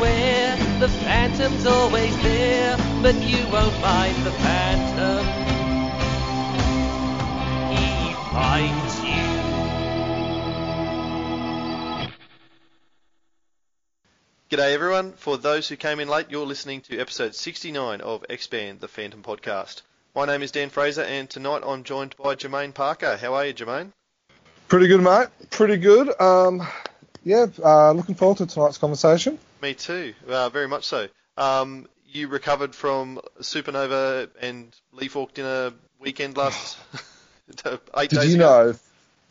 beware, 0.00 0.56
the 0.78 0.88
phantom's 0.88 1.66
always 1.66 2.16
there, 2.22 2.74
but 3.02 3.14
you 3.16 3.36
won't 3.48 3.74
find 3.74 4.16
the 4.24 4.30
phantom. 4.30 5.26
He 7.76 8.14
finds 8.32 9.04
you. 9.04 9.20
G'day 14.48 14.72
everyone. 14.72 15.12
For 15.12 15.36
those 15.36 15.68
who 15.68 15.76
came 15.76 16.00
in 16.00 16.08
late, 16.08 16.30
you're 16.30 16.46
listening 16.46 16.80
to 16.82 16.98
episode 16.98 17.34
69 17.34 18.00
of 18.00 18.24
Expand 18.30 18.80
the 18.80 18.88
Phantom 18.88 19.22
podcast. 19.22 19.82
My 20.14 20.24
name 20.24 20.40
is 20.40 20.50
Dan 20.50 20.70
Fraser 20.70 21.02
and 21.02 21.28
tonight 21.28 21.60
I'm 21.62 21.84
joined 21.84 22.16
by 22.16 22.36
Jermaine 22.36 22.72
Parker. 22.72 23.18
How 23.18 23.34
are 23.34 23.44
you, 23.44 23.52
Jermaine? 23.52 23.92
Pretty 24.66 24.86
good, 24.86 25.02
mate. 25.02 25.28
Pretty 25.50 25.76
good. 25.76 26.18
Um, 26.18 26.66
yeah, 27.22 27.48
uh, 27.62 27.92
looking 27.92 28.14
forward 28.14 28.38
to 28.38 28.46
tonight's 28.46 28.78
conversation. 28.78 29.38
Me 29.62 29.74
too, 29.74 30.14
uh, 30.28 30.48
very 30.48 30.68
much 30.68 30.84
so. 30.84 31.08
Um, 31.36 31.86
you 32.06 32.28
recovered 32.28 32.74
from 32.74 33.20
Supernova 33.40 34.28
and 34.40 34.74
Lee 34.92 35.08
Falk 35.08 35.34
dinner 35.34 35.72
weekend 36.00 36.36
last 36.36 36.78
eight 37.66 38.10
Did 38.10 38.10
days 38.10 38.30
you 38.30 38.36
ago. 38.36 38.68
know 38.68 38.74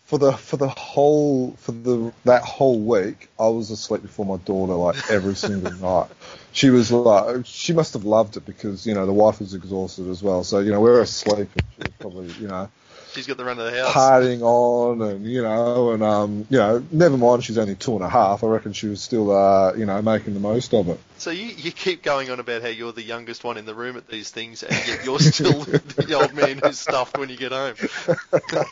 for 0.05 0.17
the 0.17 0.31
for 0.33 0.57
the 0.57 0.67
whole 0.69 1.51
for 1.51 1.71
the 1.71 2.11
that 2.25 2.41
whole 2.41 2.79
week 2.79 3.29
I 3.39 3.47
was 3.47 3.69
asleep 3.69 4.01
before 4.01 4.25
my 4.25 4.37
daughter 4.43 4.73
like 4.73 5.11
every 5.11 5.35
single 5.35 5.71
night. 5.81 6.07
She 6.51 6.69
was 6.69 6.91
like 6.91 7.45
she 7.45 7.73
must 7.73 7.93
have 7.93 8.05
loved 8.05 8.37
it 8.37 8.45
because 8.45 8.85
you 8.87 8.95
know 8.95 9.05
the 9.05 9.13
wife 9.13 9.39
was 9.39 9.53
exhausted 9.53 10.09
as 10.09 10.23
well. 10.23 10.43
So 10.43 10.59
you 10.59 10.71
know 10.71 10.79
we 10.81 10.89
were 10.89 11.01
asleep 11.01 11.49
and 11.55 11.63
she 11.75 11.83
was 11.83 11.93
probably 11.99 12.31
you 12.41 12.47
know 12.47 12.69
She's 13.13 13.27
got 13.27 13.37
the 13.37 13.45
run 13.45 13.59
of 13.59 13.71
the 13.71 13.83
house. 13.83 13.93
partying 13.93 14.41
on 14.41 15.01
and 15.01 15.25
you 15.25 15.41
know 15.41 15.91
and 15.91 16.03
um 16.03 16.45
you 16.49 16.57
know 16.57 16.83
never 16.91 17.17
mind 17.17 17.43
she's 17.43 17.57
only 17.57 17.75
two 17.75 17.95
and 17.95 18.03
a 18.03 18.09
half. 18.09 18.43
I 18.43 18.47
reckon 18.47 18.73
she 18.73 18.87
was 18.87 19.01
still 19.01 19.35
uh 19.35 19.73
you 19.73 19.85
know 19.85 20.01
making 20.01 20.33
the 20.33 20.39
most 20.39 20.73
of 20.73 20.89
it. 20.89 20.99
So 21.17 21.31
you, 21.31 21.47
you 21.47 21.71
keep 21.71 22.01
going 22.01 22.31
on 22.31 22.39
about 22.39 22.61
how 22.61 22.69
you're 22.69 22.93
the 22.93 23.01
youngest 23.03 23.43
one 23.43 23.57
in 23.57 23.65
the 23.65 23.73
room 23.73 23.97
at 23.97 24.07
these 24.07 24.29
things, 24.29 24.63
and 24.63 24.87
yet 24.87 25.03
you're 25.03 25.19
still 25.19 25.53
the 25.97 26.13
old 26.13 26.33
man 26.33 26.59
who's 26.59 26.79
stuffed 26.79 27.17
when 27.17 27.29
you 27.29 27.37
get 27.37 27.51
home. 27.51 27.75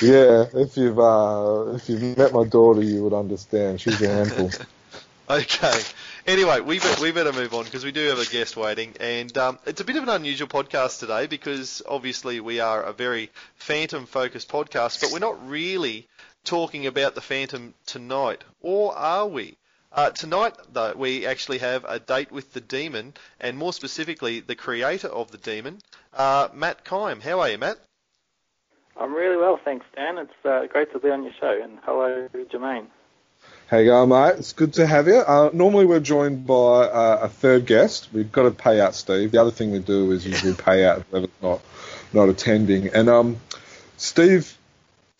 Yeah, 0.00 0.46
if 0.54 0.78
you've 0.78 0.98
uh, 0.98 1.72
if 1.74 1.88
you've 1.88 2.16
met 2.16 2.32
my 2.32 2.44
daughter, 2.44 2.82
you 2.82 3.04
would 3.04 3.12
understand. 3.12 3.80
She's 3.80 4.00
a 4.00 4.08
handful. 4.08 4.50
Okay. 5.28 5.80
Anyway, 6.26 6.60
we 6.60 6.78
be, 6.78 6.86
we 7.00 7.12
better 7.12 7.32
move 7.32 7.54
on 7.54 7.64
because 7.64 7.84
we 7.84 7.92
do 7.92 8.06
have 8.08 8.18
a 8.18 8.26
guest 8.26 8.56
waiting, 8.56 8.94
and 9.00 9.36
um, 9.38 9.58
it's 9.64 9.80
a 9.80 9.84
bit 9.84 9.96
of 9.96 10.02
an 10.02 10.10
unusual 10.10 10.48
podcast 10.48 11.00
today 11.00 11.26
because 11.26 11.82
obviously 11.88 12.40
we 12.40 12.60
are 12.60 12.82
a 12.82 12.92
very 12.92 13.30
Phantom-focused 13.56 14.48
podcast, 14.48 15.00
but 15.00 15.12
we're 15.12 15.18
not 15.18 15.48
really 15.48 16.06
talking 16.44 16.86
about 16.86 17.14
the 17.14 17.22
Phantom 17.22 17.72
tonight, 17.86 18.44
or 18.60 18.94
are 18.96 19.26
we? 19.26 19.56
Uh, 19.92 20.10
tonight, 20.10 20.54
though, 20.72 20.92
we 20.94 21.26
actually 21.26 21.58
have 21.58 21.84
a 21.88 21.98
date 21.98 22.30
with 22.30 22.52
the 22.52 22.60
demon, 22.60 23.14
and 23.40 23.56
more 23.56 23.72
specifically, 23.72 24.40
the 24.40 24.54
creator 24.54 25.08
of 25.08 25.30
the 25.30 25.38
demon, 25.38 25.78
uh, 26.12 26.48
Matt 26.52 26.84
Kyme. 26.84 27.20
How 27.20 27.40
are 27.40 27.48
you, 27.48 27.58
Matt? 27.58 27.78
I'm 28.96 29.14
really 29.14 29.38
well, 29.38 29.58
thanks, 29.64 29.86
Dan. 29.96 30.18
It's 30.18 30.44
uh, 30.44 30.66
great 30.70 30.92
to 30.92 30.98
be 30.98 31.08
on 31.08 31.22
your 31.22 31.32
show, 31.40 31.58
and 31.62 31.78
hello, 31.82 32.28
Jermaine. 32.52 32.88
You 33.72 33.84
going, 33.84 34.08
mate? 34.08 34.34
It's 34.36 34.52
good 34.52 34.72
to 34.74 34.86
have 34.86 35.06
you. 35.06 35.18
Uh, 35.18 35.50
normally 35.52 35.86
we're 35.86 36.00
joined 36.00 36.44
by 36.44 36.54
uh, 36.88 37.20
a 37.22 37.28
third 37.28 37.66
guest. 37.66 38.08
We've 38.12 38.32
got 38.32 38.42
to 38.42 38.50
pay 38.50 38.80
out 38.80 38.96
Steve. 38.96 39.30
The 39.30 39.40
other 39.40 39.52
thing 39.52 39.70
we 39.70 39.78
do 39.78 40.10
is 40.10 40.26
usually 40.26 40.54
pay 40.54 40.84
out 40.84 41.04
whoever's 41.08 41.30
not 41.40 41.60
not 42.12 42.28
attending. 42.28 42.88
And 42.88 43.08
um, 43.08 43.36
Steve, 43.96 44.58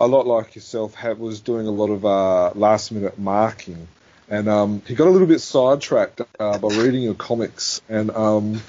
a 0.00 0.09
lot 0.09 0.27
like 0.27 0.56
yourself, 0.56 0.94
have, 0.94 1.21
was 1.21 1.41
doing 1.41 1.69
a 1.69 1.71
lot 1.71 1.91
of 1.91 2.05
uh, 2.05 2.50
last 2.59 2.91
minute 2.91 3.21
marking, 3.21 3.87
and 4.28 4.49
um, 4.49 4.82
he 4.84 4.97
got 4.97 5.06
a 5.06 5.11
little 5.11 5.28
bit 5.28 5.41
sidetracked 5.41 6.21
uh, 6.41 6.59
by 6.59 6.69
reading 6.75 7.03
your 7.03 7.15
comics 7.15 7.81
and 7.88 8.11
um, 8.11 8.61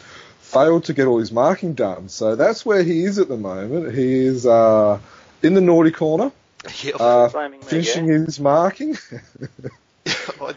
failed 0.42 0.84
to 0.86 0.94
get 0.94 1.08
all 1.08 1.18
his 1.18 1.31
marking 1.31 1.74
done. 1.74 2.08
So 2.08 2.36
that's 2.36 2.63
where 2.63 2.84
he 2.84 3.03
is 3.03 3.18
at 3.18 3.30
the 3.30 3.38
moment. 3.38 3.96
He 3.96 4.13
is 4.13 4.46
uh, 4.46 5.00
in 5.42 5.56
the 5.56 5.62
naughty 5.62 5.90
corner. 5.90 6.31
Yep. 6.83 6.95
Uh, 6.99 7.29
Blaming 7.29 7.59
me 7.59 7.66
finishing 7.66 8.09
again. 8.09 8.25
his 8.25 8.39
marking. 8.39 8.97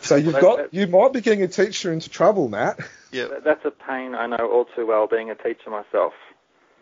So 0.01 0.17
you've 0.17 0.41
got 0.41 0.73
you 0.73 0.87
might 0.87 1.13
be 1.13 1.21
getting 1.21 1.43
a 1.43 1.49
teacher 1.49 1.93
into 1.93 2.09
trouble, 2.09 2.49
Matt. 2.49 2.79
yep. 3.13 3.31
Th- 3.31 3.43
That's 3.45 3.65
a 3.65 3.71
pain 3.71 4.15
I 4.15 4.27
know 4.27 4.51
all 4.51 4.65
too 4.65 4.87
well, 4.87 5.07
being 5.07 5.31
a 5.31 5.35
teacher 5.35 5.71
myself. 5.71 6.15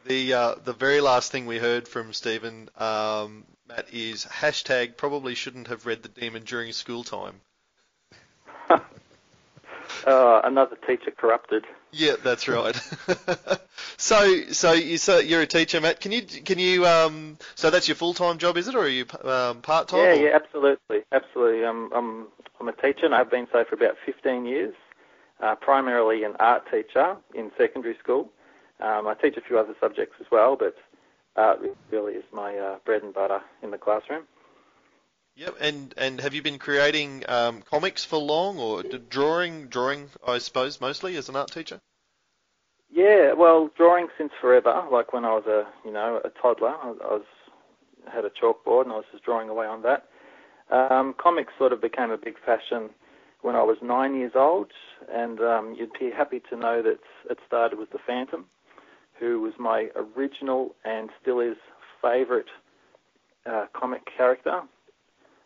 The 0.07 0.33
uh, 0.33 0.55
the 0.65 0.73
very 0.73 1.01
last 1.01 1.33
thing 1.33 1.47
we 1.47 1.59
heard 1.59 1.89
from 1.89 2.13
Stephen, 2.13 2.69
um, 2.77 3.45
Matt, 3.69 3.93
is 3.93 4.25
hashtag 4.27 4.97
probably 4.97 5.35
shouldn't 5.35 5.69
have 5.69 5.87
read 5.87 6.03
the 6.03 6.09
demon 6.09 6.45
during 6.45 6.73
school 6.73 7.03
time. 7.05 7.41
Uh, 10.07 10.41
another 10.45 10.77
teacher 10.87 11.11
corrupted. 11.11 11.65
Yeah, 11.93 12.15
that's 12.25 12.49
right. 12.49 12.75
so 13.99 14.51
so 14.51 14.73
you 14.73 14.97
so 14.97 15.19
you're 15.19 15.43
a 15.43 15.47
teacher, 15.47 15.81
Matt. 15.81 16.01
Can 16.01 16.11
you 16.11 16.23
can 16.23 16.59
you 16.59 16.87
um 16.87 17.37
so 17.55 17.69
that's 17.69 17.87
your 17.87 17.97
full 17.97 18.15
time 18.15 18.39
job, 18.39 18.57
is 18.57 18.67
it, 18.67 18.75
or 18.75 18.85
are 18.85 18.89
you 18.89 19.05
um, 19.23 19.61
part 19.61 19.89
time? 19.89 20.01
Yeah, 20.01 20.15
yeah, 20.15 20.31
absolutely, 20.35 21.01
absolutely. 21.13 21.67
I'm, 21.67 21.93
I'm, 21.93 22.29
I'm 22.61 22.69
a 22.69 22.73
teacher, 22.73 23.05
and 23.05 23.15
I've 23.15 23.31
been 23.31 23.47
so 23.53 23.65
for 23.69 23.75
about 23.75 23.97
15 24.07 24.47
years. 24.47 24.75
Uh, 25.43 25.57
primarily 25.57 26.23
an 26.23 26.35
art 26.39 26.63
teacher 26.71 27.17
in 27.35 27.51
secondary 27.59 27.97
school. 27.99 28.31
Um, 28.81 29.09
I 29.09 29.15
teach 29.15 29.37
a 29.37 29.41
few 29.41 29.59
other 29.59 29.75
subjects 29.81 30.15
as 30.21 30.27
well, 30.31 30.57
but 30.57 30.77
art 31.37 31.61
really 31.91 32.15
is 32.15 32.25
my 32.33 32.57
uh, 32.57 32.77
bread 32.85 33.03
and 33.03 33.13
butter 33.13 33.41
in 33.63 33.71
the 33.71 33.79
classroom. 33.79 34.23
Yep. 35.37 35.57
And 35.61 35.95
and 35.97 36.21
have 36.21 36.35
you 36.35 36.43
been 36.43 36.59
creating 36.59 37.25
um, 37.29 37.63
comics 37.63 38.05
for 38.05 38.19
long, 38.19 38.59
or 38.59 38.83
drawing 38.83 39.69
drawing? 39.69 40.11
I 40.27 40.39
suppose 40.39 40.81
mostly 40.81 41.17
as 41.17 41.29
an 41.29 41.37
art 41.37 41.51
teacher. 41.51 41.81
Yeah, 42.91 43.33
well, 43.33 43.71
drawing 43.75 44.09
since 44.19 44.33
forever. 44.39 44.85
Like 44.93 45.15
when 45.15 45.25
I 45.25 45.33
was 45.33 45.47
a, 45.47 45.67
you 45.87 45.93
know, 45.93 46.21
a 46.23 46.29
toddler, 46.29 46.75
I, 46.83 46.91
was 46.91 47.25
had 48.13 48.27
a 48.27 48.31
chalkboard 48.31 48.83
and 48.85 48.93
I 48.93 48.97
was 48.97 49.07
just 49.11 49.25
drawing 49.25 49.49
away 49.49 49.67
on 49.67 49.83
that. 49.83 50.07
Um, 50.71 51.15
comics 51.19 51.55
sort 51.59 51.73
of 51.73 51.81
became 51.81 52.11
a 52.11 52.19
big 52.19 52.35
fashion 52.45 52.91
when 53.41 53.57
I 53.57 53.63
was 53.63 53.79
nine 53.83 54.15
years 54.15 54.33
old, 54.35 54.73
and 55.13 55.41
um, 55.41 55.75
you'd 55.77 55.93
be 55.99 56.11
happy 56.11 56.41
to 56.51 56.57
know 56.57 56.83
that 56.83 56.99
it 57.31 57.39
started 57.47 57.79
with 57.79 57.91
the 57.91 57.99
Phantom, 58.07 58.45
who 59.19 59.41
was 59.41 59.55
my 59.59 59.89
original 59.97 60.75
and 60.85 61.11
still 61.21 61.41
is 61.41 61.57
favourite 62.01 62.47
uh, 63.47 63.67
comic 63.73 64.03
character. 64.17 64.63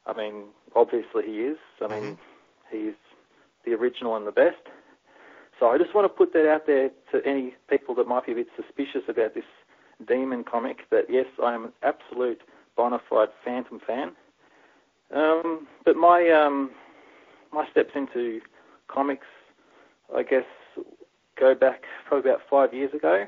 I 0.06 0.12
mean, 0.12 0.44
obviously 0.74 1.24
he 1.26 1.40
is. 1.40 1.58
I 1.80 1.88
mean, 1.88 2.18
he's 2.70 2.94
the 3.64 3.72
original 3.74 4.16
and 4.16 4.26
the 4.26 4.32
best. 4.32 4.56
So 5.58 5.68
I 5.68 5.78
just 5.78 5.94
want 5.94 6.04
to 6.04 6.08
put 6.08 6.32
that 6.34 6.48
out 6.48 6.66
there 6.66 6.90
to 7.12 7.26
any 7.26 7.54
people 7.68 7.94
that 7.96 8.06
might 8.06 8.26
be 8.26 8.32
a 8.32 8.36
bit 8.36 8.48
suspicious 8.56 9.02
about 9.08 9.34
this 9.34 9.44
demon 10.06 10.44
comic. 10.44 10.88
That 10.90 11.06
yes, 11.08 11.26
I 11.42 11.54
am 11.54 11.64
an 11.64 11.72
absolute 11.82 12.42
bona 12.76 13.00
fide 13.08 13.28
Phantom 13.44 13.80
fan. 13.84 14.12
Um, 15.14 15.66
but 15.84 15.96
my 15.96 16.28
um, 16.30 16.70
my 17.52 17.66
steps 17.70 17.92
into 17.94 18.40
comics, 18.88 19.26
I 20.14 20.22
guess, 20.22 20.44
go 21.38 21.54
back 21.54 21.84
probably 22.06 22.30
about 22.30 22.42
five 22.50 22.74
years 22.74 22.92
ago. 22.92 23.26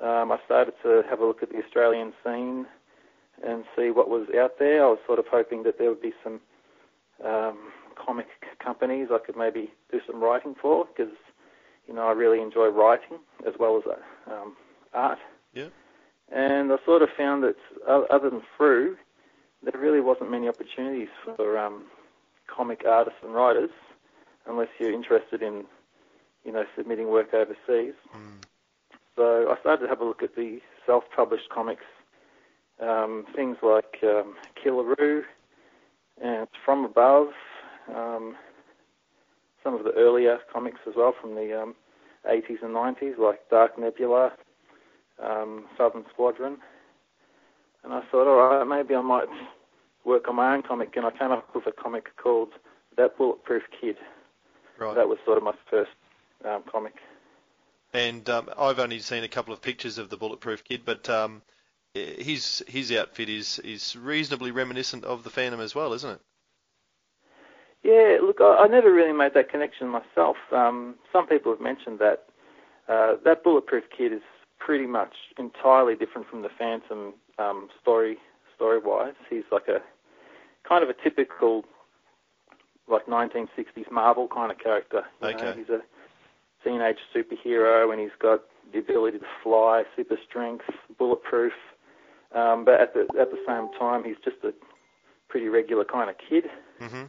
Um, 0.00 0.32
I 0.32 0.38
started 0.46 0.74
to 0.82 1.02
have 1.10 1.20
a 1.20 1.26
look 1.26 1.42
at 1.42 1.50
the 1.50 1.62
Australian 1.62 2.12
scene 2.24 2.66
and 3.46 3.64
see 3.76 3.90
what 3.90 4.08
was 4.08 4.26
out 4.38 4.58
there. 4.58 4.84
I 4.84 4.88
was 4.88 4.98
sort 5.06 5.18
of 5.18 5.26
hoping 5.30 5.62
that 5.64 5.78
there 5.78 5.88
would 5.88 6.02
be 6.02 6.12
some 6.22 6.40
um, 7.24 7.58
comic 7.96 8.26
companies 8.62 9.08
I 9.12 9.18
could 9.18 9.36
maybe 9.36 9.70
do 9.90 10.00
some 10.06 10.22
writing 10.22 10.54
for 10.60 10.86
because 10.86 11.12
you 11.86 11.94
know 11.94 12.06
I 12.06 12.12
really 12.12 12.40
enjoy 12.40 12.68
writing 12.68 13.18
as 13.46 13.54
well 13.58 13.76
as 13.76 13.84
um, 14.30 14.56
art. 14.94 15.18
Yeah. 15.54 15.68
And 16.32 16.72
I 16.72 16.76
sort 16.84 17.02
of 17.02 17.08
found 17.16 17.42
that 17.42 17.56
other 17.88 18.30
than 18.30 18.42
through, 18.56 18.96
there 19.62 19.80
really 19.80 20.00
wasn't 20.00 20.30
many 20.30 20.48
opportunities 20.48 21.08
for 21.36 21.58
um, 21.58 21.84
comic 22.46 22.82
artists 22.86 23.18
and 23.22 23.34
writers 23.34 23.70
unless 24.46 24.68
you're 24.78 24.92
interested 24.92 25.42
in 25.42 25.64
you 26.44 26.52
know 26.52 26.64
submitting 26.76 27.08
work 27.08 27.34
overseas. 27.34 27.94
So 29.16 29.50
I 29.50 29.60
started 29.60 29.82
to 29.82 29.88
have 29.88 30.00
a 30.00 30.04
look 30.04 30.22
at 30.22 30.34
the 30.34 30.60
self-published 30.86 31.50
comics, 31.50 31.84
um, 32.82 33.24
things 33.34 33.56
like 33.62 33.98
um, 34.02 34.34
Killaroo 34.62 35.22
and 36.22 36.48
From 36.64 36.84
Above, 36.84 37.28
um, 37.94 38.36
some 39.62 39.74
of 39.74 39.84
the 39.84 39.92
earlier 39.92 40.38
comics 40.52 40.80
as 40.86 40.94
well 40.96 41.14
from 41.20 41.34
the 41.34 41.60
um, 41.60 41.74
80s 42.28 42.62
and 42.62 42.74
90s, 42.74 43.18
like 43.18 43.48
Dark 43.50 43.78
Nebula, 43.78 44.32
um, 45.22 45.64
Southern 45.76 46.04
Squadron, 46.12 46.58
and 47.84 47.92
I 47.92 48.02
thought, 48.10 48.26
all 48.26 48.58
right, 48.58 48.64
maybe 48.66 48.94
I 48.94 49.00
might 49.00 49.28
work 50.04 50.28
on 50.28 50.36
my 50.36 50.54
own 50.54 50.62
comic, 50.62 50.96
and 50.96 51.06
I 51.06 51.10
came 51.10 51.30
up 51.30 51.54
with 51.54 51.66
a 51.66 51.72
comic 51.72 52.16
called 52.16 52.50
That 52.96 53.16
Bulletproof 53.16 53.62
Kid. 53.80 53.96
Right. 54.78 54.94
That 54.94 55.08
was 55.08 55.18
sort 55.24 55.38
of 55.38 55.44
my 55.44 55.54
first 55.70 55.90
um, 56.44 56.62
comic. 56.70 56.94
And 57.92 58.28
um, 58.30 58.48
I've 58.58 58.78
only 58.78 59.00
seen 59.00 59.24
a 59.24 59.28
couple 59.28 59.52
of 59.52 59.60
pictures 59.60 59.98
of 59.98 60.10
the 60.10 60.16
Bulletproof 60.16 60.64
Kid, 60.64 60.82
but 60.84 61.08
um, 61.08 61.42
his 61.94 62.62
his 62.68 62.92
outfit 62.92 63.28
is 63.28 63.58
is 63.60 63.96
reasonably 63.96 64.50
reminiscent 64.50 65.04
of 65.04 65.24
the 65.24 65.30
Phantom 65.30 65.60
as 65.60 65.74
well, 65.74 65.92
isn't 65.92 66.10
it? 66.10 66.20
Yeah, 67.82 68.18
look, 68.22 68.40
I, 68.40 68.64
I 68.64 68.66
never 68.66 68.92
really 68.92 69.12
made 69.12 69.34
that 69.34 69.50
connection 69.50 69.88
myself. 69.88 70.36
Um, 70.52 70.96
some 71.12 71.26
people 71.26 71.52
have 71.52 71.60
mentioned 71.60 71.98
that 71.98 72.24
uh, 72.88 73.14
that 73.24 73.42
Bulletproof 73.42 73.84
Kid 73.96 74.12
is 74.12 74.22
pretty 74.58 74.86
much 74.86 75.14
entirely 75.38 75.94
different 75.96 76.28
from 76.28 76.42
the 76.42 76.50
Phantom 76.58 77.14
um, 77.38 77.68
story 77.80 78.18
story-wise. 78.54 79.14
He's 79.30 79.44
like 79.50 79.68
a 79.68 79.80
kind 80.68 80.84
of 80.84 80.90
a 80.90 80.94
typical 81.02 81.64
like 82.88 83.06
1960s 83.06 83.90
Marvel 83.90 84.28
kind 84.28 84.52
of 84.52 84.58
character. 84.58 85.02
You 85.22 85.28
Okay. 85.28 85.44
Know? 85.44 85.52
He's 85.54 85.68
a 85.68 85.80
teenage 86.62 86.98
superhero, 87.14 87.90
and 87.90 88.00
he's 88.00 88.10
got 88.20 88.42
the 88.72 88.78
ability 88.78 89.18
to 89.18 89.24
fly, 89.42 89.84
super 89.96 90.18
strength, 90.28 90.64
bulletproof. 90.98 91.52
Um, 92.32 92.64
but 92.64 92.80
at 92.80 92.94
the 92.94 93.00
at 93.20 93.30
the 93.30 93.38
same 93.46 93.68
time, 93.78 94.04
he's 94.04 94.16
just 94.24 94.36
a 94.44 94.52
pretty 95.28 95.48
regular 95.48 95.84
kind 95.84 96.10
of 96.10 96.16
kid. 96.18 96.44
hmm 96.78 97.04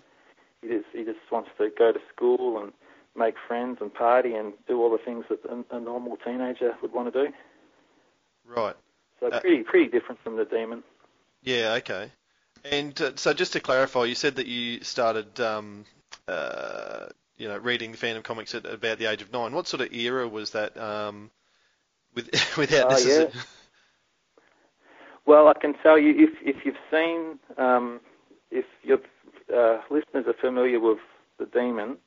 He 0.61 0.67
just 0.69 0.85
he 0.93 1.03
just 1.03 1.19
wants 1.31 1.49
to 1.57 1.69
go 1.77 1.91
to 1.91 1.99
school 2.13 2.61
and 2.61 2.73
make 3.15 3.35
friends 3.47 3.77
and 3.81 3.93
party 3.93 4.33
and 4.33 4.53
do 4.67 4.81
all 4.81 4.89
the 4.89 4.97
things 4.97 5.25
that 5.29 5.39
a, 5.45 5.75
a 5.75 5.79
normal 5.79 6.17
teenager 6.17 6.73
would 6.81 6.93
want 6.93 7.13
to 7.13 7.25
do. 7.27 7.33
Right. 8.45 8.75
So 9.19 9.27
Uh, 9.27 9.39
pretty 9.39 9.63
pretty 9.63 9.89
different 9.89 10.19
from 10.23 10.37
the 10.37 10.45
demon. 10.45 10.83
Yeah. 11.43 11.73
Okay. 11.79 12.11
And 12.63 12.99
uh, 13.01 13.11
so, 13.15 13.33
just 13.33 13.53
to 13.53 13.59
clarify, 13.59 14.03
you 14.05 14.13
said 14.15 14.35
that 14.35 14.45
you 14.45 14.83
started, 14.83 15.39
um, 15.39 15.85
uh, 16.27 17.07
you 17.37 17.47
know, 17.47 17.57
reading 17.57 17.91
the 17.91 17.97
Phantom 17.97 18.21
comics 18.21 18.53
at 18.53 18.65
about 18.65 18.99
the 18.99 19.05
age 19.05 19.21
of 19.23 19.31
nine. 19.33 19.53
What 19.53 19.67
sort 19.67 19.81
of 19.81 19.91
era 19.93 20.27
was 20.27 20.51
that? 20.51 20.77
Um, 20.77 21.31
with, 22.13 22.29
without 22.57 22.87
Uh, 22.87 22.89
necessarily. 22.91 23.33
Well, 25.25 25.47
I 25.47 25.53
can 25.53 25.73
tell 25.81 25.97
you 25.97 26.13
if 26.27 26.31
if 26.41 26.65
you've 26.65 26.75
seen 26.89 27.39
um, 27.57 27.99
if 28.49 28.65
your 28.83 28.99
uh, 29.55 29.81
listeners 29.89 30.25
are 30.27 30.33
familiar 30.39 30.79
with 30.79 30.99
the 31.37 31.45
demon, 31.45 31.97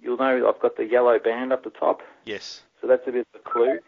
you'll 0.00 0.18
know 0.18 0.48
I've 0.48 0.60
got 0.60 0.76
the 0.76 0.84
yellow 0.84 1.18
band 1.18 1.52
up 1.52 1.64
the 1.64 1.70
top. 1.70 2.00
Yes. 2.24 2.62
So 2.80 2.86
that's 2.86 3.06
a 3.06 3.12
bit 3.12 3.26
of 3.34 3.40
a 3.40 3.48
clue. 3.50 3.78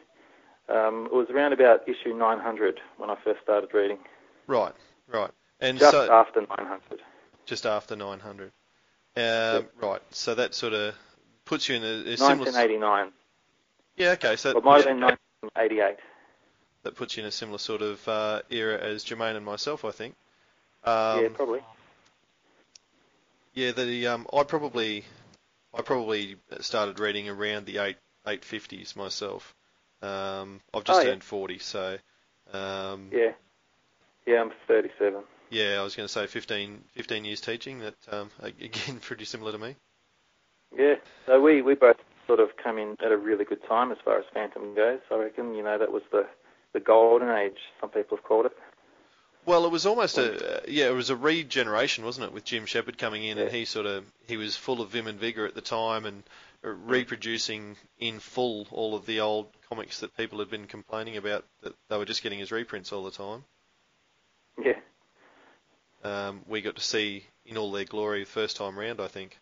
Um, 0.69 1.07
it 1.07 1.13
was 1.13 1.29
around 1.31 1.53
about 1.53 1.87
issue 1.89 2.15
900 2.15 2.81
when 2.97 3.11
I 3.11 3.17
first 3.23 3.43
started 3.43 3.69
reading, 3.75 3.99
Right. 4.47 4.73
Right. 5.09 5.31
And 5.61 5.79
just 5.79 5.91
so 5.91 6.11
after 6.11 6.41
900. 6.41 6.81
just 7.45 7.67
after 7.67 7.97
900. 7.97 8.51
Um, 9.17 9.67
Right. 9.81 10.01
So 10.11 10.35
that 10.35 10.55
sort 10.55 10.73
of 10.73 10.95
puts 11.45 11.69
you 11.69 11.77
in 11.77 11.83
a, 11.85 12.13
a 12.13 12.17
similar. 12.17 12.51
1989. 12.51 13.13
Yeah. 13.97 14.11
Okay. 14.13 14.37
So 14.37 14.57
it 14.57 14.65
might 14.65 14.77
have 14.77 14.87
been 14.87 15.01
1988. 15.01 15.97
That 16.85 16.95
puts 16.97 17.17
you 17.17 17.23
in 17.23 17.27
a 17.29 17.33
similar 17.33 17.59
sort 17.59 17.83
of 17.83 18.07
uh, 18.09 18.43
era 18.51 18.79
as 18.79 19.05
Jermaine 19.05 19.37
and 19.37 19.45
myself, 19.45 19.85
I 19.85 19.91
think. 19.91 20.15
Um, 20.85 21.23
yeah, 21.23 21.29
probably. 21.35 21.61
Yeah, 23.55 23.73
the 23.73 24.07
um, 24.09 24.27
I 24.33 24.43
probably 24.43 25.05
I 25.77 25.83
probably 25.83 26.37
started 26.61 26.99
reading 26.99 27.29
around 27.29 27.67
the 27.67 27.79
eight 27.79 27.97
eight 28.27 28.45
fifties 28.45 28.95
myself. 28.97 29.55
Um, 30.03 30.61
I've 30.75 30.85
just 30.85 31.01
Oh, 31.01 31.03
yeah. 31.03 31.11
turned 31.11 31.25
forty, 31.25 31.59
so 31.59 31.99
um, 32.53 33.09
Yeah. 33.13 33.33
Yeah, 34.27 34.41
I'm 34.41 34.53
37. 34.69 35.23
yeah, 35.51 35.79
I 35.79 35.83
was 35.83 35.95
going 35.97 36.07
to 36.07 36.13
say 36.13 36.27
15, 36.27 36.83
15 36.93 37.25
years 37.27 37.43
teaching. 37.43 37.81
That 37.81 37.95
um, 38.11 38.31
again, 38.41 38.99
pretty 39.01 39.27
similar 39.27 39.53
to 39.53 39.59
me. 39.59 39.77
Yeah. 40.77 40.95
So 41.27 41.41
we, 41.43 41.61
we 41.61 41.75
both 41.75 41.99
sort 42.27 42.41
of 42.41 42.57
come 42.57 42.79
in 42.79 42.97
at 43.05 43.13
a 43.13 43.19
really 43.19 43.45
good 43.45 43.63
time 43.69 43.93
as 43.93 43.99
far 44.03 44.19
as 44.19 44.25
Phantom 44.33 44.75
goes. 44.75 45.01
I 45.11 45.17
reckon, 45.17 45.55
you 45.55 45.63
know, 45.63 45.77
that 45.79 45.93
was 45.93 46.03
the, 46.11 46.27
the 46.75 46.81
golden 46.81 47.31
age, 47.31 47.57
some 47.81 47.89
people 47.89 48.19
have 48.19 48.25
called 48.25 48.47
it. 48.47 48.53
Well, 49.47 49.65
it 49.65 49.71
was 49.71 49.87
almost 49.87 50.19
a 50.19 50.59
uh, 50.59 50.61
yeah, 50.69 50.89
it 50.89 50.95
was 50.95 51.11
a 51.11 51.17
regeneration, 51.17 52.05
wasn't 52.05 52.27
it, 52.27 52.33
with 52.33 52.45
Jim 52.45 52.67
Shepherd 52.67 52.99
coming 52.99 53.25
in, 53.25 53.39
and 53.39 53.51
he 53.51 53.65
sort 53.65 53.87
of 53.87 54.05
he 54.27 54.37
was 54.37 54.57
full 54.57 54.83
of 54.83 54.91
vim 54.91 55.07
and 55.07 55.19
vigor 55.19 55.47
at 55.47 55.55
the 55.55 55.61
time, 55.61 56.05
and 56.05 56.23
uh, 56.65 56.69
reproducing 56.69 57.77
in 57.99 58.19
full 58.19 58.67
all 58.71 58.95
of 58.95 59.07
the 59.07 59.21
old 59.21 59.47
comics 59.69 60.01
that 60.01 60.17
people 60.17 60.39
had 60.39 60.51
been 60.51 60.67
complaining 60.67 61.17
about 61.17 61.45
that 61.63 61.75
they 61.89 61.97
were 61.97 62.05
just 62.05 62.23
getting 62.23 62.41
as 62.41 62.53
reprints 62.53 62.93
all 62.93 63.05
the 63.05 63.11
time. 63.11 63.45
Yeah. 64.63 64.79
Um, 66.03 66.43
we 66.47 66.61
got 66.61 66.77
to 66.77 66.83
see 66.83 67.25
in 67.47 67.57
all 67.57 67.73
their 67.73 67.85
glory 67.85 68.21
the 68.21 68.27
first 68.31 68.57
time 68.57 68.79
round, 68.79 69.01
I 69.01 69.09
think. 69.09 69.39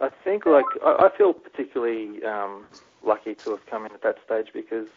I 0.00 0.10
think, 0.24 0.46
like, 0.46 0.64
I, 0.84 1.06
I 1.06 1.16
feel 1.16 1.32
particularly 1.32 2.24
um, 2.24 2.66
lucky 3.04 3.34
to 3.36 3.50
have 3.50 3.64
come 3.66 3.86
in 3.86 3.92
at 3.92 4.02
that 4.02 4.16
stage 4.24 4.48
because, 4.52 4.88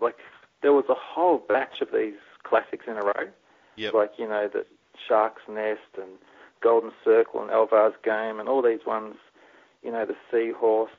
like, 0.00 0.16
there 0.62 0.72
was 0.72 0.84
a 0.88 0.94
whole 0.94 1.38
batch 1.38 1.80
of 1.80 1.88
these 1.92 2.14
classics 2.42 2.86
in 2.86 2.96
a 2.96 3.02
row. 3.02 3.28
Yep. 3.76 3.94
Like, 3.94 4.12
you 4.18 4.28
know, 4.28 4.48
the 4.52 4.64
Shark's 5.08 5.42
Nest 5.48 5.80
and 5.96 6.12
Golden 6.62 6.92
Circle 7.04 7.42
and 7.42 7.50
Elvar's 7.50 7.94
Game 8.04 8.40
and 8.40 8.48
all 8.48 8.62
these 8.62 8.86
ones, 8.86 9.16
you 9.82 9.90
know, 9.92 10.06
the 10.06 10.16
Seahorse, 10.30 10.90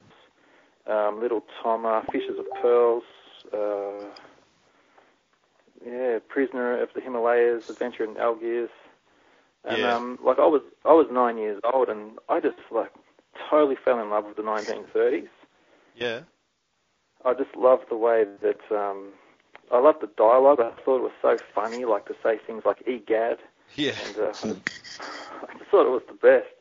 um, 0.88 1.20
Little 1.22 1.44
Thomas, 1.62 2.06
Fishers 2.12 2.38
of 2.38 2.46
Pearls, 2.62 3.04
uh, 3.54 4.06
yeah, 5.86 6.20
Prisoner 6.28 6.82
of 6.82 6.90
the 6.94 7.02
Himalayas, 7.02 7.64
Adventure 7.70 8.04
in 8.04 8.18
Algiers. 8.18 8.70
And 9.64 9.82
Yeah. 9.82 9.96
um, 9.96 10.20
like 10.24 10.38
I 10.38 10.46
was, 10.46 10.62
I 10.84 10.94
was 10.94 11.08
nine 11.12 11.38
years 11.38 11.60
old, 11.64 11.90
and 11.90 12.20
I 12.30 12.40
just 12.40 12.58
like 12.72 12.92
totally 13.50 13.76
fell 13.84 14.00
in 14.00 14.10
love 14.10 14.26
with 14.26 14.38
the 14.38 14.44
1930s. 14.44 15.28
Yeah. 15.96 16.22
I 17.25 17.33
just 17.33 17.56
love 17.56 17.80
the 17.89 17.98
way 17.98 18.24
that 18.42 18.62
um, 18.72 19.10
I 19.72 19.80
love 19.80 19.95
the 20.00 20.10
dialogue. 20.16 20.60
I 20.60 20.72
thought 20.83 20.98
it 20.98 21.01
was 21.04 21.12
so 21.22 21.38
funny, 21.54 21.83
like 21.86 22.06
to 22.06 22.13
say 22.24 22.38
things 22.45 22.63
like 22.66 22.83
"egad," 22.86 23.38
Yeah. 23.75 23.94
and 24.06 24.18
uh, 24.18 24.33
I 25.50 25.57
just 25.57 25.72
thought 25.72 25.88
it 25.88 25.92
was 25.92 26.04
the 26.07 26.13
best. 26.13 26.54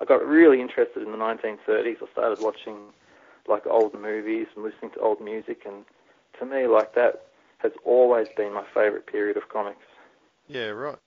I 0.00 0.04
got 0.04 0.24
really 0.26 0.60
interested 0.60 1.02
in 1.02 1.12
the 1.12 1.18
1930s. 1.18 1.96
I 2.02 2.12
started 2.12 2.40
watching 2.40 2.76
like 3.48 3.66
old 3.66 3.94
movies 3.94 4.46
and 4.54 4.64
listening 4.64 4.90
to 4.92 5.00
old 5.00 5.20
music, 5.20 5.62
and 5.66 5.84
to 6.38 6.44
me, 6.46 6.66
like 6.66 6.94
that 6.94 7.26
has 7.58 7.72
always 7.84 8.26
been 8.36 8.52
my 8.52 8.64
favourite 8.74 9.06
period 9.06 9.36
of 9.36 9.48
comics. 9.48 9.86
Yeah. 10.48 10.68
Right. 10.68 10.98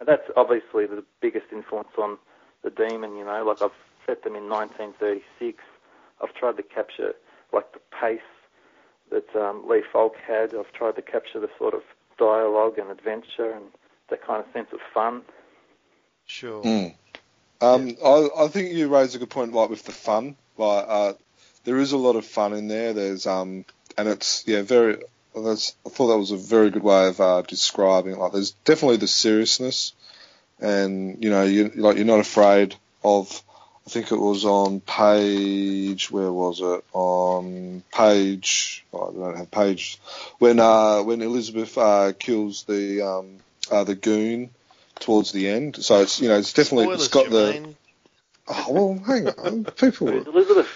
And 0.00 0.08
that's 0.08 0.28
obviously 0.36 0.86
the 0.86 1.04
biggest 1.20 1.46
influence 1.52 1.94
on 1.98 2.18
the 2.64 2.70
Demon. 2.70 3.16
You 3.16 3.24
know, 3.24 3.44
like 3.46 3.60
I've 3.60 3.76
set 4.06 4.24
them 4.24 4.34
in 4.34 4.48
1936. 4.48 5.58
I've 6.22 6.34
tried 6.34 6.56
to 6.56 6.62
capture 6.62 7.14
like 7.52 7.72
the 7.72 7.80
pace 8.00 8.20
that 9.10 9.36
um, 9.36 9.68
Lee 9.68 9.82
Falk 9.92 10.16
had. 10.16 10.54
I've 10.54 10.72
tried 10.72 10.96
to 10.96 11.02
capture 11.02 11.40
the 11.40 11.50
sort 11.58 11.74
of 11.74 11.82
dialogue 12.18 12.78
and 12.78 12.90
adventure 12.90 13.50
and 13.50 13.64
that 14.10 14.24
kind 14.24 14.44
of 14.44 14.52
sense 14.52 14.68
of 14.72 14.80
fun. 14.92 15.22
Sure. 16.26 16.62
Mm. 16.62 16.94
Um, 17.60 17.96
I, 18.04 18.28
I 18.36 18.48
think 18.48 18.72
you 18.72 18.88
raise 18.88 19.14
a 19.14 19.18
good 19.18 19.30
point, 19.30 19.52
like 19.52 19.70
with 19.70 19.84
the 19.84 19.92
fun. 19.92 20.36
Like, 20.56 20.84
uh, 20.88 21.12
there 21.64 21.78
is 21.78 21.92
a 21.92 21.96
lot 21.96 22.16
of 22.16 22.26
fun 22.26 22.52
in 22.52 22.68
there. 22.68 22.92
There's 22.92 23.26
um, 23.26 23.64
and 23.96 24.08
it's 24.08 24.44
yeah, 24.46 24.62
very. 24.62 24.98
That's, 25.34 25.74
I 25.86 25.88
thought 25.88 26.08
that 26.08 26.18
was 26.18 26.30
a 26.30 26.36
very 26.36 26.70
good 26.70 26.82
way 26.82 27.08
of 27.08 27.20
uh, 27.20 27.42
describing 27.42 28.12
it. 28.12 28.18
Like, 28.18 28.32
there's 28.32 28.50
definitely 28.64 28.98
the 28.98 29.06
seriousness, 29.06 29.94
and 30.60 31.22
you 31.22 31.30
know, 31.30 31.44
you 31.44 31.70
like 31.74 31.96
you're 31.96 32.04
not 32.04 32.20
afraid 32.20 32.74
of. 33.04 33.42
I 33.86 33.90
think 33.90 34.12
it 34.12 34.16
was 34.16 34.44
on 34.44 34.80
page. 34.80 36.10
Where 36.10 36.32
was 36.32 36.60
it? 36.60 36.84
On 36.92 37.82
page. 37.92 38.84
Oh, 38.92 39.10
I 39.10 39.12
don't 39.12 39.36
have 39.36 39.50
page. 39.50 39.98
When 40.38 40.60
uh, 40.60 41.02
when 41.02 41.20
Elizabeth 41.20 41.76
uh, 41.76 42.12
kills 42.18 42.62
the 42.64 43.02
um, 43.02 43.38
uh, 43.70 43.84
the 43.84 43.94
goon 43.96 44.50
towards 45.00 45.32
the 45.32 45.48
end. 45.48 45.82
So 45.84 46.00
it's 46.02 46.20
you 46.20 46.28
know 46.28 46.38
it's 46.38 46.52
definitely 46.52 46.84
Spoilers, 46.84 47.00
it's 47.06 47.12
got 47.14 47.30
the 47.30 47.52
Jermaine. 47.52 47.74
oh 48.48 48.72
well 48.72 49.04
hang 49.04 49.28
on 49.28 49.64
people 49.76 50.08
Elizabeth? 50.08 50.68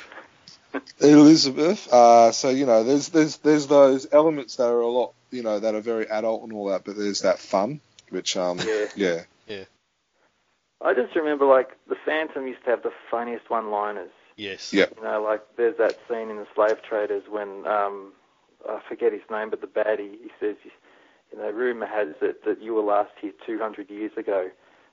Elizabeth. 1.01 1.93
Uh, 1.93 2.33
so 2.33 2.51
you 2.51 2.67
know 2.67 2.83
there's 2.83 3.09
there's 3.11 3.37
there's 3.39 3.67
those 3.69 4.09
elements 4.13 4.57
that 4.57 4.67
are 4.69 4.81
a 4.81 4.89
lot 4.89 5.13
you 5.31 5.43
know 5.43 5.61
that 5.61 5.75
are 5.75 5.81
very 5.81 6.09
adult 6.09 6.43
and 6.43 6.53
all 6.53 6.67
that, 6.71 6.85
but 6.85 6.97
there's 6.97 7.21
that 7.23 7.39
fun 7.39 7.81
which 8.11 8.37
um 8.37 8.59
Yeah. 8.59 8.87
yeah 8.97 9.65
I 10.83 10.95
just 10.95 11.15
remember 11.17 11.47
like 11.47 11.71
the 11.89 11.97
Phantom 12.05 12.47
used 12.47 12.65
to 12.65 12.71
have 12.71 12.83
the 12.83 12.93
funniest 13.11 13.49
one-liners. 13.51 14.11
Yes. 14.37 14.73
Yeah. 14.73 14.87
You 14.97 15.03
know, 15.03 15.23
like 15.23 15.43
there's 15.57 15.79
that 15.79 15.99
scene 16.09 16.29
in 16.29 16.37
the 16.37 16.47
Slave 16.55 16.83
Traders 16.83 17.25
when 17.29 17.67
um, 17.67 18.13
I 18.69 18.81
forget 18.89 19.13
his 19.13 19.23
name, 19.31 19.51
but 19.51 19.61
the 19.61 19.67
baddie 19.67 20.13
he 20.13 20.31
says, 20.39 20.57
you 21.33 21.39
know, 21.39 21.51
rumor 21.51 21.87
has 21.87 22.09
it 22.21 22.45
that 22.45 22.63
you 22.63 22.75
were 22.75 22.83
last 22.83 23.13
here 23.21 23.33
200 23.47 23.91
years 23.91 24.13
ago. 24.17 24.51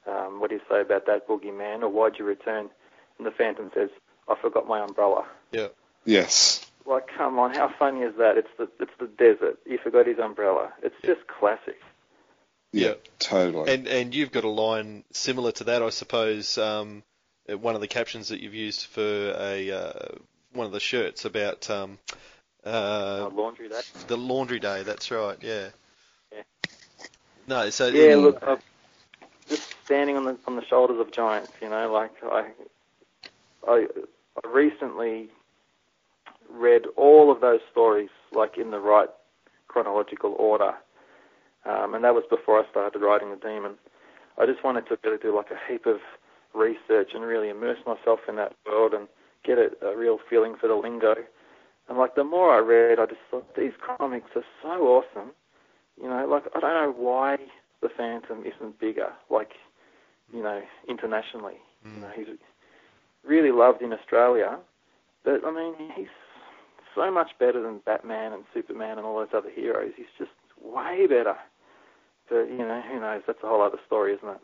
Um, 0.08 0.40
what 0.40 0.50
do 0.50 0.56
you 0.56 0.62
say 0.70 0.82
about 0.82 1.06
that 1.06 1.28
boogeyman, 1.28 1.82
or 1.82 1.90
why'd 1.90 2.18
you 2.20 2.26
return? 2.26 2.70
And 3.18 3.28
the 3.28 3.32
Phantom 3.32 3.72
says, 3.74 3.90
I 4.28 4.36
forgot 4.42 4.68
my 4.68 4.82
umbrella. 4.82 5.26
Yeah. 5.52 5.68
yes 6.06 6.66
Like, 6.86 7.08
come 7.08 7.40
on, 7.40 7.54
how 7.54 7.74
funny 7.78 8.02
is 8.02 8.16
that? 8.18 8.38
It's 8.38 8.50
the 8.58 8.70
it's 8.80 8.92
the 9.00 9.08
desert. 9.08 9.60
He 9.66 9.78
forgot 9.78 10.08
his 10.08 10.20
umbrella. 10.20 10.74
It's 10.82 10.96
just 11.04 11.28
classic. 11.28 11.80
Yeah, 12.74 12.96
totally. 13.20 13.72
And 13.72 13.88
and 13.88 14.16
you've 14.16 14.32
got 14.32 14.44
a 14.44 14.50
line 14.50 15.04
similar 15.12 15.52
to 15.54 15.64
that, 15.66 15.82
I 15.82 15.90
suppose. 15.90 16.58
Um, 16.58 17.04
one 17.48 17.76
of 17.76 17.82
the 17.82 17.88
captions 17.88 18.30
that 18.30 18.40
you've 18.40 18.56
used 18.56 18.86
for 18.88 19.02
a 19.02 19.72
uh, 19.72 20.08
one 20.54 20.66
of 20.66 20.74
the 20.74 20.80
shirts 20.80 21.26
about 21.26 21.70
um, 21.70 22.00
uh, 22.66 23.30
laundry 23.34 23.70
day. 23.70 23.82
the 24.08 24.18
laundry 24.18 24.60
day. 24.60 24.84
That's 24.84 25.12
right. 25.12 25.38
Yeah. 25.42 25.70
Yeah. 26.32 26.42
No. 27.48 27.70
So 27.70 27.88
Yeah, 27.88 28.16
look, 28.16 28.42
I've 28.42 28.64
just 29.50 29.76
standing 29.86 30.18
on 30.18 30.26
the 30.26 30.38
on 30.48 30.56
the 30.56 30.66
shoulders 30.66 31.00
of 31.00 31.12
giants. 31.12 31.52
You 31.62 31.70
know, 31.70 31.92
like 31.92 32.12
I, 32.24 32.52
I, 33.68 33.88
I 34.44 34.48
recently 34.48 35.30
read 36.50 36.86
all 36.96 37.32
of 37.32 37.42
those 37.42 37.62
stories 37.72 38.10
like 38.32 38.58
in 38.58 38.72
the 38.72 38.80
right 38.80 39.10
chronological 39.68 40.34
order, 40.38 40.76
um, 41.66 41.94
and 41.94 42.04
that 42.04 42.14
was 42.14 42.24
before 42.30 42.60
I 42.60 42.70
started 42.70 43.00
writing 43.00 43.30
the 43.30 43.36
Demon. 43.36 43.76
I 44.38 44.46
just 44.46 44.64
wanted 44.64 44.88
to 44.88 44.98
really 45.04 45.18
do 45.18 45.36
like 45.36 45.52
a 45.52 45.72
heap 45.72 45.86
of 45.86 45.98
research 46.54 47.12
and 47.14 47.24
really 47.24 47.50
immerse 47.50 47.80
myself 47.86 48.20
in 48.28 48.36
that 48.38 48.54
world 48.66 48.94
and 48.94 49.08
get 49.46 49.58
a, 49.58 49.70
a 49.86 49.98
real 49.98 50.20
feeling 50.30 50.56
for 50.60 50.68
the 50.68 50.76
lingo. 50.76 51.16
And 51.90 51.98
like 51.98 52.16
the 52.16 52.24
more 52.24 52.54
I 52.54 52.60
read, 52.60 53.00
I 53.00 53.06
just 53.06 53.22
thought 53.30 53.56
these 53.56 53.74
comics 53.98 54.30
are 54.36 54.46
so 54.62 54.70
awesome. 54.70 55.32
You 56.02 56.10
know, 56.10 56.26
like 56.28 56.44
I 56.56 56.60
don't 56.60 56.74
know 56.74 56.94
why 56.98 57.38
the 57.82 57.90
Phantom 57.90 58.44
isn't 58.46 58.80
bigger, 58.80 59.12
like 59.30 59.52
you 60.34 60.42
know, 60.42 60.62
internationally. 60.88 61.58
You 61.96 62.02
know, 62.02 62.12
he's 62.16 62.28
really 63.26 63.52
loved 63.52 63.82
in 63.82 63.94
Australia, 63.94 64.58
but 65.24 65.46
I 65.46 65.52
mean, 65.52 65.74
he's 65.96 66.08
so 66.96 67.12
much 67.12 67.32
better 67.40 67.62
than 67.62 67.80
Batman 67.86 68.34
and 68.34 68.44
Superman 68.54 68.98
and 68.98 69.06
all 69.06 69.18
those 69.18 69.34
other 69.34 69.50
heroes. 69.50 69.92
He's 69.96 70.06
just 70.18 70.32
way 70.62 71.08
better. 71.08 71.36
But 72.30 72.50
you 72.50 72.58
know, 72.58 72.82
who 72.82 73.00
knows? 73.00 73.22
That's 73.28 73.44
a 73.44 73.48
whole 73.48 73.62
other 73.62 73.80
story, 73.86 74.14
isn't 74.14 74.28
it? 74.28 74.40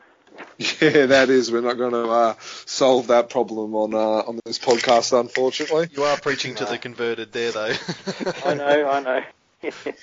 Yeah, 0.82 1.08
that 1.08 1.30
is. 1.30 1.52
We're 1.52 1.62
not 1.62 1.78
going 1.78 1.92
to 1.92 2.08
uh, 2.08 2.36
solve 2.66 3.08
that 3.08 3.30
problem 3.30 3.74
on 3.74 3.94
uh, 3.96 3.98
on 4.28 4.40
this 4.46 4.60
podcast, 4.60 5.18
unfortunately. 5.20 5.90
you 5.92 6.04
are 6.04 6.18
preaching 6.18 6.56
to 6.56 6.66
the 6.66 6.78
converted 6.78 7.32
there, 7.32 7.52
though. 7.52 7.74
I 8.46 8.54
know, 8.54 8.90
I 8.90 9.00
know. 9.00 9.22
but 9.62 9.98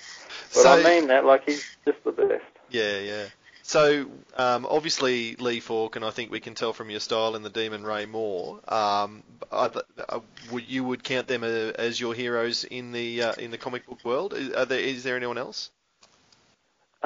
So- 0.50 0.72
I 0.72 0.82
mean 0.82 1.08
that, 1.08 1.24
like 1.24 1.44
he's 1.46 1.64
just 1.84 2.02
the 2.04 2.12
best. 2.12 2.42
Yeah, 2.70 2.98
yeah. 2.98 3.24
So 3.62 4.06
um, 4.36 4.64
obviously 4.68 5.34
Lee 5.36 5.58
Falk, 5.60 5.96
and 5.96 6.04
I 6.04 6.10
think 6.10 6.30
we 6.30 6.38
can 6.40 6.54
tell 6.54 6.72
from 6.72 6.88
your 6.88 7.00
style 7.00 7.34
in 7.34 7.42
the 7.42 7.50
Demon 7.50 7.84
Ray 7.84 8.06
Moore. 8.06 8.60
Um, 8.68 9.24
are 9.50 9.68
the, 9.70 9.84
uh, 10.08 10.20
would 10.52 10.68
you 10.68 10.84
would 10.84 11.02
count 11.02 11.26
them 11.26 11.42
uh, 11.42 11.72
as 11.76 12.00
your 12.00 12.14
heroes 12.14 12.62
in 12.64 12.92
the 12.92 13.22
uh, 13.22 13.32
in 13.34 13.50
the 13.50 13.58
comic 13.58 13.86
book 13.86 14.04
world? 14.04 14.34
Is, 14.34 14.52
are 14.52 14.66
there, 14.66 14.78
is 14.78 15.02
there 15.02 15.16
anyone 15.16 15.36
else? 15.38 15.70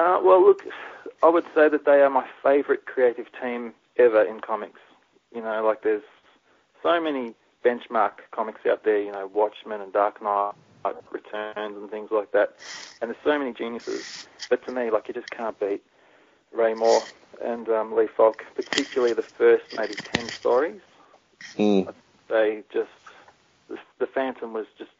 Uh, 0.01 0.19
well, 0.23 0.43
look, 0.43 0.65
I 1.21 1.29
would 1.29 1.45
say 1.53 1.69
that 1.69 1.85
they 1.85 2.01
are 2.01 2.09
my 2.09 2.25
favourite 2.41 2.87
creative 2.87 3.27
team 3.39 3.73
ever 3.97 4.23
in 4.23 4.39
comics. 4.39 4.79
You 5.33 5.41
know, 5.41 5.63
like 5.63 5.83
there's 5.83 6.01
so 6.81 6.99
many 6.99 7.35
benchmark 7.63 8.13
comics 8.31 8.61
out 8.65 8.83
there. 8.83 8.99
You 8.99 9.11
know, 9.11 9.29
Watchmen 9.31 9.79
and 9.79 9.93
Dark 9.93 10.19
Knight 10.23 10.53
Returns 11.11 11.77
and 11.77 11.91
things 11.91 12.09
like 12.09 12.31
that. 12.31 12.55
And 12.99 13.11
there's 13.11 13.23
so 13.23 13.37
many 13.37 13.53
geniuses. 13.53 14.27
But 14.49 14.65
to 14.65 14.71
me, 14.71 14.89
like 14.89 15.07
you 15.07 15.13
just 15.13 15.29
can't 15.29 15.59
beat 15.59 15.83
Ray 16.51 16.73
Moore 16.73 17.03
and 17.43 17.69
um, 17.69 17.95
Lee 17.95 18.07
Falk, 18.07 18.43
particularly 18.55 19.13
the 19.13 19.21
first 19.21 19.65
maybe 19.77 19.93
ten 19.93 20.27
stories. 20.29 20.81
Mm. 21.59 21.93
They 22.27 22.63
just 22.73 22.89
the, 23.69 23.77
the 23.99 24.07
Phantom 24.07 24.51
was 24.53 24.65
just 24.79 24.91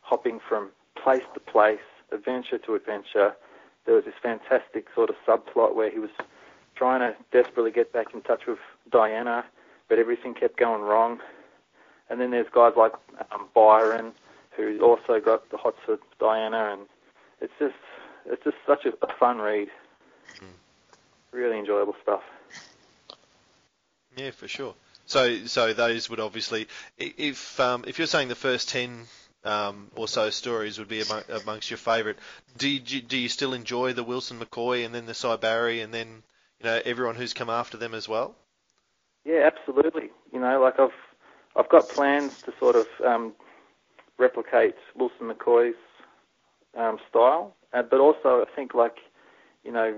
hopping 0.00 0.40
from 0.48 0.70
place 0.94 1.24
to 1.34 1.40
place, 1.40 1.80
adventure 2.10 2.56
to 2.56 2.74
adventure. 2.76 3.34
There 3.84 3.94
was 3.94 4.04
this 4.04 4.14
fantastic 4.22 4.86
sort 4.94 5.10
of 5.10 5.16
subplot 5.26 5.74
where 5.74 5.90
he 5.90 5.98
was 5.98 6.10
trying 6.76 7.00
to 7.00 7.16
desperately 7.32 7.70
get 7.70 7.92
back 7.92 8.14
in 8.14 8.22
touch 8.22 8.46
with 8.46 8.58
Diana, 8.90 9.44
but 9.88 9.98
everything 9.98 10.34
kept 10.34 10.56
going 10.56 10.82
wrong. 10.82 11.20
And 12.08 12.20
then 12.20 12.30
there's 12.30 12.46
guys 12.52 12.74
like 12.76 12.92
um, 13.32 13.48
Byron, 13.54 14.12
who 14.56 14.80
also 14.80 15.20
got 15.20 15.48
the 15.50 15.56
hots 15.56 15.78
for 15.84 15.98
Diana, 16.20 16.72
and 16.72 16.82
it's 17.40 17.52
just 17.58 17.74
it's 18.26 18.42
just 18.44 18.56
such 18.66 18.84
a, 18.84 18.92
a 19.04 19.12
fun 19.18 19.38
read. 19.38 19.68
Really 21.32 21.58
enjoyable 21.58 21.96
stuff. 22.02 22.22
Yeah, 24.16 24.30
for 24.32 24.46
sure. 24.46 24.74
So 25.06 25.46
so 25.46 25.72
those 25.72 26.10
would 26.10 26.20
obviously, 26.20 26.68
if 26.98 27.58
um, 27.58 27.84
if 27.86 27.98
you're 27.98 28.06
saying 28.06 28.28
the 28.28 28.34
first 28.34 28.68
ten 28.68 29.06
um, 29.44 29.90
or 29.96 30.08
so 30.08 30.30
stories 30.30 30.78
would 30.78 30.88
be 30.88 31.00
among, 31.00 31.22
amongst 31.28 31.70
your 31.70 31.78
favourite, 31.78 32.18
do 32.56 32.68
you, 32.68 32.80
do 33.00 33.16
you 33.16 33.28
still 33.28 33.54
enjoy 33.54 33.92
the 33.92 34.04
Wilson 34.04 34.38
McCoy 34.38 34.84
and 34.84 34.94
then 34.94 35.06
the 35.06 35.14
Sy 35.14 35.36
Barry 35.36 35.80
and 35.80 35.92
then 35.92 36.22
you 36.60 36.66
know 36.66 36.80
everyone 36.84 37.16
who's 37.16 37.34
come 37.34 37.50
after 37.50 37.76
them 37.76 37.94
as 37.94 38.08
well? 38.08 38.34
Yeah, 39.24 39.48
absolutely. 39.52 40.10
You 40.32 40.40
know, 40.40 40.60
like 40.60 40.78
I've 40.78 40.90
I've 41.56 41.68
got 41.68 41.88
plans 41.88 42.32
to 42.44 42.52
sort 42.58 42.76
of 42.76 42.86
um, 43.04 43.32
replicate 44.18 44.76
Wilson 44.96 45.28
McCoy's 45.28 45.76
um, 46.76 46.98
style, 47.08 47.54
uh, 47.72 47.82
but 47.82 48.00
also 48.00 48.42
I 48.42 48.56
think 48.56 48.74
like 48.74 48.96
you 49.64 49.72
know 49.72 49.94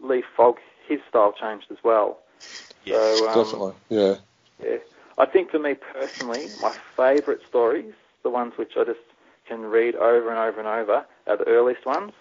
Lee 0.00 0.24
Falk, 0.36 0.58
his 0.88 1.00
style 1.08 1.32
changed 1.38 1.66
as 1.70 1.78
well. 1.82 2.18
So 2.88 3.28
um, 3.28 3.44
Definitely. 3.44 3.74
Yeah. 3.90 4.14
yeah, 4.62 4.76
I 5.18 5.26
think 5.26 5.50
for 5.50 5.58
me 5.58 5.74
personally, 5.74 6.50
my 6.60 6.74
favourite 6.96 7.40
stories, 7.48 7.92
the 8.22 8.30
ones 8.30 8.54
which 8.56 8.72
I 8.76 8.84
just 8.84 9.00
can 9.46 9.62
read 9.62 9.94
over 9.94 10.30
and 10.30 10.38
over 10.38 10.58
and 10.58 10.68
over, 10.68 11.04
are 11.26 11.36
the 11.36 11.46
earliest 11.46 11.84
ones. 11.86 12.12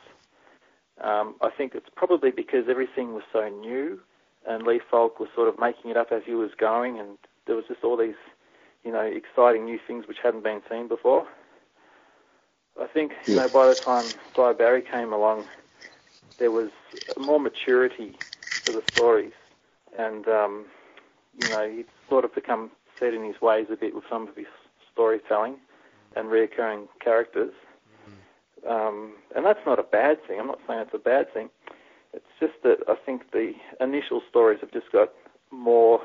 Um, 1.04 1.36
I 1.42 1.50
think 1.56 1.74
it's 1.74 1.90
probably 1.96 2.32
because 2.32 2.66
everything 2.70 3.14
was 3.14 3.24
so 3.32 3.48
new, 3.48 4.00
and 4.48 4.64
Lee 4.64 4.82
Falk 4.90 5.20
was 5.20 5.30
sort 5.36 5.48
of 5.48 5.60
making 5.60 5.92
it 5.92 5.98
up 5.98 6.12
as 6.12 6.22
he 6.26 6.34
was 6.34 6.52
going, 6.60 7.00
and 7.00 7.18
there 7.48 7.56
was 7.56 7.66
just 7.68 7.84
all 7.84 7.98
these, 7.98 8.16
you 8.84 8.92
know, 8.92 9.02
exciting 9.02 9.66
new 9.66 9.80
things 9.88 10.06
which 10.08 10.18
hadn't 10.22 10.44
been 10.44 10.62
seen 10.70 10.88
before. 10.88 11.26
I 12.80 12.88
think, 12.88 13.12
you 13.28 13.36
know, 13.36 13.50
by 13.50 13.68
the 13.68 13.76
time 13.76 14.14
Sy 14.36 14.54
Barry 14.54 14.82
came 14.82 15.12
along, 15.12 15.46
there 16.40 16.52
was 16.52 16.70
more 17.18 17.40
maturity 17.40 18.16
to 18.66 18.72
the 18.72 18.82
stories, 18.92 19.34
and 19.98 20.28
um, 20.28 20.66
you 21.38 21.48
know, 21.48 21.70
he'd 21.70 21.86
sort 22.10 22.26
of 22.26 22.34
become 22.34 22.72
set 23.02 23.14
in 23.14 23.26
his 23.26 23.42
ways 23.42 23.66
a 23.70 23.76
bit 23.76 23.94
with 23.94 24.06
some 24.10 24.28
of 24.30 24.36
his 24.38 24.46
storytelling 24.94 25.58
and 26.16 26.30
reoccurring 26.30 26.88
characters. 27.04 27.54
Um, 28.68 29.14
and 29.36 29.46
that's 29.46 29.66
not 29.66 29.80
a 29.80 29.84
bad 29.84 30.26
thing. 30.28 30.40
I'm 30.40 30.48
not 30.48 30.60
saying 30.68 30.82
it's 30.82 30.94
a 30.94 31.00
bad 31.00 31.34
thing. 31.34 31.50
It's 32.14 32.26
just 32.40 32.54
that 32.64 32.78
I 32.88 32.96
think 32.96 33.32
the 33.32 33.54
initial 33.80 34.22
stories 34.30 34.60
have 34.62 34.72
just 34.72 34.92
got 34.92 35.10
more, 35.50 36.02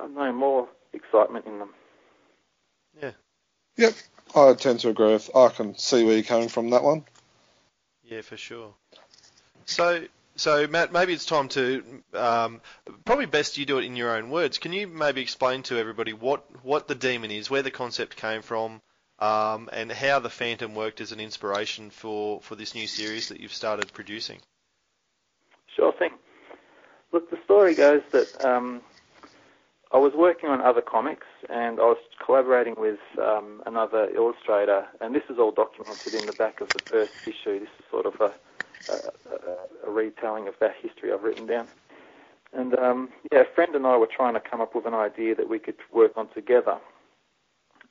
I 0.00 0.04
don't 0.04 0.14
know, 0.14 0.32
more 0.32 0.68
excitement 0.92 1.46
in 1.46 1.58
them. 1.58 1.70
Yeah. 3.00 3.12
Yep. 3.76 3.94
I 4.34 4.54
tend 4.54 4.80
to 4.80 4.88
agree 4.88 5.12
with. 5.12 5.30
I 5.36 5.48
can 5.48 5.76
see 5.78 6.04
where 6.04 6.14
you're 6.14 6.24
coming 6.24 6.48
from 6.48 6.70
that 6.70 6.82
one. 6.82 7.04
Yeah, 8.02 8.22
for 8.22 8.36
sure. 8.36 8.74
So, 9.66 10.04
so 10.36 10.66
Matt, 10.66 10.92
maybe 10.92 11.12
it's 11.12 11.26
time 11.26 11.48
to 11.50 12.02
um, 12.14 12.60
probably 13.04 13.26
best 13.26 13.58
you 13.58 13.66
do 13.66 13.78
it 13.78 13.84
in 13.84 13.96
your 13.96 14.16
own 14.16 14.30
words. 14.30 14.58
Can 14.58 14.72
you 14.72 14.86
maybe 14.86 15.20
explain 15.20 15.62
to 15.64 15.78
everybody 15.78 16.12
what 16.12 16.44
what 16.64 16.88
the 16.88 16.94
demon 16.94 17.30
is, 17.30 17.50
where 17.50 17.62
the 17.62 17.70
concept 17.70 18.16
came 18.16 18.42
from, 18.42 18.80
um, 19.18 19.68
and 19.72 19.90
how 19.92 20.18
the 20.18 20.30
Phantom 20.30 20.74
worked 20.74 21.00
as 21.00 21.12
an 21.12 21.20
inspiration 21.20 21.90
for 21.90 22.40
for 22.40 22.56
this 22.56 22.74
new 22.74 22.86
series 22.86 23.28
that 23.28 23.40
you've 23.40 23.52
started 23.52 23.92
producing? 23.92 24.40
Sure 25.76 25.92
thing. 25.92 26.10
Look, 27.12 27.30
the 27.30 27.38
story 27.44 27.74
goes 27.74 28.02
that 28.10 28.44
um, 28.44 28.80
I 29.92 29.98
was 29.98 30.12
working 30.14 30.48
on 30.48 30.60
other 30.60 30.80
comics 30.80 31.26
and 31.48 31.78
I 31.78 31.84
was 31.84 31.98
collaborating 32.24 32.74
with 32.76 32.98
um, 33.22 33.62
another 33.66 34.10
illustrator, 34.10 34.86
and 35.00 35.14
this 35.14 35.22
is 35.30 35.38
all 35.38 35.52
documented 35.52 36.14
in 36.14 36.26
the 36.26 36.32
back 36.32 36.60
of 36.60 36.68
the 36.70 36.80
first 36.80 37.12
issue. 37.22 37.60
This 37.60 37.68
is 37.78 37.84
sort 37.90 38.06
of 38.06 38.20
a, 38.20 38.34
a, 38.88 39.90
retelling 39.90 40.48
of 40.48 40.54
that 40.60 40.74
history 40.82 41.12
I've 41.12 41.22
written 41.22 41.46
down. 41.46 41.68
And 42.52 42.78
um, 42.78 43.08
yeah, 43.32 43.40
a 43.40 43.54
friend 43.54 43.74
and 43.74 43.86
I 43.86 43.96
were 43.96 44.08
trying 44.08 44.34
to 44.34 44.40
come 44.40 44.60
up 44.60 44.74
with 44.74 44.86
an 44.86 44.94
idea 44.94 45.34
that 45.34 45.48
we 45.48 45.58
could 45.58 45.76
work 45.92 46.12
on 46.16 46.28
together. 46.34 46.78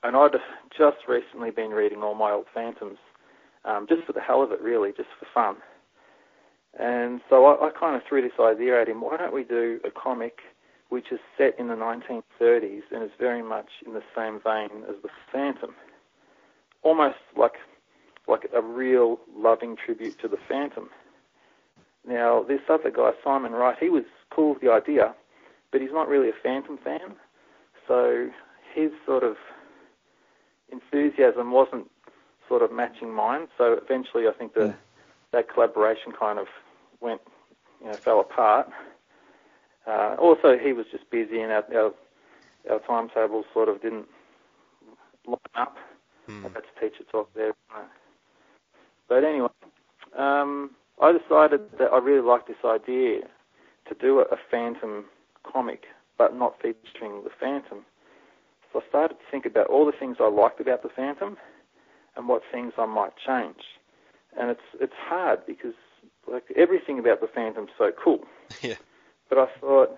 And 0.03 0.15
I'd 0.15 0.35
just 0.77 0.97
recently 1.07 1.51
been 1.51 1.71
reading 1.71 2.01
all 2.01 2.15
my 2.15 2.31
old 2.31 2.45
Phantoms, 2.53 2.97
um, 3.65 3.85
just 3.87 4.03
for 4.05 4.13
the 4.13 4.21
hell 4.21 4.41
of 4.41 4.51
it, 4.51 4.61
really, 4.61 4.91
just 4.91 5.09
for 5.19 5.27
fun. 5.33 5.55
And 6.79 7.21
so 7.29 7.45
I, 7.45 7.67
I 7.67 7.69
kind 7.71 7.95
of 7.95 8.01
threw 8.07 8.21
this 8.21 8.39
idea 8.39 8.81
at 8.81 8.89
him. 8.89 9.01
Why 9.01 9.17
don't 9.17 9.33
we 9.33 9.43
do 9.43 9.79
a 9.85 9.91
comic 9.91 10.39
which 10.89 11.11
is 11.11 11.19
set 11.37 11.57
in 11.57 11.69
the 11.69 11.75
1930s 11.75 12.81
and 12.91 13.03
is 13.03 13.09
very 13.19 13.41
much 13.41 13.69
in 13.85 13.93
the 13.93 14.03
same 14.15 14.39
vein 14.43 14.83
as 14.87 14.95
the 15.01 15.09
Phantom, 15.31 15.73
almost 16.83 17.17
like 17.35 17.53
like 18.27 18.49
a 18.53 18.61
real 18.61 19.19
loving 19.35 19.75
tribute 19.75 20.19
to 20.19 20.27
the 20.27 20.37
Phantom. 20.47 20.89
Now, 22.07 22.43
this 22.43 22.61
other 22.69 22.91
guy, 22.91 23.11
Simon 23.23 23.53
Wright, 23.53 23.77
he 23.79 23.89
was 23.89 24.03
cool 24.29 24.53
with 24.53 24.61
the 24.61 24.71
idea, 24.71 25.13
but 25.71 25.81
he's 25.81 25.91
not 25.91 26.07
really 26.07 26.29
a 26.29 26.33
Phantom 26.41 26.77
fan. 26.77 27.15
So 27.87 28.29
his 28.73 28.91
sort 29.05 29.23
of 29.23 29.37
enthusiasm 30.71 31.51
wasn't 31.51 31.89
sort 32.47 32.61
of 32.61 32.71
matching 32.71 33.13
mine. 33.13 33.47
So 33.57 33.73
eventually, 33.81 34.27
I 34.27 34.31
think 34.31 34.53
the 34.53 34.73
that 35.31 35.51
collaboration 35.51 36.11
kind 36.17 36.39
of 36.39 36.47
went, 37.01 37.21
you 37.81 37.87
know, 37.87 37.93
fell 37.93 38.19
apart. 38.19 38.69
Uh, 39.87 40.15
also, 40.19 40.57
he 40.57 40.71
was 40.71 40.85
just 40.91 41.09
busy, 41.09 41.41
and 41.41 41.51
our, 41.51 41.65
our 41.75 41.93
our 42.69 42.79
timetables 42.79 43.45
sort 43.53 43.69
of 43.69 43.81
didn't 43.81 44.07
line 45.25 45.37
up. 45.55 45.77
Hmm. 46.27 46.43
That's 46.53 46.65
teacher 46.79 47.03
talk 47.11 47.33
there. 47.33 47.53
But 49.13 49.25
anyway, 49.25 49.49
um, 50.17 50.71
I 50.99 51.11
decided 51.11 51.61
that 51.77 51.93
I 51.93 51.99
really 51.99 52.27
liked 52.27 52.47
this 52.47 52.57
idea 52.65 53.19
to 53.87 53.95
do 54.01 54.17
a, 54.17 54.23
a 54.23 54.37
Phantom 54.49 55.05
comic, 55.43 55.83
but 56.17 56.35
not 56.35 56.55
featuring 56.55 57.23
the 57.23 57.29
Phantom. 57.39 57.85
So 58.71 58.81
I 58.81 58.89
started 58.89 59.13
to 59.13 59.23
think 59.29 59.45
about 59.45 59.67
all 59.67 59.85
the 59.85 59.91
things 59.91 60.17
I 60.19 60.29
liked 60.29 60.59
about 60.59 60.81
the 60.81 60.89
Phantom 60.89 61.37
and 62.17 62.27
what 62.27 62.41
things 62.51 62.73
I 62.75 62.87
might 62.87 63.11
change. 63.23 63.61
And 64.35 64.49
it's 64.49 64.65
it's 64.81 64.97
hard 64.97 65.45
because 65.45 65.75
like 66.27 66.45
everything 66.55 66.97
about 66.97 67.21
the 67.21 67.27
Phantom's 67.27 67.69
so 67.77 67.91
cool. 68.03 68.25
Yeah. 68.63 68.77
But 69.29 69.37
I 69.37 69.45
thought 69.61 69.95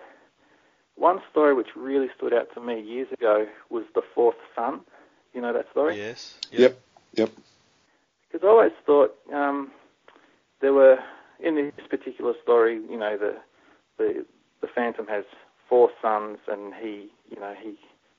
one 0.94 1.20
story 1.30 1.54
which 1.54 1.68
really 1.74 2.08
stood 2.16 2.34
out 2.34 2.48
to 2.54 2.60
me 2.60 2.82
years 2.82 3.08
ago 3.12 3.46
was 3.70 3.84
the 3.94 4.02
Fourth 4.14 4.36
Son. 4.54 4.80
You 5.32 5.40
know 5.40 5.54
that 5.54 5.70
story? 5.70 5.96
Yes. 5.96 6.34
Yep. 6.52 6.78
Yep. 7.14 7.30
Because 8.36 8.48
I 8.48 8.50
always 8.50 8.72
thought 8.84 9.14
um, 9.32 9.70
there 10.60 10.74
were 10.74 10.98
in 11.42 11.54
this 11.54 11.86
particular 11.88 12.34
story, 12.42 12.74
you 12.74 12.98
know, 12.98 13.16
the 13.16 13.36
the 13.96 14.26
the 14.60 14.68
Phantom 14.74 15.06
has 15.06 15.24
four 15.70 15.88
sons, 16.02 16.36
and 16.46 16.74
he, 16.74 17.08
you 17.30 17.40
know, 17.40 17.54
he 17.58 17.76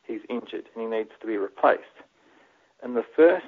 he's 0.07 0.21
injured 0.27 0.65
and 0.73 0.81
he 0.81 0.85
needs 0.85 1.11
to 1.21 1.27
be 1.27 1.37
replaced. 1.37 2.01
And 2.81 2.95
the 2.95 3.05
first, 3.15 3.45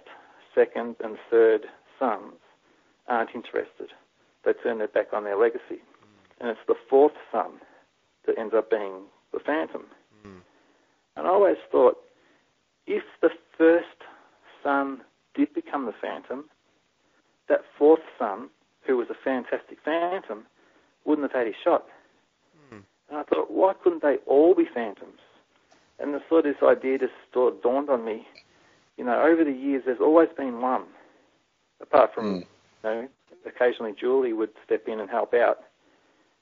second, 0.54 0.98
and 1.04 1.18
third 1.32 1.66
sons 1.98 2.36
aren't 3.08 3.34
interested. 3.34 3.90
They 4.46 4.54
turn 4.54 4.78
their 4.78 4.90
back 4.90 5.08
on 5.12 5.24
their 5.24 5.38
legacy, 5.38 5.82
and 6.40 6.50
it's 6.52 6.60
the 6.68 6.78
fourth 6.88 7.14
son 7.32 7.54
that 8.28 8.38
ends 8.38 8.54
up 8.56 8.70
being 8.70 9.06
the 9.34 9.40
Phantom. 9.40 9.86
Mm. 10.24 10.42
And 11.16 11.26
I 11.26 11.32
always 11.32 11.58
thought, 11.72 11.98
if 12.86 13.04
the 13.24 13.32
first 13.58 13.88
son 14.62 15.02
did 15.34 15.52
become 15.56 15.88
the 15.88 15.96
Phantom, 16.00 16.46
that 17.50 17.62
fourth 17.78 18.02
son, 18.18 18.50
who 18.86 18.98
was 18.98 19.10
a 19.10 19.16
fantastic 19.16 19.80
Phantom, 19.84 20.46
wouldn't 21.06 21.30
have 21.30 21.38
had 21.38 21.48
his 21.48 21.56
shot. 21.62 21.86
Hmm. 22.70 22.80
And 23.10 23.18
I 23.18 23.24
thought, 23.24 23.52
why 23.52 23.74
couldn't 23.74 24.02
they 24.02 24.18
all 24.26 24.56
be 24.56 24.66
Phantoms? 24.66 25.20
And 26.00 26.14
the 26.14 26.22
sort 26.30 26.46
of 26.46 26.54
this 26.56 26.64
idea 26.64 26.98
just 26.98 27.14
sort 27.34 27.54
of 27.56 27.62
dawned 27.62 27.90
on 27.90 28.06
me. 28.06 28.26
You 28.98 29.04
know, 29.04 29.22
over 29.22 29.44
the 29.44 29.52
years, 29.52 29.84
there's 29.86 30.00
always 30.00 30.30
been 30.38 30.62
one, 30.62 30.84
apart 31.82 32.14
from, 32.14 32.26
Mm. 32.26 32.40
you 32.40 32.48
know, 32.84 33.10
occasionally 33.46 33.94
Julie 33.94 34.34
would 34.34 34.52
step 34.64 34.88
in 34.88 35.00
and 35.00 35.10
help 35.10 35.34
out. 35.34 35.64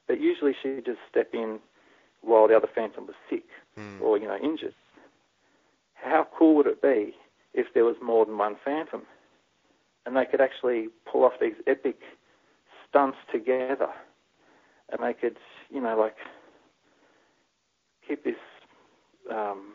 But 0.07 0.19
usually 0.19 0.53
she'd 0.61 0.85
just 0.85 0.99
step 1.09 1.33
in 1.33 1.59
while 2.21 2.47
the 2.47 2.55
other 2.55 2.67
Phantom 2.67 3.05
was 3.07 3.15
sick 3.29 3.45
Mm. 3.77 4.01
or, 4.01 4.17
you 4.17 4.27
know, 4.27 4.37
injured. 4.37 4.73
How 5.95 6.27
cool 6.35 6.55
would 6.55 6.67
it 6.67 6.81
be 6.81 7.15
if 7.53 7.73
there 7.73 7.85
was 7.85 7.95
more 8.01 8.25
than 8.25 8.37
one 8.37 8.55
Phantom? 8.55 9.05
And 10.07 10.15
they 10.15 10.23
could 10.23 10.39
actually 10.39 10.87
pull 11.05 11.25
off 11.25 11.33
these 11.41 11.55
epic 11.67 11.99
stunts 12.87 13.17
together. 13.29 13.89
And 14.89 15.03
they 15.03 15.13
could, 15.13 15.35
you 15.69 15.81
know, 15.81 15.99
like, 15.99 16.15
keep 18.07 18.23
this, 18.23 18.37
um, 19.29 19.73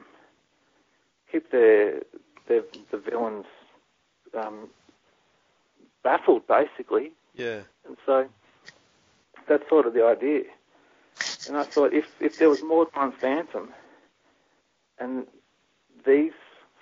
keep 1.30 1.50
their, 1.50 2.00
their, 2.48 2.62
the 2.90 2.96
villains 2.96 3.44
um, 4.34 4.70
baffled, 6.02 6.46
basically. 6.46 7.12
Yeah. 7.35 7.61
And 7.87 7.98
so 8.07 8.26
that's 9.46 9.68
sort 9.68 9.87
of 9.87 9.92
the 9.92 10.07
idea. 10.07 10.44
And 11.46 11.59
I 11.59 11.64
thought 11.64 11.92
if, 11.92 12.07
if 12.20 12.38
there 12.38 12.48
was 12.48 12.62
more 12.62 12.87
than 12.87 13.02
one 13.02 13.12
phantom 13.12 13.68
and 14.98 15.26
these 16.07 16.33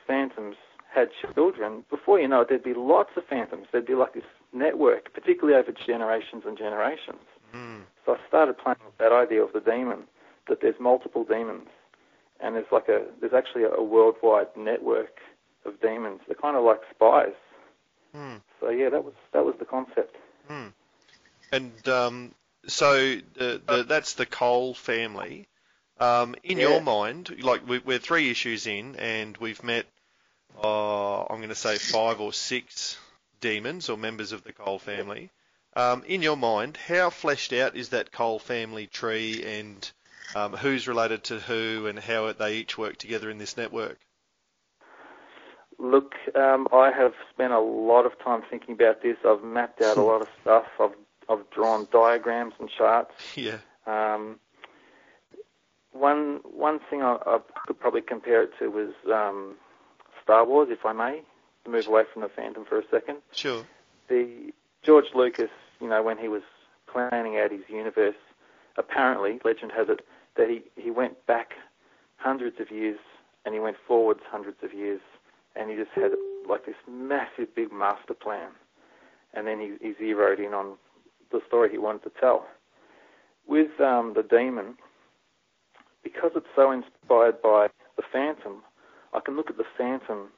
phantoms 0.06 0.54
had 0.92 1.10
children, 1.34 1.84
before 1.90 2.18
you 2.20 2.28
know 2.28 2.40
it, 2.42 2.48
there'd 2.48 2.64
be 2.64 2.74
lots 2.74 3.10
of 3.16 3.24
phantoms. 3.24 3.66
There'd 3.70 3.86
be 3.86 3.94
like 3.94 4.14
this 4.14 4.24
network, 4.52 5.12
particularly 5.14 5.58
over 5.58 5.72
generations 5.72 6.42
and 6.46 6.58
generations. 6.58 7.22
Mm. 7.54 7.82
So 8.04 8.14
I 8.14 8.18
started 8.28 8.58
playing 8.58 8.78
with 8.84 8.98
that 8.98 9.12
idea 9.12 9.42
of 9.42 9.52
the 9.52 9.60
demon, 9.60 10.04
that 10.48 10.60
there's 10.60 10.78
multiple 10.80 11.24
demons, 11.24 11.68
and 12.40 12.56
there's 12.56 12.70
like 12.72 12.88
a 12.88 13.04
there's 13.20 13.32
actually 13.34 13.64
a, 13.64 13.82
worldwide 13.82 14.48
network 14.56 15.18
of 15.64 15.80
demons. 15.80 16.20
They're 16.26 16.36
kind 16.36 16.56
of 16.56 16.64
like 16.64 16.80
spies. 16.90 17.34
Mm. 18.16 18.40
So 18.60 18.70
yeah, 18.70 18.88
that 18.88 19.04
was 19.04 19.14
that 19.32 19.44
was 19.44 19.54
the 19.58 19.64
concept. 19.64 20.16
Mm. 20.50 20.72
And 21.52 21.88
um, 21.88 22.34
so 22.66 23.16
the, 23.34 23.60
the, 23.66 23.84
that's 23.86 24.14
the 24.14 24.26
Cole 24.26 24.74
family. 24.74 25.46
Um, 25.98 26.34
in 26.42 26.58
Yeah. 26.58 26.68
your 26.70 26.80
mind, 26.80 27.42
like 27.42 27.60
we're 27.68 27.98
three 27.98 28.30
issues 28.30 28.66
in, 28.66 28.96
and 28.96 29.36
we've 29.36 29.62
met, 29.62 29.84
uh, 30.62 31.22
I'm 31.22 31.38
going 31.38 31.48
to 31.48 31.54
say 31.54 31.78
five 31.78 32.20
or 32.20 32.32
six 32.32 32.98
demons 33.40 33.88
or 33.88 33.96
members 33.96 34.32
of 34.32 34.44
the 34.44 34.52
Cole 34.52 34.78
family. 34.78 35.30
Um, 35.74 36.02
in 36.06 36.22
your 36.22 36.36
mind, 36.36 36.76
how 36.76 37.10
fleshed 37.10 37.52
out 37.52 37.76
is 37.76 37.90
that 37.90 38.12
Cole 38.12 38.38
family 38.38 38.86
tree, 38.86 39.44
and 39.44 39.90
um, 40.34 40.52
who's 40.52 40.88
related 40.88 41.24
to 41.24 41.38
who, 41.38 41.86
and 41.86 41.98
how 41.98 42.32
they 42.32 42.56
each 42.56 42.76
work 42.76 42.96
together 42.96 43.30
in 43.30 43.38
this 43.38 43.56
network? 43.56 43.98
Look, 45.78 46.14
um, 46.34 46.68
I 46.72 46.90
have 46.90 47.14
spent 47.32 47.52
a 47.52 47.60
lot 47.60 48.04
of 48.04 48.18
time 48.18 48.42
thinking 48.50 48.74
about 48.74 49.02
this. 49.02 49.16
I've 49.24 49.42
mapped 49.42 49.80
out 49.80 49.96
a 49.96 50.02
lot 50.02 50.20
of 50.20 50.28
stuff. 50.42 50.66
I've 50.78 50.94
I've 51.28 51.48
drawn 51.50 51.86
diagrams 51.92 52.54
and 52.58 52.68
charts. 52.68 53.14
Yeah. 53.36 53.58
Um, 53.86 54.40
one 55.92 56.40
one 56.44 56.80
thing 56.90 57.02
I, 57.02 57.16
I 57.24 57.38
could 57.66 57.78
probably 57.78 58.02
compare 58.02 58.42
it 58.42 58.50
to 58.58 58.68
was 58.68 58.92
um, 59.06 59.54
Star 60.30 60.44
Wars, 60.44 60.68
if 60.70 60.86
I 60.86 60.92
may, 60.92 61.22
move 61.68 61.88
away 61.88 62.04
from 62.12 62.22
the 62.22 62.28
Phantom 62.28 62.64
for 62.64 62.78
a 62.78 62.84
second. 62.88 63.16
Sure. 63.32 63.64
The 64.08 64.52
George 64.84 65.06
Lucas, 65.12 65.50
you 65.80 65.88
know, 65.88 66.04
when 66.04 66.18
he 66.18 66.28
was 66.28 66.42
planning 66.86 67.36
out 67.36 67.50
his 67.50 67.62
universe, 67.68 68.14
apparently, 68.76 69.40
legend 69.44 69.72
has 69.76 69.88
it, 69.88 70.06
that 70.36 70.48
he, 70.48 70.62
he 70.80 70.92
went 70.92 71.26
back 71.26 71.54
hundreds 72.18 72.60
of 72.60 72.70
years 72.70 73.00
and 73.44 73.54
he 73.54 73.60
went 73.60 73.76
forwards 73.88 74.20
hundreds 74.30 74.58
of 74.62 74.72
years 74.72 75.00
and 75.56 75.68
he 75.68 75.76
just 75.76 75.90
had 75.96 76.12
like 76.48 76.64
this 76.64 76.76
massive 76.88 77.52
big 77.56 77.72
master 77.72 78.14
plan. 78.14 78.50
And 79.34 79.48
then 79.48 79.58
he, 79.58 79.84
he 79.84 79.94
zeroed 79.98 80.38
in 80.38 80.54
on 80.54 80.74
the 81.32 81.40
story 81.48 81.72
he 81.72 81.78
wanted 81.78 82.04
to 82.04 82.12
tell. 82.20 82.46
With 83.48 83.80
um, 83.80 84.14
the 84.14 84.22
demon, 84.22 84.76
because 86.04 86.30
it's 86.36 86.46
so 86.54 86.70
inspired 86.70 87.42
by 87.42 87.66
the 87.96 88.04
Phantom, 88.12 88.62
I 89.12 89.20
can 89.20 89.36
look 89.36 89.50
at 89.50 89.56
the 89.56 89.64
Phantom 89.76 90.28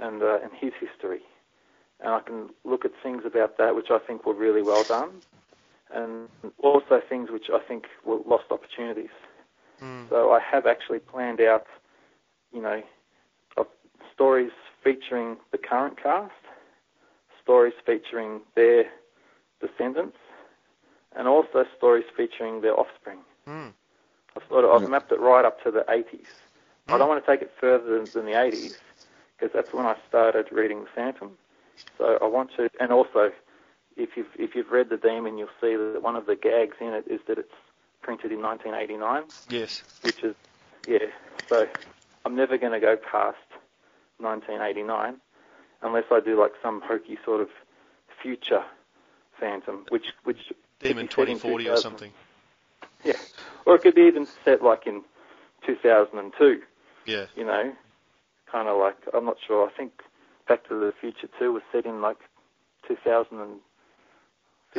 and 0.00 0.22
uh, 0.22 0.38
and 0.42 0.52
his 0.58 0.72
history, 0.80 1.20
and 2.00 2.10
I 2.10 2.20
can 2.20 2.50
look 2.64 2.84
at 2.84 2.92
things 3.02 3.22
about 3.26 3.58
that 3.58 3.74
which 3.74 3.90
I 3.90 3.98
think 3.98 4.24
were 4.26 4.34
really 4.34 4.62
well 4.62 4.84
done, 4.84 5.22
and 5.92 6.28
also 6.58 7.00
things 7.08 7.30
which 7.30 7.50
I 7.52 7.58
think 7.58 7.84
were 8.04 8.18
lost 8.26 8.44
opportunities. 8.50 9.10
Mm. 9.82 10.08
So 10.08 10.30
I 10.32 10.40
have 10.40 10.66
actually 10.66 10.98
planned 11.00 11.40
out, 11.40 11.66
you 12.52 12.62
know, 12.62 12.82
of 13.56 13.66
stories 14.14 14.52
featuring 14.84 15.36
the 15.52 15.58
current 15.58 16.00
cast, 16.00 16.32
stories 17.42 17.74
featuring 17.84 18.40
their 18.54 18.84
descendants, 19.60 20.16
and 21.16 21.26
also 21.26 21.64
stories 21.76 22.04
featuring 22.16 22.60
their 22.60 22.78
offspring. 22.78 23.18
Mm. 23.48 23.72
I've 24.36 24.42
sort 24.48 24.64
of 24.64 24.70
I've 24.70 24.82
Yeah. 24.82 24.88
mapped 24.88 25.12
it 25.12 25.20
right 25.20 25.44
up 25.44 25.62
to 25.64 25.70
the 25.70 25.84
80s. 25.88 26.26
I 26.92 26.98
don't 26.98 27.08
want 27.08 27.24
to 27.24 27.30
take 27.30 27.42
it 27.42 27.52
further 27.60 27.98
than, 27.98 28.04
than 28.12 28.24
the 28.26 28.32
80s 28.32 28.76
because 29.38 29.52
that's 29.54 29.72
when 29.72 29.86
I 29.86 29.96
started 30.08 30.46
reading 30.52 30.86
Phantom. 30.94 31.32
So 31.98 32.18
I 32.20 32.26
want 32.26 32.50
to, 32.56 32.68
and 32.78 32.92
also, 32.92 33.32
if 33.96 34.16
you've 34.16 34.28
if 34.38 34.54
you've 34.54 34.70
read 34.70 34.90
The 34.90 34.96
Demon, 34.96 35.38
you'll 35.38 35.48
see 35.60 35.76
that 35.76 36.00
one 36.02 36.16
of 36.16 36.26
the 36.26 36.36
gags 36.36 36.76
in 36.80 36.88
it 36.88 37.04
is 37.08 37.20
that 37.26 37.38
it's 37.38 37.54
printed 38.02 38.32
in 38.32 38.42
1989, 38.42 39.24
Yes. 39.48 39.82
which 40.02 40.22
is 40.22 40.34
yeah. 40.86 40.98
So 41.48 41.66
I'm 42.24 42.36
never 42.36 42.58
going 42.58 42.72
to 42.72 42.80
go 42.80 42.96
past 42.96 43.38
1989 44.18 45.16
unless 45.82 46.04
I 46.10 46.20
do 46.20 46.38
like 46.38 46.52
some 46.62 46.82
hokey 46.84 47.18
sort 47.24 47.40
of 47.40 47.48
future 48.22 48.64
Phantom, 49.38 49.86
which 49.88 50.06
which 50.24 50.52
Demon 50.80 51.06
be 51.06 51.12
set 51.12 51.28
in 51.28 51.36
2040 51.38 51.68
or 51.68 51.76
something. 51.76 52.12
Yeah, 53.04 53.14
or 53.64 53.76
it 53.76 53.82
could 53.82 53.94
be 53.94 54.02
even 54.02 54.26
set 54.44 54.62
like 54.62 54.86
in 54.86 55.02
2002. 55.66 56.62
Yeah. 57.10 57.26
You 57.36 57.44
know, 57.44 57.72
kind 58.50 58.68
of 58.68 58.78
like 58.78 58.96
I'm 59.14 59.24
not 59.24 59.36
sure. 59.46 59.66
I 59.68 59.70
think 59.76 59.92
Back 60.48 60.66
to 60.68 60.74
the 60.80 60.92
Future 61.00 61.28
2 61.38 61.52
was 61.52 61.62
set 61.72 61.86
in 61.86 62.00
like 62.00 62.18
2015 62.88 63.62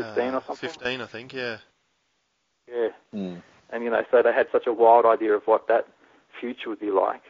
Uh, 0.04 0.38
or 0.38 0.44
something. 0.46 0.70
15, 0.70 1.02
I 1.02 1.06
think. 1.06 1.34
Yeah. 1.34 1.58
Yeah, 2.68 2.90
Mm. 3.14 3.42
and 3.72 3.84
you 3.84 3.90
know, 3.90 4.04
so 4.12 4.22
they 4.22 4.32
had 4.34 4.48
such 4.52 4.66
a 4.68 4.72
wild 4.74 5.06
idea 5.06 5.34
of 5.34 5.44
what 5.46 5.68
that 5.68 5.88
future 6.40 6.70
would 6.70 6.80
be 6.80 6.92
like. 6.92 7.22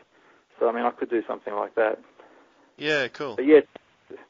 So 0.60 0.70
I 0.70 0.72
mean, 0.72 0.86
I 0.86 0.92
could 0.92 1.10
do 1.10 1.24
something 1.28 1.54
like 1.56 1.74
that. 1.76 2.00
Yeah, 2.78 3.08
cool. 3.08 3.36
But 3.38 3.46
yeah, 3.46 3.62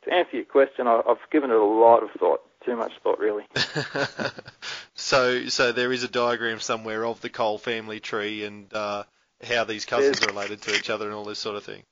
to 0.03 0.13
answer 0.13 0.37
your 0.37 0.45
question, 0.45 0.87
I, 0.87 1.01
I've 1.07 1.17
given 1.31 1.49
it 1.51 1.57
a 1.57 1.63
lot 1.63 2.03
of 2.03 2.11
thought, 2.11 2.41
too 2.65 2.75
much 2.77 2.93
thought 3.03 3.19
really. 3.19 3.43
so, 4.95 5.47
so 5.47 5.71
there 5.71 5.91
is 5.91 6.03
a 6.03 6.07
diagram 6.07 6.59
somewhere 6.59 7.05
of 7.05 7.19
the 7.21 7.29
Cole 7.29 7.57
family 7.57 7.99
tree 7.99 8.43
and 8.45 8.73
uh, 8.73 9.03
how 9.43 9.63
these 9.63 9.85
cousins 9.85 10.19
Yes. 10.19 10.23
are 10.29 10.33
related 10.33 10.61
to 10.63 10.75
each 10.75 10.89
other 10.89 11.05
and 11.05 11.13
all 11.13 11.23
this 11.25 11.39
sort 11.39 11.55
of 11.55 11.63
thing. 11.63 11.83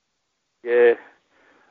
Yeah. 0.64 0.96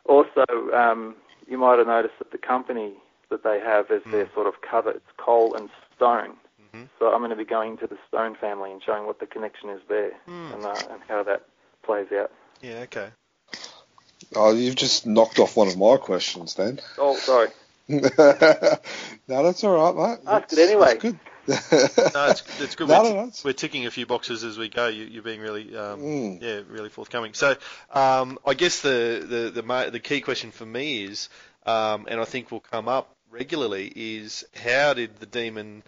Also, 0.04 0.44
um, 0.72 1.16
you 1.46 1.58
might 1.58 1.78
have 1.78 1.86
noticed 1.86 2.18
that 2.18 2.30
the 2.30 2.38
company 2.38 2.94
that 3.30 3.42
they 3.42 3.60
have 3.60 3.90
as 3.90 4.02
their 4.10 4.28
sort 4.34 4.46
of 4.46 4.54
cover, 4.62 4.90
it's 4.90 5.04
Cole 5.18 5.54
and 5.54 5.68
Stone. 5.96 6.36
Mhm. 6.74 6.88
So 6.98 7.12
I'm 7.12 7.18
going 7.20 7.30
to 7.30 7.36
be 7.36 7.44
going 7.44 7.76
to 7.78 7.86
the 7.86 7.98
Stone 8.08 8.36
family 8.36 8.72
and 8.72 8.82
showing 8.82 9.06
what 9.06 9.20
the 9.20 9.26
connection 9.26 9.68
is 9.70 9.80
there 9.88 10.12
Hmm. 10.26 10.52
and, 10.54 10.64
uh, 10.64 10.82
and 10.90 11.02
how 11.08 11.22
that 11.24 11.42
plays 11.82 12.10
out. 12.12 12.30
Yeah, 12.62 12.80
okay. 12.84 13.10
Oh, 14.34 14.52
you've 14.52 14.76
just 14.76 15.06
knocked 15.06 15.38
off 15.38 15.56
one 15.56 15.68
of 15.68 15.76
my 15.78 15.96
questions 15.96 16.54
then. 16.54 16.80
Oh, 16.98 17.16
sorry. 17.16 17.48
no, 17.88 18.08
that's 19.26 19.64
all 19.64 19.94
right, 19.94 19.94
mate. 19.94 20.18
Ask 20.26 20.52
it 20.52 20.58
anyway. 20.58 20.86
That's 20.86 21.02
good. 21.02 21.18
No, 22.14 22.26
it's, 22.30 22.42
it's 22.60 22.74
good. 22.76 22.88
No, 22.88 23.02
we're, 23.02 23.08
no, 23.08 23.14
no, 23.14 23.20
it's- 23.22 23.44
we're 23.44 23.52
ticking 23.52 23.86
a 23.86 23.90
few 23.90 24.06
boxes 24.06 24.44
as 24.44 24.58
we 24.58 24.68
go. 24.68 24.88
You, 24.88 25.04
you're 25.04 25.22
being 25.22 25.40
really, 25.40 25.74
um, 25.76 26.00
Mm. 26.00 26.42
yeah, 26.42 26.60
really 26.68 26.88
forthcoming. 26.90 27.34
So, 27.34 27.56
um, 27.92 28.38
I 28.46 28.54
guess 28.54 28.80
the 28.80 29.24
the 29.54 29.62
the, 29.62 29.90
the 29.90 30.00
key 30.00 30.20
question 30.20 30.50
for 30.50 30.66
me 30.66 31.04
is, 31.04 31.28
um, 31.66 32.06
and 32.08 32.20
I 32.20 32.24
think 32.24 32.50
will 32.50 32.60
come 32.60 32.88
up 32.88 33.14
regularly, 33.30 33.92
is 33.94 34.44
how 34.54 34.94
did 34.94 35.16
the 35.20 35.26
demon 35.26 35.82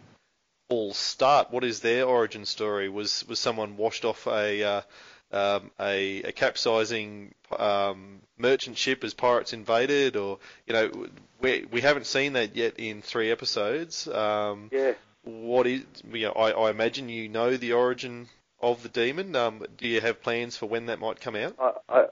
all 0.69 0.95
start? 0.95 1.51
What 1.51 1.65
is 1.65 1.81
their 1.81 2.05
origin 2.07 2.47
story? 2.47 2.89
Was 2.89 3.27
was 3.29 3.39
someone 3.39 3.77
washed 3.77 4.05
off 4.05 4.27
a 4.27 4.63
uh, 4.63 4.81
um, 5.33 5.71
a, 5.81 6.23
a 6.23 6.33
capsizing 6.33 7.35
um, 7.59 8.21
merchant 8.39 8.77
ship 8.79 9.05
as 9.05 9.15
pirates 9.15 9.53
invaded, 9.53 10.17
or 10.17 10.39
you 10.67 10.73
know, 10.73 10.91
we 11.41 11.67
we 11.71 11.81
haven't 11.81 12.07
seen 12.07 12.33
that 12.35 12.57
yet 12.57 12.75
in 12.79 13.03
three 13.03 13.31
episodes. 13.31 14.09
Um, 14.09 14.69
Yeah. 14.73 14.93
What 15.25 15.67
is 15.67 15.83
you 16.13 16.27
know, 16.27 16.33
I, 16.33 16.51
I 16.51 16.71
imagine 16.71 17.09
you 17.09 17.29
know 17.29 17.57
the 17.57 17.73
origin 17.73 18.29
of 18.61 18.83
the 18.83 18.89
demon. 18.89 19.35
Um, 19.37 19.65
do 19.79 19.89
you 19.89 20.01
have 20.01 20.23
plans 20.23 20.57
for 20.57 20.67
when 20.67 20.87
that 20.87 20.99
might 21.01 21.21
come 21.21 21.37
out? 21.37 21.55
I, 21.59 21.73
I, 21.89 22.05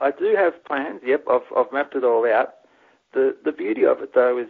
I 0.00 0.10
do 0.10 0.34
have 0.36 0.64
plans. 0.64 1.00
Yep, 1.04 1.24
I've, 1.30 1.56
I've 1.56 1.72
mapped 1.72 1.94
it 1.94 2.04
all 2.04 2.26
out. 2.30 2.54
The 3.12 3.36
the 3.44 3.52
beauty 3.52 3.84
of 3.84 4.00
it 4.02 4.14
though 4.14 4.38
is 4.38 4.48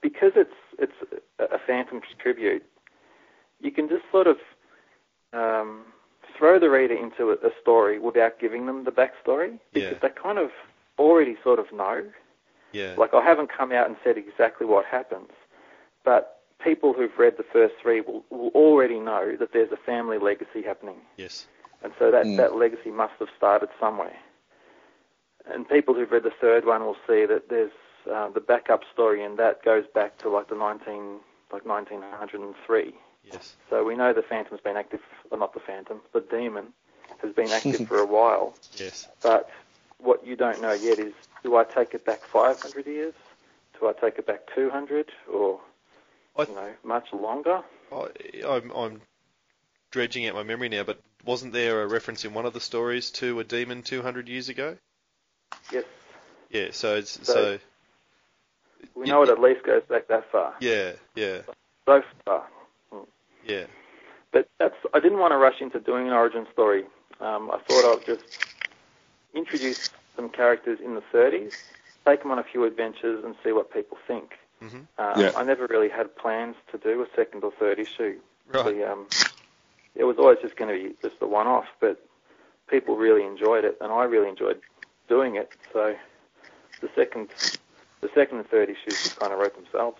because 0.00 0.32
it's 0.36 0.54
it's 0.78 0.92
a 1.38 1.58
Phantom 1.66 2.00
tribute. 2.18 2.64
You 3.60 3.70
can 3.70 3.88
just 3.88 4.04
sort 4.10 4.26
of 4.26 4.36
um, 5.32 5.84
throw 6.36 6.58
the 6.58 6.70
reader 6.70 6.94
into 6.94 7.30
a, 7.30 7.34
a 7.46 7.50
story 7.60 7.98
without 7.98 8.38
giving 8.38 8.66
them 8.66 8.84
the 8.84 8.90
backstory 8.90 9.58
because 9.72 9.92
Yeah. 9.92 9.98
they 10.02 10.08
kind 10.10 10.38
of 10.38 10.50
already 10.98 11.36
sort 11.42 11.58
of 11.58 11.72
know. 11.72 12.04
Yeah. 12.72 12.94
Like 12.96 13.14
I 13.14 13.22
haven't 13.22 13.50
come 13.56 13.72
out 13.72 13.86
and 13.86 13.96
said 14.02 14.16
exactly 14.18 14.66
what 14.66 14.84
happens, 14.84 15.30
but 16.04 16.33
people 16.62 16.92
who've 16.92 17.16
read 17.18 17.36
the 17.36 17.42
first 17.42 17.74
three 17.82 18.00
will, 18.00 18.24
will 18.30 18.48
already 18.54 18.98
know 18.98 19.36
that 19.38 19.52
there's 19.52 19.72
a 19.72 19.76
family 19.76 20.18
legacy 20.18 20.62
happening. 20.62 20.96
yes. 21.16 21.46
And 21.82 21.92
so 21.98 22.10
that, 22.10 22.24
Mm. 22.24 22.38
that 22.38 22.56
legacy 22.56 22.90
must 22.90 23.12
have 23.18 23.28
started 23.36 23.68
somewhere. 23.78 24.16
And 25.46 25.68
people 25.68 25.92
who've 25.92 26.10
read 26.10 26.22
the 26.22 26.30
third 26.40 26.64
one 26.64 26.82
will 26.82 26.96
see 27.06 27.26
that 27.26 27.50
there's 27.50 27.72
uh, 28.10 28.28
the 28.30 28.40
backup 28.40 28.82
story, 28.92 29.22
and 29.22 29.38
that 29.38 29.62
goes 29.62 29.84
back 29.94 30.16
to 30.18 30.30
like 30.30 30.48
the 30.48 30.54
19, 30.54 31.20
like 31.52 31.66
1903. 31.66 32.94
Yes. 33.22 33.56
So 33.68 33.84
we 33.84 33.96
know 33.96 34.12
the 34.14 34.22
Phantom's 34.22 34.60
been 34.62 34.76
active, 34.78 35.00
well, 35.30 35.40
not 35.40 35.52
the 35.54 35.60
Phantom, 35.60 36.00
the 36.12 36.20
Demon 36.20 36.72
has 37.22 37.32
been 37.34 37.50
active 37.50 37.86
for 37.88 37.98
a 37.98 38.06
while. 38.06 38.54
Yes. 38.76 39.06
But 39.22 39.50
what 39.98 40.26
you 40.26 40.36
don't 40.36 40.60
know 40.62 40.72
yet 40.72 40.98
is, 40.98 41.12
do 41.42 41.56
I 41.56 41.64
take 41.64 41.94
it 41.94 42.04
back 42.06 42.20
500 42.24 42.86
years? 42.86 43.14
Do 43.78 43.88
I 43.88 43.92
take 43.92 44.18
it 44.18 44.26
back 44.26 44.40
200, 44.54 45.10
or 45.30 45.60
I- 46.36 46.42
you 46.42 46.54
know, 46.54 46.72
much 46.82 47.12
longer? 47.12 47.62
I, 47.92 48.06
I'm, 48.46 48.70
I'm 48.72 49.00
dredging 49.90 50.26
out 50.26 50.34
my 50.34 50.42
memory 50.42 50.68
now, 50.68 50.82
but 50.82 50.98
wasn't 51.24 51.52
there 51.52 51.82
a 51.82 51.86
reference 51.86 52.24
in 52.24 52.34
one 52.34 52.44
of 52.46 52.52
the 52.52 52.60
stories 52.60 53.10
to 53.12 53.40
a 53.40 53.44
demon 53.44 53.82
200 53.82 54.28
years 54.28 54.48
ago? 54.48 54.76
Yes, 55.72 55.84
Yeah. 56.50 56.68
So 56.72 56.96
it's 56.96 57.12
So- 57.26 57.32
so 57.34 57.58
we 58.94 59.06
know 59.06 59.22
it 59.22 59.28
at 59.28 59.40
least 59.40 59.62
goes 59.64 59.82
back 59.88 60.08
that 60.08 60.30
far. 60.30 60.54
yeah, 60.60 60.92
yeah, 61.14 61.42
So 61.86 62.02
far. 62.24 62.46
yeah. 63.44 63.66
But 64.32 64.48
that's 64.58 64.74
I 64.92 64.98
didn't 65.00 65.18
want 65.18 65.30
to 65.32 65.36
rush 65.38 65.60
into 65.60 65.78
doing 65.78 66.08
an 66.08 66.12
origin 66.12 66.46
story. 66.52 66.84
Um, 67.20 67.50
I 67.52 67.58
thought 67.58 67.96
I'd 67.98 68.04
just 68.04 68.24
introduce 69.32 69.90
some 70.16 70.28
characters 70.28 70.80
in 70.84 70.94
the 70.94 71.02
30s, 71.12 71.54
take 72.04 72.22
them 72.22 72.30
on 72.32 72.38
a 72.40 72.44
few 72.44 72.64
adventures, 72.64 73.24
and 73.24 73.36
see 73.44 73.52
what 73.52 73.72
people 73.72 73.96
think. 74.08 74.32
Hmm 74.68 74.76
Um, 74.98 75.20
Yeah. 75.20 75.32
I 75.36 75.42
never 75.44 75.66
really 75.66 75.88
had 75.88 76.14
plans 76.16 76.56
to 76.72 76.78
do 76.78 77.02
a 77.02 77.06
second 77.16 77.44
or 77.44 77.52
third 77.52 77.78
issue. 77.78 78.18
Right. 78.48 78.64
The, 78.64 78.92
um, 78.92 79.06
it 79.94 80.04
was 80.04 80.16
always 80.18 80.38
just 80.42 80.56
going 80.56 80.76
to 80.76 80.88
be 80.88 80.94
just 81.02 81.18
the 81.20 81.26
one-off, 81.26 81.66
but 81.80 82.04
people 82.68 82.96
really 82.96 83.24
enjoyed 83.24 83.64
it, 83.64 83.78
and 83.80 83.92
I 83.92 84.04
really 84.04 84.28
enjoyed 84.28 84.60
doing 85.08 85.36
it. 85.36 85.52
So 85.72 85.94
the 86.80 86.88
second, 86.94 87.28
the 88.00 88.10
second 88.14 88.38
and 88.38 88.48
third 88.48 88.68
issues 88.70 89.02
just 89.02 89.18
kind 89.18 89.32
of 89.32 89.38
wrote 89.38 89.54
themselves. 89.54 89.98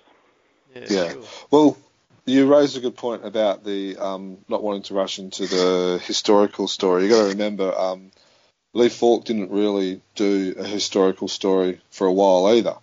Yeah. 0.74 0.86
Yeah. 0.88 1.12
Sure. 1.12 1.22
Well, 1.50 1.78
you 2.26 2.52
raised 2.52 2.76
a 2.76 2.80
good 2.80 2.96
point 2.96 3.24
about 3.24 3.64
the 3.64 3.96
um, 3.98 4.38
not 4.48 4.62
wanting 4.62 4.82
to 4.84 4.94
rush 4.94 5.18
into 5.18 5.46
the 5.46 6.00
historical 6.04 6.68
story. 6.68 7.04
You 7.04 7.10
got 7.10 7.22
to 7.22 7.28
remember, 7.28 7.78
um, 7.78 8.10
Lee 8.72 8.88
Falk 8.88 9.24
didn't 9.24 9.50
really 9.50 10.00
do 10.14 10.54
a 10.58 10.64
historical 10.64 11.28
story 11.28 11.80
for 11.90 12.06
a 12.06 12.12
while 12.12 12.46
either, 12.56 12.76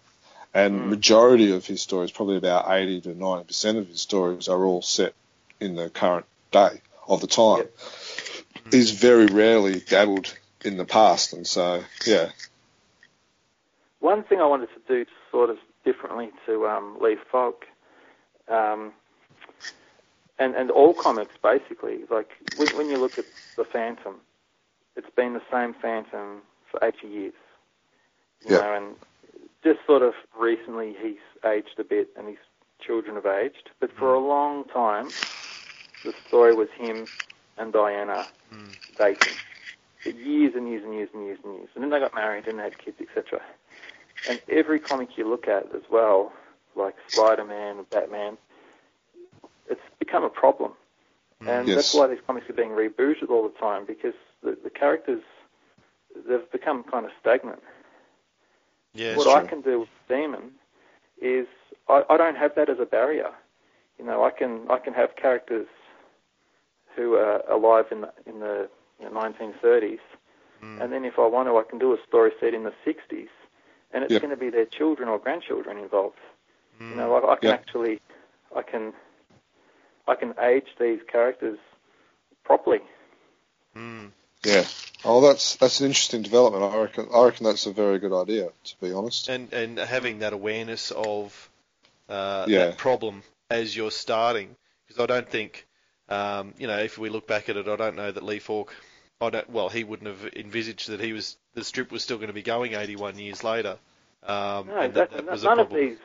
and 0.54 0.90
majority 0.90 1.52
of 1.54 1.66
his 1.66 1.82
stories, 1.82 2.12
probably 2.12 2.38
about 2.38 2.70
eighty 2.72 3.02
to 3.02 3.14
ninety 3.16 3.46
percent 3.46 3.78
of 3.78 3.88
his 3.88 4.02
stories, 4.02 4.48
are 4.48 4.64
all 4.66 4.82
set 4.82 5.14
in 5.60 5.76
the 5.76 5.90
current 5.90 6.26
day 6.52 6.82
of 7.08 7.22
the 7.22 7.28
time. 7.28 7.60
Yep. 7.60 7.74
He's 8.72 8.92
very 8.92 9.26
rarely 9.28 9.80
dabbled 9.80 10.36
in 10.64 10.78
the 10.78 10.86
past, 10.86 11.34
and 11.34 11.46
so 11.48 11.84
yeah, 12.06 12.30
One 14.00 14.24
thing 14.24 14.40
I 14.40 14.46
wanted 14.46 14.70
to 14.74 14.82
do 14.88 15.06
sort 15.32 15.50
of 15.50 15.58
differently 15.86 16.30
to 16.46 16.68
um, 16.68 16.98
Lee 17.02 17.18
Falk, 17.32 17.66
um, 18.48 18.92
and 20.38 20.56
and 20.56 20.70
all 20.72 20.94
comics 20.94 21.34
basically, 21.42 22.02
like 22.10 22.30
when, 22.58 22.68
when 22.78 22.90
you 22.90 22.98
look 22.98 23.18
at 23.18 23.26
the 23.58 23.64
Phantom, 23.64 24.16
it's 24.96 25.10
been 25.16 25.34
the 25.34 25.42
same 25.52 25.74
Phantom 25.82 26.42
for 26.70 26.84
80 26.84 27.08
years, 27.08 27.34
you 28.46 28.56
Yeah. 28.56 28.58
know, 28.62 28.74
and 28.74 28.96
just 29.63 29.80
sort 29.86 30.02
of 30.02 30.13
recently 30.38 30.95
he's 31.02 31.17
aged 31.45 31.80
a 31.80 31.84
bit 31.84 32.10
and 32.17 32.28
his 32.28 32.38
children 32.80 33.15
have 33.15 33.26
aged, 33.26 33.69
but 33.80 33.91
for 33.97 34.13
a 34.13 34.19
long 34.19 34.63
time 34.65 35.13
the 36.04 36.13
story 36.28 36.54
was 36.54 36.67
him 36.78 37.08
and 37.58 37.71
Diana 37.74 38.28
Mm. 38.54 38.76
dating 38.97 39.38
for 40.04 40.10
years 40.10 40.54
and 40.56 40.67
years 40.67 40.84
and 40.84 40.93
years 40.93 41.10
and 41.13 41.24
years 41.24 41.39
and 41.43 41.54
years, 41.56 41.69
and 41.76 41.84
then 41.84 41.89
they 41.91 42.00
got 42.00 42.13
married 42.13 42.47
and 42.47 42.60
they 42.60 42.63
had 42.63 42.78
kids, 42.78 42.97
etc. 43.00 43.39
And 44.26 44.39
every 44.50 44.80
comic 44.80 45.17
you 45.17 45.28
look 45.30 45.47
at 45.47 45.74
as 45.76 45.84
well, 45.89 46.34
like 46.76 46.95
Spider-Man 47.12 47.78
and 47.78 47.89
Batman, 47.89 48.38
it's 49.69 49.82
become 50.00 50.24
a 50.24 50.30
problem. 50.30 50.74
And 51.47 51.67
Yes. 51.67 51.76
that's 51.78 51.93
why 51.93 52.08
these 52.08 52.19
comics 52.26 52.50
are 52.50 52.54
being 52.54 52.71
rebooted 52.71 53.30
all 53.30 53.43
the 53.43 53.58
time 53.60 53.86
because 53.86 54.13
the, 54.43 54.58
the 54.63 54.69
characters, 54.69 55.24
they've 56.28 56.52
become 56.52 56.84
kind 56.84 57.06
of 57.06 57.12
stagnant. 57.19 57.62
Yeah. 58.93 59.15
what 59.15 59.27
I 59.27 59.47
can 59.47 59.62
do 59.62 59.82
with 59.82 59.89
Demon 60.10 60.51
is 61.21 61.47
I, 61.88 62.04
I 62.10 62.17
don't 62.17 62.36
have 62.38 62.56
that 62.56 62.69
as 62.69 62.80
a 62.80 62.86
barrier. 62.86 63.32
You 63.97 64.06
know, 64.06 64.23
I 64.23 64.32
can 64.32 64.65
I 64.69 64.77
can 64.80 64.93
have 64.93 65.15
characters 65.15 65.67
who 66.95 67.15
are 67.15 67.41
alive 67.49 67.86
in 67.91 68.01
the, 68.01 68.12
in 68.25 68.39
the 68.39 68.69
you 68.99 69.06
know, 69.06 69.12
1930s, 69.12 69.99
Mm. 70.63 70.80
and 70.82 70.91
then 70.93 71.06
if 71.06 71.17
I 71.17 71.25
want 71.25 71.47
to, 71.47 71.58
I 71.58 71.63
can 71.63 71.80
do 71.80 71.91
a 71.93 71.97
story 72.08 72.32
set 72.39 72.54
in 72.54 72.63
the 72.63 72.73
60s, 72.86 73.30
and 73.91 74.04
it's 74.04 74.12
Yep. 74.12 74.21
going 74.21 74.30
to 74.30 74.38
be 74.38 74.49
their 74.51 74.65
children 74.67 75.10
or 75.10 75.17
grandchildren 75.17 75.77
involved. 75.80 76.19
Mm. 76.80 76.91
You 76.91 76.97
know, 76.97 77.15
I, 77.15 77.34
I 77.34 77.36
can 77.38 77.49
Yep. 77.49 77.60
actually 77.60 77.99
I 78.56 78.62
can 78.62 78.93
I 80.08 80.15
can 80.15 80.34
age 80.39 80.67
these 80.80 80.99
characters 81.12 81.58
properly. 82.43 82.82
Mm. 83.75 84.12
Yeah. 84.45 84.65
Oh, 85.04 85.21
that's 85.21 85.56
that's 85.56 85.80
an 85.80 85.88
interesting 85.88 86.21
development. 86.21 86.63
I 86.63 86.77
reckon. 86.77 87.08
I 87.13 87.23
reckon 87.25 87.45
that's 87.45 87.65
a 87.65 87.71
very 87.73 87.99
good 87.99 88.13
idea, 88.13 88.49
to 88.65 88.75
be 88.82 88.91
honest. 88.93 89.30
and 89.30 89.51
and 89.54 89.77
having 89.80 90.19
that 90.19 90.34
awareness 90.34 90.91
of 90.91 91.49
uh, 92.10 92.45
Yeah. 92.47 92.67
that 92.67 92.77
problem 92.77 93.23
as 93.49 93.75
you're 93.75 93.91
starting, 93.91 94.56
because 94.88 95.01
I 95.01 95.06
don't 95.08 95.27
think, 95.30 95.65
um, 96.10 96.54
you 96.58 96.67
know, 96.67 96.77
if 96.77 96.97
we 96.97 97.10
look 97.10 97.27
back 97.27 97.49
at 97.49 97.58
it, 97.58 97.67
I 97.67 97.75
don't 97.75 97.95
know 97.95 98.12
that 98.12 98.23
Lee 98.23 98.39
Falk, 98.39 98.73
I 99.19 99.30
don't, 99.30 99.49
well, 99.49 99.69
he 99.69 99.84
wouldn't 99.84 100.08
have 100.08 100.34
envisaged 100.36 100.89
that 100.89 100.99
he 100.99 101.13
was 101.13 101.38
the 101.54 101.63
strip 101.63 101.91
was 101.91 102.04
still 102.04 102.17
going 102.17 102.27
to 102.27 102.34
be 102.34 102.41
going 102.43 102.73
81 102.73 103.17
years 103.19 103.43
later. 103.43 103.77
Um, 104.23 104.67
No, 104.67 104.77
and 104.80 104.93
that, 104.93 105.04
exactly. 105.12 105.21
that 105.21 105.32
was 105.32 105.43
None 105.43 105.60
a 105.60 105.62
of 105.63 105.69
these. 105.73 105.97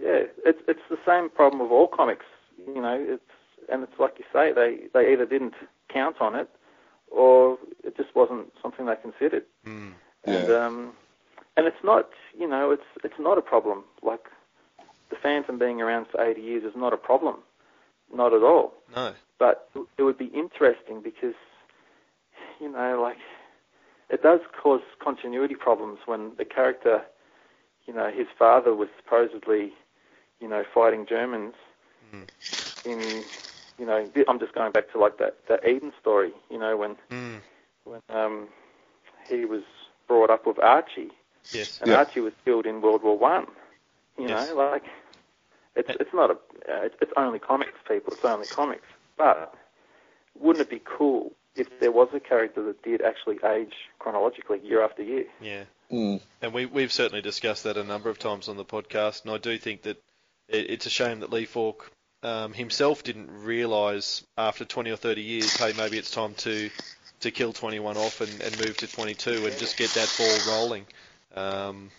Yeah, 0.00 0.22
it's 0.46 0.60
it's 0.68 0.80
the 0.88 0.98
same 1.06 1.28
problem 1.28 1.60
with 1.60 1.70
all 1.72 1.88
comics. 1.88 2.24
You 2.66 2.80
know, 2.80 3.04
it's 3.08 3.22
and 3.68 3.82
it's 3.82 3.98
like 3.98 4.14
you 4.18 4.24
say, 4.32 4.52
they 4.52 4.86
they 4.94 5.12
either 5.12 5.26
didn't 5.26 5.54
count 5.88 6.20
on 6.20 6.34
it, 6.36 6.48
or 7.10 7.58
it 7.84 7.96
just 7.96 8.14
wasn't 8.14 8.52
something 8.62 8.86
they 8.86 8.96
considered. 8.96 9.44
Mm. 9.66 9.94
And 10.24 10.48
Yeah. 10.48 10.66
um, 10.66 10.92
and 11.56 11.66
it's 11.66 11.82
not, 11.82 12.08
you 12.38 12.46
know, 12.48 12.70
it's 12.70 12.86
it's 13.04 13.18
not 13.18 13.38
a 13.38 13.42
problem. 13.42 13.84
Like 14.02 14.26
the 15.10 15.16
Phantom 15.16 15.58
being 15.58 15.80
around 15.80 16.06
for 16.10 16.22
80 16.22 16.40
years 16.40 16.64
is 16.64 16.76
not 16.76 16.92
a 16.92 16.96
problem, 16.96 17.36
not 18.12 18.32
at 18.32 18.42
all. 18.42 18.74
No. 18.94 19.14
But 19.38 19.68
it 19.96 20.02
would 20.02 20.18
be 20.18 20.26
interesting 20.26 21.00
because, 21.00 21.34
you 22.60 22.70
know, 22.70 23.00
like 23.00 23.16
it 24.10 24.22
does 24.22 24.40
cause 24.62 24.82
continuity 25.02 25.54
problems 25.54 25.98
when 26.06 26.32
the 26.36 26.44
character, 26.44 27.02
you 27.86 27.94
know, 27.94 28.10
his 28.10 28.26
father 28.38 28.74
was 28.74 28.88
supposedly, 29.02 29.72
you 30.40 30.48
know, 30.48 30.64
fighting 30.74 31.06
Germans 31.06 31.54
Mm. 32.14 32.26
in, 32.84 33.24
you 33.78 33.86
know, 33.86 34.08
I'm 34.28 34.38
just 34.38 34.52
going 34.54 34.72
back 34.72 34.90
to 34.92 34.98
like 34.98 35.18
that 35.18 35.36
that 35.48 35.66
Eden 35.66 35.92
story, 36.00 36.32
you 36.50 36.58
know, 36.58 36.76
when 36.76 36.96
Mm. 37.10 37.40
when 37.84 38.00
um, 38.10 38.48
he 39.28 39.44
was 39.44 39.62
brought 40.06 40.30
up 40.30 40.46
with 40.46 40.58
Archie, 40.58 41.10
Yes. 41.52 41.80
and 41.80 41.90
Yeah. 41.90 41.98
Archie 41.98 42.20
was 42.20 42.32
killed 42.44 42.66
in 42.66 42.80
World 42.80 43.02
War 43.02 43.16
One. 43.18 43.46
You 44.18 44.28
Yes. 44.28 44.48
know, 44.48 44.56
like 44.56 44.84
it's 45.76 45.90
it's 46.00 46.12
not 46.12 46.30
a 46.30 46.34
uh, 46.34 46.82
it's, 46.82 46.96
it's 47.00 47.12
only 47.16 47.38
comics, 47.38 47.78
people. 47.86 48.12
It's 48.12 48.24
only 48.24 48.46
comics. 48.46 48.86
But 49.16 49.54
wouldn't 50.38 50.60
it 50.66 50.70
be 50.70 50.82
cool 50.84 51.32
if 51.54 51.80
there 51.80 51.90
was 51.92 52.08
a 52.14 52.20
character 52.20 52.62
that 52.64 52.82
did 52.82 53.00
actually 53.02 53.38
age 53.44 53.74
chronologically 53.98 54.60
year 54.60 54.82
after 54.82 55.02
year? 55.02 55.24
Yeah. 55.40 55.64
Mm. 55.90 56.20
And 56.42 56.52
we, 56.52 56.66
we've 56.66 56.92
certainly 56.92 57.22
discussed 57.22 57.64
that 57.64 57.76
a 57.76 57.84
number 57.84 58.10
of 58.10 58.18
times 58.18 58.48
on 58.48 58.56
the 58.56 58.64
podcast, 58.64 59.24
and 59.24 59.32
I 59.32 59.38
do 59.38 59.56
think 59.58 59.82
that 59.82 59.96
it, 60.48 60.70
it's 60.70 60.86
a 60.86 60.90
shame 60.90 61.20
that 61.20 61.32
Lee 61.32 61.46
Falk 61.46 61.90
um, 62.22 62.52
himself 62.52 63.02
didn't 63.02 63.30
realise 63.30 64.24
after 64.36 64.64
20 64.64 64.90
or 64.90 64.96
30 64.96 65.20
years, 65.22 65.56
hey, 65.56 65.72
maybe 65.76 65.98
it's 65.98 66.10
time 66.10 66.34
to 66.34 66.70
to 67.20 67.30
kill 67.32 67.52
21 67.52 67.96
off 67.96 68.20
and, 68.20 68.30
and 68.42 68.56
move 68.64 68.76
to 68.76 68.86
22 68.86 69.46
and 69.46 69.58
just 69.58 69.76
get 69.76 69.90
that 69.90 70.14
ball 70.16 70.54
rolling. 70.54 70.86
Um, 71.34 71.90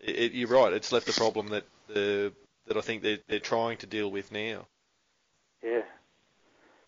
it, 0.00 0.16
it- 0.16 0.32
you're 0.32 0.48
right, 0.48 0.72
it's 0.72 0.92
left 0.92 1.08
a 1.08 1.12
problem 1.12 1.48
that 1.48 1.64
the 1.88 2.32
that 2.66 2.76
I 2.76 2.80
think 2.80 3.02
they're, 3.02 3.18
they're 3.28 3.40
trying 3.40 3.76
to 3.78 3.86
deal 3.86 4.10
with 4.10 4.30
now. 4.32 4.66
Yeah. 5.62 5.82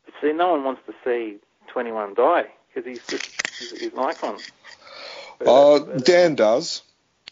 But 0.05 0.15
see, 0.23 0.33
no 0.33 0.53
one 0.53 0.65
wants 0.65 0.83
to 0.87 0.95
see 1.05 1.39
21 1.69 2.15
die 2.15 2.47
because 2.73 2.89
he's 2.89 3.05
just 3.07 3.27
he's, 3.59 3.71
he's 3.81 3.93
an 3.93 3.99
icon. 3.99 4.39
But, 5.39 5.49
Uh, 5.49 5.79
but, 5.81 6.05
Dan 6.05 6.35
does. 6.37 6.83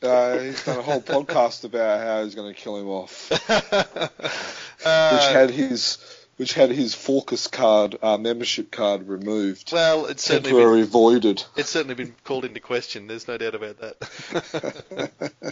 Uh, 0.03 0.39
he's 0.39 0.65
done 0.65 0.79
a 0.81 0.83
whole 0.83 1.01
podcast 1.15 1.65
about 1.65 2.01
how 2.05 2.25
he's 2.25 2.35
going 2.35 2.53
to 2.53 2.61
kill 2.61 2.77
him 2.77 2.89
off, 2.89 3.31
which 4.83 4.87
Uh, 4.87 5.33
had 5.33 5.51
his 5.51 5.99
which 6.37 6.55
had 6.55 6.71
his 6.71 6.95
Focus 6.95 7.47
card 7.47 7.97
uh, 8.03 8.17
membership 8.17 8.71
card 8.71 9.07
removed, 9.07 9.71
well, 9.73 10.07
it's 10.07 10.25
certainly 10.25 10.51
been, 10.51 10.59
temporary 10.61 10.83
voided. 10.83 11.45
it's 11.57 11.69
certainly 11.69 11.95
been 11.95 12.15
called 12.25 12.45
into 12.45 12.59
question. 12.61 13.07
There's 13.07 13.29
no 13.29 13.37
doubt 13.37 13.55
about 13.55 13.79
that. 13.81 15.11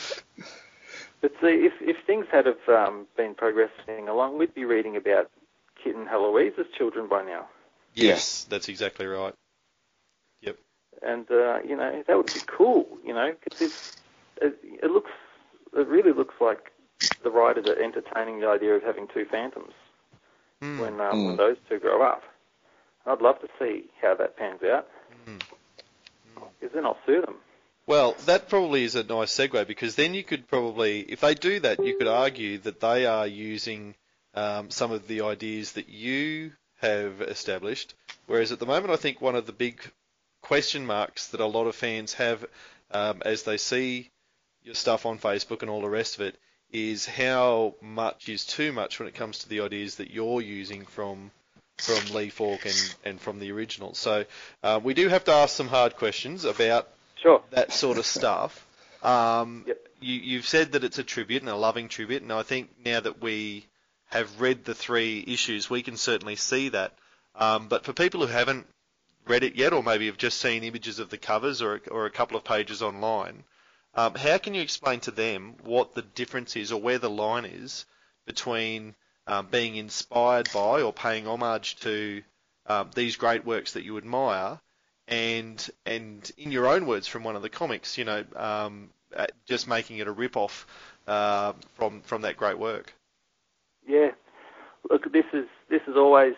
But 1.21 1.33
see, 1.41 1.67
if 1.67 1.75
if 1.81 1.97
things 2.07 2.27
had 2.33 2.47
have 2.47 2.67
um, 2.69 3.07
been 3.17 3.35
progressing 3.35 4.09
along, 4.09 4.39
we'd 4.39 4.55
be 4.55 4.65
reading 4.65 4.97
about 4.97 5.31
Kit 5.83 5.95
and 5.95 6.09
Heloise 6.09 6.59
as 6.59 6.65
children 6.77 7.09
by 7.09 7.23
now. 7.23 7.47
yes, 7.95 8.47
that's 8.49 8.69
exactly 8.71 9.07
right. 9.07 9.35
Yep. 10.41 10.57
And 11.03 11.31
uh, 11.31 11.59
you 11.61 11.77
know 11.77 12.03
that 12.07 12.17
would 12.17 12.33
be 12.33 12.41
cool. 12.47 12.87
You 13.05 13.13
know, 13.13 13.35
because 13.45 13.97
it, 14.41 14.55
it 14.63 14.91
looks 14.91 15.11
it 15.77 15.87
really 15.89 16.13
looks 16.13 16.35
like 16.41 16.73
the 17.23 17.31
writers 17.31 17.67
are 17.69 17.81
entertaining 17.83 18.41
the 18.41 18.49
idea 18.49 18.75
of 18.75 18.83
having 18.83 19.07
two 19.09 19.25
phantoms 19.25 19.73
Hmm. 20.61 20.79
when 20.79 21.01
um, 21.01 21.13
Mm. 21.17 21.27
when 21.29 21.37
those 21.37 21.57
two 21.69 21.79
grow 21.79 22.03
up. 22.03 22.23
I'd 23.07 23.23
love 23.23 23.41
to 23.41 23.49
see 23.59 23.85
how 24.03 24.15
that 24.17 24.37
pans 24.37 24.63
out. 24.63 24.87
Mm. 25.27 25.41
Because 26.61 26.75
then 26.75 26.85
I'll 26.85 26.99
sue 27.07 27.23
them. 27.23 27.37
Well, 27.87 28.13
that 28.27 28.49
probably 28.49 28.85
is 28.85 28.95
a 28.95 29.03
nice 29.03 29.33
segue 29.35 29.67
because 29.67 29.97
then 29.97 30.13
you 30.15 30.23
could 30.23 30.47
probably, 30.49 31.01
if 31.01 31.21
they 31.21 31.35
do 31.35 31.61
that, 31.61 31.85
you 31.85 31.97
could 31.97 32.07
argue 32.07 32.59
that 32.59 32.81
they 32.81 33.07
are 33.07 33.27
using 33.27 33.95
um, 34.35 34.71
some 34.71 34.93
of 34.93 35.09
the 35.09 35.23
ideas 35.23 35.73
that 35.73 35.89
you 35.89 36.53
have 36.81 37.21
established. 37.23 37.95
Whereas 38.27 38.53
at 38.53 38.59
the 38.61 38.67
moment, 38.67 38.93
I 38.93 38.97
think 38.97 39.21
one 39.21 39.35
of 39.35 39.47
the 39.47 39.53
big 39.53 39.81
question 40.43 40.87
marks 40.87 41.29
that 41.29 41.41
a 41.41 41.47
lot 41.47 41.67
of 41.67 41.75
fans 41.75 42.15
have 42.15 42.45
um, 42.91 43.23
as 43.25 43.43
they 43.45 43.57
see 43.57 44.11
your 44.63 44.75
stuff 44.75 45.07
on 45.07 45.19
Facebook 45.19 45.63
and 45.63 45.71
all 45.71 45.81
the 45.81 45.89
rest 45.89 46.15
of 46.17 46.21
it 46.21 46.37
is 46.73 47.07
how 47.07 47.75
much 47.81 48.29
is 48.29 48.45
too 48.47 48.73
much 48.73 48.99
when 48.99 49.09
it 49.09 49.15
comes 49.15 49.41
to 49.41 49.49
the 49.49 49.61
ideas 49.61 49.97
that 49.97 50.11
you're 50.11 50.41
using 50.41 50.85
from 50.87 51.31
from 51.79 52.15
Lee 52.15 52.29
Falk 52.29 52.67
and, 52.67 52.95
and 53.05 53.21
from 53.21 53.39
the 53.39 53.51
original. 53.53 53.95
So 53.95 54.27
uh, 54.63 54.81
we 54.83 54.93
do 54.93 55.09
have 55.09 55.25
to 55.25 55.33
ask 55.33 55.57
some 55.57 55.69
hard 55.69 55.97
questions 55.97 56.45
about 56.45 56.89
Sure. 57.23 57.43
that 57.51 57.73
sort 57.73 57.97
of 57.99 58.05
stuff. 58.07 58.67
Um, 59.03 59.65
Yep. 59.69 59.79
you, 60.01 60.15
you've 60.15 60.47
said 60.47 60.73
that 60.73 60.85
it's 60.85 60.99
a 60.99 61.03
tribute 61.05 61.41
and 61.43 61.51
a 61.51 61.57
loving 61.57 61.89
tribute, 61.89 62.21
and 62.23 62.33
I 62.33 62.43
think 62.43 62.69
now 62.85 63.01
that 63.01 63.23
we 63.23 63.65
have 64.11 64.41
read 64.41 64.65
the 64.65 64.75
three 64.75 65.25
issues, 65.27 65.71
we 65.71 65.83
can 65.83 65.97
certainly 65.97 66.37
see 66.37 66.69
that. 66.71 66.93
Um, 67.35 67.69
but 67.69 67.85
for 67.85 67.93
people 67.95 68.21
who 68.21 68.27
haven't 68.33 68.67
read 69.27 69.45
it 69.45 69.55
yet, 69.55 69.73
or 69.73 69.83
maybe 69.83 70.07
have 70.07 70.19
just 70.19 70.39
seen 70.41 70.65
images 70.65 70.99
of 70.99 71.09
the 71.11 71.19
covers 71.19 71.63
or, 71.63 71.81
or 71.91 72.05
a 72.07 72.11
couple 72.11 72.37
of 72.37 72.45
pages 72.45 72.83
online, 72.83 73.45
um, 73.95 74.15
how 74.15 74.39
can 74.39 74.55
you 74.55 74.63
explain 74.63 75.01
to 75.01 75.11
them 75.11 75.55
what 75.63 75.95
the 75.95 76.03
difference 76.03 76.57
is 76.57 76.73
or 76.73 76.81
where 76.81 76.99
the 76.99 77.11
line 77.11 77.45
is 77.45 77.87
between 78.27 78.95
um, 79.27 79.47
being 79.51 79.77
inspired 79.77 80.49
by 80.53 80.83
or 80.83 80.93
paying 80.93 81.27
homage 81.27 81.77
to 81.77 82.23
um, 82.67 82.91
these 82.95 83.17
great 83.17 83.45
works 83.45 83.73
that 83.73 83.85
you 83.85 83.97
admire 83.97 84.61
and 85.09 85.71
and 85.85 86.31
in 86.39 86.53
your 86.53 86.69
own 86.69 86.87
words 86.87 87.09
from 87.09 87.25
one 87.25 87.37
of 87.37 87.43
the 87.43 87.49
comics, 87.49 87.99
you 87.99 88.05
know, 88.05 88.25
um, 88.37 88.91
uh, 89.15 89.27
just 89.47 89.67
making 89.67 89.99
it 89.99 90.07
a 90.07 90.13
rip-off 90.13 90.67
uh, 91.07 91.53
from 91.75 92.01
from 92.03 92.23
that 92.23 92.37
great 92.37 92.59
work. 92.59 92.95
Yeah. 93.87 94.13
Look, 94.89 95.13
this 95.13 95.25
is 95.33 95.47
this 95.69 95.83
is 95.89 95.97
always 95.97 96.35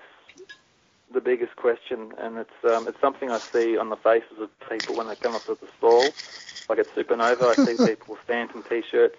the 1.13 1.21
biggest 1.21 1.57
question, 1.57 2.13
and 2.19 2.39
it's 2.39 2.65
um, 2.65 2.87
it's 2.89 3.01
something 3.01 3.31
I 3.31 3.41
see 3.53 3.77
on 3.77 3.89
the 3.91 3.97
faces 3.97 4.39
of 4.41 4.51
people 4.69 4.97
when 4.97 5.09
they 5.09 5.17
come 5.17 5.35
up 5.35 5.45
to 5.47 5.57
the 5.61 5.69
stall. 5.79 6.13
Like 6.69 6.79
at 6.79 6.95
Supernova, 6.95 7.59
I 7.59 7.67
see 7.67 7.77
people 7.87 8.15
with 8.15 8.21
Phantom 8.27 8.63
T-shirts 8.69 9.19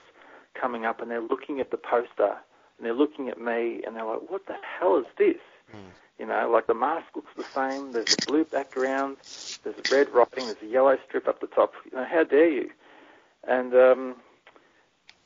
coming 0.60 0.86
up, 0.86 1.02
and 1.02 1.10
they're 1.12 1.22
looking 1.22 1.60
at 1.60 1.72
the 1.72 1.78
poster, 1.78 2.38
and 2.78 2.86
they're 2.86 2.94
looking 2.94 3.30
at 3.30 3.40
me, 3.40 3.82
and 3.86 3.96
they're 3.96 4.06
like, 4.06 4.30
"What 4.30 4.46
the 4.48 4.56
hell 4.80 4.98
is 4.98 5.06
this?" 5.18 5.42
You 6.20 6.28
know, 6.28 6.50
like 6.50 6.68
the 6.68 6.74
mask 6.74 7.08
looks 7.16 7.32
the 7.36 7.46
same. 7.56 7.94
There's 7.94 8.08
a 8.12 8.22
blue 8.30 8.46
background. 8.46 9.18
There's 9.64 9.76
a 9.78 9.96
red 9.96 10.10
writing. 10.14 10.46
There's 10.46 10.62
a 10.62 10.68
yellow 10.68 10.98
strip 11.08 11.28
up 11.28 11.42
the 11.42 11.48
top. 11.48 11.74
You 11.86 11.98
know, 11.98 12.06
how 12.06 12.24
dare 12.24 12.50
you? 12.50 12.70
And 13.48 13.74
um, 13.74 14.16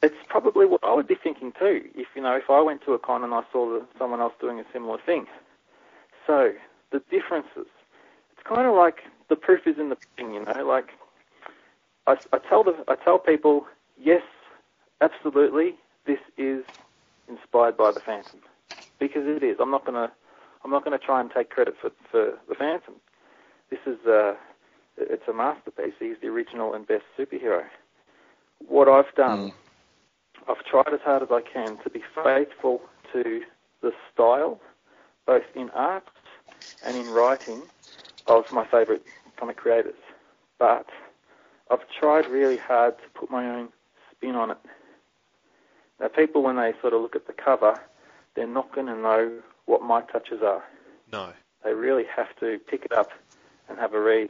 it's 0.02 0.16
probably 0.30 0.66
what 0.66 0.84
I 0.84 0.94
would 0.94 1.08
be 1.08 1.16
thinking 1.16 1.52
too. 1.58 1.84
If 1.96 2.08
you 2.16 2.22
know, 2.22 2.36
if 2.36 2.50
I 2.50 2.62
went 2.62 2.84
to 2.86 2.94
a 2.94 3.00
con 3.00 3.24
and 3.24 3.34
I 3.34 3.42
saw 3.52 3.68
the, 3.68 3.86
someone 3.98 4.22
else 4.22 4.34
doing 4.40 4.60
a 4.60 4.66
similar 4.72 4.98
thing. 5.06 5.28
So 6.28 6.52
the 6.92 7.02
differences. 7.10 7.68
It's 8.34 8.48
kind 8.48 8.68
of 8.68 8.76
like 8.76 9.00
the 9.30 9.36
proof 9.36 9.62
is 9.66 9.78
in 9.80 9.90
the 9.90 9.96
pudding. 9.96 10.34
You 10.34 10.46
know, 10.46 10.66
like 10.66 10.90
I, 12.06 12.18
I 12.34 12.40
tell 12.50 12.64
the 12.64 12.76
I 12.88 12.96
tell 12.96 13.18
people, 13.18 13.66
yes, 14.00 14.22
absolutely, 15.02 15.76
this 16.06 16.20
is 16.38 16.64
inspired 17.28 17.78
by 17.78 17.92
the 17.92 18.00
Phantom 18.00 18.40
because 19.00 19.24
it 19.26 19.44
is. 19.44 19.58
I'm 19.60 19.72
not 19.72 19.86
gonna 19.86 20.12
I'm 20.64 20.72
not 20.72 20.84
gonna 20.84 20.98
try 20.98 21.22
and 21.22 21.32
take 21.32 21.50
credit 21.50 21.76
for 21.82 21.92
for 22.12 22.38
the 22.48 22.56
Phantom. 22.56 22.96
This 23.70 23.80
is 23.86 23.98
uh, 24.08 24.36
it's 24.98 25.28
a 25.28 25.34
masterpiece. 25.34 25.94
He's 26.00 26.16
the 26.22 26.28
original 26.28 26.74
and 26.74 26.88
best 26.88 27.04
superhero. 27.18 27.64
What 28.68 28.88
I've 28.88 29.14
done, 29.16 29.52
I've 30.48 30.64
tried 30.66 30.94
as 30.94 31.02
hard 31.04 31.22
as 31.24 31.30
I 31.32 31.42
can 31.42 31.78
to 31.84 31.90
be 31.90 32.02
faithful 32.24 32.82
to 33.14 33.42
the 33.82 33.92
style, 34.12 34.60
both 35.26 35.44
in 35.56 35.70
art 35.72 36.06
and 36.86 36.96
in 36.96 37.10
writing, 37.10 37.62
of 38.28 38.52
my 38.52 38.66
favourite 38.66 39.02
comic 39.38 39.58
creators. 39.58 39.96
But 40.60 40.88
I've 41.70 41.88
tried 42.00 42.28
really 42.28 42.58
hard 42.58 42.98
to 42.98 43.20
put 43.20 43.32
my 43.32 43.48
own 43.48 43.70
spin 44.12 44.36
on 44.36 44.52
it. 44.52 44.58
Now, 46.00 46.08
people, 46.08 46.44
when 46.44 46.58
they 46.58 46.74
sort 46.82 46.94
of 46.94 47.02
look 47.02 47.16
at 47.16 47.28
the 47.28 47.34
cover, 47.34 47.80
they're 48.36 48.48
not 48.48 48.74
going 48.74 48.88
to 48.88 48.96
know 48.96 49.40
what 49.66 49.82
my 49.82 50.02
touches 50.02 50.42
are. 50.42 50.64
No. 51.12 51.34
They 51.64 51.74
really 51.74 52.06
have 52.16 52.36
to 52.40 52.60
pick 52.60 52.86
it 52.86 52.92
up 52.92 53.12
and 53.68 53.78
have 53.80 53.94
a 53.94 54.00
read. 54.00 54.30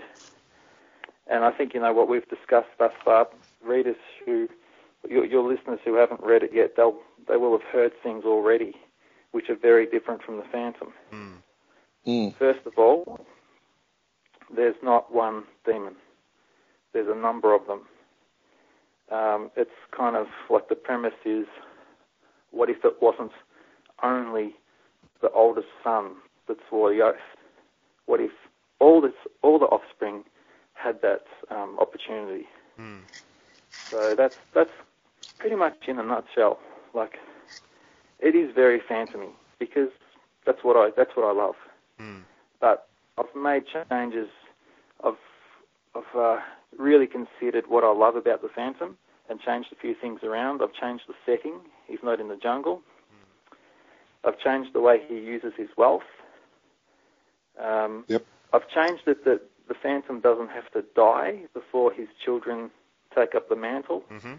And 1.28 1.44
I 1.44 1.52
think, 1.52 1.74
you 1.74 1.82
know, 1.82 1.94
what 1.94 2.08
we've 2.08 2.28
discussed 2.30 2.70
thus 2.80 2.94
far, 3.04 3.28
readers 3.64 3.98
who, 4.26 4.48
your, 5.08 5.26
your 5.26 5.48
listeners 5.48 5.80
who 5.84 5.96
haven't 5.96 6.22
read 6.24 6.42
it 6.44 6.54
yet, 6.54 6.76
they'll, 6.78 6.98
they 7.28 7.36
will 7.36 7.52
have 7.52 7.68
heard 7.68 7.92
things 8.02 8.24
already 8.24 8.76
which 9.32 9.50
are 9.50 9.56
very 9.56 9.86
different 9.86 10.24
from 10.24 10.38
the 10.38 10.44
Phantom. 10.44 10.94
Mm. 11.14 11.37
Mm. 12.08 12.38
First 12.38 12.66
of 12.66 12.74
all, 12.78 13.20
there's 14.56 14.76
not 14.82 15.14
one 15.14 15.44
demon. 15.66 15.96
There's 16.94 17.10
a 17.10 17.20
number 17.20 17.54
of 17.54 17.68
them. 17.68 17.82
Um, 19.12 19.52
it's 19.56 19.70
kind 19.96 20.16
of 20.16 20.28
like 20.50 20.70
the 20.70 20.76
premise 20.76 21.14
is, 21.26 21.46
what 22.52 22.70
if 22.70 22.78
it 22.84 22.96
wasn't 23.02 23.32
only 24.04 24.56
the 25.22 25.30
oldest 25.32 25.68
son 25.84 26.16
that 26.48 26.58
swore 26.70 26.94
the 26.94 27.02
oath? 27.02 27.16
What 28.06 28.22
if 28.22 28.32
all 28.80 29.02
this, 29.02 29.12
all 29.42 29.60
the 29.60 29.66
offspring 29.66 30.24
had 30.74 31.02
that 31.02 31.24
um, 31.52 31.78
opportunity? 31.80 32.46
Mm. 32.80 33.02
So 33.92 34.16
that's 34.18 34.36
that's 34.54 34.70
pretty 35.40 35.56
much 35.56 35.76
in 35.88 36.00
a 36.00 36.04
nutshell. 36.04 36.60
Like 36.94 37.16
it 38.20 38.36
is 38.36 38.54
very 38.54 38.80
phantomy 38.80 39.32
because 39.60 39.90
that's 40.46 40.60
what 40.64 40.76
I 40.76 40.90
that's 40.96 41.12
what 41.16 41.26
I 41.26 41.32
love. 41.32 41.56
Mm. 42.00 42.24
But 42.60 42.88
I've 43.18 43.36
made 43.36 43.64
changes. 43.90 44.30
I've 45.04 45.14
I've 45.96 46.16
uh, 46.20 46.38
really 46.78 47.08
considered 47.08 47.66
what 47.68 47.84
I 47.84 47.92
love 47.92 48.16
about 48.16 48.42
the 48.42 48.50
Phantom 48.50 48.98
and 49.30 49.40
changed 49.40 49.70
a 49.72 49.76
few 49.76 49.96
things 50.00 50.22
around. 50.24 50.62
I've 50.62 50.74
changed 50.74 51.06
the 51.08 51.16
setting. 51.26 51.60
He's 51.88 52.00
not 52.04 52.20
in 52.20 52.28
the 52.28 52.36
jungle. 52.38 52.82
I've 54.24 54.40
changed 54.40 54.74
the 54.74 54.82
way 54.82 55.02
he 55.08 55.16
uses 55.16 55.54
his 55.58 55.70
wealth. 55.78 56.04
Um, 57.60 58.06
Yep. 58.08 58.26
I've 58.54 58.68
changed 58.70 59.08
it 59.08 59.24
that 59.26 59.42
the 59.68 59.74
Phantom 59.74 60.20
doesn't 60.20 60.50
have 60.50 60.70
to 60.72 60.84
die 60.96 61.44
before 61.54 61.92
his 61.92 62.08
children 62.24 62.70
take 63.16 63.36
up 63.36 63.50
the 63.50 63.56
mantle. 63.56 64.02
hmm 64.10 64.36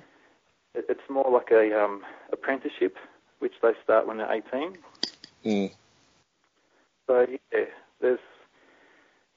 It, 0.74 0.86
it's 0.88 1.08
more 1.08 1.30
like 1.30 1.50
a 1.50 1.72
um, 1.82 2.04
apprenticeship, 2.32 2.96
which 3.38 3.54
they 3.62 3.72
start 3.82 4.06
when 4.06 4.18
they're 4.18 4.32
18. 4.32 4.76
Mm. 5.44 5.72
So 7.06 7.26
yeah, 7.52 7.64
there's, 8.00 8.18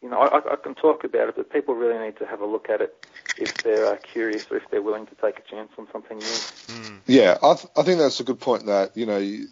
you 0.02 0.10
know, 0.10 0.20
I, 0.20 0.38
I 0.38 0.56
can 0.56 0.76
talk 0.76 1.04
about 1.04 1.30
it, 1.30 1.36
but 1.36 1.52
people 1.52 1.76
really 1.76 1.98
need 2.04 2.18
to 2.18 2.26
have 2.26 2.42
a 2.42 2.46
look 2.46 2.70
at 2.70 2.82
it 2.82 2.96
if 3.38 3.56
they're 3.64 3.88
uh, 3.88 3.98
curious 3.98 4.46
or 4.52 4.58
if 4.58 4.64
they're 4.70 4.82
willing 4.82 5.08
to 5.08 5.16
take 5.16 5.40
a 5.40 5.44
chance 5.44 5.72
on 5.78 5.88
something 5.92 6.18
new. 6.18 6.26
Mm. 6.26 7.00
Yeah, 7.08 7.38
I, 7.42 7.54
th- 7.56 7.68
I 7.78 7.84
think 7.84 8.00
that's 8.00 8.20
a 8.20 8.24
good 8.24 8.40
point. 8.40 8.66
That 8.66 8.96
you 8.96 9.06
know, 9.06 9.18
you, 9.18 9.48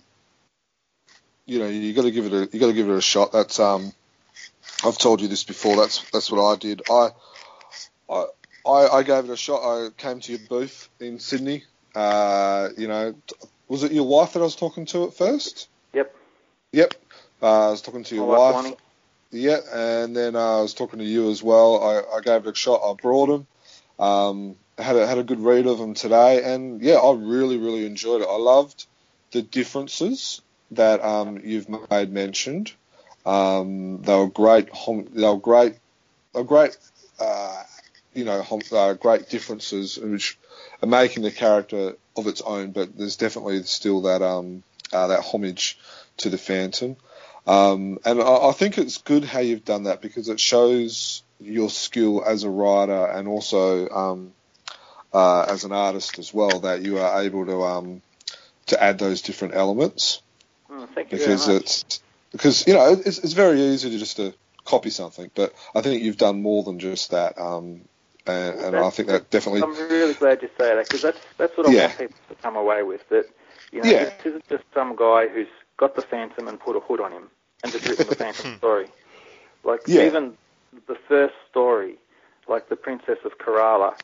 you 1.45 1.59
know, 1.59 1.67
you 1.67 1.93
got 1.93 2.03
to 2.03 2.11
give 2.11 2.25
it 2.25 2.33
a 2.33 2.49
you 2.51 2.59
got 2.59 2.67
to 2.67 2.73
give 2.73 2.89
it 2.89 2.95
a 2.95 3.01
shot. 3.01 3.31
That's 3.31 3.59
um, 3.59 3.91
I've 4.83 4.97
told 4.97 5.21
you 5.21 5.27
this 5.27 5.43
before. 5.43 5.75
That's 5.75 6.09
that's 6.11 6.31
what 6.31 6.43
I 6.43 6.55
did. 6.57 6.81
I 6.89 7.09
I 8.09 8.25
I, 8.65 8.87
I 8.97 9.03
gave 9.03 9.25
it 9.25 9.29
a 9.29 9.37
shot. 9.37 9.61
I 9.63 9.89
came 9.97 10.19
to 10.19 10.31
your 10.31 10.47
booth 10.47 10.89
in 10.99 11.19
Sydney. 11.19 11.63
Uh, 11.95 12.69
you 12.77 12.87
know, 12.87 13.13
t- 13.13 13.35
was 13.67 13.83
it 13.83 13.91
your 13.91 14.07
wife 14.07 14.33
that 14.33 14.39
I 14.39 14.43
was 14.43 14.55
talking 14.55 14.85
to 14.87 15.05
at 15.05 15.13
first? 15.13 15.69
Yep. 15.93 16.15
Yep. 16.71 16.93
Uh, 17.41 17.67
I 17.67 17.71
was 17.71 17.81
talking 17.81 18.03
to 18.03 18.15
your 18.15 18.25
wife, 18.25 18.65
wife. 18.65 18.75
Yeah, 19.31 19.59
and 19.73 20.15
then 20.15 20.35
uh, 20.35 20.59
I 20.59 20.61
was 20.61 20.73
talking 20.73 20.99
to 20.99 21.05
you 21.05 21.29
as 21.29 21.43
well. 21.43 21.83
I, 21.83 22.17
I 22.17 22.21
gave 22.21 22.47
it 22.47 22.51
a 22.51 22.55
shot. 22.55 22.81
I 22.83 22.93
brought 22.99 23.29
him. 23.29 23.47
Um, 23.99 24.55
had 24.77 24.95
a, 24.95 25.05
had 25.05 25.17
a 25.17 25.23
good 25.23 25.39
read 25.39 25.67
of 25.67 25.77
them 25.77 25.93
today, 25.93 26.43
and 26.43 26.81
yeah, 26.81 26.95
I 26.95 27.13
really 27.13 27.57
really 27.57 27.85
enjoyed 27.85 28.21
it. 28.21 28.27
I 28.29 28.37
loved 28.37 28.85
the 29.31 29.41
differences 29.41 30.41
that 30.71 31.03
um, 31.03 31.41
you've 31.43 31.67
made 31.89 32.11
mentioned. 32.11 32.71
Um, 33.25 34.01
they 34.01 34.15
were 34.15 34.29
great. 34.29 34.69
They 34.87 35.27
were 35.27 35.37
great. 35.37 35.75
They 36.33 36.39
were 36.39 36.43
great. 36.43 36.77
Uh, 37.19 37.63
you 38.13 38.25
know, 38.25 38.43
uh, 38.71 38.93
great 38.93 39.29
differences 39.29 39.97
which 39.97 40.37
are 40.81 40.87
making 40.87 41.23
the 41.23 41.31
character 41.31 41.95
of 42.15 42.27
its 42.27 42.41
own. 42.41 42.71
But 42.71 42.97
there's 42.97 43.17
definitely 43.17 43.63
still 43.63 44.01
that 44.03 44.21
um, 44.21 44.63
uh, 44.91 45.07
that 45.07 45.21
homage 45.21 45.77
to 46.17 46.29
the 46.29 46.37
Phantom. 46.37 46.95
Um, 47.47 47.99
and 48.05 48.21
I, 48.21 48.49
I 48.49 48.51
think 48.51 48.77
it's 48.77 48.97
good 48.99 49.23
how 49.23 49.39
you've 49.39 49.65
done 49.65 49.83
that 49.83 50.01
because 50.01 50.29
it 50.29 50.39
shows 50.39 51.23
your 51.39 51.69
skill 51.69 52.23
as 52.25 52.43
a 52.43 52.49
writer 52.49 53.05
and 53.05 53.27
also 53.27 53.89
um, 53.89 54.33
uh, 55.13 55.45
as 55.49 55.63
an 55.63 55.71
artist 55.71 56.19
as 56.19 56.33
well 56.33 56.59
that 56.61 56.81
you 56.81 56.99
are 56.99 57.21
able 57.21 57.45
to 57.45 57.63
um, 57.63 58.01
to 58.67 58.81
add 58.81 58.99
those 58.99 59.21
different 59.21 59.55
elements 59.55 60.21
Mm, 60.69 60.87
thank 60.93 61.11
you 61.11 61.17
because 61.17 61.47
it's 61.47 62.01
because 62.31 62.67
you 62.67 62.73
know 62.73 62.91
it's, 62.93 63.17
it's 63.17 63.33
very 63.33 63.59
easy 63.59 63.89
to 63.89 63.97
just 63.97 64.17
to 64.17 64.33
copy 64.65 64.89
something, 64.91 65.31
but 65.33 65.53
I 65.73 65.81
think 65.81 66.03
you've 66.03 66.17
done 66.17 66.41
more 66.41 66.63
than 66.63 66.79
just 66.79 67.11
that. 67.11 67.39
Um, 67.39 67.81
and, 68.27 68.59
and 68.59 68.77
I 68.77 68.89
think 68.91 69.09
that 69.09 69.31
definitely 69.31 69.61
I'm 69.63 69.75
really 69.89 70.13
glad 70.13 70.41
you 70.43 70.49
say 70.59 70.75
that 70.75 70.87
because 70.87 71.01
that's 71.01 71.17
that's 71.37 71.57
what 71.57 71.65
I 71.65 71.69
Yeah. 71.69 71.87
want 71.87 71.97
people 71.97 72.15
to 72.29 72.35
come 72.35 72.55
away 72.55 72.83
with. 72.83 73.07
That 73.09 73.25
you 73.71 73.79
know, 73.79 73.89
Yeah. 73.89 74.05
this 74.05 74.13
isn't 74.25 74.47
just 74.47 74.63
some 74.73 74.95
guy 74.95 75.27
who's 75.27 75.47
got 75.79 75.95
the 75.95 76.01
Phantom 76.01 76.47
and 76.49 76.59
put 76.59 76.75
a 76.75 76.79
hood 76.81 76.99
on 76.99 77.11
him 77.11 77.29
and 77.63 77.71
just 77.71 77.87
written 77.87 78.07
the 78.07 78.15
Phantom 78.23 78.57
story. 78.57 78.87
Like 79.63 79.81
Yeah. 79.87 80.05
even 80.05 80.37
the 80.87 80.95
first 81.07 81.33
story, 81.49 81.95
like 82.47 82.69
the 82.69 82.75
Princess 82.75 83.19
of 83.25 83.37
Kerala, 83.39 83.95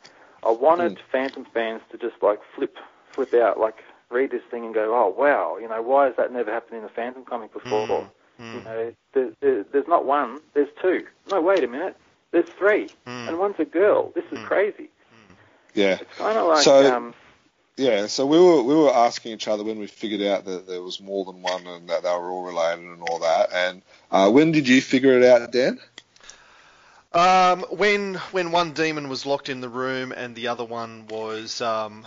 I 0.44 0.50
wanted 0.50 0.92
Mm. 0.96 1.00
Phantom 1.12 1.44
fans 1.54 1.82
to 1.92 1.98
just 1.98 2.16
like 2.22 2.40
flip 2.54 2.76
flip 3.12 3.32
out, 3.34 3.58
like 3.60 3.78
read 4.10 4.30
this 4.30 4.42
thing 4.50 4.64
and 4.64 4.74
go, 4.74 4.94
oh 4.94 5.08
wow, 5.22 5.58
you 5.60 5.68
know, 5.68 5.82
why 5.82 6.06
has 6.06 6.16
that 6.16 6.32
never 6.32 6.50
happened 6.52 6.78
in 6.78 6.84
a 6.84 6.88
Phantom 6.88 7.24
comic 7.24 7.52
before? 7.52 7.86
Mm. 8.40 8.54
You 8.54 8.60
know, 8.64 8.92
there, 9.14 9.30
there, 9.40 9.64
there's 9.72 9.88
not 9.88 10.04
one, 10.04 10.40
there's 10.54 10.68
two. 10.82 11.06
No, 11.30 11.40
wait 11.40 11.62
a 11.64 11.66
minute, 11.66 11.96
there's 12.32 12.48
three, 12.58 12.88
Mm. 13.06 13.28
and 13.28 13.38
one's 13.38 13.58
a 13.58 13.64
girl. 13.64 14.12
This 14.14 14.24
is 14.32 14.38
crazy. 14.46 14.88
yeah. 15.74 15.98
It's 16.00 16.18
kind 16.18 16.38
of 16.38 16.46
like 16.46 16.62
So- 16.62 16.94
um, 16.94 17.14
Yeah, 17.76 18.06
so 18.06 18.24
we 18.24 18.38
were 18.38 18.62
we 18.62 18.74
were 18.74 18.90
asking 18.90 19.32
each 19.32 19.48
other 19.48 19.62
when 19.62 19.78
we 19.78 19.86
figured 19.86 20.22
out 20.22 20.46
that 20.46 20.66
there 20.66 20.80
was 20.80 20.98
more 20.98 21.26
than 21.26 21.42
one 21.42 21.66
and 21.66 21.88
that 21.90 22.04
they 22.04 22.08
were 22.08 22.30
all 22.30 22.44
related 22.44 22.86
and 22.86 23.02
all 23.02 23.18
that. 23.18 23.52
And 23.52 23.82
uh, 24.10 24.30
when 24.30 24.50
did 24.50 24.66
you 24.66 24.80
figure 24.80 25.18
it 25.18 25.24
out, 25.24 25.52
Dan? 25.52 25.78
Um, 27.12 27.64
when 27.70 28.14
when 28.32 28.50
one 28.50 28.72
demon 28.72 29.10
was 29.10 29.26
locked 29.26 29.50
in 29.50 29.60
the 29.60 29.68
room 29.68 30.12
and 30.12 30.34
the 30.34 30.48
other 30.48 30.64
one 30.64 31.06
was 31.08 31.60
um, 31.60 32.06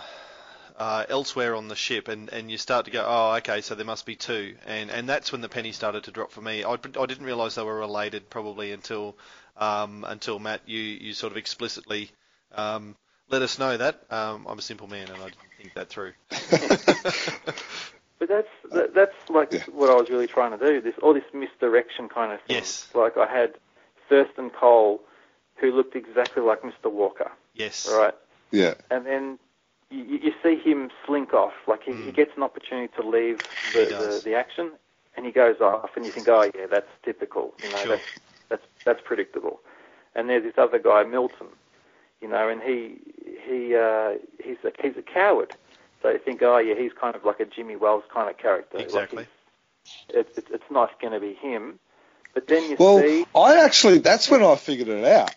uh, 0.77 1.05
elsewhere 1.07 1.55
on 1.55 1.67
the 1.67 1.75
ship, 1.75 2.07
and, 2.07 2.29
and 2.29 2.49
you 2.49 2.57
start 2.57 2.85
to 2.85 2.91
go, 2.91 3.05
oh, 3.07 3.35
okay, 3.35 3.61
so 3.61 3.75
there 3.75 3.85
must 3.85 4.07
be 4.07 4.15
two, 4.15 4.55
and 4.65 4.89
and 4.89 5.07
that's 5.07 5.31
when 5.31 5.41
the 5.41 5.49
penny 5.49 5.71
started 5.71 6.03
to 6.05 6.11
drop 6.11 6.31
for 6.31 6.41
me. 6.41 6.63
I, 6.63 6.73
I 6.73 7.05
didn't 7.05 7.25
realise 7.25 7.53
they 7.55 7.63
were 7.63 7.77
related 7.77 8.31
probably 8.31 8.71
until 8.71 9.15
um, 9.57 10.03
until 10.07 10.39
Matt 10.39 10.61
you 10.65 10.79
you 10.79 11.13
sort 11.13 11.31
of 11.31 11.37
explicitly 11.37 12.09
um, 12.55 12.95
let 13.29 13.43
us 13.43 13.59
know 13.59 13.77
that. 13.77 14.01
Um, 14.09 14.47
I'm 14.47 14.57
a 14.57 14.63
simple 14.63 14.87
man 14.87 15.07
and 15.07 15.21
I 15.21 15.25
didn't 15.25 15.48
think 15.59 15.73
that 15.73 15.89
through. 15.89 16.13
But 18.19 18.27
that's 18.27 18.47
that, 18.73 18.93
that's 18.93 19.29
like 19.29 19.53
Yeah. 19.53 19.63
what 19.71 19.89
I 19.89 19.93
was 19.95 20.09
really 20.09 20.27
trying 20.27 20.51
to 20.51 20.57
do. 20.57 20.81
This 20.81 20.93
all 21.01 21.13
this 21.13 21.23
misdirection 21.33 22.09
kind 22.09 22.33
of 22.33 22.41
thing. 22.41 22.57
Yes. 22.57 22.89
Like 22.93 23.15
I 23.15 23.25
had 23.25 23.53
Thurston 24.09 24.49
Cole, 24.49 25.01
who 25.55 25.71
looked 25.71 25.95
exactly 25.95 26.43
like 26.43 26.61
Mr. 26.61 26.91
Walker, 26.91 27.31
yes. 27.55 27.89
right? 27.89 28.13
Yeah, 28.51 28.73
And 28.91 29.05
then 29.05 29.39
you, 29.89 30.03
you 30.03 30.17
you 30.23 30.33
see 30.43 30.57
him 30.57 30.89
slink 31.05 31.33
off. 31.33 31.53
Like 31.65 31.83
he, 31.83 31.93
he 31.93 32.11
mm. 32.11 32.13
gets 32.13 32.31
an 32.35 32.43
opportunity 32.43 32.91
to 32.99 33.07
leave 33.07 33.39
the, 33.73 33.85
the 33.85 34.21
the 34.25 34.35
action, 34.35 34.71
and 35.15 35.25
he 35.25 35.31
goes 35.31 35.61
off, 35.61 35.91
and 35.95 36.03
you 36.05 36.11
think, 36.11 36.27
oh 36.27 36.41
yeah, 36.53 36.65
that's 36.69 36.89
typical. 37.03 37.53
You 37.63 37.69
know, 37.69 37.77
Sure. 37.77 37.87
that's 37.95 38.03
that's 38.49 38.65
that's 38.83 39.01
predictable. 39.05 39.61
And 40.13 40.27
there's 40.29 40.43
this 40.43 40.57
other 40.57 40.79
guy, 40.79 41.03
Milton. 41.03 41.47
You 42.21 42.27
know, 42.29 42.49
and 42.49 42.61
he 42.61 42.97
he 43.45 43.75
uh, 43.75 44.13
he's 44.43 44.57
a 44.63 44.71
he's 44.81 44.97
a 44.97 45.01
coward. 45.01 45.53
So 46.01 46.09
you 46.09 46.19
think, 46.19 46.41
oh 46.43 46.57
yeah, 46.59 46.75
he's 46.75 46.91
kind 46.99 47.15
of 47.15 47.25
like 47.25 47.39
a 47.39 47.45
Jimmy 47.45 47.75
Wells 47.75 48.03
kind 48.13 48.29
of 48.29 48.37
character. 48.37 48.77
Exactly. 48.79 49.23
he's- 49.23 49.35
it's, 50.09 50.37
it's 50.37 50.49
it's 50.51 50.71
not 50.71 50.99
going 51.01 51.13
to 51.13 51.19
be 51.19 51.33
him. 51.33 51.79
But 52.33 52.47
then 52.47 52.69
you 52.69 52.77
Well, 52.77 52.99
see, 52.99 53.25
I 53.35 53.63
actually 53.65 53.99
that's 53.99 54.29
when 54.29 54.43
I 54.43 54.55
figured 54.55 54.87
it 54.87 55.03
out. 55.05 55.35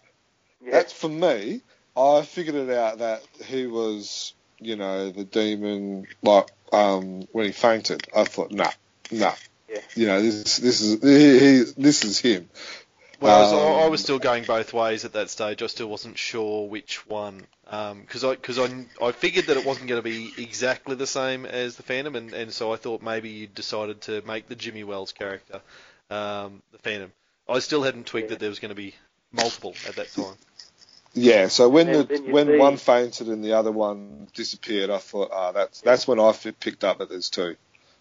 yeah, 0.64 0.72
That's 0.72 0.92
for 0.92 1.08
me. 1.08 1.62
I 1.96 2.22
figured 2.22 2.54
it 2.54 2.70
out 2.70 2.98
that 2.98 3.22
he 3.46 3.66
was, 3.66 4.34
you 4.58 4.76
know, 4.76 5.10
the 5.10 5.24
demon. 5.24 6.06
Like 6.22 6.48
um, 6.72 7.26
when 7.32 7.46
he 7.46 7.52
fainted, 7.52 8.06
I 8.16 8.24
thought, 8.24 8.52
nah, 8.52 8.70
nah. 9.10 9.34
Yeah. 9.70 9.80
You 9.94 10.06
know, 10.06 10.22
this 10.22 10.56
this 10.58 10.80
is 10.80 11.02
he, 11.02 11.38
he, 11.38 11.64
this 11.82 12.04
is 12.04 12.18
him. 12.18 12.48
Whereas 13.22 13.52
Um, 13.52 13.58
I, 13.58 13.84
I 13.84 13.88
was 13.88 14.00
still 14.02 14.18
going 14.18 14.44
both 14.44 14.72
ways 14.72 15.04
at 15.04 15.12
that 15.12 15.30
stage. 15.30 15.62
I 15.62 15.66
still 15.68 15.86
wasn't 15.88 16.18
sure 16.18 16.66
which 16.68 17.06
one, 17.06 17.46
because 17.64 18.24
I 18.24 18.30
because 18.34 18.58
I, 18.58 18.84
I 19.00 19.12
figured 19.12 19.46
that 19.46 19.56
it 19.56 19.64
wasn't 19.64 19.86
going 19.88 20.02
to 20.02 20.04
be 20.04 20.32
exactly 20.36 20.96
the 20.96 21.06
same 21.06 21.46
as 21.46 21.76
the 21.76 21.82
Phantom, 21.84 22.16
and, 22.16 22.32
and 22.32 22.52
so 22.52 22.72
I 22.72 22.76
thought 22.76 23.00
maybe 23.00 23.30
you 23.30 23.46
decided 23.46 24.00
to 24.02 24.22
make 24.26 24.48
the 24.48 24.56
Jimmy 24.56 24.82
Wells 24.84 25.12
character 25.12 25.60
um, 26.10 26.62
the 26.72 26.78
Phantom. 26.78 27.12
I 27.48 27.60
still 27.60 27.82
hadn't 27.82 28.06
twigged 28.06 28.26
Yeah. 28.26 28.30
that 28.30 28.40
there 28.40 28.48
was 28.48 28.58
going 28.58 28.70
to 28.70 28.74
be 28.74 28.94
multiple 29.32 29.74
at 29.88 29.96
that 29.96 30.10
time. 30.12 30.34
Yeah. 31.14 31.48
So 31.48 31.68
when 31.68 31.88
And 31.88 32.08
the 32.08 32.18
when 32.32 32.46
see- 32.48 32.56
one 32.58 32.76
fainted 32.76 33.28
and 33.28 33.44
the 33.44 33.52
other 33.52 33.70
one 33.70 34.26
disappeared, 34.34 34.90
I 34.90 34.98
thought, 34.98 35.30
ah, 35.32 35.52
that's 35.52 35.80
that's 35.80 36.08
when 36.08 36.18
I 36.18 36.32
picked 36.32 36.82
up 36.84 36.98
that 36.98 37.08
there's 37.08 37.30
two. 37.30 37.56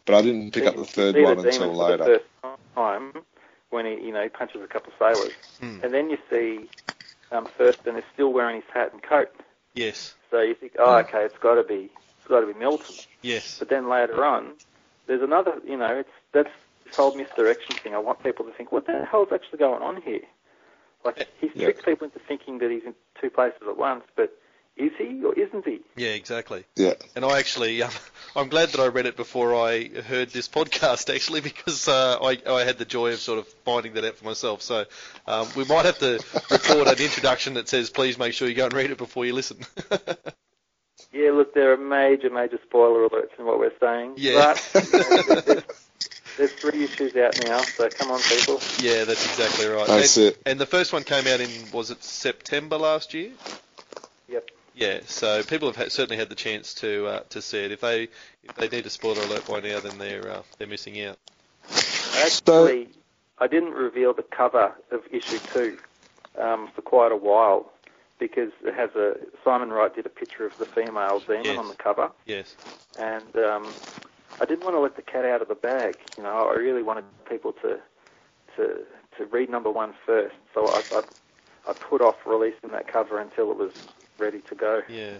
But 0.05 0.15
I 0.15 0.21
didn't 0.23 0.51
pick 0.51 0.65
up 0.65 0.75
the 0.75 0.83
third 0.85 1.15
one 1.15 1.37
the 1.37 1.43
until 1.47 1.51
demon 1.51 1.75
for 1.75 1.83
later. 1.83 2.03
The 2.05 2.21
first 2.41 2.61
time 2.73 3.13
when 3.71 3.85
he 3.85 3.93
you 3.93 4.11
know 4.13 4.21
he 4.23 4.29
punches 4.29 4.61
a 4.63 4.67
couple 4.67 4.93
of 4.93 4.99
sailors, 4.99 5.33
Hmm. 5.59 5.79
and 5.83 5.93
then 5.93 6.09
you 6.09 6.17
see 6.29 6.69
um, 7.31 7.47
Thurston 7.57 7.95
is 7.97 8.03
still 8.13 8.31
wearing 8.31 8.57
his 8.57 8.65
hat 8.73 8.91
and 8.93 9.01
coat. 9.01 9.29
Yes, 9.73 10.13
So 10.29 10.41
you 10.41 10.53
think, 10.53 10.73
oh, 10.79 10.97
okay, 10.99 11.23
it's 11.23 11.37
got 11.41 11.55
to 11.55 11.63
be, 11.63 11.89
it's 12.19 12.27
got 12.27 12.41
to 12.41 12.47
be 12.47 12.53
Milton. 12.59 12.95
yes, 13.21 13.57
But 13.59 13.69
then 13.69 13.89
later 13.89 14.23
on, 14.25 14.53
there's 15.07 15.21
another, 15.21 15.53
you 15.65 15.77
know, 15.77 15.95
it's 15.97 16.09
that's 16.33 16.49
this 16.83 16.93
whole 16.95 17.13
misdirection 17.15 17.77
thing. 17.81 17.93
I 17.95 17.99
want 17.99 18.21
people 18.23 18.43
to 18.45 18.51
think, 18.51 18.71
what 18.71 18.85
the 18.85 19.05
hell's 19.09 19.29
actually 19.33 19.59
going 19.59 19.81
on 19.81 20.01
here? 20.01 20.21
Like 21.05 21.27
he's 21.39 21.51
Yeah. 21.55 21.65
tricked 21.65 21.85
people 21.85 22.05
into 22.05 22.19
thinking 22.27 22.59
that 22.59 22.69
he's 22.69 22.83
in 22.85 22.93
two 23.19 23.29
places 23.29 23.61
at 23.67 23.77
once, 23.77 24.03
but 24.15 24.33
is 24.81 24.91
he 24.97 25.23
or 25.23 25.33
isn't 25.33 25.65
he? 25.65 25.79
yeah, 25.95 26.09
exactly. 26.09 26.63
Yeah. 26.75 26.93
And 27.15 27.23
I 27.23 27.39
actually, 27.39 27.83
um, 27.83 27.91
I'm 28.35 28.49
glad 28.49 28.69
that 28.69 28.81
I 28.81 28.87
read 28.87 29.05
it 29.05 29.15
before 29.15 29.55
I 29.55 29.87
heard 29.87 30.29
this 30.29 30.47
podcast, 30.47 31.13
actually, 31.15 31.41
because 31.41 31.87
uh, 31.87 32.17
I, 32.21 32.37
I 32.47 32.63
had 32.63 32.77
the 32.77 32.85
joy 32.85 33.13
of 33.13 33.19
sort 33.19 33.39
of 33.39 33.47
finding 33.65 33.93
that 33.93 34.05
out 34.05 34.17
for 34.17 34.25
myself. 34.25 34.61
So 34.61 34.85
um, 35.27 35.47
we 35.55 35.65
might 35.65 35.85
have 35.85 35.99
to 35.99 36.19
record 36.49 36.87
an 36.87 36.99
introduction 36.99 37.55
that 37.55 37.69
says, 37.69 37.89
please 37.89 38.17
make 38.17 38.33
sure 38.33 38.47
you 38.47 38.55
go 38.55 38.65
and 38.65 38.73
read 38.73 38.91
it 38.91 38.97
before 38.97 39.25
you 39.25 39.33
listen. 39.33 39.57
Yeah, 41.13 41.31
look, 41.31 41.53
there 41.53 41.73
are 41.73 41.77
major, 41.77 42.29
major 42.29 42.57
spoiler 42.63 43.07
alerts 43.07 43.37
in 43.37 43.45
what 43.45 43.59
we're 43.59 43.73
saying. 43.81 44.13
Yeah. 44.15 44.55
But 44.71 45.45
there's, 45.45 45.63
there's 46.37 46.53
three 46.53 46.85
issues 46.85 47.15
out 47.17 47.37
now, 47.45 47.59
so 47.59 47.89
come 47.89 48.11
on, 48.11 48.21
people. 48.21 48.61
Yeah, 48.79 49.03
that's 49.03 49.25
exactly 49.25 49.67
right. 49.67 49.87
That's 49.87 50.15
and, 50.15 50.27
it. 50.27 50.41
And 50.45 50.59
the 50.59 50.65
first 50.65 50.93
one 50.93 51.03
came 51.03 51.27
out 51.27 51.41
in 51.41 51.49
was 51.73 51.91
it 51.91 52.01
September 52.03 52.77
last 52.77 53.13
year? 53.13 53.31
Yeah, 54.73 54.99
so 55.05 55.43
people 55.43 55.67
have 55.67 55.75
had, 55.75 55.91
certainly 55.91 56.17
had 56.17 56.29
the 56.29 56.35
chance 56.35 56.73
to 56.75 57.05
uh, 57.07 57.19
to 57.29 57.41
see 57.41 57.59
it. 57.59 57.71
If 57.71 57.81
they 57.81 58.03
if 58.43 58.55
they 58.55 58.69
need 58.69 58.85
a 58.85 58.89
spoiler 58.89 59.21
alert 59.23 59.45
by 59.47 59.59
now, 59.59 59.79
then 59.79 59.97
they're 59.97 60.29
uh, 60.29 60.41
they're 60.57 60.67
missing 60.67 61.01
out. 61.01 61.17
Actually, 62.23 62.89
I 63.37 63.47
didn't 63.47 63.73
reveal 63.73 64.13
the 64.13 64.23
cover 64.23 64.73
of 64.91 65.01
issue 65.11 65.39
two 65.53 65.77
um, 66.39 66.69
for 66.73 66.81
quite 66.81 67.11
a 67.11 67.17
while 67.17 67.71
because 68.19 68.51
it 68.63 68.73
has 68.73 68.91
a 68.95 69.15
Simon 69.43 69.71
Wright 69.71 69.93
did 69.93 70.05
a 70.05 70.09
picture 70.09 70.45
of 70.45 70.57
the 70.57 70.65
female 70.65 71.19
demon 71.19 71.45
Yes. 71.45 71.57
on 71.57 71.67
the 71.67 71.75
cover, 71.75 72.11
Yes. 72.25 72.55
and 72.97 73.35
um, 73.35 73.67
I 74.39 74.45
didn't 74.45 74.63
want 74.63 74.75
to 74.75 74.79
let 74.79 74.95
the 74.95 75.01
cat 75.01 75.25
out 75.25 75.41
of 75.41 75.49
the 75.49 75.55
bag. 75.55 75.97
You 76.17 76.23
know, 76.23 76.49
I 76.49 76.57
really 76.57 76.83
wanted 76.83 77.03
people 77.29 77.53
to 77.61 77.79
to 78.55 78.85
to 79.17 79.25
read 79.25 79.49
number 79.49 79.69
one 79.69 79.93
first, 80.05 80.35
so 80.53 80.67
I, 80.67 80.81
I 80.93 81.01
I 81.67 81.73
put 81.73 82.01
off 82.01 82.15
releasing 82.25 82.71
that 82.71 82.87
cover 82.87 83.19
until 83.19 83.51
it 83.51 83.57
was 83.57 83.73
ready 84.21 84.39
to 84.39 84.55
go. 84.55 84.81
Yeah. 84.87 85.13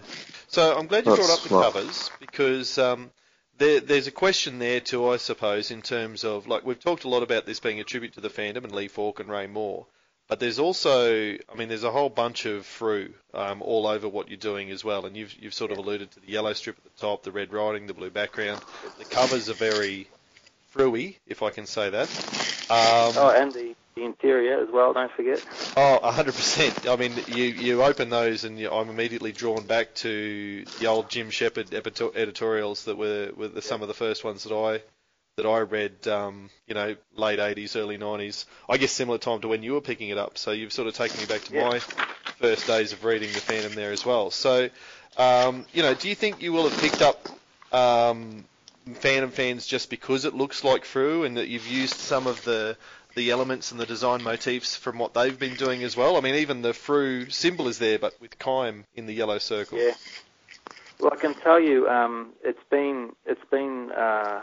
So 0.48 0.76
I'm 0.78 0.86
glad 0.86 1.04
you 1.06 1.14
That's 1.16 1.26
brought 1.26 1.36
up 1.36 1.42
the 1.42 1.48
smart. 1.48 1.64
covers 1.74 2.10
because 2.20 2.78
um, 2.78 3.10
there, 3.58 3.80
there's 3.80 4.06
a 4.06 4.12
question 4.12 4.58
there 4.58 4.80
too, 4.80 5.08
I 5.08 5.16
suppose, 5.18 5.70
in 5.70 5.82
terms 5.82 6.24
of 6.24 6.46
like 6.46 6.64
we've 6.64 6.80
talked 6.80 7.04
a 7.04 7.08
lot 7.08 7.22
about 7.22 7.44
this 7.46 7.60
being 7.60 7.80
a 7.80 7.84
tribute 7.84 8.14
to 8.14 8.20
the 8.20 8.30
Phantom 8.30 8.64
and 8.64 8.74
Lee 8.74 8.88
Falk 8.88 9.20
and 9.20 9.28
Ray 9.28 9.46
Moore, 9.46 9.86
but 10.28 10.40
there's 10.40 10.58
also, 10.58 11.12
I 11.32 11.54
mean, 11.56 11.68
there's 11.68 11.84
a 11.84 11.90
whole 11.90 12.08
bunch 12.08 12.46
of 12.46 12.64
Frew 12.64 13.12
um, 13.34 13.60
all 13.60 13.86
over 13.86 14.08
what 14.08 14.28
you're 14.28 14.36
doing 14.38 14.70
as 14.70 14.82
well, 14.84 15.04
and 15.04 15.16
you've 15.16 15.34
you've 15.34 15.54
sort 15.54 15.72
of 15.72 15.78
alluded 15.78 16.10
to 16.12 16.20
the 16.20 16.28
yellow 16.32 16.52
strip 16.54 16.78
at 16.78 16.84
the 16.84 17.00
top, 17.00 17.22
the 17.22 17.32
red 17.32 17.52
writing, 17.52 17.86
the 17.86 17.94
blue 17.94 18.10
background. 18.10 18.60
The 18.98 19.04
covers 19.04 19.50
are 19.50 19.54
very 19.54 20.06
throughy, 20.74 21.16
if 21.26 21.42
I 21.42 21.50
can 21.50 21.66
say 21.66 21.90
that. 21.90 22.08
Um, 22.70 23.12
Oh, 23.18 23.34
and 23.36 23.52
the, 23.52 23.74
the 23.94 24.04
interior 24.04 24.62
as 24.62 24.68
well. 24.72 24.92
Don't 24.92 25.12
forget. 25.12 25.44
Oh, 25.76 26.00
100%. 26.02 26.90
I 26.90 26.96
mean, 26.96 27.12
you, 27.28 27.44
you 27.44 27.82
open 27.82 28.08
those 28.10 28.44
and 28.44 28.58
you, 28.58 28.70
I'm 28.70 28.88
immediately 28.88 29.32
drawn 29.32 29.66
back 29.66 29.94
to 29.96 30.64
the 30.80 30.86
old 30.86 31.10
Jim 31.10 31.30
Shepherd 31.30 31.72
editorials 31.74 32.84
that 32.84 32.96
were, 32.96 33.30
were 33.36 33.48
the, 33.48 33.62
some 33.62 33.82
of 33.82 33.88
the 33.88 33.94
first 33.94 34.24
ones 34.24 34.44
that 34.44 34.54
I 34.54 34.82
that 35.36 35.46
I 35.46 35.60
read, 35.60 36.06
um, 36.08 36.50
you 36.66 36.74
know, 36.74 36.94
late 37.16 37.38
80s, 37.38 37.74
early 37.74 37.96
90s. 37.96 38.44
I 38.68 38.76
guess 38.76 38.92
similar 38.92 39.16
time 39.16 39.40
to 39.40 39.48
when 39.48 39.62
you 39.62 39.72
were 39.72 39.80
picking 39.80 40.10
it 40.10 40.18
up. 40.18 40.36
So 40.36 40.50
you've 40.50 40.74
sort 40.74 40.88
of 40.88 40.94
taken 40.94 41.18
me 41.20 41.24
back 41.26 41.40
to 41.44 41.54
Yeah. 41.54 41.68
my 41.70 41.78
first 41.78 42.66
days 42.66 42.92
of 42.92 43.02
reading 43.02 43.32
the 43.32 43.40
Phantom 43.40 43.72
there 43.72 43.92
as 43.92 44.04
well. 44.04 44.30
So, 44.30 44.68
um, 45.16 45.64
you 45.72 45.82
know, 45.82 45.94
do 45.94 46.10
you 46.10 46.14
think 46.14 46.42
you 46.42 46.52
will 46.52 46.68
have 46.68 46.78
picked 46.80 47.00
up 47.00 47.26
um, 47.72 48.44
Phantom 48.96 49.30
fans 49.30 49.66
just 49.66 49.88
because 49.88 50.26
it 50.26 50.34
looks 50.34 50.64
like 50.64 50.84
Frew 50.84 51.24
and 51.24 51.38
that 51.38 51.48
you've 51.48 51.66
used 51.66 51.94
some 51.94 52.26
of 52.26 52.44
the 52.44 52.76
the 53.14 53.30
elements 53.30 53.70
and 53.72 53.80
the 53.80 53.86
design 53.86 54.22
motifs 54.22 54.76
from 54.76 54.98
what 54.98 55.14
they've 55.14 55.38
been 55.38 55.54
doing 55.54 55.82
as 55.82 55.96
well? 55.96 56.16
I 56.16 56.20
mean, 56.20 56.36
even 56.36 56.62
the 56.62 56.72
Frew 56.72 57.30
symbol 57.30 57.68
is 57.68 57.78
there, 57.78 57.98
but 57.98 58.20
with 58.20 58.38
Kyme 58.38 58.84
in 58.94 59.06
the 59.06 59.12
yellow 59.12 59.38
circle. 59.38 59.78
Yeah. 59.78 59.92
Well, 61.00 61.12
I 61.12 61.16
can 61.16 61.34
tell 61.34 61.58
you, 61.58 61.88
um, 61.88 62.32
it's 62.44 62.62
been 62.70 63.12
it's 63.26 63.44
been 63.50 63.90
uh, 63.90 64.42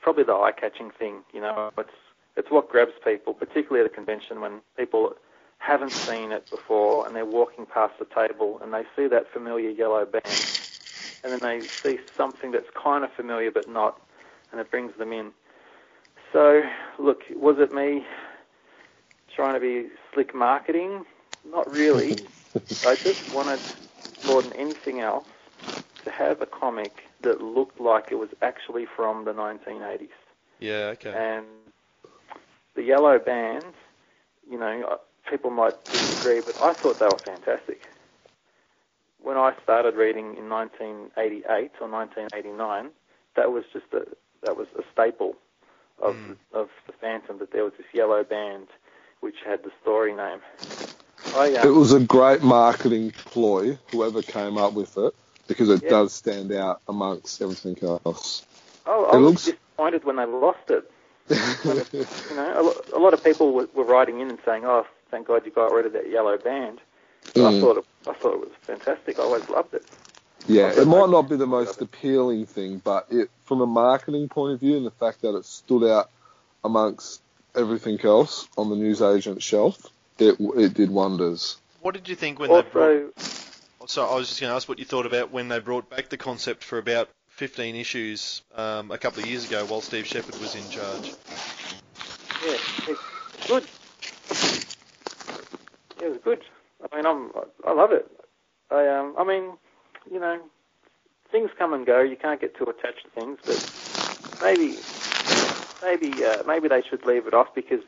probably 0.00 0.24
the 0.24 0.34
eye-catching 0.34 0.90
thing. 0.90 1.22
You 1.32 1.40
know, 1.40 1.70
it's 1.78 1.90
it's 2.36 2.50
what 2.50 2.68
grabs 2.68 2.92
people, 3.04 3.34
particularly 3.34 3.84
at 3.84 3.90
a 3.90 3.94
convention 3.94 4.40
when 4.40 4.60
people 4.76 5.14
haven't 5.58 5.92
seen 5.92 6.32
it 6.32 6.48
before 6.50 7.06
and 7.06 7.14
they're 7.14 7.26
walking 7.26 7.66
past 7.66 7.98
the 7.98 8.06
table 8.06 8.58
and 8.62 8.72
they 8.72 8.82
see 8.96 9.06
that 9.06 9.30
familiar 9.30 9.68
yellow 9.68 10.06
band, 10.06 10.24
and 11.22 11.32
then 11.32 11.38
they 11.38 11.60
see 11.66 11.98
something 12.16 12.50
that's 12.50 12.70
kind 12.74 13.04
of 13.04 13.12
familiar 13.12 13.50
but 13.50 13.68
not, 13.68 14.00
and 14.52 14.60
it 14.60 14.70
brings 14.70 14.94
them 14.96 15.12
in. 15.12 15.32
So, 16.32 16.62
look, 16.98 17.22
was 17.34 17.56
it 17.58 17.72
me 17.72 18.04
trying 19.34 19.54
to 19.54 19.60
be 19.60 19.88
slick 20.12 20.34
marketing? 20.34 21.04
Not 21.48 21.70
really. 21.70 22.20
I 22.86 22.96
just 22.96 23.34
wanted 23.34 23.60
more 24.24 24.42
than 24.42 24.52
anything 24.52 25.00
else 25.00 25.26
to 26.04 26.10
have 26.10 26.40
a 26.40 26.46
comic 26.46 26.92
that 27.22 27.40
looked 27.40 27.80
like 27.80 28.06
it 28.10 28.16
was 28.16 28.28
actually 28.42 28.86
from 28.96 29.24
the 29.24 29.32
1980s. 29.32 30.08
Yeah, 30.60 30.92
okay. 30.94 31.12
And 31.16 31.46
the 32.74 32.82
yellow 32.82 33.18
bands, 33.18 33.74
you 34.48 34.58
know, 34.58 34.84
uh, 34.90 34.96
people 35.28 35.50
might 35.50 35.74
disagree, 35.90 36.40
but 36.40 36.54
I 36.60 36.74
thought 36.74 36.98
they 36.98 37.06
were 37.06 37.20
fantastic. 37.24 37.80
When 39.22 39.36
I 39.36 39.52
started 39.62 39.94
reading 39.96 40.36
in 40.36 40.48
1988 40.48 41.72
or 41.80 41.88
1989, 41.88 42.90
that 43.36 43.52
was 43.52 43.64
just 43.72 43.86
a 43.92 44.06
that 44.42 44.56
was 44.56 44.66
a 44.78 44.82
staple 44.90 45.36
of 46.02 46.14
Mm. 46.14 46.36
of 46.52 46.68
the 46.86 46.92
Phantom 46.94 47.38
that 47.38 47.52
there 47.52 47.64
was 47.64 47.72
this 47.76 47.86
yellow 47.92 48.24
band 48.24 48.68
which 49.20 49.36
had 49.44 49.62
the 49.62 49.70
story 49.82 50.14
name. 50.14 50.40
I, 51.36 51.48
It 51.48 51.66
um, 51.66 51.76
was 51.76 51.92
a 51.92 52.00
great 52.00 52.42
marketing 52.42 53.12
ploy, 53.26 53.78
whoever 53.90 54.22
came 54.22 54.56
up 54.58 54.72
with 54.72 54.96
it, 54.98 55.14
because 55.46 55.68
it 55.68 55.82
Yeah. 55.82 55.90
does 55.90 56.12
stand 56.12 56.52
out 56.52 56.80
amongst 56.88 57.40
everything 57.42 57.76
else. 57.82 58.42
oh, 58.86 59.04
I 59.04 59.16
it 59.16 59.20
was 59.20 59.24
looks- 59.30 59.44
disappointed 59.44 60.04
when 60.04 60.16
they 60.16 60.24
lost 60.26 60.70
it. 60.70 60.90
You 62.30 62.36
know, 62.36 62.60
a, 62.60 62.62
lo- 62.62 62.84
a 62.94 62.98
lot 62.98 63.12
of 63.14 63.22
people 63.24 63.52
were, 63.52 63.68
were 63.74 63.84
writing 63.84 64.20
in 64.20 64.28
and 64.30 64.38
saying, 64.44 64.64
"Oh, 64.64 64.86
thank 65.10 65.26
God 65.26 65.44
you 65.44 65.50
got 65.52 65.72
rid 65.72 65.84
of 65.86 65.92
that 65.94 66.08
yellow 66.10 66.36
band." 66.38 66.80
But 67.34 67.44
I 67.44 67.50
Mm. 67.50 67.60
thought 67.60 67.76
it, 67.78 67.84
I 68.08 68.12
thought 68.14 68.34
it 68.34 68.40
was 68.40 68.50
fantastic. 68.66 69.18
I 69.18 69.22
always 69.22 69.48
loved 69.48 69.74
it. 69.74 69.84
Yeah, 70.46 70.72
it 70.72 70.86
might 70.86 71.10
not 71.10 71.28
be 71.28 71.36
the 71.36 71.46
most 71.46 71.80
appealing 71.80 72.46
thing, 72.46 72.80
but 72.82 73.06
it, 73.10 73.30
from 73.44 73.60
a 73.60 73.66
marketing 73.66 74.28
point 74.28 74.54
of 74.54 74.60
view, 74.60 74.76
and 74.76 74.86
the 74.86 74.90
fact 74.90 75.22
that 75.22 75.36
it 75.36 75.44
stood 75.44 75.88
out 75.88 76.10
amongst 76.64 77.20
everything 77.54 78.00
else 78.02 78.48
on 78.56 78.70
the 78.70 78.76
newsagent 78.76 79.42
shelf, 79.42 79.86
it 80.18 80.36
it 80.38 80.74
did 80.74 80.90
wonders. 80.90 81.56
What 81.82 81.94
did 81.94 82.08
you 82.08 82.14
think 82.14 82.38
when 82.38 82.50
they 82.50 82.62
brought? 82.62 83.12
So 83.86 84.06
I 84.06 84.14
was 84.14 84.28
just 84.28 84.40
going 84.40 84.50
to 84.50 84.54
ask 84.56 84.68
what 84.68 84.78
you 84.78 84.84
thought 84.84 85.06
about 85.06 85.30
when 85.30 85.48
they 85.48 85.58
brought 85.58 85.88
back 85.88 86.10
the 86.10 86.18
concept 86.18 86.62
for 86.62 86.78
about 86.78 87.08
15 87.30 87.74
issues 87.74 88.42
um, 88.54 88.90
a 88.90 88.98
couple 88.98 89.22
of 89.22 89.28
years 89.28 89.46
ago 89.46 89.64
while 89.64 89.80
Steve 89.80 90.06
Shepard 90.06 90.38
was 90.38 90.54
in 90.54 90.68
charge. 90.68 91.14
yeah, 92.46 92.56
it's 92.86 93.46
good. 93.46 93.64
It 96.02 96.08
was 96.08 96.18
good. 96.22 96.44
I 96.92 96.96
mean, 96.96 97.06
I'm 97.06 97.30
I 97.66 97.72
love 97.72 97.92
it. 97.92 98.10
I 98.70 98.86
um, 98.88 99.14
I 99.18 99.24
mean, 99.24 99.52
you 100.10 100.20
know, 100.20 100.40
things 101.30 101.50
come 101.58 101.72
and 101.72 101.86
go. 101.86 102.00
You 102.00 102.16
can't 102.16 102.40
get 102.40 102.56
too 102.56 102.64
attached 102.64 103.04
to 103.04 103.10
things, 103.10 103.38
but 103.44 104.40
maybe, 104.42 104.76
maybe, 105.82 106.24
uh, 106.24 106.42
maybe 106.46 106.68
they 106.68 106.82
should 106.82 107.04
leave 107.04 107.26
it 107.26 107.34
off 107.34 107.54
because 107.54 107.80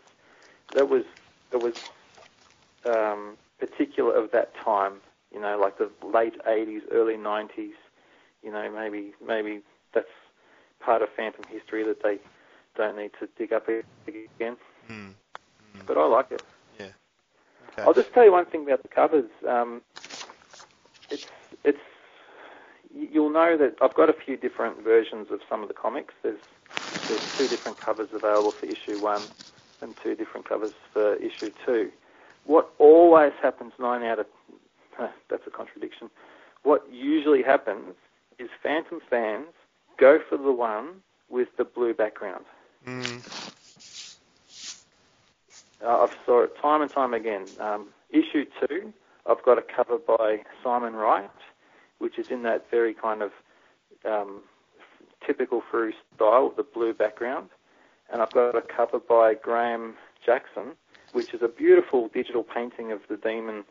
that 0.74 0.88
was 0.88 1.04
that 1.50 1.60
was 1.60 1.74
um, 2.84 3.36
particular 3.58 4.14
of 4.14 4.30
that 4.32 4.54
time. 4.54 4.94
You 5.32 5.40
know, 5.40 5.58
like 5.58 5.78
the 5.78 5.90
late 6.06 6.34
'80s, 6.46 6.82
early 6.90 7.14
'90s. 7.14 7.72
You 8.42 8.50
know, 8.50 8.70
maybe 8.70 9.12
maybe 9.24 9.60
that's 9.94 10.06
part 10.80 11.02
of 11.02 11.08
Phantom 11.16 11.44
history 11.48 11.84
that 11.84 12.02
they 12.02 12.18
don't 12.76 12.96
need 12.96 13.12
to 13.20 13.28
dig 13.38 13.52
up 13.52 13.68
again. 14.06 14.56
Hmm. 14.88 15.10
But 15.86 15.96
I 15.96 16.06
like 16.06 16.30
it. 16.32 16.42
Okay. 17.72 17.82
I'll 17.82 17.94
just 17.94 18.12
tell 18.12 18.24
you 18.24 18.32
one 18.32 18.46
thing 18.46 18.64
about 18.64 18.82
the 18.82 18.88
covers. 18.88 19.30
Um, 19.48 19.82
it's 21.10 21.26
it's 21.64 21.78
you'll 22.94 23.30
know 23.30 23.56
that 23.56 23.76
I've 23.80 23.94
got 23.94 24.08
a 24.08 24.12
few 24.12 24.36
different 24.36 24.82
versions 24.82 25.28
of 25.30 25.40
some 25.48 25.62
of 25.62 25.68
the 25.68 25.74
comics. 25.74 26.14
There's 26.22 26.38
there's 27.08 27.20
two 27.36 27.48
different 27.48 27.80
covers 27.80 28.08
available 28.12 28.52
for 28.58 28.66
issue 28.66 29.00
one 29.00 29.22
and 29.80 29.94
two 30.02 30.14
different 30.14 30.48
covers 30.48 30.72
for 30.92 31.16
issue 31.16 31.50
two. 31.66 31.90
What 32.44 32.70
always 32.78 33.32
happens 33.42 33.72
nine 33.78 34.02
out 34.02 34.20
of 34.20 34.26
that's 35.30 35.46
a 35.46 35.50
contradiction. 35.50 36.10
What 36.62 36.86
usually 36.90 37.42
happens 37.42 37.94
is 38.38 38.48
Phantom 38.62 39.00
fans 39.08 39.48
go 39.98 40.18
for 40.28 40.36
the 40.36 40.52
one 40.52 41.02
with 41.28 41.48
the 41.56 41.64
blue 41.64 41.94
background. 41.94 42.44
Mm. 42.86 43.22
Uh, 45.84 46.02
I've 46.02 46.16
saw 46.24 46.42
it 46.42 46.52
time 46.60 46.82
and 46.82 46.90
time 46.90 47.14
again. 47.14 47.46
Um, 47.58 47.88
issue 48.10 48.44
two, 48.60 48.92
I've 49.26 49.42
got 49.42 49.58
a 49.58 49.62
cover 49.62 49.98
by 49.98 50.42
Simon 50.62 50.94
Wright, 50.94 51.30
which 52.02 52.18
is 52.18 52.28
in 52.30 52.42
that 52.42 52.68
very 52.68 52.92
kind 52.92 53.22
of 53.22 53.30
um, 54.04 54.40
typical 55.24 55.62
Frew 55.70 55.92
style 56.16 56.48
with 56.48 56.56
the 56.56 56.64
blue 56.64 56.92
background, 56.92 57.48
and 58.12 58.20
I've 58.20 58.32
got 58.32 58.56
a 58.56 58.60
cover 58.60 58.98
by 58.98 59.34
Graham 59.34 59.94
Jackson, 60.26 60.72
which 61.12 61.32
is 61.32 61.42
a 61.42 61.48
beautiful 61.48 62.10
digital 62.12 62.42
painting 62.42 62.90
of 62.90 62.98
the 63.08 63.16
demon 63.16 63.62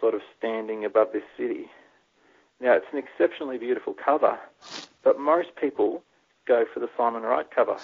sort 0.00 0.14
of 0.14 0.20
standing 0.38 0.84
above 0.84 1.08
this 1.12 1.24
city. 1.36 1.68
Now, 2.60 2.74
it's 2.74 2.86
an 2.92 2.98
exceptionally 2.98 3.58
beautiful 3.58 3.94
cover, 3.94 4.38
but 5.02 5.18
most 5.18 5.56
people 5.56 6.04
go 6.46 6.64
for 6.72 6.78
the 6.78 6.88
Simon 6.96 7.22
Wright 7.22 7.50
cover 7.50 7.76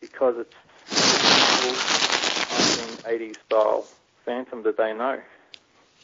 because 0.00 0.34
it's 0.36 0.56
the 0.88 0.96
typical 3.04 3.28
1980s 3.28 3.36
style 3.46 3.86
Phantom 4.24 4.64
that 4.64 4.76
they 4.76 4.92
know. 4.92 5.20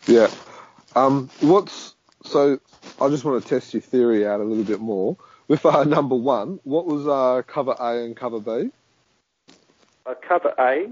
Yeah. 0.07 0.28
Um, 0.95 1.28
what's 1.41 1.95
so 2.27 2.59
I 3.01 3.09
just 3.09 3.24
want 3.24 3.43
to 3.43 3.49
test 3.49 3.74
your 3.74 3.81
theory 3.81 4.27
out 4.27 4.41
a 4.41 4.45
little 4.45 4.64
bit 4.64 4.81
more. 4.81 5.16
With 5.49 5.64
uh, 5.64 5.85
number 5.97 6.14
one, 6.14 6.61
what 6.64 6.87
was 6.87 7.07
uh, 7.07 7.43
cover 7.47 7.74
A 7.79 8.05
and 8.05 8.16
cover 8.16 8.41
B? 8.41 8.70
Uh, 10.05 10.14
cover 10.27 10.55
A 10.59 10.91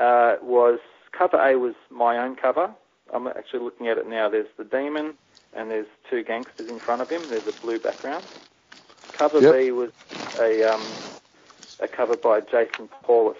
uh, 0.00 0.36
was 0.42 0.80
cover 1.12 1.36
A 1.36 1.58
was 1.58 1.74
my 1.90 2.18
own 2.18 2.36
cover. 2.36 2.70
I'm 3.12 3.26
actually 3.26 3.60
looking 3.60 3.88
at 3.88 3.98
it 3.98 4.08
now. 4.08 4.28
There's 4.28 4.48
the 4.56 4.64
demon, 4.64 5.14
and 5.54 5.70
there's 5.70 5.86
two 6.10 6.22
gangsters 6.24 6.68
in 6.68 6.78
front 6.78 7.02
of 7.02 7.10
him. 7.10 7.22
There's 7.28 7.46
a 7.46 7.52
blue 7.60 7.78
background. 7.78 8.24
Cover 9.12 9.40
Yep. 9.40 9.54
B 9.54 9.70
was 9.70 9.92
a 10.40 10.64
um, 10.64 10.82
a 11.80 11.88
cover 11.88 12.16
by 12.16 12.40
Jason 12.40 12.88
Paulos, 13.04 13.36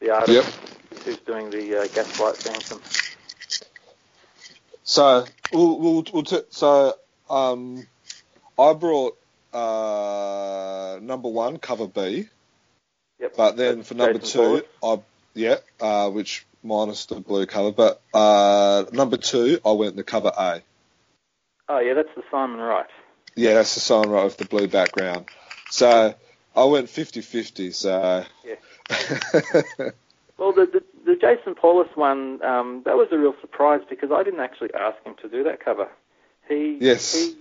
the 0.00 0.10
artist 0.10 0.56
who's 1.04 1.18
doing 1.18 1.50
the 1.50 1.82
uh, 1.82 1.86
Gaslight 1.88 2.36
Phantom. 2.36 2.80
So 4.86 5.24
we'll, 5.52 5.78
we'll, 5.80 6.04
we'll 6.12 6.22
t- 6.22 6.42
so 6.50 6.94
um, 7.28 7.84
I 8.56 8.72
brought 8.72 9.18
uh, 9.52 11.00
number 11.02 11.28
one 11.28 11.58
cover 11.58 11.88
B, 11.88 12.28
Yep. 13.18 13.34
but 13.36 13.56
then 13.56 13.82
for 13.82 13.94
number 13.94 14.20
Jason 14.20 14.40
two, 14.40 14.62
Paulos. 14.80 15.00
I 15.00 15.02
yeah, 15.34 15.56
uh, 15.80 16.08
which 16.10 16.46
minus 16.62 17.06
the 17.06 17.16
blue 17.16 17.46
cover, 17.46 17.72
but 17.72 18.00
uh, 18.14 18.84
number 18.92 19.16
two 19.16 19.58
I 19.66 19.72
went 19.72 19.96
the 19.96 20.04
cover 20.04 20.30
A. 20.38 20.62
Oh 21.68 21.80
yeah, 21.80 21.94
that's 21.94 22.14
the 22.14 22.22
Simon 22.30 22.60
Wright. 22.60 22.86
Yeah, 23.34 23.54
that's 23.54 23.74
the 23.74 23.80
Simon 23.80 24.10
Wright 24.10 24.24
with 24.24 24.36
the 24.36 24.44
blue 24.44 24.68
background. 24.68 25.26
So 25.68 26.14
I 26.54 26.64
went 26.64 26.86
50-50, 26.86 27.74
So 27.74 28.24
Well, 30.38 30.52
the, 30.52 30.66
the 30.66 30.82
the 31.06 31.14
Jason 31.14 31.54
Paulos 31.54 31.96
one 31.96 32.42
um, 32.42 32.82
that 32.84 32.96
was 32.96 33.08
a 33.12 33.18
real 33.18 33.34
surprise 33.40 33.80
because 33.88 34.10
I 34.12 34.22
didn't 34.24 34.40
actually 34.40 34.74
ask 34.74 35.02
him 35.04 35.14
to 35.22 35.28
do 35.28 35.42
that 35.44 35.64
cover. 35.64 35.88
He 36.48 36.78
Yes. 36.80 37.14
he 37.14 37.36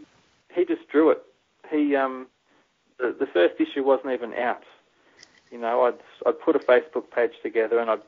he 0.54 0.66
just 0.66 0.88
drew 0.88 1.10
it. 1.10 1.22
He 1.70 1.96
um 1.96 2.28
the, 3.00 3.16
the 3.20 3.26
first 3.26 3.56
issue 3.60 3.84
wasn't 3.84 4.14
even 4.14 4.34
out. 4.36 4.64
You 5.52 5.58
know, 5.58 5.82
I'd 5.84 6.00
I'd 6.26 6.40
put 6.40 6.56
a 6.56 6.60
Facebook 6.60 7.10
page 7.14 7.34
together 7.42 7.80
and 7.80 7.90
I'd 7.90 8.02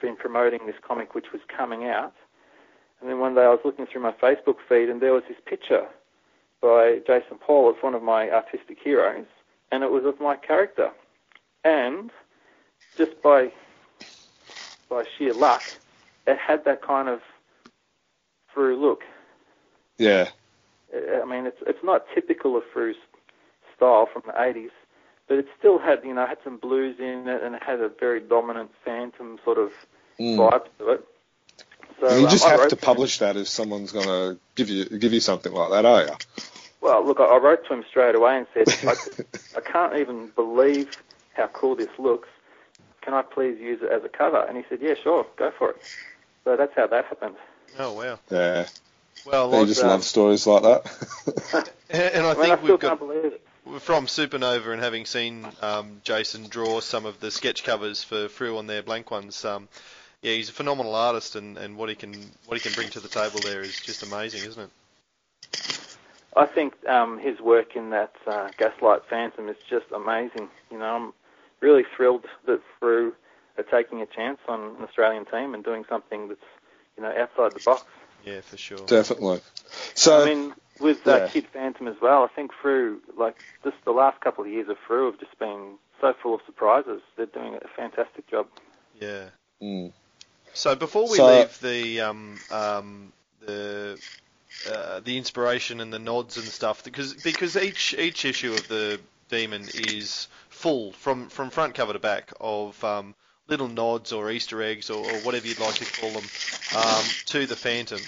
been 0.00 0.16
promoting 0.16 0.66
this 0.66 0.74
comic 0.82 1.14
which 1.14 1.30
was 1.32 1.42
coming 1.46 1.84
out. 1.84 2.14
And 3.00 3.10
then 3.10 3.20
one 3.20 3.34
day 3.34 3.42
I 3.42 3.48
was 3.48 3.60
looking 3.64 3.86
through 3.86 4.02
my 4.02 4.12
Facebook 4.12 4.56
feed 4.68 4.88
and 4.88 5.00
there 5.00 5.12
was 5.12 5.24
this 5.28 5.38
picture 5.44 5.86
by 6.60 7.00
Jason 7.06 7.38
Paulos, 7.46 7.82
one 7.82 7.94
of 7.94 8.02
my 8.02 8.30
artistic 8.30 8.78
heroes, 8.82 9.26
and 9.70 9.82
it 9.82 9.90
was 9.90 10.04
of 10.04 10.20
my 10.20 10.36
character. 10.36 10.90
And 11.64 12.10
just 12.96 13.20
by 13.22 13.52
by 14.92 15.04
sheer 15.16 15.32
luck, 15.32 15.62
it 16.26 16.36
had 16.38 16.64
that 16.66 16.82
kind 16.82 17.08
of 17.08 17.20
Frew 18.52 18.76
look. 18.76 19.02
yeah, 19.96 20.28
I 20.94 21.24
mean, 21.24 21.46
it's 21.46 21.56
it's 21.66 21.82
not 21.82 22.04
typical 22.14 22.54
of 22.56 22.64
Frew's 22.72 22.96
style 23.74 24.06
from 24.12 24.22
the 24.26 24.32
80s, 24.32 24.70
but 25.26 25.38
it 25.38 25.46
still 25.58 25.78
had 25.78 26.04
you 26.04 26.12
know 26.12 26.26
had 26.26 26.36
some 26.44 26.58
blues 26.58 26.96
in 26.98 27.26
it 27.26 27.42
and 27.42 27.54
it 27.54 27.62
had 27.62 27.80
a 27.80 27.88
very 27.88 28.20
dominant 28.20 28.70
Phantom 28.84 29.38
sort 29.44 29.58
of 29.58 29.70
Mm. 30.20 30.36
vibe 30.36 30.66
to 30.78 30.90
it. 30.90 31.08
So 31.98 32.14
you 32.18 32.24
um, 32.24 32.30
just 32.30 32.44
I 32.44 32.50
have 32.50 32.68
to 32.68 32.76
him- 32.76 32.80
publish 32.80 33.18
that 33.20 33.36
if 33.36 33.48
someone's 33.48 33.92
going 33.92 34.06
to 34.06 34.38
give 34.56 34.68
you 34.68 34.84
give 34.84 35.14
you 35.14 35.20
something 35.20 35.52
like 35.52 35.70
that, 35.70 35.86
are 35.86 36.02
you? 36.02 36.14
Well, 36.82 37.04
look, 37.06 37.18
I 37.18 37.24
I 37.24 37.38
wrote 37.38 37.64
to 37.66 37.72
him 37.72 37.84
straight 37.88 38.14
away 38.14 38.36
and 38.36 38.46
said, 38.52 38.68
I, 38.86 38.94
I 39.56 39.60
can't 39.62 39.96
even 39.96 40.30
believe 40.36 40.90
how 41.32 41.46
cool 41.46 41.74
this 41.76 41.88
looks. 41.98 42.28
Can 43.02 43.14
I 43.14 43.22
please 43.22 43.58
use 43.60 43.80
it 43.82 43.90
as 43.90 44.04
a 44.04 44.08
cover? 44.08 44.40
And 44.42 44.56
he 44.56 44.64
said, 44.68 44.80
Yeah, 44.80 44.94
sure, 45.02 45.26
go 45.36 45.50
for 45.58 45.70
it. 45.70 45.76
So 46.44 46.56
that's 46.56 46.74
how 46.74 46.86
that 46.88 47.04
happened. 47.04 47.36
Oh 47.78 47.92
wow. 47.92 48.18
Yeah, 48.30 48.66
Well, 49.26 49.50
they 49.50 49.58
like, 49.58 49.68
just 49.68 49.82
um, 49.82 49.88
love 49.88 50.04
stories 50.04 50.46
like 50.46 50.62
that. 50.62 51.72
and 51.90 52.26
I 52.26 52.30
I 52.30 52.34
mean, 52.34 52.50
I 52.52 52.56
think 52.56 52.58
still 52.60 52.72
we've 52.74 52.80
can't 52.80 52.98
got 53.00 53.06
believe 53.06 53.24
it. 53.32 53.80
from 53.80 54.06
Supernova 54.06 54.72
and 54.72 54.82
having 54.82 55.06
seen 55.06 55.46
um, 55.60 56.00
Jason 56.04 56.48
draw 56.48 56.80
some 56.80 57.06
of 57.06 57.20
the 57.20 57.30
sketch 57.30 57.64
covers 57.64 58.02
for 58.02 58.28
Frew 58.28 58.58
on 58.58 58.66
their 58.66 58.82
blank 58.82 59.10
ones. 59.10 59.44
Um, 59.44 59.68
yeah, 60.22 60.34
he's 60.34 60.48
a 60.48 60.52
phenomenal 60.52 60.94
artist, 60.94 61.34
and, 61.36 61.58
and 61.58 61.76
what 61.76 61.88
he 61.88 61.94
can 61.96 62.14
what 62.46 62.56
he 62.56 62.60
can 62.62 62.72
bring 62.74 62.90
to 62.90 63.00
the 63.00 63.08
table 63.08 63.40
there 63.40 63.60
is 63.60 63.80
just 63.80 64.02
amazing, 64.04 64.44
isn't 64.48 64.62
it? 64.62 64.70
I 66.36 66.46
think 66.46 66.74
um, 66.88 67.18
his 67.18 67.40
work 67.40 67.76
in 67.76 67.90
that 67.90 68.14
uh, 68.26 68.48
Gaslight 68.56 69.04
Phantom 69.10 69.48
is 69.48 69.56
just 69.68 69.86
amazing. 69.94 70.48
You 70.70 70.78
know, 70.78 70.84
I'm 70.96 71.12
really 71.62 71.84
thrilled 71.96 72.26
that 72.46 72.60
Frew 72.78 73.14
are 73.56 73.64
taking 73.64 74.02
a 74.02 74.06
chance 74.06 74.38
on 74.48 74.60
an 74.76 74.82
Australian 74.82 75.24
team 75.24 75.54
and 75.54 75.64
doing 75.64 75.84
something 75.88 76.28
that's, 76.28 76.40
you 76.96 77.02
know, 77.02 77.12
outside 77.16 77.52
the 77.52 77.62
box. 77.64 77.84
Yeah, 78.24 78.40
for 78.40 78.56
sure. 78.56 78.78
Definitely. 78.86 79.40
So 79.94 80.22
I 80.22 80.24
mean, 80.26 80.54
with 80.80 81.06
uh, 81.06 81.16
yeah. 81.16 81.28
Kid 81.28 81.46
Phantom 81.52 81.88
as 81.88 81.96
well, 82.00 82.22
I 82.24 82.28
think 82.28 82.52
Frew, 82.60 83.00
like, 83.16 83.36
just 83.64 83.76
the 83.84 83.92
last 83.92 84.20
couple 84.20 84.44
of 84.44 84.50
years 84.50 84.68
of 84.68 84.76
Frew 84.86 85.10
have 85.10 85.20
just 85.20 85.38
been 85.38 85.74
so 86.00 86.14
full 86.22 86.34
of 86.34 86.40
surprises. 86.46 87.00
They're 87.16 87.26
doing 87.26 87.54
a 87.56 87.68
fantastic 87.76 88.28
job. 88.28 88.46
Yeah. 89.00 89.24
mm, 89.60 89.92
So 90.54 90.74
before 90.76 91.08
we 91.08 91.16
So- 91.16 91.26
leave 91.26 91.58
the 91.60 92.00
um, 92.02 92.38
um, 92.50 93.12
the 93.40 93.98
uh, 94.70 95.00
the 95.00 95.16
inspiration 95.18 95.80
and 95.80 95.92
the 95.92 95.98
nods 95.98 96.36
and 96.36 96.46
stuff, 96.46 96.84
because 96.84 97.14
because 97.14 97.56
each 97.56 97.94
each 97.98 98.24
issue 98.24 98.52
of 98.52 98.68
the 98.68 99.00
Demon 99.30 99.62
is 99.74 100.28
full 100.62 100.92
from 100.92 101.28
from 101.28 101.50
front 101.50 101.74
cover 101.74 101.92
to 101.92 101.98
back 101.98 102.32
of 102.40 102.82
um, 102.84 103.14
little 103.48 103.68
nods 103.68 104.12
or 104.12 104.30
Easter 104.30 104.62
eggs 104.62 104.90
or, 104.90 105.04
or 105.04 105.18
whatever 105.20 105.46
you'd 105.46 105.58
like 105.58 105.74
to 105.74 106.00
call 106.00 106.10
them 106.10 106.24
um, 106.76 107.04
to 107.26 107.46
the 107.46 107.56
Phantom. 107.56 108.00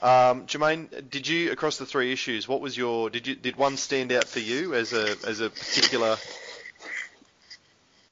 Um, 0.00 0.46
Jermaine, 0.46 1.10
did 1.10 1.28
you 1.28 1.52
across 1.52 1.76
the 1.76 1.84
three 1.84 2.12
issues? 2.12 2.48
What 2.48 2.60
was 2.60 2.76
your 2.76 3.10
did 3.10 3.26
you 3.26 3.34
did 3.34 3.56
one 3.56 3.76
stand 3.76 4.10
out 4.12 4.24
for 4.24 4.40
you 4.40 4.74
as 4.74 4.92
a 4.92 5.16
as 5.26 5.40
a 5.40 5.50
particular? 5.50 6.16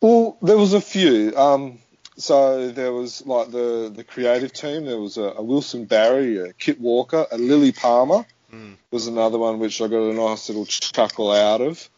Well, 0.01 0.37
there 0.43 0.59
was 0.59 0.75
a 0.75 0.81
few. 0.81 1.35
Um, 1.35 1.79
so 2.19 2.71
there 2.71 2.93
was 2.93 3.25
like 3.27 3.51
the 3.51 3.91
the 3.95 4.05
creative 4.05 4.53
team. 4.53 4.85
There 4.85 5.01
was 5.01 5.17
a, 5.17 5.33
a 5.37 5.43
Wilson 5.43 5.87
Barry, 5.87 6.37
a 6.37 6.53
Kit 6.53 6.81
Walker, 6.81 7.27
a 7.33 7.39
Lily 7.39 7.73
Palmer 7.73 8.27
Hmm. 8.51 8.75
was 8.93 9.09
another 9.09 9.39
one 9.39 9.59
which 9.59 9.83
I 9.83 9.89
got 9.89 10.11
a 10.11 10.15
nice 10.15 10.49
little 10.49 10.67
chuckle 10.67 11.33
out 11.33 11.61
of. 11.61 11.89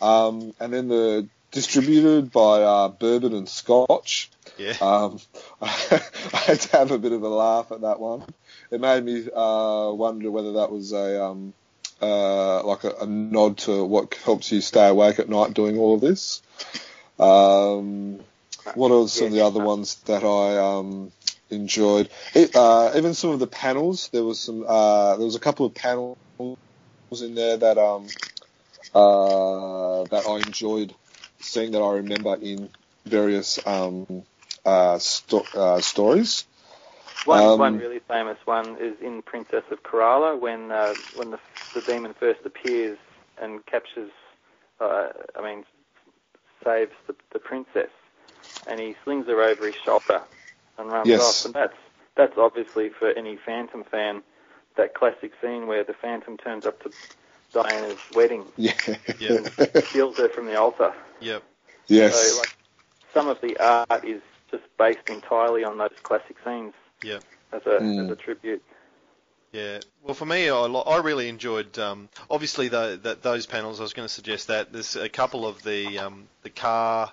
Um, 0.00 0.54
and 0.58 0.72
then 0.72 0.88
the 0.88 1.28
distributed 1.50 2.30
by 2.30 2.62
uh, 2.62 2.88
Bourbon 2.88 3.34
and 3.34 3.48
Scotch. 3.48 4.30
Yeah. 4.56 4.74
Um, 4.80 5.20
I 5.62 6.00
had 6.32 6.60
to 6.60 6.76
have 6.76 6.90
a 6.90 6.98
bit 6.98 7.12
of 7.12 7.22
a 7.22 7.28
laugh 7.28 7.72
at 7.72 7.82
that 7.82 8.00
one. 8.00 8.24
It 8.70 8.80
made 8.80 9.04
me 9.04 9.28
uh, 9.34 9.92
wonder 9.92 10.30
whether 10.30 10.54
that 10.54 10.70
was 10.70 10.92
a 10.92 11.24
um, 11.24 11.54
uh, 12.00 12.62
like 12.64 12.84
a, 12.84 12.90
a 13.00 13.06
nod 13.06 13.58
to 13.58 13.84
what 13.84 14.14
helps 14.14 14.52
you 14.52 14.60
stay 14.60 14.88
awake 14.88 15.18
at 15.18 15.28
night 15.28 15.54
doing 15.54 15.78
all 15.78 15.94
of 15.94 16.00
this. 16.00 16.42
Um, 17.18 18.20
what 18.74 18.92
are 18.92 19.08
some 19.08 19.28
of 19.28 19.32
the 19.32 19.44
other 19.44 19.62
ones 19.62 19.96
that 20.06 20.22
I 20.24 20.58
um, 20.58 21.12
enjoyed? 21.50 22.10
It, 22.34 22.54
uh, 22.54 22.92
even 22.94 23.14
some 23.14 23.30
of 23.30 23.40
the 23.40 23.46
panels. 23.46 24.08
There 24.12 24.24
was 24.24 24.38
some. 24.38 24.64
Uh, 24.66 25.16
there 25.16 25.24
was 25.24 25.34
a 25.34 25.40
couple 25.40 25.66
of 25.66 25.74
panels 25.74 26.18
in 26.38 27.34
there 27.34 27.56
that 27.56 27.78
um, 27.78 28.06
uh, 28.94 30.04
that 30.04 30.24
I 30.28 30.36
enjoyed 30.36 30.94
seeing 31.40 31.72
that 31.72 31.80
I 31.82 31.94
remember 31.94 32.34
in 32.40 32.68
various 33.04 33.64
um, 33.66 34.24
uh, 34.64 34.98
sto- 34.98 35.46
uh, 35.54 35.80
stories. 35.80 36.44
One, 37.24 37.40
Um, 37.40 37.58
one 37.58 37.78
really 37.78 38.00
famous 38.08 38.38
one 38.44 38.76
is 38.80 38.94
in 39.00 39.22
Princess 39.22 39.64
of 39.70 39.82
Kerala 39.82 40.38
when 40.38 40.70
uh, 40.70 40.94
when 41.16 41.30
the, 41.30 41.38
the 41.74 41.80
demon 41.82 42.14
first 42.18 42.40
appears 42.44 42.98
and 43.40 43.64
captures, 43.66 44.10
uh, 44.80 45.08
I 45.36 45.42
mean, 45.42 45.64
saves 46.64 46.92
the, 47.06 47.14
the 47.32 47.38
princess, 47.38 47.90
and 48.66 48.80
he 48.80 48.94
slings 49.04 49.26
her 49.26 49.42
over 49.42 49.66
his 49.66 49.74
shoulder 49.84 50.22
and 50.78 50.90
runs 50.90 51.08
Yes. 51.08 51.20
off. 51.20 51.44
And 51.44 51.54
that's 51.54 51.76
that's 52.16 52.38
obviously 52.38 52.90
for 52.90 53.10
any 53.10 53.36
Phantom 53.36 53.84
fan 53.84 54.22
that 54.76 54.94
classic 54.94 55.32
scene 55.42 55.66
where 55.66 55.84
the 55.84 55.94
Phantom 55.94 56.36
turns 56.36 56.64
up 56.64 56.82
to 56.84 56.92
Diana's 57.52 57.98
wedding 58.14 58.44
Yeah. 58.56 58.72
Yeah. 59.20 59.36
and 59.36 59.50
steals 59.90 60.16
her 60.16 60.28
from 60.28 60.46
the 60.46 60.58
altar. 60.58 60.92
Yep. 61.20 61.42
yes. 61.86 62.14
So 62.32 62.38
like 62.38 62.56
some 63.14 63.28
of 63.28 63.40
the 63.40 63.56
art 63.58 64.04
is 64.04 64.22
just 64.50 64.64
based 64.78 65.08
entirely 65.08 65.64
on 65.64 65.78
those 65.78 65.92
classic 66.02 66.36
scenes 66.44 66.74
Yep. 67.02 67.22
as 67.52 67.62
a 67.66 67.80
Mm. 67.80 68.04
as 68.04 68.10
a 68.10 68.16
tribute. 68.16 68.62
Yeah, 69.52 69.80
well, 70.02 70.12
for 70.14 70.26
me, 70.26 70.50
I, 70.50 70.52
lo- 70.66 70.82
I 70.82 70.98
really 70.98 71.28
enjoyed. 71.28 71.78
Um, 71.78 72.10
obviously, 72.30 72.68
the, 72.68 73.00
that 73.04 73.22
those 73.22 73.46
panels. 73.46 73.80
I 73.80 73.82
was 73.82 73.94
going 73.94 74.06
to 74.06 74.12
suggest 74.12 74.48
that 74.48 74.72
there's 74.72 74.94
a 74.94 75.08
couple 75.08 75.46
of 75.46 75.62
the 75.62 75.98
um, 76.00 76.28
the 76.42 76.50
car, 76.50 77.10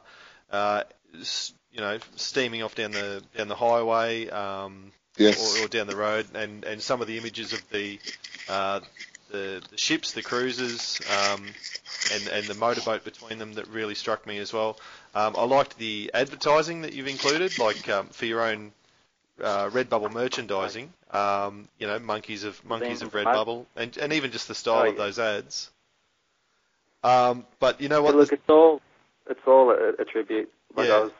uh, 0.52 0.84
you 1.14 1.80
know, 1.80 1.98
steaming 2.18 2.62
off 2.62 2.76
down 2.76 2.92
the 2.92 3.24
down 3.38 3.48
the 3.48 3.56
highway, 3.56 4.28
um, 4.30 4.92
yes. 5.16 5.58
or, 5.60 5.64
or 5.64 5.68
down 5.70 5.88
the 5.88 5.96
road, 5.96 6.28
and, 6.34 6.66
and 6.66 6.82
some 6.82 7.00
of 7.00 7.08
the 7.08 7.18
images 7.18 7.54
of 7.54 7.70
the 7.70 8.00
uh, 8.50 8.82
the, 9.32 9.62
the 9.70 9.78
ships, 9.78 10.12
the 10.12 10.22
cruisers, 10.22 11.02
um, 11.10 11.46
and 12.14 12.28
and 12.28 12.48
the 12.48 12.54
motorboat 12.56 13.04
between 13.04 13.40
them 13.40 13.54
that 13.54 13.68
really 13.68 13.96
struck 13.96 14.26
me 14.26 14.38
as 14.38 14.54
well. 14.54 14.78
Um, 15.14 15.36
I 15.38 15.44
liked 15.46 15.78
the 15.78 16.12
advertising 16.14 16.82
that 16.82 16.94
you've 16.94 17.08
included, 17.08 17.58
like 17.60 17.90
um, 17.90 18.08
for 18.08 18.26
your 18.26 18.42
own 18.42 18.72
uh, 19.42 19.70
Redbubble 19.70 20.12
merchandising. 20.12 20.92
Um, 21.12 21.68
you 21.80 21.88
know, 21.88 22.00
monkeys 22.00 22.44
of 22.44 22.64
monkeys 22.66 23.02
of 23.02 23.12
Redbubble, 23.12 23.66
and 23.76 23.96
and 23.98 24.14
even 24.14 24.32
just 24.32 24.48
the 24.48 24.56
style 24.56 24.88
Oh, 24.88 24.90
of 24.90 24.98
those 24.98 25.20
ads. 25.20 25.70
Um, 27.04 27.46
but 27.60 27.82
you 27.82 27.90
know 27.90 28.02
what? 28.02 28.12
But 28.14 28.18
look, 28.18 28.34
it's 28.34 28.50
all 28.50 28.82
it's 29.30 29.48
all 29.48 29.72
a, 29.72 29.94
a 30.00 30.06
tribute. 30.06 30.52
Like 30.76 30.88
Yeah. 30.88 30.96
I 30.96 31.00
was, 31.02 31.12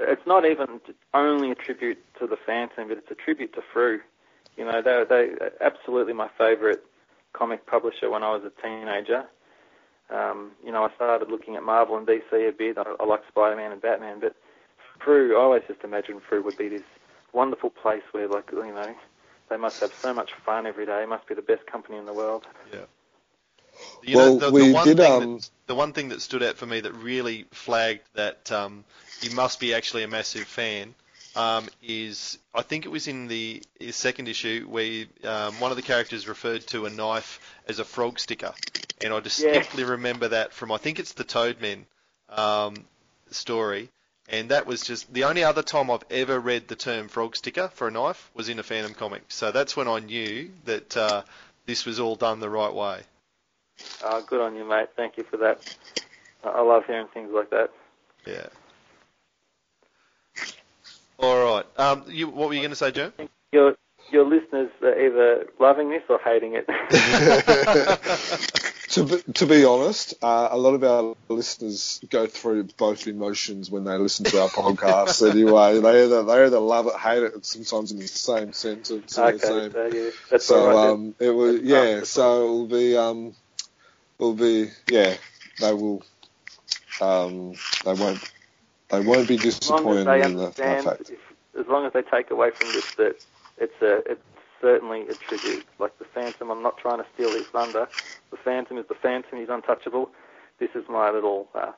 it's 0.00 0.26
not 0.26 0.44
even 0.44 0.80
only 1.14 1.50
a 1.50 1.54
tribute 1.54 1.98
to 2.18 2.26
the 2.26 2.36
Phantom, 2.36 2.88
but 2.88 2.98
it's 2.98 3.10
a 3.10 3.14
tribute 3.14 3.54
to 3.54 3.62
Frew. 3.72 4.00
You 4.56 4.64
know, 4.64 4.82
they 4.82 5.04
they 5.08 5.30
absolutely 5.60 6.12
my 6.12 6.28
favourite 6.38 6.80
comic 7.36 7.66
publisher 7.66 8.10
when 8.10 8.22
I 8.22 8.32
was 8.32 8.42
a 8.44 8.62
teenager. 8.62 9.24
Um, 10.08 10.52
you 10.64 10.70
know, 10.70 10.84
I 10.84 10.94
started 10.94 11.30
looking 11.30 11.56
at 11.56 11.62
Marvel 11.62 11.96
and 11.96 12.06
DC 12.06 12.32
a 12.32 12.52
bit. 12.52 12.78
I, 12.78 12.84
I 13.00 13.04
like 13.04 13.22
Spider-Man 13.28 13.72
and 13.72 13.82
Batman, 13.82 14.20
but 14.20 14.36
Frew, 15.04 15.36
I 15.36 15.40
always 15.40 15.62
just 15.66 15.82
imagined 15.82 16.22
Frew 16.28 16.42
would 16.44 16.56
be 16.56 16.68
this 16.68 16.82
wonderful 17.32 17.70
place 17.70 18.02
where, 18.12 18.28
like, 18.28 18.50
you 18.52 18.72
know, 18.72 18.94
they 19.50 19.56
must 19.56 19.80
have 19.80 19.92
so 19.92 20.14
much 20.14 20.30
fun 20.44 20.66
every 20.66 20.86
day. 20.86 21.02
It 21.02 21.08
must 21.08 21.26
be 21.26 21.34
the 21.34 21.42
best 21.42 21.66
company 21.66 21.98
in 21.98 22.06
the 22.06 22.12
world. 22.12 22.46
You 24.02 24.16
well, 24.16 24.34
know, 24.34 24.38
the, 24.38 24.50
we 24.50 24.68
the 24.68 24.72
one 24.74 24.86
did. 24.86 24.96
thing 24.98 25.12
Um, 25.12 25.36
that, 25.36 25.50
the 25.66 25.74
one 25.74 25.92
thing 25.92 26.08
that 26.08 26.22
stood 26.22 26.42
out 26.42 26.56
for 26.56 26.66
me 26.66 26.80
that 26.80 26.92
really 26.94 27.46
flagged 27.50 28.02
that 28.14 28.50
um, 28.52 28.84
you 29.20 29.30
must 29.34 29.60
be 29.60 29.74
actually 29.74 30.02
a 30.02 30.08
massive 30.08 30.46
fan 30.46 30.94
um, 31.36 31.68
is 31.82 32.38
I 32.54 32.62
think 32.62 32.86
it 32.86 32.88
was 32.88 33.06
in 33.06 33.28
the 33.28 33.62
second 33.90 34.28
issue 34.28 34.66
where 34.68 35.04
um, 35.24 35.54
one 35.60 35.70
of 35.70 35.76
the 35.76 35.82
characters 35.82 36.26
referred 36.26 36.66
to 36.68 36.86
a 36.86 36.90
knife 36.90 37.40
as 37.68 37.78
a 37.78 37.84
frog 37.84 38.18
sticker, 38.18 38.52
and 39.04 39.12
I 39.12 39.20
distinctly 39.20 39.84
remember 39.84 40.28
that 40.28 40.52
from 40.52 40.72
I 40.72 40.78
think 40.78 40.98
it's 40.98 41.12
the 41.12 41.24
Toadmen 41.24 41.84
um, 42.28 42.74
story. 43.30 43.90
And 44.28 44.48
that 44.48 44.66
was 44.66 44.82
just 44.82 45.12
the 45.14 45.22
only 45.22 45.44
other 45.44 45.62
time 45.62 45.88
I've 45.88 46.02
ever 46.10 46.40
read 46.40 46.66
the 46.66 46.74
term 46.74 47.06
frog 47.06 47.36
sticker 47.36 47.68
for 47.68 47.86
a 47.86 47.92
knife 47.92 48.28
was 48.34 48.48
in 48.48 48.58
a 48.58 48.62
Phantom 48.64 48.92
comic. 48.92 49.22
So 49.28 49.52
that's 49.52 49.76
when 49.76 49.86
I 49.86 50.00
knew 50.00 50.50
that 50.64 50.96
uh, 50.96 51.22
this 51.64 51.86
was 51.86 52.00
all 52.00 52.16
done 52.16 52.40
the 52.40 52.50
right 52.50 52.74
way. 52.74 53.02
Uh, 54.04 54.20
good 54.22 54.40
on 54.40 54.56
you, 54.56 54.64
mate. 54.64 54.88
Thank 54.96 55.16
you 55.16 55.22
for 55.22 55.36
that. 55.36 55.76
I 56.42 56.60
love 56.60 56.86
hearing 56.86 57.06
things 57.14 57.30
like 57.32 57.50
that. 57.50 57.70
Yeah. 58.26 58.46
All 61.18 61.54
right. 61.56 61.64
Um, 61.78 62.04
you, 62.08 62.28
what 62.28 62.48
were 62.48 62.54
you 62.54 62.60
going 62.60 62.70
to 62.70 62.76
say, 62.76 62.90
Joe? 62.92 63.12
Your 63.52 63.76
your 64.12 64.24
listeners 64.24 64.70
are 64.82 65.00
either 65.00 65.46
loving 65.58 65.90
this 65.90 66.02
or 66.08 66.20
hating 66.24 66.54
it. 66.54 66.64
to, 68.90 69.04
be, 69.04 69.32
to 69.32 69.46
be 69.46 69.64
honest, 69.64 70.14
uh, 70.22 70.48
a 70.52 70.56
lot 70.56 70.74
of 70.74 70.84
our 70.84 71.16
listeners 71.28 72.00
go 72.08 72.26
through 72.28 72.64
both 72.76 73.08
emotions 73.08 73.68
when 73.68 73.82
they 73.84 73.96
listen 73.98 74.24
to 74.26 74.40
our 74.40 74.48
podcast. 74.48 75.28
anyway, 75.34 75.80
they 75.80 76.04
either 76.04 76.22
they 76.22 76.44
either 76.44 76.60
love 76.60 76.86
it, 76.86 76.94
hate 76.94 77.24
it, 77.24 77.44
sometimes 77.44 77.90
in 77.90 77.98
the 77.98 78.06
same 78.06 78.52
sentence. 78.52 79.18
in 79.18 79.24
the 79.24 79.28
okay, 79.34 79.38
same- 79.38 79.72
so 79.72 79.86
yeah, 79.86 80.10
that's 80.30 80.50
all 80.50 80.56
So 80.58 80.66
right. 80.68 80.90
um, 80.90 81.14
it 81.18 81.30
will, 81.30 81.52
That's 81.54 81.64
yeah. 81.64 82.00
So 82.04 82.44
it'll 82.44 82.66
be, 82.66 82.96
um, 82.96 83.34
it'll 84.20 84.34
be, 84.34 84.70
yeah. 84.88 85.16
They 85.60 85.72
will, 85.72 86.04
um, 87.00 87.54
they 87.84 87.92
won't, 87.94 88.20
they 88.88 89.00
won't 89.00 89.28
be 89.28 89.34
as 89.34 89.70
long 89.70 89.84
disappointed 89.84 89.98
as 90.00 90.04
they 90.06 90.22
in 90.22 90.32
the, 90.32 90.38
the 90.38 90.44
understand, 90.44 90.84
fact. 90.84 91.10
if, 91.10 91.18
as 91.58 91.66
long 91.66 91.86
as 91.86 91.92
they 91.92 92.02
take 92.02 92.30
away 92.30 92.50
from 92.50 92.68
this 92.72 92.94
that 92.96 93.16
it's 93.58 93.82
a 93.82 94.10
it's 94.10 94.22
certainly 94.60 95.02
a 95.08 95.14
tribute. 95.14 95.64
Like 95.78 95.98
the 95.98 96.04
Phantom, 96.04 96.50
I'm 96.50 96.62
not 96.62 96.78
trying 96.78 96.98
to 96.98 97.06
steal 97.14 97.30
his 97.30 97.46
thunder. 97.46 97.88
The 98.30 98.36
Phantom 98.38 98.78
is 98.78 98.86
the 98.88 98.94
Phantom. 98.94 99.38
He's 99.38 99.48
untouchable. 99.48 100.10
This 100.58 100.70
is 100.74 100.84
my 100.88 101.10
little 101.10 101.48
uh, 101.54 101.72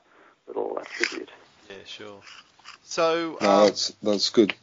little 0.47 0.77
uh, 0.79 0.83
tribute. 0.89 1.29
Yeah, 1.69 1.75
sure. 1.85 2.21
So, 2.83 3.37
No, 3.41 3.49
um, 3.49 3.65
that's 3.65 3.89
that's 4.01 4.29
good. 4.29 4.55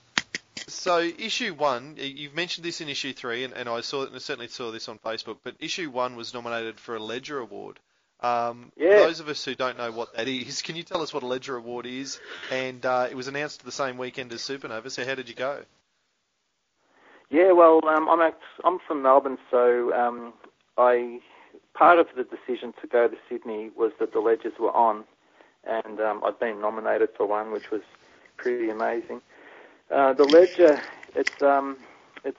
so 0.66 0.98
issue 0.98 1.54
one, 1.54 1.94
you've 1.98 2.34
mentioned 2.34 2.64
this 2.64 2.80
in 2.80 2.88
issue 2.88 3.12
three, 3.12 3.44
and, 3.44 3.52
and 3.54 3.68
I 3.68 3.80
saw 3.82 4.02
it, 4.02 4.06
and 4.08 4.16
I 4.16 4.18
certainly 4.18 4.48
saw 4.48 4.72
this 4.72 4.88
on 4.88 4.98
Facebook. 4.98 5.38
But 5.44 5.54
issue 5.60 5.90
one 5.90 6.16
was 6.16 6.34
nominated 6.34 6.80
for 6.80 6.96
a 6.96 7.00
Ledger 7.00 7.38
Award. 7.38 7.78
Um, 8.20 8.72
Yeah. 8.76 8.96
Those 8.96 9.20
of 9.20 9.28
us 9.28 9.44
who 9.44 9.54
don't 9.54 9.76
know 9.76 9.92
what 9.92 10.14
that 10.16 10.28
is, 10.28 10.62
can 10.62 10.76
you 10.76 10.82
tell 10.82 11.02
us 11.02 11.12
what 11.12 11.22
a 11.22 11.26
Ledger 11.26 11.56
Award 11.56 11.86
is? 11.86 12.18
And 12.50 12.84
uh, 12.84 13.08
it 13.10 13.16
was 13.16 13.28
announced 13.28 13.64
the 13.64 13.72
same 13.72 13.98
weekend 13.98 14.32
as 14.32 14.40
Supernova. 14.40 14.90
So, 14.90 15.04
how 15.04 15.14
did 15.14 15.28
you 15.28 15.34
go? 15.34 15.62
Yeah, 17.30 17.52
well, 17.52 17.80
um, 17.88 18.08
I'm 18.08 18.20
act- 18.20 18.42
I'm 18.64 18.78
from 18.86 19.02
Melbourne, 19.02 19.38
so 19.50 19.92
um, 19.92 20.32
I 20.78 21.20
part 21.74 21.98
of 21.98 22.06
the 22.16 22.24
decision 22.24 22.72
to 22.80 22.86
go 22.86 23.08
to 23.08 23.16
Sydney 23.28 23.70
was 23.76 23.92
that 23.98 24.12
the 24.12 24.20
Ledgers 24.20 24.54
were 24.58 24.74
on, 24.74 25.04
and 25.64 26.00
um, 26.00 26.22
I'd 26.24 26.38
been 26.38 26.60
nominated 26.60 27.10
for 27.16 27.26
one, 27.26 27.50
which 27.50 27.70
was 27.70 27.82
pretty 28.36 28.70
amazing. 28.70 29.20
Uh, 29.90 30.12
the 30.12 30.24
Ledger, 30.24 30.80
it's 31.14 31.42
um, 31.42 31.76
it 32.24 32.36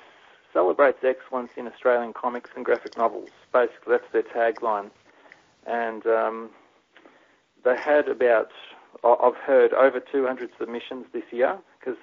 celebrates 0.54 1.04
excellence 1.04 1.52
in 1.58 1.68
Australian 1.68 2.14
comics 2.14 2.50
and 2.56 2.64
graphic 2.64 2.98
novels. 2.98 3.30
Basically, 3.52 3.98
that's 3.98 4.12
their 4.14 4.24
tagline, 4.24 4.90
and 5.68 6.06
um, 6.08 6.50
they 7.64 7.76
had 7.78 8.08
about 8.08 8.50
I've 9.04 9.36
heard 9.36 9.74
over 9.74 10.00
200 10.00 10.50
submissions 10.58 11.06
this 11.14 11.24
year 11.32 11.58
because 11.80 11.98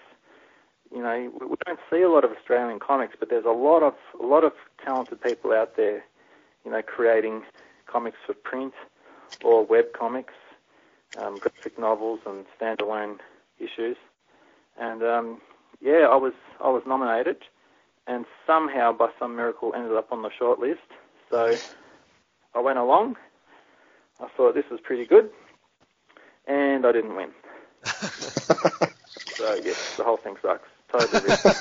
you 0.95 1.03
know, 1.03 1.33
we 1.41 1.47
we 1.47 1.57
don't 1.67 1.81
see 1.91 2.03
a 2.03 2.09
lot 2.09 2.25
of 2.25 2.31
Australian 2.31 2.79
comics, 2.79 3.17
but 3.19 3.29
there's 3.29 3.45
a 3.45 3.51
lot 3.51 3.83
of 3.83 3.95
a 4.21 4.25
lot 4.25 4.45
of 4.45 4.53
talented 4.85 5.21
people 5.21 5.53
out 5.53 5.77
there, 5.77 6.05
you 6.65 6.71
know, 6.71 6.83
creating 6.83 7.43
comics 7.87 8.19
for 8.25 8.35
print 8.35 8.75
or 9.43 9.65
web 9.65 9.87
comics, 9.93 10.35
um, 11.19 11.37
graphic 11.39 11.79
novels 11.79 12.21
and 12.27 12.45
standalone 12.59 13.19
issues. 13.59 13.97
And 14.79 15.03
um, 15.03 15.41
yeah, 15.81 16.07
I 16.11 16.17
was 16.17 16.33
I 16.63 16.69
was 16.69 16.83
nominated, 16.87 17.39
and 18.07 18.25
somehow 18.47 18.93
by 18.93 19.09
some 19.19 19.35
miracle 19.35 19.73
ended 19.75 19.97
up 19.97 20.13
on 20.13 20.23
the 20.23 20.31
shortlist. 20.31 20.79
So 21.29 21.57
I 22.55 22.61
went 22.61 22.79
along. 22.79 23.17
I 24.21 24.29
thought 24.37 24.55
this 24.55 24.69
was 24.71 24.81
pretty 24.81 25.07
good, 25.07 25.31
and 26.47 26.87
I 26.87 26.93
didn't 26.93 27.17
win. 27.17 27.31
So 29.35 29.55
yes, 29.55 29.97
the 29.97 30.05
whole 30.05 30.17
thing 30.17 30.37
sucks. 30.41 30.69
Totally. 30.91 31.23
ripped. 31.23 31.45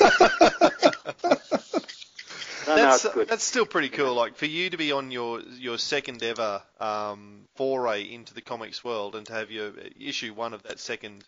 no, 2.68 2.68
no, 2.68 2.76
that's 2.76 3.06
it's 3.06 3.14
good. 3.14 3.28
that's 3.28 3.44
still 3.44 3.66
pretty 3.66 3.90
cool. 3.90 4.14
Like 4.14 4.36
for 4.36 4.46
you 4.46 4.70
to 4.70 4.78
be 4.78 4.92
on 4.92 5.12
your 5.12 5.42
your 5.42 5.78
second 5.78 6.24
ever 6.24 6.62
um, 6.80 7.46
foray 7.56 8.04
into 8.04 8.34
the 8.34 8.42
comics 8.42 8.84
world 8.84 9.16
and 9.16 9.26
to 9.26 9.34
have 9.34 9.50
your 9.50 9.72
issue 10.00 10.34
one 10.34 10.54
of 10.54 10.64
that 10.64 10.80
second 10.80 11.24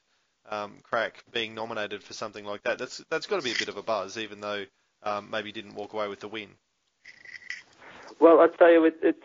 um, 0.50 0.78
crack 0.84 1.24
being 1.32 1.56
nominated 1.56 2.04
for 2.04 2.14
something 2.14 2.46
like 2.46 2.64
that. 2.64 2.78
That's 2.78 3.04
that's 3.10 3.26
got 3.26 3.38
to 3.38 3.44
be 3.44 3.52
a 3.52 3.58
bit 3.58 3.70
of 3.70 3.78
a 3.78 3.84
buzz, 3.84 4.18
even 4.18 4.40
though 4.40 4.66
um, 5.02 5.30
maybe 5.32 5.50
you 5.50 5.54
didn't 5.54 5.74
walk 5.74 5.94
away 5.94 6.08
with 6.08 6.20
the 6.20 6.28
win. 6.28 6.50
Well, 8.20 8.40
I 8.40 8.48
tell 8.48 8.72
you, 8.72 8.86
it, 8.86 8.98
it's 9.02 9.24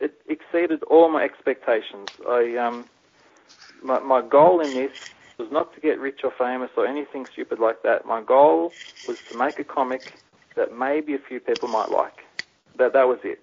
it 0.00 0.14
exceeded 0.28 0.82
all 0.84 1.10
my 1.10 1.22
expectations. 1.24 2.08
I 2.28 2.56
um, 2.56 2.86
my 3.82 3.98
my 4.00 4.22
goal 4.22 4.60
in 4.60 4.74
this 4.74 4.92
was 5.38 5.48
not 5.52 5.74
to 5.74 5.80
get 5.80 6.00
rich 6.00 6.20
or 6.24 6.32
famous 6.38 6.70
or 6.76 6.86
anything 6.86 7.26
stupid 7.32 7.58
like 7.60 7.82
that. 7.82 8.04
My 8.06 8.22
goal 8.22 8.74
was 9.06 9.16
to 9.30 9.36
make 9.36 9.58
a 9.58 9.64
comic 9.64 10.12
that 10.56 10.76
maybe 10.76 11.14
a 11.14 11.18
few 11.28 11.40
people 11.40 11.68
might 11.68 11.90
like. 11.90 12.18
That 12.78 12.92
that 12.92 13.06
was 13.06 13.18
it. 13.24 13.40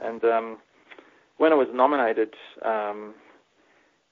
And 0.00 0.24
um, 0.24 0.58
when 1.38 1.52
I 1.52 1.56
was 1.56 1.68
nominated, 1.72 2.34
um, 2.64 3.14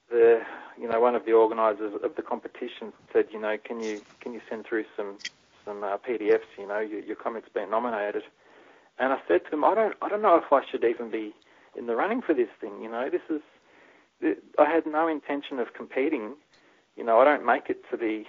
the 0.09 0.39
you 0.79 0.87
know 0.89 0.99
one 0.99 1.15
of 1.15 1.25
the 1.25 1.33
organisers 1.33 1.93
of 2.03 2.15
the 2.15 2.21
competition 2.21 2.93
said, 3.13 3.25
you 3.31 3.39
know, 3.39 3.55
can 3.63 3.79
you 3.79 4.01
can 4.19 4.33
you 4.33 4.41
send 4.49 4.65
through 4.67 4.85
some 4.97 5.17
some 5.65 5.83
uh, 5.83 5.97
PDFs? 5.97 6.49
You 6.57 6.67
know, 6.67 6.79
your, 6.79 7.01
your 7.01 7.15
comic's 7.15 7.49
been 7.53 7.69
nominated. 7.69 8.23
And 8.99 9.13
I 9.13 9.17
said 9.27 9.41
to 9.45 9.51
him, 9.55 9.63
I 9.63 9.73
don't, 9.73 9.95
I 10.01 10.09
don't 10.09 10.21
know 10.21 10.35
if 10.37 10.51
I 10.51 10.61
should 10.69 10.83
even 10.83 11.09
be 11.09 11.33
in 11.77 11.87
the 11.87 11.95
running 11.95 12.21
for 12.21 12.33
this 12.33 12.49
thing. 12.59 12.81
You 12.81 12.89
know, 12.89 13.09
this 13.09 13.21
is, 13.29 13.41
I 14.59 14.65
had 14.69 14.85
no 14.85 15.07
intention 15.07 15.59
of 15.59 15.73
competing. 15.73 16.35
You 16.95 17.03
know, 17.03 17.19
I 17.19 17.25
don't 17.25 17.45
make 17.45 17.69
it 17.69 17.83
to 17.89 17.97
be, 17.97 18.27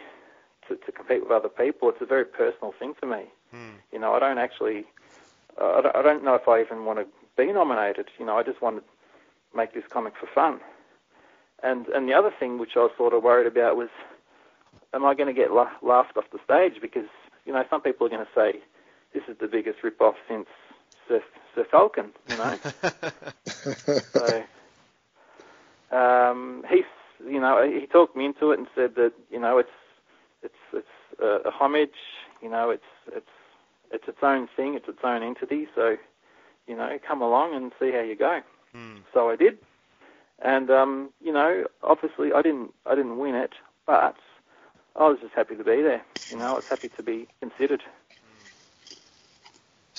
to, 0.69 0.77
to 0.77 0.93
compete 0.93 1.23
with 1.23 1.31
other 1.33 1.49
people. 1.49 1.91
It's 1.91 2.01
a 2.01 2.07
very 2.07 2.25
personal 2.25 2.73
thing 2.79 2.95
for 2.99 3.07
me. 3.07 3.25
Hmm. 3.51 3.77
You 3.93 3.99
know, 3.99 4.15
I 4.15 4.19
don't 4.21 4.39
actually, 4.39 4.85
uh, 5.61 5.73
I 5.79 5.81
don't- 5.83 5.97
I 5.97 6.03
don't 6.03 6.25
know 6.25 6.35
if 6.35 6.49
I 6.49 6.61
even 6.61 6.85
want 6.85 6.99
to 7.01 7.07
be 7.37 7.53
nominated. 7.53 8.09
You 8.19 8.25
know, 8.27 8.37
I 8.39 8.43
just 8.43 8.63
want 8.63 8.77
to 8.79 8.85
make 9.57 9.75
this 9.75 9.85
comic 9.91 10.15
for 10.19 10.27
fun. 10.27 10.61
And 11.63 11.87
and 11.89 12.09
the 12.09 12.15
other 12.15 12.31
thing 12.41 12.59
which 12.59 12.77
I 12.77 12.81
was 12.81 12.91
sort 12.97 13.13
of 13.13 13.23
worried 13.23 13.47
about 13.47 13.77
was, 13.77 13.91
am 14.95 15.05
I 15.05 15.15
going 15.15 15.29
to 15.29 15.33
get 15.39 15.53
la- 15.53 15.71
laughed 15.83 16.17
off 16.17 16.25
the 16.33 16.41
stage? 16.45 16.81
Because 16.81 17.07
you 17.45 17.53
know, 17.53 17.65
some 17.69 17.81
people 17.83 18.07
are 18.07 18.11
going 18.11 18.25
to 18.25 18.33
say, 18.35 18.61
this 19.13 19.23
is 19.29 19.37
the 19.41 19.49
biggest 19.49 19.83
rip-off 19.83 20.15
since 20.29 20.47
Sir, 21.09 21.23
Sir 21.55 21.67
Falcon, 21.71 22.13
you 22.29 22.37
know. 22.37 22.59
so 24.13 24.43
um, 25.97 26.65
he's, 26.69 26.85
you 27.27 27.41
know, 27.41 27.63
he 27.69 27.87
talked 27.87 28.17
me 28.17 28.25
into 28.25 28.51
it 28.53 28.59
and 28.59 28.69
said 28.75 28.95
that, 28.97 29.13
you 29.31 29.39
know, 29.39 29.59
it's 29.59 29.69
it's 30.43 30.55
it's 30.73 31.21
a, 31.21 31.49
a 31.49 31.51
homage, 31.51 31.91
you 32.43 32.49
know, 32.49 32.71
it's 32.71 32.83
it's 33.15 33.27
it's 33.91 34.09
its 34.09 34.19
own 34.23 34.49
thing, 34.57 34.75
it's 34.75 34.89
its 34.89 35.01
own 35.05 35.23
entity. 35.23 35.69
So, 35.75 35.97
you 36.67 36.77
know, 36.77 36.99
come 37.07 37.21
along 37.23 37.55
and 37.55 37.73
see 37.79 37.93
how 37.93 38.01
you 38.01 38.17
go. 38.17 38.41
Hmm. 38.73 38.99
So 39.13 39.31
I 39.31 39.37
did, 39.37 39.59
and 40.43 40.71
um, 40.71 41.11
you 41.21 41.33
know, 41.33 41.65
obviously 41.83 42.33
I 42.33 42.43
didn't 42.43 42.73
I 42.87 42.95
didn't 42.95 43.19
win 43.19 43.35
it, 43.35 43.53
but 43.87 44.17
I 44.97 45.09
was 45.09 45.19
just 45.21 45.35
happy 45.35 45.57
to 45.57 45.65
be 45.65 45.83
there. 45.83 46.03
You 46.31 46.39
know, 46.39 46.53
I 46.53 46.55
was 46.55 46.65
happy 46.69 46.89
to 46.97 47.03
be 47.03 47.29
considered. 47.41 47.83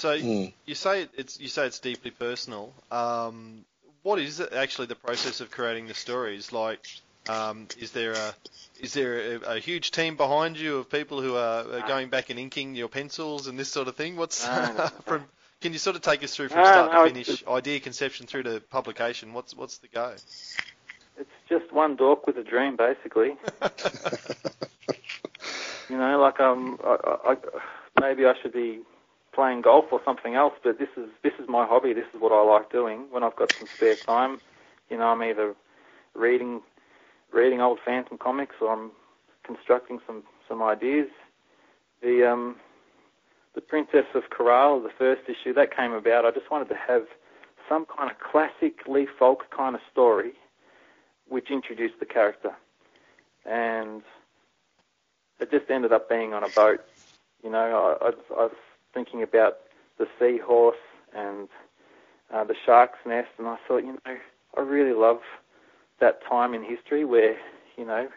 So 0.03 0.11
Mm. 0.11 0.51
you 0.65 0.75
say 0.75 1.07
it's 1.15 1.39
you 1.39 1.47
say 1.47 1.65
it's 1.65 1.79
deeply 1.79 2.11
personal. 2.11 2.73
Um, 2.91 3.63
what 4.01 4.19
is 4.19 4.41
it 4.41 4.51
actually 4.51 4.87
the 4.87 4.95
process 4.95 5.39
of 5.39 5.49
creating 5.49 5.87
the 5.87 5.93
stories? 5.93 6.51
Like, 6.51 6.81
um, 7.29 7.69
is 7.77 7.91
there 7.91 8.11
a 8.11 8.35
is 8.81 8.93
there 8.95 9.35
a, 9.35 9.55
a 9.55 9.59
huge 9.59 9.91
team 9.91 10.17
behind 10.17 10.57
you 10.57 10.79
of 10.79 10.89
people 10.89 11.21
who 11.21 11.37
are, 11.37 11.75
are 11.75 11.87
going 11.87 12.09
back 12.09 12.29
and 12.29 12.37
inking 12.37 12.75
your 12.75 12.89
pencils 12.89 13.47
and 13.47 13.57
this 13.57 13.69
sort 13.71 13.87
of 13.87 13.95
thing? 13.95 14.17
What's 14.17 14.45
No, 14.45 14.59
no, 14.61 14.71
no. 14.73 14.89
from? 15.05 15.23
Can 15.61 15.71
you 15.71 15.79
sort 15.79 15.95
of 15.95 16.01
take 16.01 16.21
us 16.21 16.35
through 16.35 16.49
from 16.49 16.63
No, 16.63 16.69
start 16.69 16.91
no, 16.91 17.03
to 17.03 17.03
it's 17.05 17.13
finish, 17.13 17.43
idea 17.47 17.79
conception 17.79 18.27
through 18.27 18.43
to 18.43 18.59
publication? 18.59 19.31
What's 19.31 19.55
what's 19.55 19.77
the 19.77 19.87
go? 19.87 20.15
It's 21.17 21.37
just 21.47 21.71
one 21.71 21.95
dork 21.95 22.27
with 22.27 22.35
a 22.35 22.43
dream, 22.43 22.75
basically. 22.75 23.37
You 25.89 25.97
know, 25.97 26.19
like 26.19 26.39
um, 26.39 26.79
I, 26.83 26.97
I, 27.05 27.31
I, 27.31 27.35
maybe 28.01 28.25
I 28.25 28.33
should 28.41 28.53
be 28.53 28.81
playing 29.33 29.61
golf 29.61 29.85
or 29.91 30.01
something 30.05 30.35
else, 30.35 30.53
but 30.63 30.79
this 30.79 30.89
is 30.97 31.09
this 31.23 31.33
is 31.39 31.47
my 31.49 31.65
hobby. 31.65 31.93
This 31.93 32.05
is 32.13 32.21
what 32.21 32.31
I 32.31 32.41
like 32.43 32.71
doing 32.71 33.07
when 33.11 33.23
I've 33.23 33.35
got 33.35 33.49
some 33.57 33.67
spare 33.75 33.95
time. 33.95 34.39
You 34.89 34.97
know, 34.97 35.05
I'm 35.05 35.23
either 35.23 35.55
reading 36.15 36.61
reading 37.31 37.61
old 37.61 37.79
Phantom 37.83 38.17
comics 38.17 38.55
or 38.61 38.71
I'm 38.71 38.91
constructing 39.43 39.99
some 40.05 40.23
some 40.47 40.61
ideas. 40.61 41.07
The 42.01 42.31
um, 42.31 42.57
the 43.55 43.61
Princess 43.61 44.05
of 44.15 44.23
Kerala, 44.29 44.81
the 44.83 44.89
first 44.97 45.21
issue 45.27 45.53
that 45.53 45.75
came 45.75 45.93
about. 45.93 46.25
I 46.25 46.31
just 46.31 46.49
wanted 46.51 46.69
to 46.69 46.75
have 46.87 47.03
some 47.69 47.85
kind 47.85 48.09
of 48.11 48.17
classic 48.19 48.87
Lee 48.87 49.07
Falk 49.19 49.49
kind 49.55 49.75
of 49.75 49.81
story, 49.91 50.33
which 51.27 51.49
introduced 51.49 51.99
the 51.99 52.05
character, 52.05 52.51
and 53.45 54.01
it 55.39 55.51
just 55.51 55.69
ended 55.69 55.91
up 55.91 56.09
being 56.09 56.33
on 56.33 56.43
a 56.43 56.49
boat. 56.49 56.81
You 57.43 57.51
know, 57.51 57.97
I, 58.01 58.07
I, 58.07 58.45
I 58.45 58.49
thinking 58.93 59.21
about 59.23 59.57
the 59.97 60.07
seahorse 60.19 60.75
and 61.15 61.47
uh, 62.33 62.43
the 62.43 62.55
shark's 62.65 62.99
nest, 63.05 63.29
and 63.37 63.47
I 63.47 63.57
thought, 63.67 63.83
you 63.83 63.93
know, 64.05 64.17
I 64.57 64.61
really 64.61 64.93
love 64.93 65.21
that 65.99 66.19
time 66.27 66.53
in 66.53 66.63
history 66.63 67.05
where, 67.05 67.37
you 67.77 67.85
know, 67.85 68.07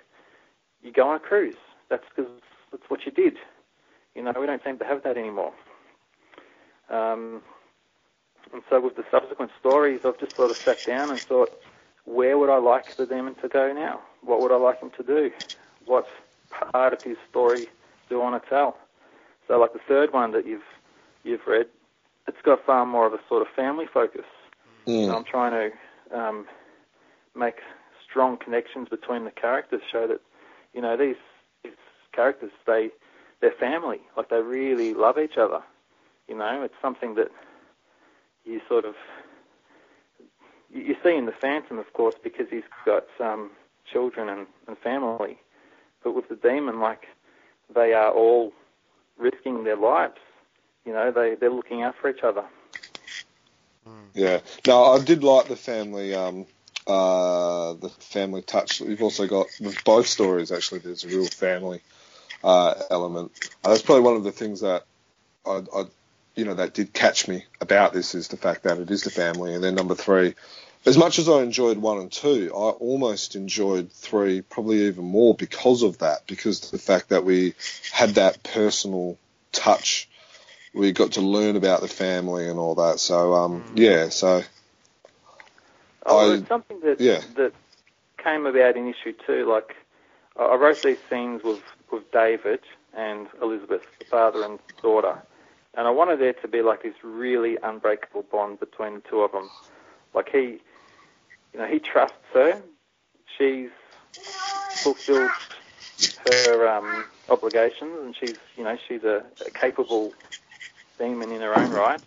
you 0.83 0.93
go 0.93 1.09
on 1.09 1.17
a 1.17 1.21
cruise. 1.21 1.57
That's 1.89 2.05
because 2.15 2.31
that's 2.71 2.89
what 2.89 3.05
you 3.07 3.13
did. 3.13 3.37
You 4.15 4.23
know, 4.23 4.33
we 4.39 4.47
don't 4.47 4.63
seem 4.65 4.79
to 4.79 4.85
have 4.85 5.03
that 5.03 5.17
anymore. 5.17 5.53
Um, 6.89 7.43
and 8.53 8.63
so 8.71 8.81
with 8.81 8.97
the 8.97 9.05
subsequent 9.11 9.51
stories, 9.59 10.01
I've 10.05 10.19
just 10.19 10.37
sort 10.37 10.51
of 10.51 10.57
sat 10.57 10.85
down 10.87 11.11
and 11.11 11.21
thought, 11.21 11.51
where 12.05 12.39
would 12.39 12.49
I 12.49 12.59
like 12.59 12.97
the 12.97 13.07
demon 13.07 13.35
to 13.43 13.49
go 13.49 13.73
now? 13.73 14.01
What 14.23 14.41
would 14.41 14.53
I 14.53 14.57
like 14.57 14.81
him 14.81 14.91
to 14.97 15.03
do? 15.03 15.31
What 15.85 16.07
part 16.73 16.93
of 16.93 17.03
his 17.03 17.17
story 17.29 17.69
do 18.09 18.21
I 18.21 18.25
want 18.25 18.43
to 18.43 18.49
tell? 18.49 18.79
So, 19.49 19.59
like 19.59 19.73
the 19.73 19.81
third 19.87 20.13
one 20.13 20.33
that 20.33 20.47
you've 20.47 20.63
you've 21.25 21.47
read, 21.47 21.67
it's 22.27 22.41
got 22.43 22.65
far 22.65 22.87
more 22.87 23.07
of 23.07 23.13
a 23.13 23.21
sort 23.29 23.43
of 23.43 23.49
family 23.55 23.87
focus. 23.93 24.25
Mm. 24.87 25.15
I'm 25.15 25.25
trying 25.25 25.53
to 25.53 26.19
um, 26.19 26.47
make 27.35 27.57
strong 28.09 28.37
connections 28.37 28.89
between 28.89 29.25
the 29.25 29.31
characters, 29.31 29.83
show 29.91 30.07
that 30.07 30.21
you 30.73 30.81
know 30.81 30.97
these 30.97 31.17
these 31.63 31.73
characters 32.13 32.51
they 32.67 32.91
they're 33.41 33.53
family, 33.53 34.01
like 34.17 34.31
they 34.31 34.41
really 34.41 34.95
love 34.95 35.19
each 35.19 35.37
other. 35.37 35.63
You 36.29 36.37
know, 36.37 36.63
it's 36.63 36.75
something 36.81 37.15
that 37.17 37.31
you 38.45 38.61
sort 38.69 38.85
of 38.85 38.95
you 40.73 40.83
you 40.83 40.97
see 41.05 41.15
in 41.15 41.27
the 41.27 41.33
Phantom, 41.33 41.79
of 41.79 41.93
course, 41.93 42.15
because 42.23 42.47
he's 42.51 42.65
got 42.85 43.05
um, 43.21 43.51
children 43.91 44.29
and, 44.29 44.47
and 44.67 44.79
family. 44.79 45.39
But 46.03 46.15
with 46.15 46.29
the 46.29 46.37
demon, 46.37 46.81
like 46.81 47.07
they 47.75 47.93
are 47.93 48.11
all 48.11 48.53
risking 49.19 49.65
their 49.65 49.77
lives. 49.77 50.19
You 50.85 50.93
know, 50.93 51.11
they 51.11 51.35
they're 51.35 51.51
looking 51.51 51.83
out 51.83 51.95
for 52.01 52.09
each 52.09 52.23
other. 52.23 52.45
Yeah. 54.15 54.41
No, 54.67 54.85
I 54.85 55.05
did 55.05 55.23
like 55.23 55.49
the 55.49 55.57
family, 55.57 56.15
um, 56.15 56.47
uh, 56.87 57.75
the 57.75 57.91
family 58.01 58.43
touch. 58.43 58.81
You've 58.81 59.03
also 59.03 59.27
got 59.27 59.47
with 59.61 59.85
both 59.85 60.07
stories. 60.07 60.51
Actually, 60.51 60.81
there's 60.81 61.05
a 61.05 61.09
real 61.09 61.27
family 61.27 61.83
uh, 62.43 62.75
element. 62.91 63.33
Uh, 63.65 63.71
that's 63.71 63.83
probably 63.83 64.05
one 64.05 64.17
of 64.17 64.25
the 64.25 64.33
things 64.33 64.61
that 64.61 64.85
I, 65.45 65.63
I, 65.75 65.85
you 66.35 66.45
know, 66.45 66.55
that 66.55 66.75
did 66.75 66.93
catch 66.93 67.29
me 67.29 67.45
about 67.61 67.93
this 67.93 68.15
is 68.15 68.29
the 68.29 68.37
fact 68.37 68.63
that 68.65 68.79
it 68.79 68.91
is 68.91 69.03
the 69.03 69.11
family. 69.11 69.55
And 69.55 69.63
then 69.63 69.75
number 69.75 69.95
three, 69.95 70.35
as 70.87 70.97
much 70.99 71.19
as 71.19 71.29
I 71.29 71.43
enjoyed 71.43 71.79
one 71.79 71.99
and 71.99 72.13
two, 72.13 72.51
I 72.55 72.71
almost 72.71 73.37
enjoyed 73.37 73.93
three, 73.93 74.43
probably 74.43 74.85
even 74.87 75.05
more 75.05 75.35
because 75.35 75.83
of 75.83 75.99
that. 75.99 76.27
Because 76.27 76.65
of 76.65 76.71
the 76.71 76.79
fact 76.79 77.11
that 77.11 77.25
we 77.25 77.55
had 77.93 78.11
that 78.17 78.43
personal 78.43 79.19
touch 79.53 80.09
we 80.75 80.93
got 80.93 81.13
to 81.13 81.21
learn 81.23 81.57
about 81.57 81.81
the 81.81 81.89
family 81.89 82.49
and 82.49 82.59
all 82.59 82.75
that. 82.77 83.01
So 83.01 83.35
um, 83.35 83.65
yeah, 83.75 84.11
so 84.11 84.43
Oh, 86.05 86.35
I- 86.35 86.45
something 86.47 86.81
that 86.81 87.01
yeah. 87.01 87.23
that 87.37 87.53
came 88.23 88.47
about 88.47 88.77
in 88.77 88.89
issue 88.89 89.13
two. 89.27 89.51
Like 89.51 89.75
I 90.39 90.45
I 90.45 90.55
wrote 90.57 90.83
these 90.83 90.99
scenes 91.11 91.43
with 91.43 91.61
with 91.91 92.11
David 92.13 92.61
and 92.97 93.27
Elizabeth, 93.43 93.83
the 93.99 94.05
father 94.05 94.45
and 94.45 94.59
daughter, 94.83 95.19
and 95.75 95.87
I 95.87 95.91
wanted 95.91 96.21
there 96.21 96.35
to 96.35 96.49
be 96.49 96.63
like 96.63 96.83
this 96.83 96.95
really 97.03 97.57
unbreakable 97.63 98.25
bond 98.31 98.61
between 98.61 98.95
the 98.97 99.03
two 99.11 99.21
of 99.23 99.33
them. 99.33 99.51
Like 100.15 100.29
he, 100.31 100.59
you 101.57 101.63
know, 101.63 101.69
he 101.69 101.79
trusts 101.79 102.17
her. 102.35 102.63
She's 103.39 103.71
fulfilled 104.83 105.31
her 106.27 106.69
um, 106.69 107.07
obligations, 107.31 107.99
and 108.03 108.15
she's, 108.15 108.37
you 108.59 108.65
know, 108.65 108.77
she's 108.87 109.05
a, 109.05 109.25
a 109.47 109.51
capable 109.51 110.13
demon 110.99 111.33
in 111.33 111.41
her 111.41 111.55
own 111.59 111.71
right. 111.71 112.01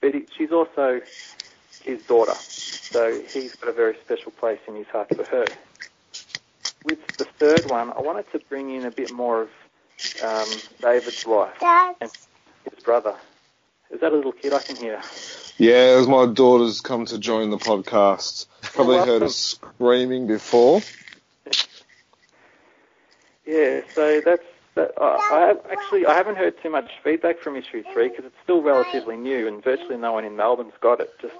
But 0.00 0.14
he, 0.14 0.26
she's 0.36 0.52
also 0.52 1.00
his 1.82 2.00
daughter, 2.04 2.34
so 2.34 3.20
he's 3.32 3.56
got 3.56 3.70
a 3.70 3.72
very 3.72 3.96
special 4.04 4.30
place 4.30 4.60
in 4.68 4.76
his 4.76 4.86
heart 4.86 5.08
for 5.08 5.24
her. 5.24 5.46
With 6.84 7.04
the 7.16 7.24
third 7.24 7.68
one, 7.68 7.90
I 7.90 8.00
wanted 8.00 8.30
to 8.32 8.40
bring 8.48 8.70
in 8.70 8.86
a 8.86 8.92
bit 8.92 9.12
more 9.12 9.42
of 9.42 9.48
um, 10.22 10.48
David's 10.80 11.26
life 11.26 11.60
and 11.60 12.10
his 12.70 12.84
brother. 12.84 13.16
Is 13.90 14.00
that 14.00 14.12
a 14.12 14.16
little 14.16 14.32
kid 14.32 14.52
I 14.52 14.60
can 14.60 14.76
hear? 14.76 15.00
yeah, 15.58 15.96
as 15.98 16.06
my 16.06 16.26
daughter's 16.26 16.80
come 16.80 17.04
to 17.06 17.18
join 17.18 17.50
the 17.50 17.58
podcast, 17.58 18.46
probably 18.74 18.98
heard 18.98 19.22
her 19.22 19.28
screaming 19.28 20.26
before. 20.26 20.80
Yeah, 23.46 23.80
so 23.94 24.20
that's 24.24 24.42
that. 24.74 24.92
I 25.00 25.22
I 25.30 25.40
have, 25.48 25.60
actually 25.70 26.06
I 26.06 26.14
haven't 26.14 26.36
heard 26.36 26.54
too 26.62 26.70
much 26.70 26.90
feedback 27.02 27.38
from 27.40 27.56
issue 27.56 27.84
three 27.92 28.08
because 28.08 28.24
it's 28.24 28.36
still 28.42 28.62
relatively 28.62 29.16
new 29.16 29.48
and 29.48 29.62
virtually 29.62 29.96
no 29.98 30.12
one 30.12 30.24
in 30.24 30.36
Melbourne's 30.36 30.72
got 30.80 31.00
it. 31.00 31.12
Just 31.20 31.34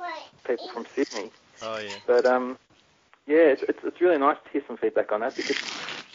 people 0.46 0.68
from 0.68 0.86
Sydney. 0.94 1.30
Oh 1.62 1.78
yeah. 1.78 1.96
But 2.06 2.26
um, 2.26 2.58
yeah, 3.26 3.36
it's, 3.54 3.62
it's 3.62 3.78
it's 3.84 4.00
really 4.00 4.18
nice 4.18 4.36
to 4.44 4.50
hear 4.50 4.62
some 4.66 4.76
feedback 4.76 5.12
on 5.12 5.20
that 5.20 5.36
because 5.36 5.56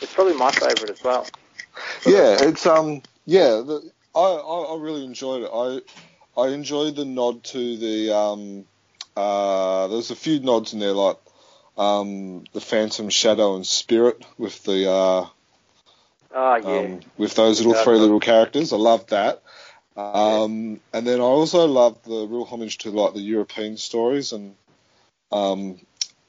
it's 0.02 0.14
probably 0.14 0.34
my 0.34 0.52
favourite 0.52 0.90
as 0.90 1.04
well. 1.04 1.26
Yeah, 2.06 2.38
it's 2.42 2.66
um, 2.66 3.02
yeah, 3.26 3.62
the, 3.66 3.92
I, 4.14 4.20
I 4.20 4.76
I 4.76 4.78
really 4.80 5.06
enjoyed 5.06 5.44
it. 5.44 5.52
I 5.54 5.82
I 6.40 6.50
enjoyed 6.50 6.96
the 6.96 7.06
nod 7.06 7.44
to 7.46 7.78
the 7.78 8.16
um, 8.16 8.66
uh, 9.18 9.88
there's 9.88 10.12
a 10.12 10.16
few 10.16 10.40
nods 10.40 10.74
in 10.74 10.80
there 10.80 10.94
like 10.94 11.18
um, 11.78 12.44
the 12.54 12.62
Phantom, 12.62 13.10
Shadow, 13.10 13.56
and 13.56 13.66
Spirit 13.66 14.24
with 14.38 14.64
the 14.64 14.90
uh, 14.90 15.26
Ah, 16.36 16.58
yeah. 16.58 16.80
um, 16.80 17.00
with 17.18 17.34
those 17.36 17.60
little 17.66 17.82
three 17.84 17.98
little 17.98 18.20
characters. 18.20 18.72
I 18.74 18.78
loved 18.78 19.10
that. 19.10 19.42
Um, 19.96 20.80
and 20.94 21.08
then 21.08 21.20
I 21.20 21.24
also 21.24 21.66
loved 21.66 22.06
the 22.06 22.28
real 22.28 22.46
homage 22.46 22.78
to 22.80 22.92
like 22.92 23.14
the 23.16 23.20
European 23.22 23.78
stories, 23.78 24.32
and 24.34 24.54
um, 25.32 25.80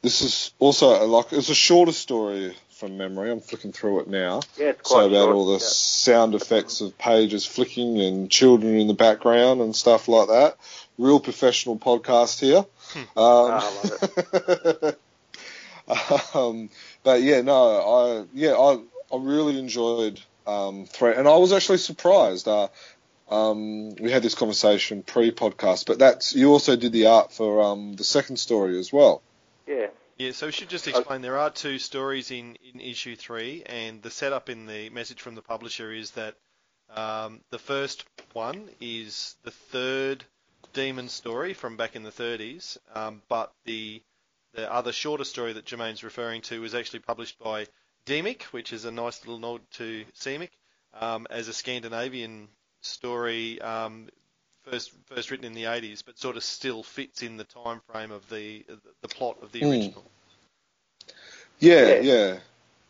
this 0.00 0.22
is 0.22 0.52
also 0.58 1.04
like 1.06 1.32
it's 1.32 1.50
a 1.50 1.54
shorter 1.54 1.92
story 1.92 2.56
from 2.70 2.96
memory. 2.96 3.30
I'm 3.30 3.40
flicking 3.40 3.72
through 3.72 4.00
it 4.00 4.08
now. 4.08 4.40
yeah, 4.56 4.68
it's 4.68 4.80
quite 4.88 5.02
So 5.02 5.08
about 5.08 5.24
short. 5.24 5.36
all 5.36 5.46
the 5.46 5.52
yeah. 5.64 5.68
sound 5.68 6.34
effects 6.34 6.80
of 6.80 6.96
pages 6.96 7.44
flicking 7.44 8.00
and 8.00 8.30
children 8.30 8.76
in 8.76 8.86
the 8.86 8.94
background 8.94 9.60
and 9.60 9.76
stuff 9.76 10.08
like 10.08 10.28
that. 10.28 10.56
Real 10.98 11.20
professional 11.20 11.78
podcast 11.78 12.40
here. 12.40 12.64
Um, 12.98 13.06
Ah, 13.16 13.62
I 13.62 14.88
love 14.88 14.96
um, 16.34 16.70
but 17.02 17.22
yeah, 17.22 17.40
no, 17.40 17.54
I 17.54 18.26
yeah, 18.34 18.52
I 18.52 18.78
I 19.14 19.18
really 19.18 19.58
enjoyed 19.58 20.20
um, 20.46 20.86
three, 20.86 21.14
and 21.14 21.26
I 21.26 21.36
was 21.36 21.52
actually 21.52 21.78
surprised. 21.78 22.48
Uh, 22.48 22.68
um, 23.30 23.94
we 23.96 24.10
had 24.10 24.22
this 24.22 24.34
conversation 24.34 25.02
pre-podcast, 25.02 25.86
but 25.86 25.98
that's 25.98 26.34
you 26.34 26.50
also 26.50 26.76
did 26.76 26.92
the 26.92 27.06
art 27.06 27.32
for 27.32 27.62
um, 27.62 27.92
the 27.94 28.04
second 28.04 28.38
story 28.38 28.78
as 28.78 28.92
well. 28.92 29.22
Yeah. 29.66 29.88
Yeah, 30.16 30.32
so 30.32 30.46
we 30.46 30.52
should 30.52 30.68
just 30.68 30.88
explain 30.88 31.22
there 31.22 31.38
are 31.38 31.50
two 31.50 31.78
stories 31.78 32.32
in, 32.32 32.56
in 32.74 32.80
issue 32.80 33.14
three, 33.14 33.62
and 33.64 34.02
the 34.02 34.10
setup 34.10 34.48
in 34.48 34.66
the 34.66 34.90
message 34.90 35.22
from 35.22 35.36
the 35.36 35.42
publisher 35.42 35.92
is 35.92 36.10
that 36.12 36.34
um, 36.90 37.40
the 37.50 37.58
first 37.58 38.04
one 38.32 38.68
is 38.80 39.36
the 39.44 39.52
third 39.52 40.24
demon 40.78 41.08
story 41.08 41.54
from 41.54 41.76
back 41.76 41.96
in 41.96 42.04
the 42.04 42.10
30s, 42.12 42.78
um, 42.94 43.20
but 43.28 43.52
the 43.64 44.00
the 44.54 44.72
other 44.72 44.92
shorter 44.92 45.24
story 45.24 45.52
that 45.52 45.64
Jermaine's 45.66 46.04
referring 46.04 46.40
to 46.42 46.60
was 46.60 46.74
actually 46.74 47.00
published 47.00 47.36
by 47.40 47.66
Demic, 48.06 48.42
which 48.44 48.72
is 48.72 48.84
a 48.84 48.90
nice 48.92 49.20
little 49.26 49.40
nod 49.40 49.60
to 49.72 50.04
Semic, 50.14 50.52
um, 50.94 51.26
as 51.30 51.48
a 51.48 51.52
Scandinavian 51.52 52.48
story, 52.80 53.60
um, 53.60 54.08
first 54.62 54.92
first 55.06 55.32
written 55.32 55.46
in 55.46 55.52
the 55.52 55.64
80s, 55.64 56.04
but 56.06 56.16
sort 56.16 56.36
of 56.36 56.44
still 56.44 56.84
fits 56.84 57.22
in 57.22 57.36
the 57.36 57.44
time 57.44 57.80
frame 57.90 58.12
of 58.12 58.28
the 58.30 58.64
the 59.02 59.08
plot 59.08 59.36
of 59.42 59.50
the 59.50 59.62
Mm. 59.62 59.70
original. 59.72 60.04
Yeah, 61.58 61.88
Yeah. 61.88 62.00
yeah. 62.00 62.38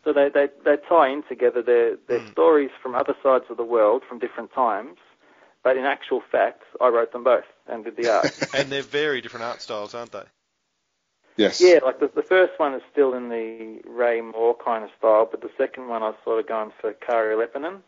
So 0.03 0.13
they, 0.13 0.29
they, 0.29 0.47
they 0.63 0.77
tie 0.87 1.09
in 1.09 1.23
together 1.23 1.63
their, 1.63 1.97
their 2.07 2.19
Mm. 2.19 2.31
stories 2.33 2.69
from 2.83 2.93
other 2.93 3.15
sides 3.23 3.45
of 3.49 3.57
the 3.57 3.63
world 3.63 4.03
from 4.07 4.19
different 4.19 4.53
times, 4.53 4.97
but 5.63 5.77
in 5.77 5.85
actual 5.85 6.21
fact, 6.31 6.63
I 6.81 6.87
wrote 6.87 7.11
them 7.11 7.23
both 7.23 7.45
and 7.67 7.83
did 7.83 7.95
the 7.97 8.09
art. 8.09 8.37
And 8.55 8.69
they're 8.71 8.81
very 8.81 9.21
different 9.21 9.45
art 9.45 9.61
styles, 9.61 9.93
aren't 9.93 10.11
they? 10.11 10.23
Yes. 11.37 11.61
yeah, 11.61 11.79
like 11.85 12.01
the, 12.01 12.11
the 12.13 12.21
first 12.21 12.53
one 12.57 12.73
is 12.73 12.81
still 12.91 13.13
in 13.13 13.29
the 13.29 13.79
Ray 13.87 14.19
Moore 14.19 14.55
kind 14.57 14.83
of 14.83 14.89
style, 14.97 15.25
but 15.29 15.39
the 15.41 15.51
second 15.57 15.87
one 15.87 16.03
I 16.03 16.07
was 16.07 16.15
sort 16.25 16.39
of 16.39 16.47
going 16.47 16.71
for 16.81 16.91
Kari 16.91 17.35
Leppänen. 17.35 17.79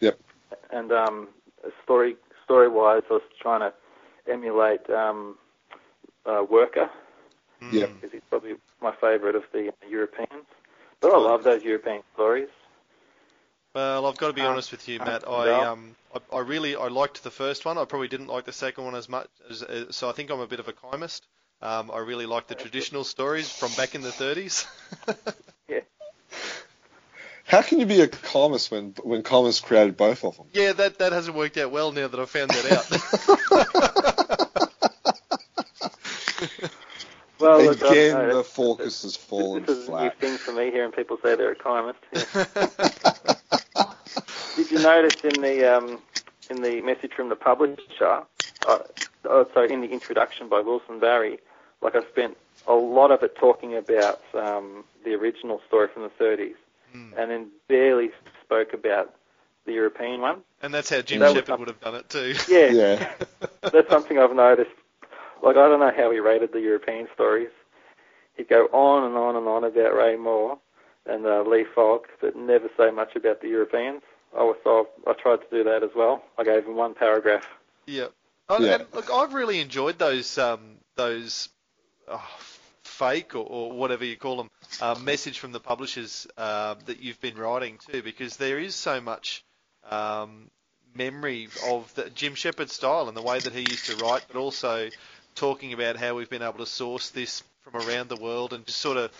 Yep. 0.00 0.18
And 0.70 0.92
um, 0.92 1.28
story 1.82 2.16
story 2.44 2.68
wise, 2.68 3.02
I 3.10 3.14
was 3.14 3.22
trying 3.40 3.60
to 3.60 3.72
emulate 4.30 4.88
um, 4.90 5.36
uh, 6.26 6.44
Worker 6.48 6.90
Yeah. 7.72 7.86
because 7.86 8.12
he's 8.12 8.20
probably 8.28 8.56
my 8.82 8.92
favourite 9.00 9.36
of 9.36 9.44
the 9.52 9.72
Europeans. 9.88 10.44
But 11.00 11.12
I 11.14 11.18
love 11.18 11.44
those 11.44 11.62
European 11.64 12.02
stories. 12.14 12.48
Well, 13.74 14.06
I've 14.06 14.16
got 14.16 14.28
to 14.28 14.32
be 14.32 14.42
Um, 14.42 14.52
honest 14.52 14.70
with 14.70 14.88
you, 14.88 15.00
um, 15.00 15.06
Matt. 15.06 15.28
I 15.28 15.46
yeah. 15.46 15.70
um, 15.70 15.96
I, 16.14 16.36
I 16.36 16.40
really 16.40 16.76
I 16.76 16.88
liked 16.88 17.24
the 17.24 17.30
first 17.30 17.64
one. 17.64 17.76
I 17.76 17.84
probably 17.84 18.08
didn't 18.08 18.28
like 18.28 18.44
the 18.44 18.52
second 18.52 18.84
one 18.84 18.94
as 18.94 19.08
much. 19.08 19.28
As, 19.50 19.62
uh, 19.62 19.90
so 19.90 20.08
I 20.08 20.12
think 20.12 20.30
I'm 20.30 20.40
a 20.40 20.46
bit 20.46 20.60
of 20.60 20.68
a 20.68 20.72
chymist. 20.72 21.22
Um, 21.60 21.90
I 21.90 21.98
really 21.98 22.26
like 22.26 22.46
the 22.46 22.54
traditional 22.54 23.04
stories 23.04 23.50
from 23.50 23.70
back 23.76 23.94
in 23.94 24.02
the 24.02 24.10
30s. 24.10 24.66
yeah. 25.68 25.80
How 27.46 27.62
can 27.62 27.80
you 27.80 27.86
be 27.86 28.00
a 28.00 28.08
columnist 28.08 28.70
when 28.70 28.94
when 29.02 29.22
Commons 29.22 29.60
created 29.60 29.96
both 29.96 30.24
of 30.24 30.36
them? 30.36 30.46
yeah, 30.52 30.72
that 30.72 30.98
that 30.98 31.12
hasn't 31.12 31.36
worked 31.36 31.56
out 31.56 31.70
well 31.72 31.90
now 31.92 32.06
that 32.08 32.18
I've 32.20 32.30
found 32.30 32.50
that 32.50 32.72
out. 32.72 34.34
Well, 37.40 37.62
look, 37.64 37.82
I- 37.82 37.88
Again, 37.90 38.16
I- 38.16 38.32
the 38.32 38.44
focus 38.44 39.02
has 39.02 39.16
fallen 39.16 39.64
this 39.66 39.76
is 39.76 39.88
a 39.88 40.02
new 40.04 40.10
thing 40.10 40.38
for 40.38 40.52
me 40.52 40.70
hearing 40.70 40.92
people 40.92 41.18
say 41.22 41.34
they're 41.34 41.50
a 41.52 41.56
chymist. 41.56 41.96
Yeah. 42.14 43.33
Did 44.56 44.70
you 44.70 44.78
notice 44.78 45.16
in 45.24 45.40
the 45.42 45.76
um, 45.76 45.98
in 46.50 46.62
the 46.62 46.80
message 46.82 47.12
from 47.14 47.28
the 47.28 47.36
publisher, 47.36 48.22
uh, 48.66 48.78
oh, 49.24 49.46
sorry, 49.52 49.72
in 49.72 49.80
the 49.80 49.88
introduction 49.90 50.48
by 50.48 50.60
Wilson 50.60 51.00
Barry, 51.00 51.38
like 51.80 51.94
I 51.96 52.02
spent 52.10 52.36
a 52.66 52.74
lot 52.74 53.10
of 53.10 53.22
it 53.22 53.36
talking 53.36 53.76
about 53.76 54.20
um, 54.34 54.84
the 55.04 55.14
original 55.14 55.60
story 55.66 55.88
from 55.92 56.02
the 56.04 56.24
30s, 56.24 56.54
Hmm. 56.92 57.10
and 57.18 57.30
then 57.30 57.50
barely 57.68 58.10
spoke 58.44 58.72
about 58.72 59.12
the 59.66 59.72
European 59.72 60.20
one. 60.20 60.42
and 60.62 60.72
that's 60.72 60.90
how 60.90 61.00
Jim 61.00 61.18
That 61.20 61.34
Shepherd 61.34 61.58
would 61.58 61.68
have 61.68 61.80
done 61.80 61.94
it 61.96 62.08
too. 62.08 62.34
Yeah, 62.48 62.68
Yeah. 62.70 63.12
that's 63.62 63.88
something 63.88 64.18
I've 64.18 64.34
noticed. 64.34 64.70
Like 65.42 65.56
I 65.56 65.68
don't 65.68 65.80
know 65.80 65.92
how 65.94 66.10
he 66.12 66.20
rated 66.20 66.52
the 66.52 66.60
European 66.60 67.08
stories. 67.14 67.50
He'd 68.36 68.48
go 68.48 68.66
on 68.72 69.04
and 69.04 69.16
on 69.16 69.36
and 69.36 69.46
on 69.48 69.64
about 69.64 69.94
Ray 69.94 70.16
Moore 70.16 70.58
and 71.06 71.26
uh, 71.26 71.42
Lee 71.42 71.64
Falk, 71.74 72.08
but 72.20 72.36
never 72.36 72.68
say 72.76 72.90
much 72.90 73.16
about 73.16 73.40
the 73.40 73.48
Europeans. 73.48 74.02
I 74.36 74.42
was 74.42 74.56
so 74.64 74.88
I 75.06 75.12
tried 75.12 75.40
to 75.42 75.46
do 75.50 75.64
that 75.64 75.82
as 75.82 75.90
well. 75.94 76.22
I 76.38 76.44
gave 76.44 76.64
him 76.64 76.76
one 76.76 76.94
paragraph. 76.94 77.46
Yeah. 77.86 78.06
Oh, 78.48 78.60
Yeah. 78.60 78.74
And 78.76 78.86
look, 78.92 79.10
I've 79.10 79.34
really 79.34 79.60
enjoyed 79.60 79.98
those 79.98 80.36
um, 80.38 80.76
those 80.96 81.48
oh, 82.08 82.22
fake 82.82 83.34
or, 83.34 83.46
or 83.46 83.72
whatever 83.72 84.04
you 84.04 84.16
call 84.16 84.36
them 84.36 84.50
uh, 84.80 84.94
message 85.02 85.38
from 85.38 85.52
the 85.52 85.60
publishers 85.60 86.26
uh, 86.36 86.74
that 86.86 87.00
you've 87.00 87.20
been 87.20 87.36
writing 87.36 87.78
too, 87.90 88.02
because 88.02 88.36
there 88.36 88.58
is 88.58 88.74
so 88.74 89.00
much 89.00 89.44
um, 89.90 90.50
memory 90.94 91.48
of 91.66 91.92
the 91.94 92.10
Jim 92.10 92.34
Shepherd 92.34 92.70
style 92.70 93.08
and 93.08 93.16
the 93.16 93.22
way 93.22 93.38
that 93.38 93.52
he 93.52 93.60
used 93.60 93.86
to 93.86 93.96
write, 93.96 94.24
but 94.28 94.38
also 94.38 94.88
talking 95.34 95.72
about 95.72 95.96
how 95.96 96.14
we've 96.14 96.30
been 96.30 96.42
able 96.42 96.58
to 96.58 96.66
source 96.66 97.10
this 97.10 97.42
from 97.62 97.76
around 97.88 98.08
the 98.08 98.16
world 98.16 98.52
and 98.52 98.64
just 98.66 98.80
sort 98.80 98.96
of 98.96 99.10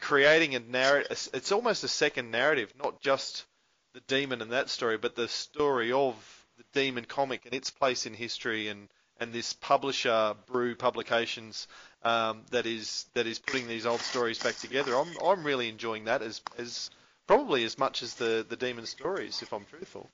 creating 0.00 0.54
a 0.54 0.60
narrative. 0.60 1.28
It's 1.34 1.52
almost 1.52 1.84
a 1.84 1.88
second 1.88 2.30
narrative, 2.30 2.72
not 2.82 3.00
just 3.00 3.44
the 3.92 4.00
demon 4.00 4.40
in 4.40 4.50
that 4.50 4.68
story, 4.68 4.98
but 4.98 5.14
the 5.14 5.28
story 5.28 5.92
of 5.92 6.14
the 6.56 6.64
demon 6.72 7.04
comic 7.04 7.46
and 7.46 7.54
its 7.54 7.70
place 7.70 8.06
in 8.06 8.14
history 8.14 8.68
and, 8.68 8.88
and 9.18 9.32
this 9.32 9.52
publisher 9.52 10.34
Frew 10.46 10.74
Publications 10.74 11.68
um, 12.02 12.42
that 12.50 12.66
is 12.66 13.06
that 13.14 13.26
is 13.26 13.38
putting 13.38 13.66
these 13.68 13.86
old 13.86 14.00
stories 14.00 14.38
back 14.38 14.56
together. 14.56 14.94
I'm 14.94 15.08
I'm 15.24 15.44
really 15.44 15.68
enjoying 15.68 16.04
that 16.04 16.22
as 16.22 16.40
as 16.58 16.90
probably 17.26 17.64
as 17.64 17.78
much 17.78 18.02
as 18.02 18.14
the 18.14 18.44
the 18.48 18.56
demon 18.56 18.86
stories, 18.86 19.42
if 19.42 19.52
I'm 19.52 19.64
truthful. 19.64 20.08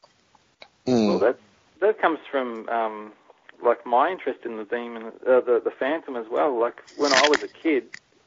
Mm. 0.86 1.08
Well, 1.08 1.18
that 1.20 1.38
that 1.80 2.00
comes 2.00 2.18
from 2.30 2.68
um, 2.68 3.12
like 3.64 3.86
my 3.86 4.10
interest 4.10 4.40
in 4.44 4.56
the 4.56 4.64
demon, 4.64 5.12
uh, 5.26 5.40
the 5.40 5.60
the 5.62 5.72
Phantom 5.78 6.16
as 6.16 6.26
well. 6.30 6.58
Like 6.58 6.82
when 6.96 7.12
I 7.12 7.28
was 7.28 7.42
a 7.42 7.48
kid 7.48 7.84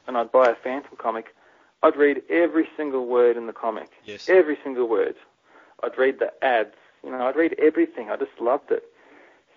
and 0.07 0.17
I'd 0.17 0.31
buy 0.31 0.49
a 0.49 0.55
Phantom 0.55 0.95
comic, 0.97 1.35
I'd 1.83 1.95
read 1.95 2.21
every 2.29 2.67
single 2.77 3.05
word 3.05 3.37
in 3.37 3.47
the 3.47 3.53
comic. 3.53 3.89
Yes. 4.05 4.29
Every 4.29 4.57
single 4.63 4.87
word. 4.87 5.15
I'd 5.83 5.97
read 5.97 6.19
the 6.19 6.31
ads. 6.43 6.75
You 7.03 7.11
know, 7.11 7.21
I'd 7.27 7.35
read 7.35 7.55
everything. 7.59 8.09
I 8.09 8.17
just 8.17 8.31
loved 8.39 8.71
it. 8.71 8.83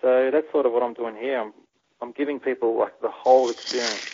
So 0.01 0.29
that's 0.31 0.51
sort 0.51 0.65
of 0.65 0.71
what 0.73 0.83
I'm 0.83 0.93
doing 0.93 1.15
here. 1.15 1.39
I'm 1.39 1.53
I'm 2.01 2.11
giving 2.11 2.39
people 2.39 2.77
like 2.77 2.99
the 3.01 3.09
whole 3.09 3.49
experience. 3.49 4.09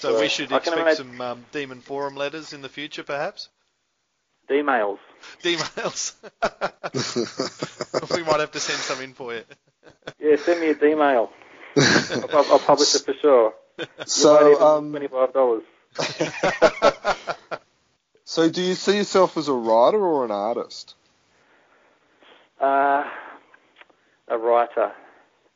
So 0.00 0.18
we 0.20 0.28
should 0.28 0.52
I 0.52 0.56
expect 0.58 0.78
imagine- 0.80 0.96
some 1.12 1.20
um, 1.20 1.44
demon 1.52 1.80
forum 1.80 2.16
letters 2.16 2.52
in 2.52 2.62
the 2.62 2.68
future, 2.68 3.02
perhaps. 3.02 3.48
Emails. 4.50 4.98
Emails. 5.42 6.14
we 8.14 8.22
might 8.22 8.40
have 8.40 8.52
to 8.52 8.60
send 8.60 8.78
some 8.78 9.00
in 9.02 9.12
for 9.14 9.34
you. 9.34 9.42
Yeah, 10.20 10.36
send 10.44 10.60
me 10.60 10.68
a 10.70 10.84
email. 10.84 11.32
I'll, 11.76 12.52
I'll 12.52 12.58
publish 12.60 12.94
it 12.94 13.02
for 13.04 13.14
sure. 13.14 13.54
You 13.78 13.86
so, 14.06 14.50
even 14.52 14.62
um, 14.62 14.90
twenty-five 14.90 15.32
dollars. 15.32 15.64
so 18.24 18.48
do 18.48 18.62
you 18.62 18.74
see 18.74 18.96
yourself 18.96 19.36
as 19.36 19.48
a 19.48 19.52
writer 19.52 19.98
or 19.98 20.24
an 20.24 20.30
artist? 20.30 20.94
Uh, 22.60 23.04
a 24.28 24.38
writer, 24.38 24.92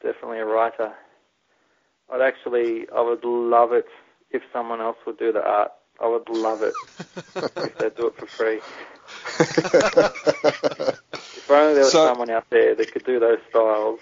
definitely 0.02 0.38
a 0.38 0.44
writer. 0.44 0.92
I'd 2.12 2.20
actually, 2.20 2.86
I 2.94 3.00
would 3.00 3.24
love 3.24 3.72
it 3.72 3.86
if 4.30 4.42
someone 4.52 4.80
else 4.80 4.96
would 5.06 5.18
do 5.18 5.32
the 5.32 5.42
art. 5.44 5.72
I 6.02 6.06
would 6.08 6.28
love 6.28 6.62
it 6.62 6.74
if 7.56 7.78
they 7.78 7.90
do 7.90 8.06
it 8.08 8.16
for 8.16 8.26
free. 8.26 8.60
If 11.42 11.50
only 11.50 11.74
there 11.74 11.82
was 11.82 11.90
So- 11.92 12.06
someone 12.06 12.30
out 12.30 12.48
there 12.50 12.76
that 12.76 12.92
could 12.92 13.04
do 13.04 13.18
those 13.18 13.38
styles, 13.48 13.98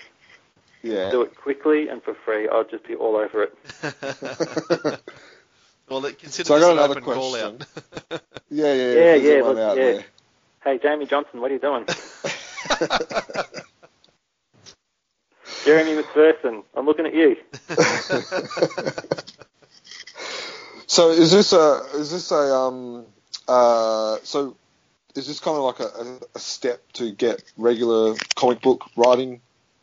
yeah. 0.82 1.10
do 1.10 1.22
it 1.22 1.34
quickly 1.34 1.88
and 1.88 2.02
for 2.02 2.12
free. 2.12 2.46
I'd 2.46 2.68
just 2.70 2.86
be 2.86 2.94
all 2.94 3.16
over 3.16 3.44
it. 3.44 3.54
well, 5.88 6.04
it- 6.04 6.18
consider 6.18 6.46
So 6.46 6.54
I 6.56 6.58
this 6.58 6.66
got 6.66 6.72
an 6.72 6.78
another 6.78 7.00
open 7.00 7.04
call 7.04 7.34
out. 7.36 7.64
Yeah, 8.50 8.72
yeah, 8.74 8.92
Yeah, 8.92 9.14
if 9.14 9.22
yeah, 9.22 9.42
look, 9.42 9.58
out 9.58 9.76
yeah. 9.78 9.82
there. 9.84 10.04
Hey, 10.62 10.78
Jamie 10.78 11.06
Johnson, 11.06 11.40
what 11.40 11.50
are 11.50 11.54
you 11.54 11.60
doing? 11.60 11.86
Jeremy 15.64 16.02
McPherson, 16.02 16.64
I'm 16.76 16.86
looking 16.86 17.06
at 17.06 17.14
you. 17.14 17.36
So 20.88 21.10
is 21.10 21.30
this 21.30 21.52
a 21.52 21.82
is 21.94 22.10
this 22.10 22.30
a 22.32 22.54
um 22.54 23.04
uh 23.46 24.16
so 24.24 24.56
is 25.14 25.26
this 25.26 25.38
kind 25.38 25.56
of 25.56 25.64
like 25.64 25.80
a, 25.80 26.18
a 26.34 26.38
step 26.38 26.80
to 26.94 27.12
get 27.12 27.42
regular 27.56 28.14
comic 28.34 28.62
book 28.62 28.84
writing, 28.96 29.40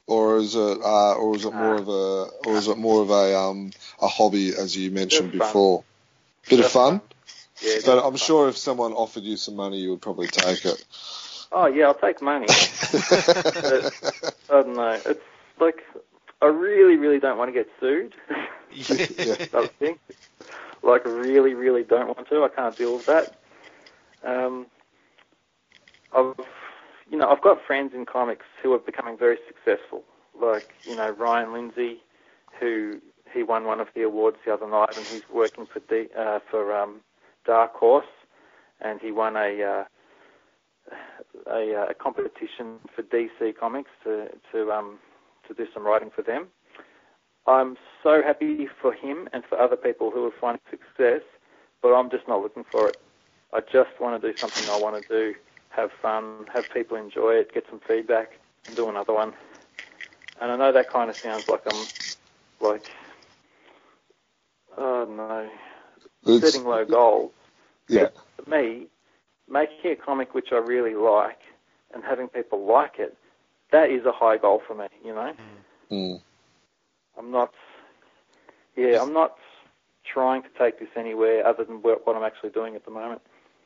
or 0.07 0.37
is 0.37 0.55
it 0.55 0.79
uh, 0.81 1.13
or 1.15 1.35
is 1.35 1.45
it 1.45 1.53
more 1.53 1.75
of 1.75 1.87
a 1.87 2.49
or 2.49 2.55
is 2.57 2.67
it 2.67 2.77
more 2.77 3.01
of 3.03 3.11
a 3.11 3.37
um 3.37 3.71
a 4.01 4.07
hobby 4.07 4.49
as 4.49 4.75
you 4.75 4.91
mentioned 4.91 5.31
Bit 5.31 5.39
fun. 5.39 5.47
before? 5.47 5.83
Bit 6.49 6.59
of 6.59 6.63
Just 6.63 6.73
fun, 6.73 7.01
Yeah, 7.61 7.79
but 7.85 7.97
I'm 7.99 8.11
fun. 8.11 8.17
sure 8.17 8.49
if 8.49 8.57
someone 8.57 8.93
offered 8.93 9.23
you 9.23 9.37
some 9.37 9.55
money, 9.55 9.77
you 9.79 9.91
would 9.91 10.01
probably 10.01 10.27
take 10.27 10.65
it. 10.65 10.85
Oh 11.55 11.67
yeah, 11.67 11.85
I'll 11.85 11.93
take 11.93 12.21
money. 12.21 12.47
I 12.49 13.89
don't 14.49 14.75
know. 14.75 14.99
It's 15.05 15.21
like 15.57 15.83
I 16.41 16.47
really, 16.47 16.97
really 16.97 17.17
don't 17.17 17.37
want 17.37 17.47
to 17.47 17.53
get 17.53 17.69
sued. 17.79 18.13
Yeah. 18.27 19.35
The 19.51 19.69
thing. 19.79 19.99
Like 20.83 21.05
really, 21.05 21.53
really 21.53 21.83
don't 21.83 22.07
want 22.07 22.27
to. 22.27 22.43
I 22.43 22.49
can't 22.49 22.77
deal 22.77 22.97
with 22.97 23.05
that. 23.05 23.37
Um, 24.25 24.65
I've, 26.13 26.35
you 27.09 27.17
know, 27.17 27.29
I've 27.29 27.41
got 27.41 27.65
friends 27.65 27.93
in 27.95 28.05
comics 28.05 28.45
who 28.61 28.73
are 28.73 28.79
becoming 28.79 29.17
very 29.17 29.37
successful. 29.47 30.03
Like 30.39 30.73
you 30.83 30.97
know 30.97 31.11
Ryan 31.11 31.53
Lindsay, 31.53 31.99
who 32.59 32.99
he 33.33 33.43
won 33.43 33.63
one 33.63 33.79
of 33.79 33.87
the 33.95 34.01
awards 34.01 34.37
the 34.45 34.53
other 34.53 34.67
night, 34.67 34.97
and 34.97 35.05
he's 35.05 35.23
working 35.33 35.67
for 35.67 35.79
D, 35.79 36.09
uh, 36.17 36.39
for 36.51 36.75
um, 36.75 36.99
Dark 37.45 37.73
Horse, 37.75 38.05
and 38.81 38.99
he 38.99 39.13
won 39.13 39.37
a 39.37 39.63
uh, 39.63 39.83
a, 41.47 41.75
uh, 41.75 41.87
a 41.89 41.93
competition 41.93 42.79
for 42.95 43.03
DC 43.03 43.57
Comics 43.59 43.91
to 44.03 44.27
to 44.51 44.71
um 44.71 44.99
to 45.47 45.53
do 45.53 45.65
some 45.73 45.85
writing 45.85 46.11
for 46.15 46.21
them. 46.21 46.47
I'm 47.47 47.77
so 48.01 48.21
happy 48.23 48.67
for 48.81 48.91
him 48.93 49.29
and 49.33 49.43
for 49.47 49.59
other 49.59 49.75
people 49.75 50.09
who 50.11 50.25
are 50.25 50.31
finding 50.41 50.61
success, 50.69 51.21
but 51.81 51.93
I'm 51.93 52.09
just 52.09 52.27
not 52.27 52.41
looking 52.41 52.63
for 52.71 52.89
it. 52.89 52.97
I 53.53 53.59
just 53.61 53.91
want 53.99 54.19
to 54.19 54.31
do 54.31 54.37
something 54.41 54.63
I 54.69 54.77
want 54.79 55.07
to 55.07 55.13
do, 55.13 55.35
have 55.69 55.91
fun, 56.01 56.45
have 56.53 56.65
people 56.73 56.97
enjoy 56.97 57.35
it, 57.35 57.53
get 57.53 57.65
some 57.69 57.79
feedback, 57.87 58.31
and 58.67 58.75
do 58.75 58.89
another 58.89 59.13
one. 59.13 59.33
And 60.41 60.51
I 60.51 60.55
know 60.57 60.71
that 60.71 60.91
kind 60.91 61.09
of 61.09 61.15
sounds 61.21 61.45
like 61.47 61.61
I'm 61.71 61.85
like 62.59 62.83
oh 64.77 65.05
no, 65.05 65.49
It's- 66.35 66.41
setting 66.41 66.65
low 66.67 66.85
goals. 66.85 67.31
yeah. 67.87 68.07
For 68.43 68.49
me, 68.49 68.87
making 69.49 69.91
a 69.91 69.95
comic 69.95 70.33
which 70.33 70.51
I 70.51 70.57
really 70.57 70.95
like 70.95 71.39
and 71.93 72.03
having 72.03 72.27
people 72.27 72.65
like 72.65 72.99
it, 72.99 73.15
that 73.71 73.89
is 73.89 74.05
a 74.05 74.11
high 74.11 74.37
goal 74.37 74.61
for 74.65 74.75
me. 74.75 74.87
You 75.03 75.13
know, 75.13 75.33
Mm. 75.91 76.21
I'm 77.17 77.31
not. 77.31 77.53
Yeah, 78.75 79.01
I'm 79.01 79.13
not 79.13 79.37
trying 80.03 80.41
to 80.43 80.49
take 80.57 80.79
this 80.79 80.89
anywhere 80.95 81.45
other 81.45 81.63
than 81.63 81.81
what 81.81 82.05
what 82.07 82.15
I'm 82.15 82.23
actually 82.23 82.49
doing 82.49 82.75
at 82.75 82.83
the 82.85 82.91
moment. 82.91 83.21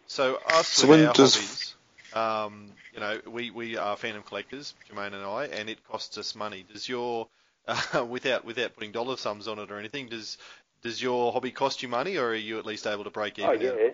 So 0.07 0.37
us 0.47 0.67
So 0.67 0.87
with 0.87 0.99
when 0.99 1.07
our 1.07 1.13
does- 1.13 1.35
hobbies, 1.35 1.75
um, 2.13 2.71
you 2.93 2.99
know, 2.99 3.19
we, 3.27 3.51
we 3.51 3.77
are 3.77 3.95
Phantom 3.95 4.23
collectors, 4.23 4.73
Jermaine 4.89 5.13
and 5.13 5.23
I, 5.25 5.45
and 5.45 5.69
it 5.69 5.83
costs 5.87 6.17
us 6.17 6.35
money. 6.35 6.65
Does 6.71 6.87
your 6.89 7.27
uh, 7.67 8.05
without 8.05 8.43
without 8.45 8.73
putting 8.75 8.91
dollar 8.91 9.15
sums 9.17 9.47
on 9.47 9.59
it 9.59 9.71
or 9.71 9.79
anything, 9.79 10.07
does 10.07 10.37
does 10.81 11.01
your 11.01 11.31
hobby 11.31 11.51
cost 11.51 11.81
you 11.81 11.87
money, 11.89 12.17
or 12.17 12.29
are 12.29 12.35
you 12.35 12.57
at 12.59 12.65
least 12.65 12.85
able 12.87 13.03
to 13.05 13.09
break 13.09 13.39
even? 13.39 13.49
Oh 13.49 13.53
out? 13.53 13.61
yeah. 13.79 13.89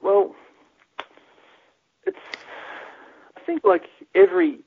Well, 0.00 0.34
it's. 2.06 2.18
I 3.36 3.39
think 3.50 3.64
like 3.64 3.82
every 4.14 4.60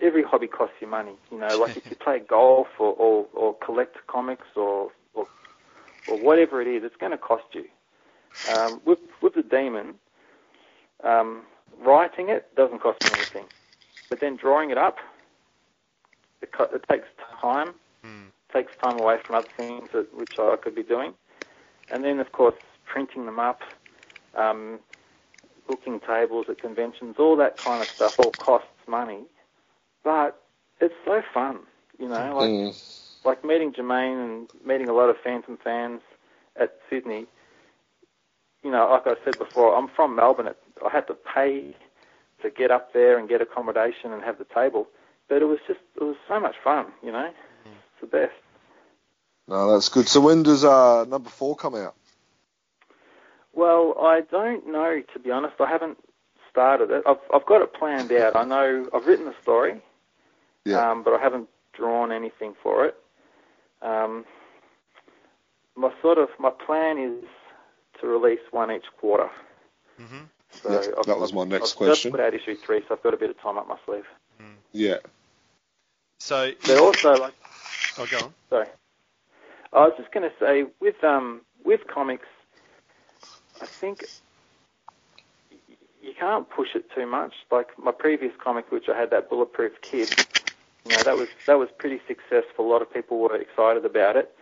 every 0.00 0.22
hobby 0.22 0.46
costs 0.46 0.76
you 0.80 0.88
money. 0.88 1.14
You 1.30 1.38
know, 1.38 1.58
like 1.58 1.76
if 1.76 1.84
you 1.90 1.96
play 1.96 2.20
golf 2.28 2.66
or, 2.78 2.92
or, 2.94 3.26
or 3.32 3.54
collect 3.64 3.96
comics 4.08 4.46
or, 4.56 4.90
or 5.14 5.26
or 6.06 6.18
whatever 6.18 6.60
it 6.60 6.68
is, 6.68 6.82
it's 6.84 6.96
going 6.96 7.12
to 7.12 7.18
cost 7.18 7.44
you. 7.52 7.64
Um, 8.48 8.80
with 8.84 8.98
with 9.22 9.34
the 9.34 9.42
demon, 9.42 9.94
um, 11.04 11.42
writing 11.84 12.28
it 12.28 12.54
doesn't 12.56 12.80
cost 12.80 12.98
me 13.04 13.12
anything, 13.12 13.46
but 14.08 14.20
then 14.20 14.36
drawing 14.36 14.70
it 14.70 14.78
up, 14.78 14.96
it, 16.42 16.52
co- 16.52 16.68
it 16.72 16.84
takes 16.90 17.08
time. 17.40 17.74
Hmm. 18.02 18.26
Takes 18.52 18.72
time 18.80 18.96
away 18.96 19.16
from 19.26 19.34
other 19.34 19.48
things 19.56 19.90
that, 19.92 20.06
which 20.16 20.34
I 20.38 20.54
could 20.62 20.74
be 20.74 20.84
doing, 20.84 21.14
and 21.90 22.04
then 22.04 22.20
of 22.20 22.30
course 22.32 22.54
printing 22.86 23.26
them 23.26 23.40
up, 23.40 23.60
um, 24.34 24.78
booking 25.68 26.00
tables 26.06 26.46
at 26.50 26.60
conventions, 26.60 27.16
all 27.18 27.36
that 27.36 27.56
kind 27.62 27.82
of 27.82 27.88
stuff 27.96 28.14
all 28.18 28.32
costs 28.32 28.68
money, 28.88 29.24
but 30.04 30.42
it's 30.80 30.94
so 31.06 31.22
fun, 31.34 31.60
you 31.98 32.08
know. 32.08 32.36
Like 32.36 32.52
Mm. 32.52 32.74
like 33.24 33.44
meeting 33.44 33.72
Jermaine 33.72 34.24
and 34.24 34.48
meeting 34.66 34.88
a 34.88 34.94
lot 34.94 35.10
of 35.10 35.16
Phantom 35.24 35.58
fans 35.62 36.00
at 36.60 36.76
Sydney. 36.90 37.26
You 38.64 38.70
know, 38.72 38.88
like 38.90 39.06
I 39.06 39.14
said 39.24 39.38
before, 39.38 39.76
I'm 39.76 39.88
from 39.96 40.16
Melbourne. 40.16 40.48
It, 40.48 40.58
I 40.84 40.90
had 40.90 41.06
to 41.08 41.14
pay 41.34 41.76
to 42.42 42.50
get 42.50 42.70
up 42.70 42.92
there 42.94 43.18
and 43.18 43.28
get 43.28 43.42
accommodation 43.42 44.12
and 44.12 44.22
have 44.22 44.38
the 44.38 44.46
table, 44.54 44.88
but 45.28 45.42
it 45.42 45.46
was 45.46 45.58
just 45.68 45.80
it 45.96 46.04
was 46.04 46.16
so 46.28 46.40
much 46.40 46.56
fun. 46.64 46.86
You 47.02 47.12
know, 47.12 47.28
it's 47.28 48.00
the 48.02 48.06
best. 48.08 48.32
No, 49.48 49.72
that's 49.72 49.90
good. 49.90 50.08
So 50.08 50.20
when 50.20 50.42
does 50.42 50.64
uh, 50.64 51.04
number 51.06 51.30
four 51.30 51.56
come 51.56 51.74
out? 51.76 51.94
Well, 53.56 53.94
I 54.00 54.20
don't 54.20 54.70
know 54.70 55.02
to 55.14 55.18
be 55.18 55.30
honest. 55.30 55.54
I 55.60 55.68
haven't 55.68 55.98
started 56.50 56.90
it. 56.90 57.02
I've 57.06 57.18
I've 57.34 57.46
got 57.46 57.62
it 57.62 57.72
planned 57.74 58.12
out. 58.12 58.36
I 58.36 58.44
know 58.44 58.88
I've 58.94 59.06
written 59.06 59.24
the 59.24 59.34
story, 59.42 59.80
Yeah. 60.64 60.90
um, 60.90 61.02
but 61.02 61.14
I 61.14 61.18
haven't 61.20 61.48
drawn 61.72 62.12
anything 62.12 62.54
for 62.62 62.84
it. 62.84 62.96
Um, 63.82 64.24
my 65.74 65.90
sort 66.02 66.18
of 66.18 66.28
my 66.38 66.50
plan 66.50 66.98
is 66.98 67.24
to 68.00 68.06
release 68.06 68.40
one 68.50 68.70
each 68.70 68.84
quarter. 69.00 69.30
hmm 69.98 70.24
So 70.62 70.68
that 71.06 71.18
was 71.18 71.32
my 71.32 71.44
next 71.44 71.72
I've 71.72 71.76
question. 71.78 71.94
Just 71.94 72.10
put 72.10 72.20
out 72.20 72.34
issue 72.34 72.56
three, 72.56 72.82
so 72.86 72.94
I've 72.94 73.02
got 73.02 73.14
a 73.14 73.16
bit 73.16 73.30
of 73.30 73.40
time 73.40 73.56
up 73.58 73.66
my 73.66 73.78
sleeve. 73.86 74.04
Yeah. 74.72 74.98
So, 76.18 76.50
But 76.66 76.78
also, 76.78 77.18
like, 77.18 77.34
oh, 77.98 78.06
go 78.10 78.18
on. 78.18 78.34
sorry, 78.50 78.66
I 79.72 79.80
was 79.86 79.92
just 79.98 80.12
going 80.12 80.28
to 80.28 80.36
say 80.38 80.64
with 80.80 81.02
um 81.02 81.40
with 81.64 81.80
comics, 81.92 82.26
I 83.60 83.66
think 83.66 84.04
you 86.02 86.12
can't 86.18 86.48
push 86.48 86.74
it 86.74 86.90
too 86.94 87.06
much. 87.06 87.34
Like 87.50 87.68
my 87.78 87.92
previous 87.92 88.32
comic, 88.42 88.70
which 88.70 88.88
I 88.88 88.98
had 88.98 89.10
that 89.10 89.28
bulletproof 89.28 89.72
kid, 89.82 90.08
you 90.84 90.92
know, 90.92 91.02
that 91.02 91.16
was 91.16 91.28
that 91.46 91.58
was 91.58 91.68
pretty 91.78 92.00
successful. 92.06 92.66
A 92.66 92.70
lot 92.70 92.82
of 92.82 92.92
people 92.92 93.18
were 93.18 93.36
excited 93.36 93.84
about 93.84 94.16
it. 94.16 94.34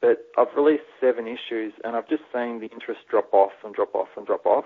But 0.00 0.26
I've 0.36 0.52
released 0.56 0.82
seven 1.00 1.28
issues, 1.28 1.72
and 1.84 1.94
I've 1.94 2.08
just 2.08 2.24
seen 2.34 2.58
the 2.58 2.66
interest 2.66 3.02
drop 3.08 3.32
off 3.32 3.52
and 3.64 3.72
drop 3.72 3.94
off 3.94 4.08
and 4.16 4.26
drop 4.26 4.44
off. 4.46 4.64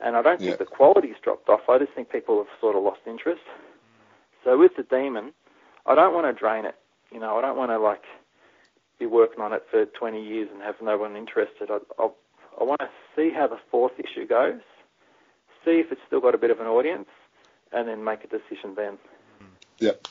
And 0.00 0.16
I 0.16 0.22
don't 0.22 0.38
think 0.38 0.52
Yeah. 0.52 0.56
the 0.56 0.64
quality's 0.64 1.16
dropped 1.22 1.48
off. 1.50 1.68
I 1.68 1.78
just 1.78 1.92
think 1.92 2.08
people 2.10 2.38
have 2.38 2.48
sort 2.60 2.74
of 2.74 2.82
lost 2.82 3.00
interest. 3.06 3.42
So 4.44 4.56
with 4.56 4.74
the 4.76 4.82
demon, 4.82 5.34
I 5.84 5.94
don't 5.94 6.14
want 6.14 6.26
to 6.26 6.32
drain 6.32 6.64
it. 6.64 6.76
You 7.12 7.20
know, 7.20 7.36
I 7.36 7.42
don't 7.42 7.56
want 7.56 7.70
to 7.70 7.78
like 7.78 8.04
be 8.98 9.04
working 9.06 9.40
on 9.42 9.52
it 9.52 9.62
for 9.70 9.84
20 9.84 10.22
years 10.22 10.48
and 10.52 10.62
have 10.62 10.80
no 10.80 10.96
one 10.96 11.16
interested. 11.16 11.70
I, 11.70 11.78
I, 11.98 12.08
I 12.60 12.64
want 12.64 12.80
to 12.80 12.88
see 13.14 13.30
how 13.30 13.46
the 13.46 13.58
fourth 13.70 13.92
issue 13.98 14.26
goes, 14.26 14.60
see 15.64 15.78
if 15.80 15.92
it's 15.92 16.00
still 16.06 16.20
got 16.20 16.34
a 16.34 16.38
bit 16.38 16.50
of 16.50 16.60
an 16.60 16.66
audience, 16.66 17.08
and 17.72 17.88
then 17.88 18.04
make 18.04 18.24
a 18.24 18.28
decision 18.28 18.74
then. 18.76 18.98
Yep. 19.78 20.08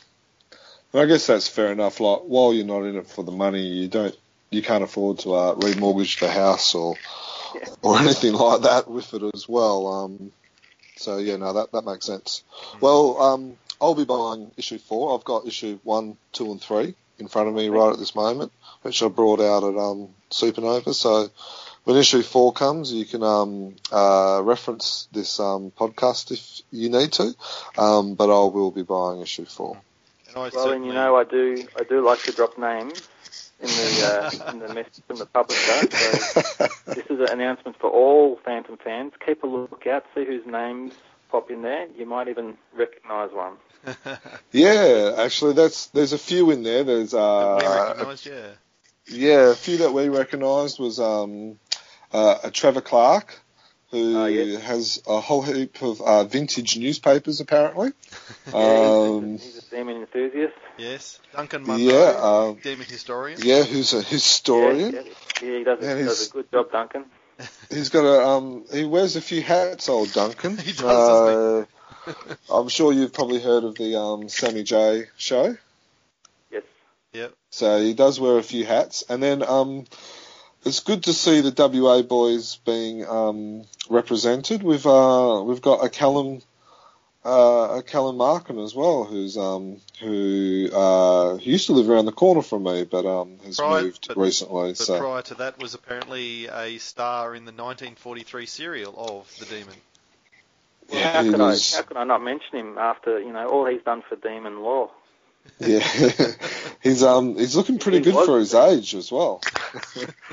And 0.93 1.01
I 1.01 1.05
guess 1.05 1.27
that's 1.27 1.47
fair 1.47 1.71
enough. 1.71 1.99
Like 1.99 2.19
while 2.19 2.53
you're 2.53 2.65
not 2.65 2.83
in 2.83 2.97
it 2.97 3.07
for 3.07 3.23
the 3.23 3.31
money, 3.31 3.65
you 3.65 3.87
don't, 3.87 4.15
you 4.51 4.61
can't 4.61 4.83
afford 4.83 5.19
to 5.19 5.33
uh, 5.33 5.55
remortgage 5.55 6.19
the 6.19 6.29
house 6.29 6.75
or 6.75 6.95
Yeah. 7.55 7.67
or 7.81 7.97
anything 7.97 8.33
like 8.33 8.61
that 8.61 8.89
with 8.89 9.13
it 9.13 9.23
as 9.33 9.47
well. 9.49 9.87
Um, 9.87 10.31
so 10.97 11.17
yeah, 11.17 11.37
no, 11.37 11.53
that 11.53 11.71
that 11.71 11.83
makes 11.83 12.05
sense. 12.05 12.43
Well, 12.79 13.21
um, 13.21 13.57
I'll 13.81 13.95
be 13.95 14.05
buying 14.05 14.51
issue 14.57 14.77
four. 14.77 15.17
I've 15.17 15.25
got 15.25 15.47
issue 15.47 15.79
one, 15.83 16.17
two, 16.31 16.51
and 16.51 16.61
three 16.61 16.95
in 17.17 17.27
front 17.27 17.47
of 17.49 17.55
me 17.55 17.69
right 17.69 17.91
at 17.91 17.99
this 17.99 18.15
moment, 18.15 18.51
which 18.81 19.01
I 19.01 19.07
brought 19.07 19.39
out 19.39 19.63
at 19.63 19.77
um, 19.77 20.09
Supernova. 20.31 20.93
So 20.93 21.29
when 21.85 21.97
issue 21.97 22.23
four 22.23 22.51
comes, 22.51 22.91
you 22.91 23.05
can 23.05 23.23
um, 23.23 23.75
uh, 23.91 24.41
reference 24.43 25.07
this 25.11 25.39
um, 25.39 25.71
podcast 25.71 26.31
if 26.31 26.61
you 26.71 26.89
need 26.89 27.13
to. 27.13 27.33
Um, 27.77 28.15
but 28.15 28.25
I 28.25 28.53
will 28.53 28.71
be 28.71 28.81
buying 28.81 29.21
issue 29.21 29.45
four. 29.45 29.77
And 30.27 30.35
I 30.35 30.39
Well, 30.41 30.51
certainly, 30.51 30.75
and 30.77 30.85
you 30.87 30.93
know, 30.93 31.15
I 31.15 31.23
do 31.23 31.67
I 31.79 31.83
do 31.83 32.03
like 32.03 32.23
to 32.23 32.31
drop 32.31 32.57
names 32.57 33.07
in 33.61 33.67
the 33.67 34.31
uh, 34.43 34.49
in 34.51 34.59
the 34.59 34.73
message 34.73 35.03
from 35.07 35.17
the 35.17 35.27
publisher. 35.27 35.87
So 35.91 36.67
this 36.93 37.05
is 37.05 37.19
an 37.19 37.29
announcement 37.39 37.77
for 37.79 37.89
all 37.89 38.39
Phantom 38.43 38.77
fans. 38.77 39.13
Keep 39.23 39.43
a 39.43 39.47
lookout, 39.47 40.05
see 40.15 40.25
whose 40.25 40.45
names 40.45 40.93
pop 41.29 41.51
in 41.51 41.61
there. 41.61 41.87
You 41.95 42.07
might 42.07 42.27
even 42.27 42.57
recognise 42.75 43.29
one. 43.31 43.57
yeah, 44.51 45.13
actually, 45.19 45.53
that's 45.53 45.87
there's 45.87 46.13
a 46.13 46.17
few 46.17 46.49
in 46.49 46.63
there. 46.63 46.83
There's 46.83 47.13
we 47.13 47.19
uh, 47.19 47.59
recognised, 47.61 48.25
yeah. 48.25 48.47
Yeah, 49.07 49.51
a 49.51 49.55
few 49.55 49.77
that 49.77 49.93
we 49.93 50.09
recognised 50.09 50.79
was 50.79 50.99
um, 50.99 51.59
uh, 52.15 52.39
a 52.43 52.51
Trevor 52.51 52.81
Clark, 52.81 53.27
who 53.91 54.17
Oh, 54.17 54.25
yes. 54.25 54.61
has 54.63 55.01
a 55.07 55.19
whole 55.19 55.41
heap 55.41 55.81
of 55.81 56.01
uh, 56.01 56.23
vintage 56.23 56.77
newspapers, 56.77 57.39
apparently. 57.41 57.91
Um, 58.53 59.33
he's, 59.37 59.43
he's 59.55 59.57
a 59.67 59.69
demon 59.75 59.97
enthusiast. 59.97 60.53
Yes. 60.77 61.19
Duncan 61.35 61.63
Munro, 61.63 61.77
yeah, 61.93 62.19
um, 62.21 62.55
demon 62.61 62.85
historian. 62.85 63.39
yeah, 63.41 63.63
who's 63.63 63.93
a 63.93 64.01
historian. 64.01 64.93
Yeah, 64.93 65.01
yeah, 65.01 65.11
yeah, 65.51 65.57
he 65.57 65.63
does, 65.63 65.79
a, 65.83 66.03
does 66.05 66.27
a 66.29 66.31
good 66.31 66.51
job, 66.51 66.71
Duncan. 66.71 67.05
He's 67.69 67.89
got 67.89 68.05
a 68.05 68.25
um, 68.25 68.63
he 68.71 68.85
wears 68.85 69.17
a 69.17 69.21
few 69.21 69.41
hats, 69.41 69.89
old 69.89 70.13
Duncan. 70.13 70.57
He 70.67 70.71
does, 70.71 70.81
doesn't 70.81 71.67
Uh, 72.07 72.13
I'm 72.49 72.69
sure 72.69 72.93
you've 72.93 73.11
probably 73.13 73.41
heard 73.41 73.63
of 73.65 73.75
the 73.75 73.99
um, 73.99 74.29
Sammy 74.29 74.63
J 74.63 75.05
show. 75.17 75.57
Yes. 76.51 76.63
Yep. 77.13 77.33
So 77.49 77.81
he 77.81 77.93
does 77.93 78.19
wear 78.21 78.37
a 78.37 78.43
few 78.43 78.63
hats, 78.65 79.03
and 79.09 79.21
then 79.21 79.43
um, 79.43 79.83
it's 80.65 80.79
good 80.81 81.03
to 81.03 81.13
see 81.13 81.41
the 81.41 81.53
WA 81.55 82.01
boys 82.01 82.57
being 82.65 83.05
um, 83.07 83.63
represented. 83.89 84.63
We've 84.63 84.85
uh, 84.85 85.43
we've 85.45 85.61
got 85.61 85.83
a 85.85 85.89
Callum 85.89 86.41
uh, 87.23 87.77
a 87.79 87.83
Callum 87.83 88.17
Markham 88.17 88.59
as 88.59 88.75
well, 88.75 89.03
who's 89.03 89.37
um, 89.37 89.77
who 90.01 90.69
uh, 90.73 91.37
who 91.37 91.49
used 91.51 91.67
to 91.67 91.73
live 91.73 91.89
around 91.89 92.05
the 92.05 92.11
corner 92.11 92.41
from 92.41 92.63
me, 92.63 92.83
but 92.83 93.05
um, 93.05 93.37
has 93.45 93.59
Right, 93.59 93.83
moved 93.85 94.07
but- 94.09 94.17
recently. 94.17 94.71
But 94.71 94.77
so 94.77 94.99
prior 94.99 95.21
to 95.23 95.35
that 95.35 95.59
was 95.59 95.73
apparently 95.73 96.47
a 96.47 96.77
star 96.79 97.35
in 97.35 97.45
the 97.45 97.51
1943 97.51 98.45
serial 98.45 98.93
of 98.97 99.31
The 99.39 99.45
Demon. 99.45 99.75
Well, 100.89 100.99
Yeah, 100.99 101.13
how 101.13 101.23
he 101.23 101.29
could 101.31 101.39
was- 101.39 101.73
I 101.73 101.77
how 101.77 101.83
could 101.83 101.97
I 101.97 102.03
not 102.03 102.23
mention 102.23 102.57
him 102.57 102.77
after 102.77 103.19
you 103.19 103.33
know 103.33 103.47
all 103.47 103.65
he's 103.65 103.81
done 103.83 104.03
for 104.07 104.15
Demon 104.15 104.61
lore? 104.61 104.91
yeah, 105.59 105.79
he's 106.81 107.03
um 107.03 107.35
he's 107.37 107.55
looking 107.55 107.79
pretty 107.79 107.99
He 107.99 108.03
good 108.03 108.15
was 108.15 108.25
for 108.25 108.39
his 108.39 108.53
age 108.53 108.95
as 108.95 109.11
well. 109.11 109.41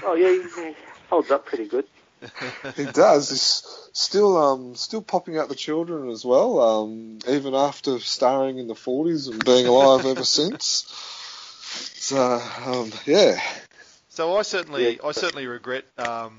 Oh 0.04 0.14
yeah, 0.14 0.30
he, 0.30 0.62
he 0.62 0.74
holds 1.08 1.30
up 1.30 1.46
pretty 1.46 1.66
good. 1.66 1.84
He 2.76 2.84
does. 2.86 3.30
He's 3.30 3.62
still 3.92 4.36
um 4.36 4.74
still 4.74 5.02
popping 5.02 5.38
out 5.38 5.48
the 5.48 5.54
children 5.54 6.10
as 6.10 6.24
well. 6.24 6.60
Um, 6.60 7.18
even 7.28 7.54
after 7.54 7.98
starring 8.00 8.58
in 8.58 8.66
the 8.68 8.74
40s 8.74 9.30
and 9.30 9.44
being 9.44 9.66
alive 9.66 10.04
ever 10.06 10.24
since. 10.24 10.86
So 11.96 12.40
um, 12.66 12.90
yeah, 13.06 13.40
So 14.08 14.36
I 14.36 14.42
certainly, 14.42 14.96
Yeah. 14.96 15.02
I 15.04 15.12
certainly 15.12 15.46
regret 15.46 15.84
um, 15.98 16.38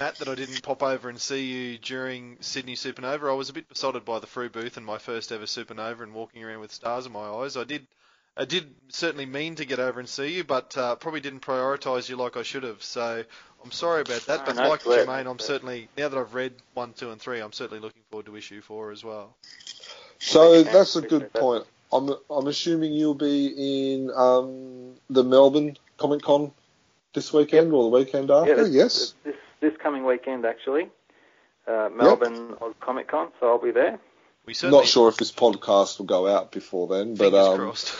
Matt, 0.00 0.18
that 0.18 0.28
I 0.28 0.34
didn't 0.34 0.62
pop 0.62 0.82
over 0.82 1.08
and 1.08 1.20
see 1.20 1.44
you 1.44 1.78
during 1.78 2.38
Sydney 2.40 2.74
Supernova. 2.74 3.30
I 3.30 3.34
was 3.34 3.48
a 3.50 3.52
bit 3.52 3.68
besotted 3.68 4.04
by 4.04 4.18
the 4.18 4.26
Frew 4.26 4.48
booth 4.48 4.76
and 4.76 4.86
my 4.86 4.98
first 4.98 5.30
ever 5.32 5.44
Supernova 5.44 6.02
and 6.02 6.14
walking 6.14 6.42
around 6.42 6.60
with 6.60 6.72
stars 6.72 7.06
in 7.06 7.12
my 7.12 7.28
eyes. 7.28 7.56
I 7.56 7.64
did, 7.64 7.86
I 8.36 8.44
did 8.46 8.74
certainly 8.88 9.26
mean 9.26 9.56
to 9.56 9.64
get 9.64 9.78
over 9.78 10.00
and 10.00 10.08
see 10.08 10.34
you, 10.36 10.44
but 10.44 10.76
uh, 10.76 10.96
probably 10.96 11.20
didn't 11.20 11.40
prioritise 11.40 12.08
you 12.08 12.16
like 12.16 12.36
I 12.36 12.42
should 12.42 12.62
have. 12.62 12.82
So 12.82 13.24
I'm 13.62 13.72
sorry 13.72 14.00
about 14.00 14.22
that. 14.26 14.40
No, 14.40 14.44
but 14.46 14.56
no 14.56 14.68
like 14.68 14.80
sweat, 14.82 15.06
Jermaine, 15.06 15.30
I'm 15.30 15.38
certainly 15.38 15.88
now 15.98 16.08
that 16.08 16.18
I've 16.18 16.34
read 16.34 16.54
one, 16.74 16.94
two, 16.94 17.10
and 17.10 17.20
three, 17.20 17.40
I'm 17.40 17.52
certainly 17.52 17.80
looking 17.80 18.02
forward 18.10 18.26
to 18.26 18.36
issue 18.36 18.62
four 18.62 18.90
as 18.90 19.04
well. 19.04 19.36
So 20.18 20.62
that's 20.62 20.96
a 20.96 21.02
good 21.02 21.32
point. 21.32 21.64
I'm 21.92 22.10
I'm 22.30 22.46
assuming 22.46 22.94
you'll 22.94 23.14
be 23.14 23.92
in 23.94 24.10
um, 24.10 24.94
the 25.10 25.24
Melbourne 25.24 25.76
Comic 25.98 26.22
Con 26.22 26.52
this 27.12 27.32
weekend 27.32 27.72
or 27.72 27.82
the 27.82 27.96
weekend 27.96 28.30
Yeah, 28.30 28.40
after. 28.40 28.66
yes. 28.66 29.14
This 29.24 29.36
this 29.60 29.72
coming 29.82 30.06
weekend 30.06 30.46
actually, 30.46 30.88
uh, 31.66 31.90
Melbourne 31.94 32.54
Oz 32.62 32.74
Comic 32.80 33.08
Con, 33.08 33.28
so 33.40 33.48
I'll 33.48 33.62
be 33.62 33.72
there. 33.72 33.98
We 34.46 34.54
certainly 34.54 34.78
Not 34.80 34.88
sure 34.88 35.08
if 35.08 35.18
this 35.18 35.30
podcast 35.30 35.98
will 35.98 36.06
go 36.06 36.26
out 36.26 36.50
before 36.50 36.88
then, 36.88 37.14
but 37.14 37.30
fingers 37.30 37.46
um, 37.46 37.58
crossed. 37.58 37.94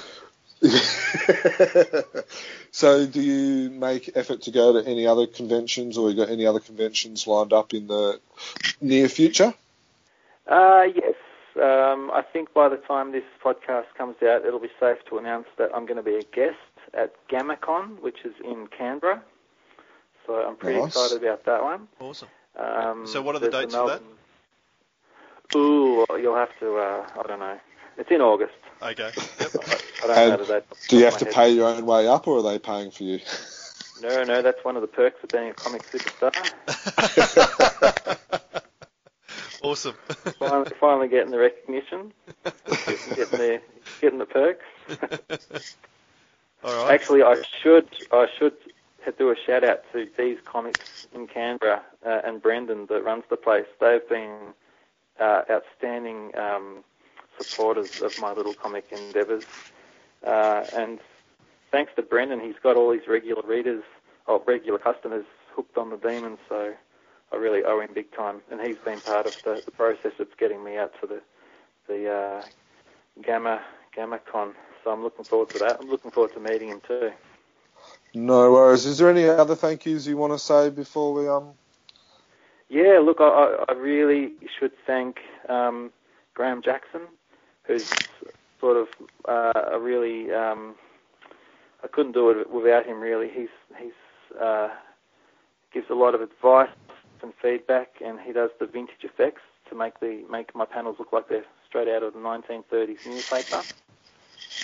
so, 2.70 3.06
do 3.06 3.20
you 3.20 3.70
make 3.70 4.10
effort 4.16 4.42
to 4.42 4.50
go 4.50 4.80
to 4.80 4.88
any 4.88 5.06
other 5.06 5.26
conventions, 5.26 5.98
or 5.98 6.10
you 6.10 6.16
got 6.16 6.30
any 6.30 6.46
other 6.46 6.60
conventions 6.60 7.26
lined 7.26 7.52
up 7.52 7.74
in 7.74 7.86
the 7.88 8.20
near 8.80 9.08
future? 9.08 9.52
Uh, 10.46 10.84
yes. 10.94 11.14
Um, 11.56 12.10
I 12.12 12.22
think 12.32 12.54
by 12.54 12.68
the 12.68 12.76
time 12.78 13.12
this 13.12 13.24
podcast 13.44 13.86
comes 13.98 14.16
out, 14.22 14.46
it'll 14.46 14.58
be 14.60 14.70
safe 14.80 14.98
to 15.10 15.18
announce 15.18 15.46
that 15.58 15.70
I'm 15.74 15.84
going 15.84 15.98
to 15.98 16.02
be 16.02 16.16
a 16.16 16.22
guest 16.22 16.56
at 16.94 17.12
GammaCon, 17.28 18.00
which 18.00 18.24
is 18.24 18.32
in 18.44 18.68
Canberra. 18.68 19.22
So 20.26 20.34
I'm 20.34 20.56
pretty 20.56 20.78
Nice. 20.78 20.88
excited 20.88 21.22
about 21.22 21.44
that 21.44 21.62
one. 21.62 21.88
Awesome. 22.00 22.28
Um, 22.56 23.06
So 23.06 23.20
what 23.22 23.34
are 23.34 23.38
the 23.40 23.50
there's 23.50 23.64
dates 23.64 23.74
for 23.74 23.88
that? 23.88 24.00
Melbourne- 24.02 24.18
Ooh, 25.54 26.06
you'll 26.18 26.36
have 26.36 26.58
to. 26.60 26.76
Uh, 26.78 27.06
I 27.18 27.22
don't 27.26 27.40
know. 27.40 27.58
It's 27.98 28.10
in 28.10 28.22
August. 28.22 28.54
Okay. 28.82 29.10
Yep. 29.40 29.50
I, 30.02 30.04
I 30.04 30.06
don't 30.06 30.18
And 30.18 30.30
know 30.30 30.44
the 30.44 30.52
date. 30.54 30.64
Do 30.88 30.98
you 30.98 31.04
have 31.04 31.18
to 31.18 31.24
my 31.24 31.30
head. 31.30 31.34
pay 31.34 31.50
your 31.50 31.68
own 31.68 31.86
way 31.86 32.08
up, 32.08 32.26
or 32.26 32.38
are 32.38 32.42
they 32.42 32.58
paying 32.58 32.90
for 32.90 33.04
you? 33.04 33.20
No, 34.02 34.24
no, 34.24 34.42
that's 34.42 34.64
one 34.64 34.74
of 34.74 34.82
the 34.82 34.88
perks 34.88 35.22
of 35.22 35.28
being 35.30 35.50
a 35.50 35.54
comic 35.54 35.82
superstar. 35.84 36.32
awesome. 39.62 39.94
finally, 40.38 40.70
finally 40.80 41.08
getting 41.08 41.30
the 41.30 41.38
recognition, 41.38 42.12
getting 43.14 43.38
the 43.38 43.60
getting 44.00 44.18
the 44.18 44.26
perks. 44.26 44.64
All 46.64 46.84
right. 46.84 46.94
Actually, 46.94 47.22
I 47.22 47.40
should 47.62 47.88
I 48.10 48.26
should 48.36 48.54
do 49.18 49.30
a 49.30 49.36
shout 49.46 49.62
out 49.62 49.82
to 49.92 50.08
these 50.18 50.38
Comics 50.44 51.06
in 51.14 51.26
Canberra 51.28 51.82
uh, 52.04 52.20
and 52.24 52.42
Brendan 52.42 52.86
that 52.86 53.04
runs 53.04 53.24
the 53.30 53.36
place. 53.36 53.66
They've 53.80 54.08
been 54.08 54.36
uh, 55.20 55.42
outstanding 55.50 56.36
um, 56.36 56.84
supporters 57.44 58.00
of 58.02 58.18
my 58.18 58.32
little 58.32 58.54
comic 58.54 58.86
endeavours, 58.92 59.44
uh, 60.26 60.64
and 60.74 60.98
thanks 61.70 61.92
to 61.96 62.02
Brendan, 62.02 62.40
he's 62.40 62.58
got 62.62 62.76
all 62.76 62.92
his 62.92 63.06
regular 63.08 63.42
readers 63.46 63.82
or 64.26 64.42
regular 64.46 64.78
customers 64.78 65.24
hooked 65.54 65.76
on 65.78 65.90
the 65.90 65.96
demon. 65.96 66.38
So 66.48 66.74
I 67.32 67.36
really 67.36 67.64
owe 67.64 67.80
him 67.80 67.90
big 67.94 68.12
time, 68.14 68.42
and 68.50 68.60
he's 68.60 68.78
been 68.78 69.00
part 69.00 69.26
of 69.26 69.36
the, 69.44 69.62
the 69.64 69.70
process 69.72 70.12
of 70.18 70.28
getting 70.38 70.62
me 70.64 70.76
out 70.76 70.92
to 71.00 71.06
the 71.06 71.22
the 71.88 72.10
uh, 72.10 72.42
Gamma 73.22 73.60
Gamma 73.94 74.18
Con. 74.30 74.54
So 74.84 74.90
I'm 74.90 75.02
looking 75.02 75.24
forward 75.24 75.50
to 75.50 75.58
that. 75.60 75.78
I'm 75.80 75.90
looking 75.90 76.10
forward 76.10 76.32
to 76.34 76.40
meeting 76.40 76.68
him 76.68 76.80
too. 76.86 77.12
No 78.14 78.52
worries. 78.52 78.84
Is 78.86 78.98
there 78.98 79.10
any 79.10 79.26
other 79.28 79.54
thank 79.56 79.86
yous 79.86 80.06
you 80.06 80.16
want 80.16 80.32
to 80.32 80.38
say 80.38 80.70
before 80.70 81.14
we 81.14 81.28
um? 81.28 81.54
Yeah, 82.68 83.00
look, 83.02 83.20
I, 83.20 83.24
I- 83.24 83.64
I 83.68 83.72
really 83.72 84.32
should 84.58 84.72
thank 84.86 85.18
um, 85.48 85.92
Graham 86.34 86.62
Jackson, 86.62 87.02
who's 87.64 87.90
sort 88.60 88.76
of 88.76 88.88
uh, 89.28 89.70
a 89.72 89.78
really. 89.78 90.32
Um, 90.32 90.74
I 91.84 91.88
couldn't 91.88 92.12
do 92.12 92.30
it 92.30 92.50
without 92.50 92.86
him. 92.86 93.00
Really, 93.00 93.28
he's 93.28 93.48
he's 93.78 94.38
uh, 94.40 94.68
gives 95.72 95.90
a 95.90 95.94
lot 95.94 96.14
of 96.14 96.20
advice 96.20 96.68
and 97.22 97.32
feedback, 97.40 97.94
and 98.04 98.20
he 98.20 98.32
does 98.32 98.50
the 98.58 98.66
vintage 98.66 99.04
effects 99.04 99.42
to 99.68 99.76
make 99.76 99.98
the 100.00 100.24
make 100.30 100.54
my 100.54 100.64
panels 100.64 100.96
look 100.98 101.12
like 101.12 101.28
they're 101.28 101.44
straight 101.68 101.88
out 101.88 102.02
of 102.02 102.12
the 102.12 102.18
1930s 102.18 103.06
newspaper. 103.06 103.62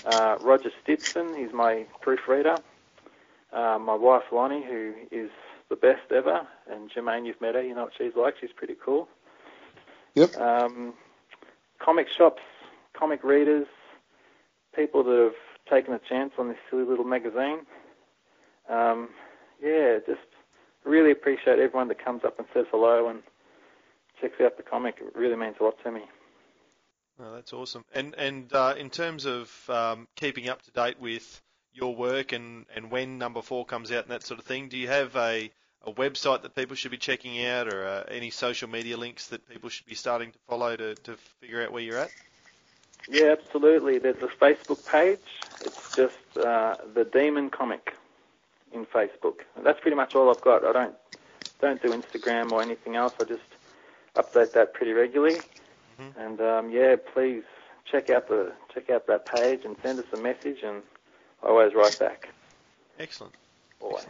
Uh, 0.04 0.36
Roger 0.42 0.70
Stinson, 0.82 1.34
he's 1.36 1.52
my 1.52 1.86
proofreader. 2.00 2.56
Uh, 3.52 3.78
my 3.80 3.94
wife 3.94 4.24
Lonnie, 4.30 4.62
who 4.62 4.92
is 5.10 5.30
the 5.70 5.76
best 5.76 6.12
ever, 6.14 6.46
and 6.70 6.90
Jermaine, 6.90 7.26
you've 7.26 7.40
met 7.40 7.54
her. 7.54 7.62
You 7.62 7.74
know 7.74 7.84
what 7.84 7.92
she's 7.96 8.14
like. 8.14 8.34
She's 8.40 8.52
pretty 8.54 8.76
cool. 8.82 9.08
Yep. 10.14 10.36
Um, 10.36 10.94
comic 11.78 12.08
shops, 12.16 12.42
comic 12.98 13.22
readers, 13.22 13.66
people 14.74 15.04
that 15.04 15.18
have 15.18 15.70
taken 15.70 15.94
a 15.94 16.00
chance 16.08 16.32
on 16.38 16.48
this 16.48 16.56
silly 16.70 16.84
little 16.84 17.04
magazine. 17.04 17.60
Um, 18.68 19.10
yeah, 19.62 19.98
just 20.06 20.20
really 20.84 21.10
appreciate 21.10 21.58
everyone 21.58 21.88
that 21.88 22.02
comes 22.04 22.22
up 22.24 22.38
and 22.38 22.48
says 22.54 22.66
hello 22.70 23.08
and 23.08 23.22
checks 24.20 24.40
out 24.42 24.56
the 24.56 24.62
comic. 24.62 24.96
It 25.00 25.16
really 25.16 25.36
means 25.36 25.56
a 25.60 25.64
lot 25.64 25.74
to 25.84 25.92
me. 25.92 26.02
Oh, 27.20 27.34
that's 27.34 27.52
awesome. 27.52 27.84
And 27.94 28.14
and 28.14 28.52
uh, 28.52 28.74
in 28.78 28.90
terms 28.90 29.26
of 29.26 29.52
um, 29.68 30.06
keeping 30.14 30.48
up 30.48 30.62
to 30.62 30.70
date 30.70 31.00
with 31.00 31.42
your 31.72 31.94
work 31.94 32.32
and, 32.32 32.66
and 32.74 32.90
when 32.90 33.18
number 33.18 33.42
four 33.42 33.64
comes 33.64 33.90
out 33.92 34.04
and 34.04 34.12
that 34.12 34.22
sort 34.22 34.40
of 34.40 34.46
thing, 34.46 34.68
do 34.68 34.76
you 34.76 34.88
have 34.88 35.14
a, 35.16 35.50
a 35.82 35.92
website 35.92 36.42
that 36.42 36.54
people 36.54 36.76
should 36.76 36.90
be 36.90 36.96
checking 36.96 37.44
out 37.44 37.72
or 37.72 37.86
uh, 37.86 38.04
any 38.08 38.30
social 38.30 38.68
media 38.68 38.96
links 38.96 39.28
that 39.28 39.48
people 39.48 39.68
should 39.68 39.86
be 39.86 39.94
starting 39.94 40.32
to 40.32 40.38
follow 40.48 40.76
to, 40.76 40.94
to 40.94 41.16
figure 41.40 41.62
out 41.62 41.72
where 41.72 41.82
you're 41.82 41.98
at? 41.98 42.10
Yeah, 43.08 43.34
absolutely. 43.38 43.98
There's 43.98 44.22
a 44.22 44.28
Facebook 44.28 44.86
page. 44.86 45.20
It's 45.64 45.94
just 45.94 46.16
uh, 46.36 46.76
the 46.94 47.04
Demon 47.04 47.50
Comic 47.50 47.94
in 48.72 48.86
Facebook. 48.86 49.40
That's 49.62 49.80
pretty 49.80 49.96
much 49.96 50.14
all 50.14 50.30
I've 50.30 50.40
got. 50.40 50.64
I 50.64 50.72
don't 50.72 50.94
don't 51.60 51.82
do 51.82 51.90
Instagram 51.90 52.52
or 52.52 52.62
anything 52.62 52.96
else. 52.96 53.14
I 53.20 53.24
just 53.24 53.42
update 54.14 54.52
that 54.52 54.74
pretty 54.74 54.92
regularly. 54.92 55.40
Mhm. 56.00 56.16
And 56.16 56.40
um, 56.40 56.70
yeah, 56.70 56.96
please 57.14 57.44
check 57.84 58.10
out 58.10 58.28
the 58.28 58.52
check 58.72 58.90
out 58.90 59.06
that 59.06 59.26
page 59.26 59.64
and 59.64 59.76
send 59.82 59.98
us 59.98 60.04
a 60.12 60.18
message, 60.18 60.58
and 60.62 60.82
I 61.42 61.48
always 61.48 61.74
write 61.74 61.98
back. 61.98 62.28
Excellent. 62.98 63.34
Always. 63.80 64.06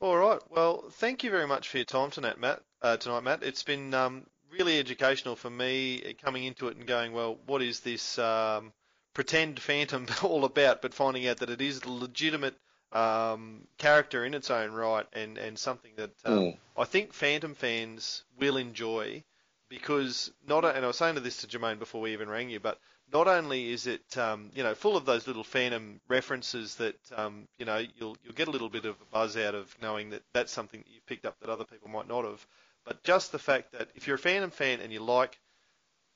All 0.00 0.16
right. 0.16 0.40
Well, 0.48 0.84
thank 0.92 1.22
you 1.22 1.30
very 1.30 1.46
much 1.46 1.68
for 1.68 1.76
your 1.76 1.84
time 1.84 2.10
tonight, 2.10 2.38
Matt. 2.38 2.62
Uh, 2.82 2.96
tonight, 2.96 3.20
Matt. 3.22 3.42
It's 3.42 3.62
been 3.62 3.92
um, 3.92 4.24
really 4.52 4.78
educational 4.78 5.36
for 5.36 5.50
me 5.50 6.14
coming 6.22 6.44
into 6.44 6.68
it 6.68 6.76
and 6.76 6.86
going, 6.86 7.12
well, 7.12 7.38
what 7.46 7.62
is 7.62 7.80
this 7.80 8.18
um, 8.18 8.72
pretend 9.14 9.60
Phantom 9.60 10.06
all 10.22 10.44
about? 10.44 10.82
But 10.82 10.94
finding 10.94 11.26
out 11.26 11.38
that 11.38 11.50
it 11.50 11.60
is 11.60 11.82
a 11.82 11.90
legitimate 11.90 12.56
um, 12.92 13.66
character 13.78 14.24
in 14.24 14.34
its 14.34 14.50
own 14.50 14.72
right, 14.72 15.06
and 15.12 15.38
and 15.38 15.58
something 15.58 15.92
that 15.96 16.10
um, 16.24 16.38
Mm. 16.38 16.58
I 16.76 16.84
think 16.84 17.12
Phantom 17.12 17.54
fans 17.54 18.24
will 18.38 18.56
enjoy 18.56 19.22
because 19.68 20.32
not 20.46 20.64
and 20.64 20.84
I 20.84 20.88
was 20.88 20.96
saying 20.96 21.14
to 21.14 21.20
this 21.20 21.38
to 21.38 21.46
Jermaine 21.46 21.78
before 21.78 22.00
we 22.00 22.12
even 22.12 22.28
rang 22.28 22.50
you, 22.50 22.58
but 22.60 22.78
not 23.12 23.28
only 23.28 23.70
is 23.70 23.86
it 23.86 24.18
um, 24.18 24.50
you 24.54 24.62
know 24.62 24.74
full 24.74 24.96
of 24.96 25.04
those 25.04 25.26
little 25.26 25.44
Phantom 25.44 26.00
references 26.08 26.74
that 26.76 26.96
um, 27.16 27.46
you 27.58 27.64
know 27.64 27.78
you'll 27.78 28.16
you'll 28.24 28.34
get 28.34 28.48
a 28.48 28.50
little 28.50 28.68
bit 28.68 28.84
of 28.84 28.96
a 29.00 29.04
buzz 29.12 29.36
out 29.36 29.54
of 29.54 29.74
knowing 29.80 30.10
that 30.10 30.22
that's 30.32 30.52
something 30.52 30.80
that 30.80 30.90
you've 30.92 31.06
picked 31.06 31.24
up 31.24 31.38
that 31.40 31.50
other 31.50 31.64
people 31.64 31.88
might 31.88 32.08
not 32.08 32.24
have, 32.24 32.44
but 32.84 33.02
just 33.02 33.32
the 33.32 33.38
fact 33.38 33.72
that 33.72 33.88
if 33.94 34.06
you're 34.06 34.16
a 34.16 34.18
Phantom 34.18 34.50
fan 34.50 34.80
and 34.80 34.92
you 34.92 35.00
like 35.00 35.38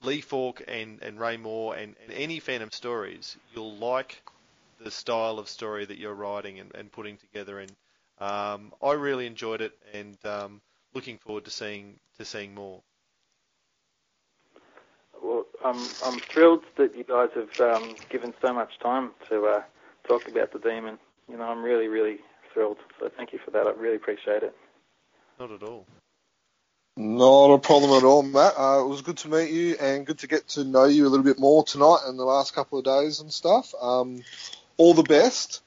Lee 0.03 0.21
Falk 0.21 0.63
and, 0.67 1.03
and 1.03 1.19
Ray 1.19 1.37
Moore 1.37 1.75
and, 1.75 1.95
and 2.03 2.13
any 2.13 2.41
Phantom 2.41 2.71
stories, 2.71 3.37
you'll 3.55 3.77
like 3.77 4.23
the 4.79 4.91
style 4.91 5.39
of 5.39 5.49
story 5.49 5.85
that 5.85 5.99
you're 5.99 6.15
writing 6.15 6.59
and, 6.61 6.75
and 6.75 6.91
putting 6.91 7.17
together. 7.17 7.59
And 7.59 7.73
um, 8.19 8.73
I 8.83 8.93
really 8.93 9.27
enjoyed 9.27 9.61
it, 9.61 9.73
and 9.93 10.17
um, 10.25 10.61
looking 10.95 11.19
forward 11.19 11.45
to 11.45 11.51
seeing 11.51 11.99
to 12.19 12.25
seeing 12.25 12.55
more. 12.55 12.81
Well, 15.23 15.47
I'm 15.65 15.79
I'm 16.05 16.19
thrilled 16.21 16.65
that 16.77 16.95
you 16.97 17.05
guys 17.05 17.31
have 17.35 17.61
um, 17.61 17.95
given 18.11 18.35
so 18.41 18.53
much 18.53 18.79
time 18.79 19.11
to 19.29 19.47
uh, 19.47 19.63
talk 20.07 20.29
about 20.29 20.53
the 20.53 20.59
demon. 20.59 20.99
You 21.29 21.39
know, 21.39 21.45
I'm 21.45 21.63
really 21.63 21.89
really 21.89 22.19
thrilled. 22.53 22.79
So 23.01 23.11
thank 23.17 23.33
you 23.33 23.41
for 23.45 23.51
that. 23.51 23.67
I 23.67 23.71
really 23.71 23.97
appreciate 23.97 24.43
it. 24.43 24.55
Not 25.41 25.51
at 25.51 25.63
all. 25.63 25.87
Not 26.97 27.53
a 27.53 27.59
problem 27.59 27.93
at 27.93 28.05
all, 28.05 28.23
Matt. 28.23 28.55
Uh, 28.57 28.83
it 28.85 28.89
was 28.89 29.03
good 29.03 29.19
to 29.19 29.29
meet 29.29 29.51
you 29.51 29.77
and 29.81 30.07
good 30.07 30.19
to 30.19 30.29
get 30.29 30.47
to 30.51 30.63
know 30.63 30.85
you 30.85 31.07
a 31.07 31.11
little 31.11 31.25
bit 31.25 31.41
more 31.41 31.65
tonight 31.65 32.03
and 32.07 32.17
the 32.19 32.25
last 32.25 32.55
couple 32.55 32.79
of 32.79 32.85
days 32.85 33.21
and 33.21 33.33
stuff. 33.33 33.75
Um, 33.81 34.23
all 34.77 34.95
the 34.95 35.03
best. 35.03 35.61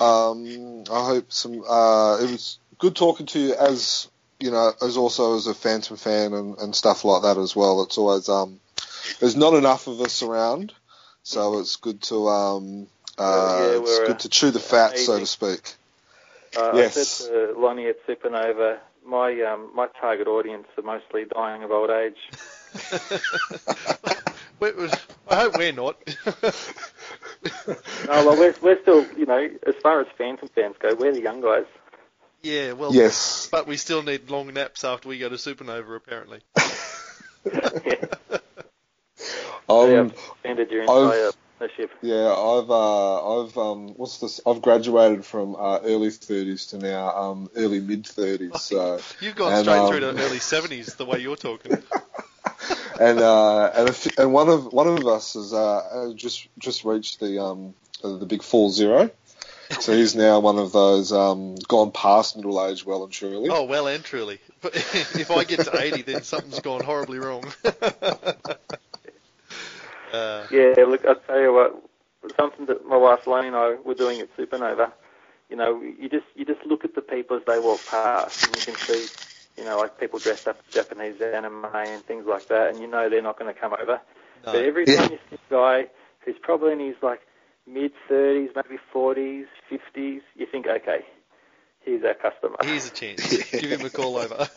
Um, 0.00 0.82
I 0.90 1.04
hope 1.06 1.32
some. 1.32 1.62
Uh, 1.62 2.18
it 2.20 2.30
was 2.30 2.58
good 2.78 2.96
talking 2.96 3.26
to 3.26 3.38
you 3.38 3.54
as 3.54 4.08
you 4.40 4.50
know, 4.50 4.72
as 4.82 4.96
also 4.96 5.36
as 5.36 5.46
a 5.46 5.54
Phantom 5.54 5.96
fan 5.96 6.32
and, 6.32 6.58
and 6.58 6.74
stuff 6.74 7.04
like 7.04 7.22
that 7.22 7.38
as 7.38 7.54
well. 7.54 7.82
It's 7.84 7.96
always 7.96 8.28
um, 8.28 8.58
there's 9.20 9.36
not 9.36 9.54
enough 9.54 9.86
of 9.86 10.00
us 10.00 10.22
around, 10.22 10.72
so 11.22 11.60
it's 11.60 11.76
good 11.76 12.02
to 12.02 12.28
um, 12.28 12.88
uh, 13.18 13.56
Yeah, 13.60 13.80
it's 13.80 13.98
good 14.00 14.18
to 14.20 14.28
chew 14.28 14.50
the 14.50 14.58
fat, 14.58 14.98
so 14.98 15.20
to 15.20 15.26
speak. 15.26 15.74
Uh, 16.56 16.72
Yes. 16.74 16.96
I 16.96 17.02
said 17.02 17.52
to 17.54 17.60
Lonnie 17.60 17.86
at 17.86 18.04
Supernova, 18.06 18.78
my 19.06 19.40
um, 19.42 19.70
my 19.74 19.86
target 20.00 20.26
audience 20.28 20.66
are 20.76 20.82
mostly 20.82 21.24
dying 21.24 21.62
of 21.62 21.70
old 21.70 21.90
age. 21.90 22.16
We- 24.60 24.70
we- 24.72 24.88
I 25.28 25.34
hope 25.40 25.56
we're 25.56 25.72
not. 25.72 25.96
No, 28.06 28.26
well, 28.26 28.36
we're, 28.38 28.54
we're 28.62 28.80
still, 28.80 29.04
you 29.18 29.26
know, 29.26 29.48
as 29.66 29.74
far 29.82 30.00
as 30.00 30.06
Phantom 30.16 30.48
fans 30.54 30.76
go, 30.78 30.94
we're 30.94 31.12
the 31.12 31.20
young 31.20 31.40
guys. 31.40 31.64
yeah, 32.42 32.70
well, 32.72 32.94
Yes. 32.94 33.48
but 33.50 33.66
we 33.66 33.76
still 33.76 34.04
need 34.04 34.30
long 34.30 34.52
naps 34.54 34.84
after 34.84 35.08
we 35.08 35.18
go 35.18 35.28
to 35.28 35.34
Supernova, 35.34 35.96
apparently. 35.96 36.40
yeah, 37.84 38.06
Um, 39.68 39.90
yeah, 39.90 40.08
ended 40.44 40.70
your 40.70 40.82
I've- 40.88 41.36
Yeah, 42.02 42.32
I've 42.32 42.70
uh, 42.70 43.42
I've 43.42 43.56
um, 43.56 43.94
what's 43.96 44.18
this? 44.18 44.40
I've 44.46 44.62
graduated 44.62 45.24
from 45.24 45.54
uh, 45.54 45.78
early 45.84 46.10
thirties 46.10 46.66
to 46.66 46.78
now 46.78 47.08
um, 47.16 47.50
early 47.56 47.80
mid 47.80 48.06
thirties. 48.06 48.60
So 48.60 49.00
You've 49.20 49.36
gone 49.36 49.52
and, 49.52 49.64
straight 49.64 49.78
um, 49.78 49.88
through 49.88 50.00
to 50.00 50.08
early 50.08 50.38
70s 50.38 50.96
the 50.96 51.06
way 51.06 51.18
you're 51.18 51.36
talking. 51.36 51.72
and 53.00 53.20
uh, 53.20 53.66
and, 53.74 53.88
a 53.88 53.92
f- 53.92 54.18
and 54.18 54.32
one 54.32 54.48
of 54.48 54.72
one 54.72 54.88
of 54.88 55.06
us 55.06 55.34
has 55.34 55.52
uh, 55.52 55.76
uh, 55.76 56.14
just 56.14 56.48
just 56.58 56.84
reached 56.84 57.20
the 57.20 57.42
um 57.42 57.74
uh, 58.02 58.16
the 58.16 58.26
big 58.26 58.42
four 58.42 58.70
zero. 58.70 59.10
So 59.80 59.92
he's 59.96 60.14
now 60.14 60.40
one 60.40 60.58
of 60.58 60.72
those 60.72 61.12
um, 61.12 61.54
gone 61.56 61.92
past 61.92 62.36
middle 62.36 62.64
age 62.64 62.84
well 62.84 63.04
and 63.04 63.12
truly. 63.12 63.48
Oh, 63.50 63.64
well 63.64 63.86
and 63.86 64.04
truly. 64.04 64.38
But 64.60 64.74
if 64.76 65.30
I 65.30 65.44
get 65.44 65.60
to 65.60 65.78
80, 65.78 66.02
then 66.02 66.22
something's 66.22 66.60
gone 66.60 66.82
horribly 66.82 67.18
wrong. 67.18 67.44
Uh, 70.12 70.46
Yeah, 70.50 70.74
look, 70.86 71.04
I'll 71.06 71.16
tell 71.26 71.40
you 71.40 71.52
what, 71.52 71.74
something 72.38 72.66
that 72.66 72.86
my 72.86 72.96
wife 72.96 73.20
Lane 73.26 73.46
and 73.46 73.56
I 73.56 73.74
were 73.84 73.94
doing 73.94 74.20
at 74.20 74.28
Supernova. 74.36 74.92
You 75.50 75.56
know, 75.56 75.80
you 75.82 76.08
just 76.08 76.26
you 76.34 76.44
just 76.44 76.64
look 76.66 76.84
at 76.84 76.94
the 76.94 77.02
people 77.02 77.36
as 77.36 77.42
they 77.46 77.58
walk 77.58 77.86
past, 77.86 78.32
and 78.42 78.54
you 78.54 78.62
can 78.62 78.76
see, 78.88 79.08
you 79.56 79.64
know, 79.64 79.78
like 79.78 79.98
people 79.98 80.18
dressed 80.20 80.46
up 80.48 80.58
as 80.58 80.74
Japanese 80.74 81.20
anime 81.20 81.64
and 81.64 82.04
things 82.06 82.24
like 82.28 82.48
that, 82.48 82.68
and 82.70 82.80
you 82.80 82.86
know 82.88 83.08
they're 83.08 83.22
not 83.22 83.38
going 83.38 83.52
to 83.52 83.58
come 83.60 83.74
over. 83.74 84.00
no. 84.44 84.52
But 84.52 84.62
every 84.62 84.86
Yeah. 84.86 84.96
time 84.96 85.10
you 85.10 85.18
see 85.30 85.36
a 85.50 85.52
guy 85.52 85.86
who's 86.24 86.36
probably 86.42 86.72
in 86.72 86.80
his 86.80 86.96
like 87.02 87.20
mid 87.66 87.92
30s, 88.08 88.50
maybe 88.56 88.78
40s, 88.94 89.46
50s, 89.70 90.22
you 90.36 90.46
think, 90.50 90.66
okay, 90.66 91.00
here's 91.80 92.04
our 92.04 92.14
customer. 92.14 92.64
Here's 92.64 92.86
a 92.86 92.90
chance. 92.90 93.38
Give 93.58 93.70
him 93.70 93.84
a 93.84 93.90
call 93.90 94.16
over. 94.16 94.48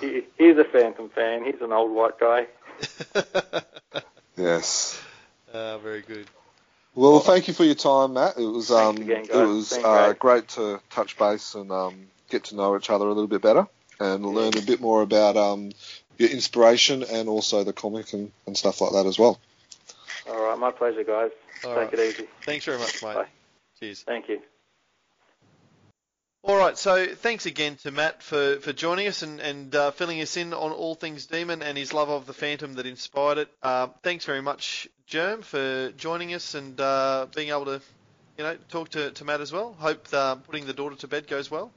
He, 0.00 0.22
he's 0.38 0.56
a 0.58 0.64
Phantom 0.64 1.08
fan. 1.10 1.44
He's 1.44 1.60
an 1.60 1.72
old 1.72 1.90
white 1.92 2.18
guy. 2.20 2.46
Yes. 4.36 5.00
uh, 5.52 5.78
very 5.78 6.02
good. 6.02 6.26
Well, 6.94 7.20
thank 7.20 7.46
you 7.46 7.54
for 7.54 7.64
your 7.64 7.74
time, 7.74 8.14
Matt. 8.14 8.38
It 8.38 8.46
was 8.46 8.70
um, 8.70 8.96
again, 8.96 9.26
it 9.30 9.36
was 9.36 9.72
uh, 9.72 10.14
great. 10.14 10.18
great 10.18 10.48
to 10.48 10.80
touch 10.90 11.18
base 11.18 11.54
and 11.54 11.70
um, 11.70 12.06
get 12.30 12.44
to 12.44 12.56
know 12.56 12.74
each 12.76 12.88
other 12.88 13.04
a 13.04 13.08
little 13.08 13.26
bit 13.26 13.42
better 13.42 13.66
and 14.00 14.24
learn 14.24 14.56
a 14.56 14.62
bit 14.62 14.80
more 14.80 15.02
about 15.02 15.36
um, 15.36 15.72
your 16.18 16.30
inspiration 16.30 17.02
and 17.02 17.28
also 17.28 17.64
the 17.64 17.72
comic 17.72 18.12
and, 18.12 18.32
and 18.46 18.56
stuff 18.56 18.80
like 18.80 18.92
that 18.92 19.06
as 19.06 19.18
well. 19.18 19.38
All 20.28 20.46
right, 20.46 20.58
my 20.58 20.70
pleasure, 20.70 21.04
guys. 21.04 21.30
All 21.64 21.74
Take 21.74 21.92
right. 21.92 21.94
it 21.94 22.00
easy. 22.00 22.28
Thanks 22.42 22.64
very 22.64 22.78
much, 22.78 23.02
mate. 23.02 23.14
Bye. 23.14 23.26
Cheers. 23.78 24.02
Thank 24.02 24.28
you. 24.28 24.40
All 26.46 26.56
right, 26.56 26.78
so 26.78 27.08
thanks 27.08 27.44
again 27.46 27.74
to 27.78 27.90
Matt 27.90 28.22
for, 28.22 28.60
for 28.60 28.72
joining 28.72 29.08
us 29.08 29.22
and, 29.22 29.40
and 29.40 29.74
uh, 29.74 29.90
filling 29.90 30.20
us 30.20 30.36
in 30.36 30.54
on 30.54 30.70
all 30.70 30.94
things 30.94 31.26
Demon 31.26 31.60
and 31.60 31.76
his 31.76 31.92
love 31.92 32.08
of 32.08 32.24
the 32.24 32.32
Phantom 32.32 32.74
that 32.74 32.86
inspired 32.86 33.38
it. 33.38 33.48
Uh, 33.64 33.88
thanks 34.04 34.24
very 34.24 34.40
much, 34.40 34.86
Germ, 35.08 35.42
for 35.42 35.90
joining 35.96 36.34
us 36.34 36.54
and 36.54 36.80
uh, 36.80 37.26
being 37.34 37.48
able 37.48 37.64
to, 37.64 37.80
you 38.38 38.44
know, 38.44 38.56
talk 38.68 38.90
to, 38.90 39.10
to 39.10 39.24
Matt 39.24 39.40
as 39.40 39.50
well. 39.50 39.74
Hope 39.76 40.08
putting 40.46 40.66
the 40.66 40.72
daughter 40.72 40.94
to 40.94 41.08
bed 41.08 41.26
goes 41.26 41.50
well. 41.50 41.72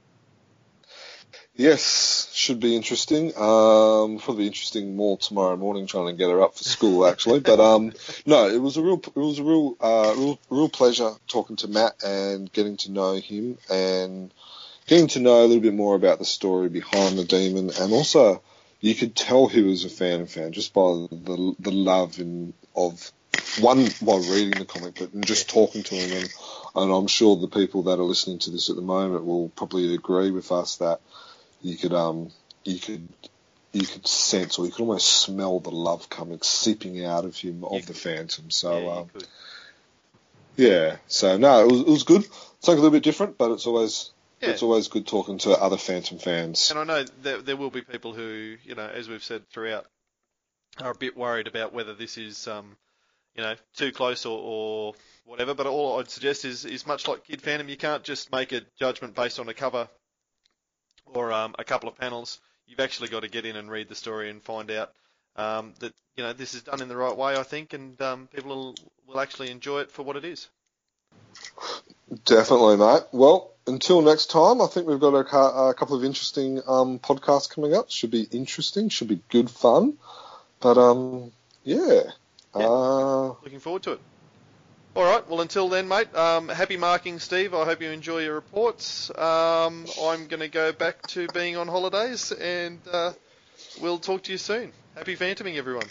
Yes, 1.55 2.31
should 2.31 2.59
be 2.59 2.75
interesting. 2.75 3.35
Um, 3.35 4.19
probably 4.19 4.47
interesting 4.47 4.95
more 4.95 5.17
tomorrow 5.17 5.57
morning 5.57 5.87
trying 5.87 6.07
to 6.07 6.13
get 6.13 6.29
her 6.29 6.41
up 6.41 6.55
for 6.55 6.63
school 6.63 7.07
actually. 7.07 7.39
But 7.49 7.59
um, 7.59 7.93
no, 8.25 8.47
it 8.47 8.59
was 8.59 8.77
a 8.77 8.83
real, 8.83 9.01
it 9.03 9.15
was 9.15 9.39
a 9.39 9.43
real, 9.43 9.75
uh, 9.81 10.13
real, 10.15 10.39
real 10.49 10.69
pleasure 10.69 11.11
talking 11.27 11.55
to 11.57 11.67
Matt 11.67 12.03
and 12.03 12.51
getting 12.53 12.77
to 12.77 12.91
know 12.91 13.15
him 13.15 13.57
and 13.69 14.31
getting 14.89 15.07
to 15.07 15.19
know 15.19 15.41
a 15.41 15.45
little 15.45 15.61
bit 15.61 15.73
more 15.73 15.95
about 15.95 16.17
the 16.17 16.25
story 16.25 16.67
behind 16.67 17.15
the 17.15 17.23
demon 17.23 17.69
and 17.79 17.93
also 17.93 18.41
you 18.81 18.95
could 18.95 19.15
tell 19.15 19.47
he 19.47 19.61
was 19.61 19.85
a 19.85 19.89
fan 19.89 20.25
fan 20.25 20.51
just 20.51 20.73
by 20.73 20.81
the 20.81 21.55
the 21.59 21.71
love 21.71 22.19
in, 22.19 22.53
of 22.75 23.11
one 23.59 23.85
while 23.99 24.19
reading 24.19 24.57
the 24.57 24.65
comic, 24.65 24.95
but 24.97 25.13
in 25.13 25.21
just 25.21 25.47
talking 25.49 25.83
to 25.83 25.95
him 25.95 26.17
and 26.17 26.29
and 26.75 26.91
I'm 26.91 27.07
sure 27.07 27.35
the 27.35 27.47
people 27.47 27.83
that 27.83 27.99
are 27.99 28.03
listening 28.03 28.39
to 28.39 28.51
this 28.51 28.69
at 28.69 28.75
the 28.75 28.81
moment 28.81 29.25
will 29.25 29.49
probably 29.49 29.93
agree 29.93 30.31
with 30.31 30.51
us 30.51 30.77
that 30.77 31.01
you 31.61 31.77
could 31.77 31.93
um 31.93 32.31
you 32.63 32.79
could 32.79 33.07
you 33.71 33.85
could 33.85 34.07
sense 34.07 34.57
or 34.57 34.65
you 34.65 34.71
could 34.71 34.81
almost 34.81 35.07
smell 35.07 35.59
the 35.59 35.71
love 35.71 36.09
coming 36.09 36.39
seeping 36.41 37.05
out 37.05 37.25
of 37.25 37.35
him 37.35 37.63
of 37.63 37.85
the. 37.85 37.93
Phantom. 37.93 38.49
So 38.49 38.79
yeah, 38.79 38.91
um, 38.91 39.09
yeah, 40.57 40.95
so 41.07 41.37
no, 41.37 41.61
it 41.61 41.71
was 41.71 41.81
it 41.81 41.87
was 41.87 42.03
good. 42.03 42.23
Something 42.61 42.79
a 42.79 42.81
little 42.81 42.91
bit 42.91 43.03
different, 43.03 43.37
but 43.37 43.51
it's 43.51 43.67
always 43.67 44.11
Yeah. 44.41 44.51
it's 44.51 44.63
always 44.63 44.87
good 44.87 45.05
talking 45.05 45.37
to 45.39 45.51
other 45.51 45.77
Phantom 45.77 46.17
fans. 46.17 46.71
And 46.71 46.79
I 46.79 46.83
know 46.83 47.03
there, 47.21 47.41
there 47.41 47.57
will 47.57 47.69
be 47.69 47.81
people 47.81 48.13
who, 48.13 48.55
you 48.63 48.75
know, 48.75 48.87
as 48.87 49.09
we've 49.09 49.23
said 49.23 49.49
throughout, 49.49 49.85
are 50.79 50.91
a 50.91 50.95
bit 50.95 51.17
worried 51.17 51.47
about 51.47 51.73
whether 51.73 51.93
this 51.93 52.17
is, 52.17 52.47
um, 52.47 52.77
you 53.35 53.43
know, 53.43 53.55
too 53.75 53.91
close 53.91 54.25
or, 54.25 54.39
or 54.39 54.93
whatever. 55.25 55.53
But 55.53 55.67
all 55.67 55.99
I'd 55.99 56.09
suggest 56.09 56.45
is, 56.45 56.63
is 56.63 56.87
much 56.87 57.07
like 57.07 57.25
Kid 57.25 57.41
Phantom, 57.41 57.67
you 57.67 57.77
can't 57.77 58.03
just 58.03 58.31
make 58.31 58.51
a 58.53 58.61
judgment 58.79 59.15
based 59.15 59.39
on 59.39 59.49
a 59.49 59.53
cover 59.53 59.89
or 61.05 61.33
um, 61.33 61.55
a 61.59 61.63
couple 61.63 61.89
of 61.89 61.97
panels. 61.97 62.39
You've 62.65 62.79
actually 62.79 63.09
got 63.09 63.21
to 63.21 63.29
get 63.29 63.45
in 63.45 63.55
and 63.55 63.69
read 63.69 63.89
the 63.89 63.95
story 63.95 64.29
and 64.29 64.41
find 64.41 64.71
out 64.71 64.93
um, 65.35 65.73
that, 65.79 65.93
you 66.15 66.23
know, 66.23 66.33
this 66.33 66.53
is 66.53 66.63
done 66.63 66.81
in 66.81 66.87
the 66.87 66.97
right 66.97 67.15
way, 67.15 67.35
I 67.35 67.43
think, 67.43 67.73
and 67.73 67.99
um, 68.01 68.27
people 68.27 68.49
will, 68.55 68.75
will 69.07 69.19
actually 69.19 69.51
enjoy 69.51 69.79
it 69.81 69.91
for 69.91 70.03
what 70.03 70.15
it 70.15 70.25
is. 70.25 70.47
Definitely, 72.25 72.77
mate. 72.77 73.03
Well, 73.11 73.51
until 73.67 74.01
next 74.01 74.27
time, 74.31 74.61
I 74.61 74.67
think 74.67 74.87
we've 74.87 74.99
got 74.99 75.13
a, 75.13 75.37
a 75.69 75.73
couple 75.73 75.95
of 75.95 76.03
interesting 76.03 76.61
um, 76.67 76.99
podcasts 76.99 77.49
coming 77.49 77.75
up. 77.75 77.91
Should 77.91 78.11
be 78.11 78.23
interesting. 78.23 78.89
Should 78.89 79.07
be 79.09 79.21
good 79.29 79.49
fun. 79.49 79.93
But 80.59 80.77
um, 80.77 81.31
yeah. 81.63 82.01
Yeah. 82.55 82.65
Uh, 82.65 83.27
Looking 83.43 83.59
forward 83.59 83.83
to 83.83 83.91
it. 83.93 83.99
All 84.95 85.03
right. 85.03 85.27
Well, 85.29 85.41
until 85.41 85.69
then, 85.69 85.87
mate. 85.87 86.13
Um, 86.15 86.49
happy 86.49 86.75
marking, 86.77 87.19
Steve. 87.19 87.53
I 87.53 87.63
hope 87.63 87.81
you 87.81 87.89
enjoy 87.91 88.23
your 88.23 88.33
reports. 88.33 89.11
Um, 89.11 89.85
I'm 90.01 90.27
going 90.27 90.39
to 90.39 90.47
go 90.49 90.71
back 90.71 91.05
to 91.09 91.27
being 91.27 91.57
on 91.57 91.67
holidays, 91.67 92.31
and 92.31 92.79
uh, 92.91 93.13
we'll 93.79 93.99
talk 93.99 94.23
to 94.23 94.31
you 94.31 94.39
soon. 94.39 94.71
Happy 94.95 95.15
phantoming, 95.15 95.57
everyone. 95.57 95.85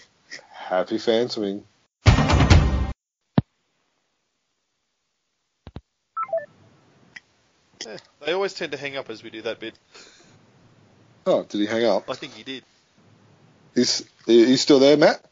happy 0.53 0.99
phantoming. 0.99 1.65
Yeah, 7.89 7.97
they 8.27 8.32
always 8.32 8.55
tend 8.55 8.73
to 8.73 8.78
hang 8.78 8.97
up 8.97 9.10
as 9.10 9.23
we 9.23 9.31
do 9.31 9.43
that 9.43 9.60
bit. 9.60 9.74
Oh, 11.27 11.44
did 11.44 11.60
he 11.60 11.66
hang 11.66 11.85
up? 11.85 12.09
I 12.09 12.15
think 12.15 12.32
he 12.35 12.43
did. 12.43 12.65
He's 13.74 14.05
he's 14.27 14.60
still 14.60 14.78
there, 14.78 14.97
Matt. 14.97 15.24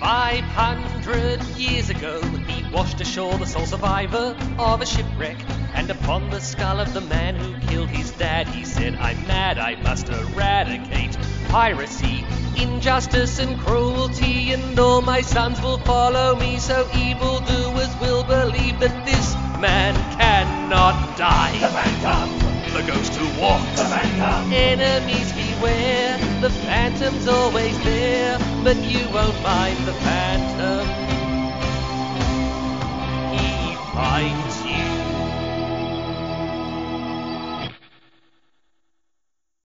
Five 0.00 0.44
hundred 0.44 1.42
years 1.56 1.90
ago, 1.90 2.20
he 2.20 2.72
washed 2.72 3.00
ashore 3.00 3.36
the 3.38 3.46
sole 3.46 3.66
survivor 3.66 4.36
of 4.58 4.80
a 4.80 4.86
shipwreck. 4.86 5.36
And 5.74 5.90
upon 5.90 6.30
the 6.30 6.40
skull 6.40 6.80
of 6.80 6.92
the 6.94 7.00
man 7.02 7.36
who 7.36 7.58
killed 7.68 7.88
his 7.90 8.10
dad, 8.12 8.48
he 8.48 8.64
said, 8.64 8.94
I'm 8.96 9.26
mad, 9.26 9.58
I 9.58 9.74
must 9.76 10.08
eradicate 10.08 11.16
piracy, 11.48 12.24
injustice, 12.56 13.38
and 13.38 13.58
cruelty. 13.60 14.52
And 14.52 14.78
all 14.78 15.02
my 15.02 15.20
sons 15.20 15.60
will 15.60 15.78
follow 15.78 16.36
me, 16.36 16.58
so 16.58 16.88
evildoers 16.94 17.94
will 18.00 18.24
believe 18.24 18.80
that 18.80 19.04
this 19.04 19.34
man 19.60 19.94
cannot 20.18 21.16
die. 21.16 21.58
The 21.58 21.68
Phantom, 21.68 22.74
the 22.74 22.82
ghost 22.92 23.14
who 23.14 23.40
walks. 23.40 23.80
The 23.80 23.84
Phantom, 23.84 24.52
enemies 24.52 25.32
beware. 25.32 26.18
The 26.40 26.50
Phantom's 26.50 27.28
always 27.28 27.78
there, 27.84 28.38
but 28.62 28.76
you 28.76 29.08
won't 29.10 29.34
find 29.36 29.76
the 29.86 29.94
Phantom. 29.94 30.86
He 33.32 33.74
finds 33.94 34.55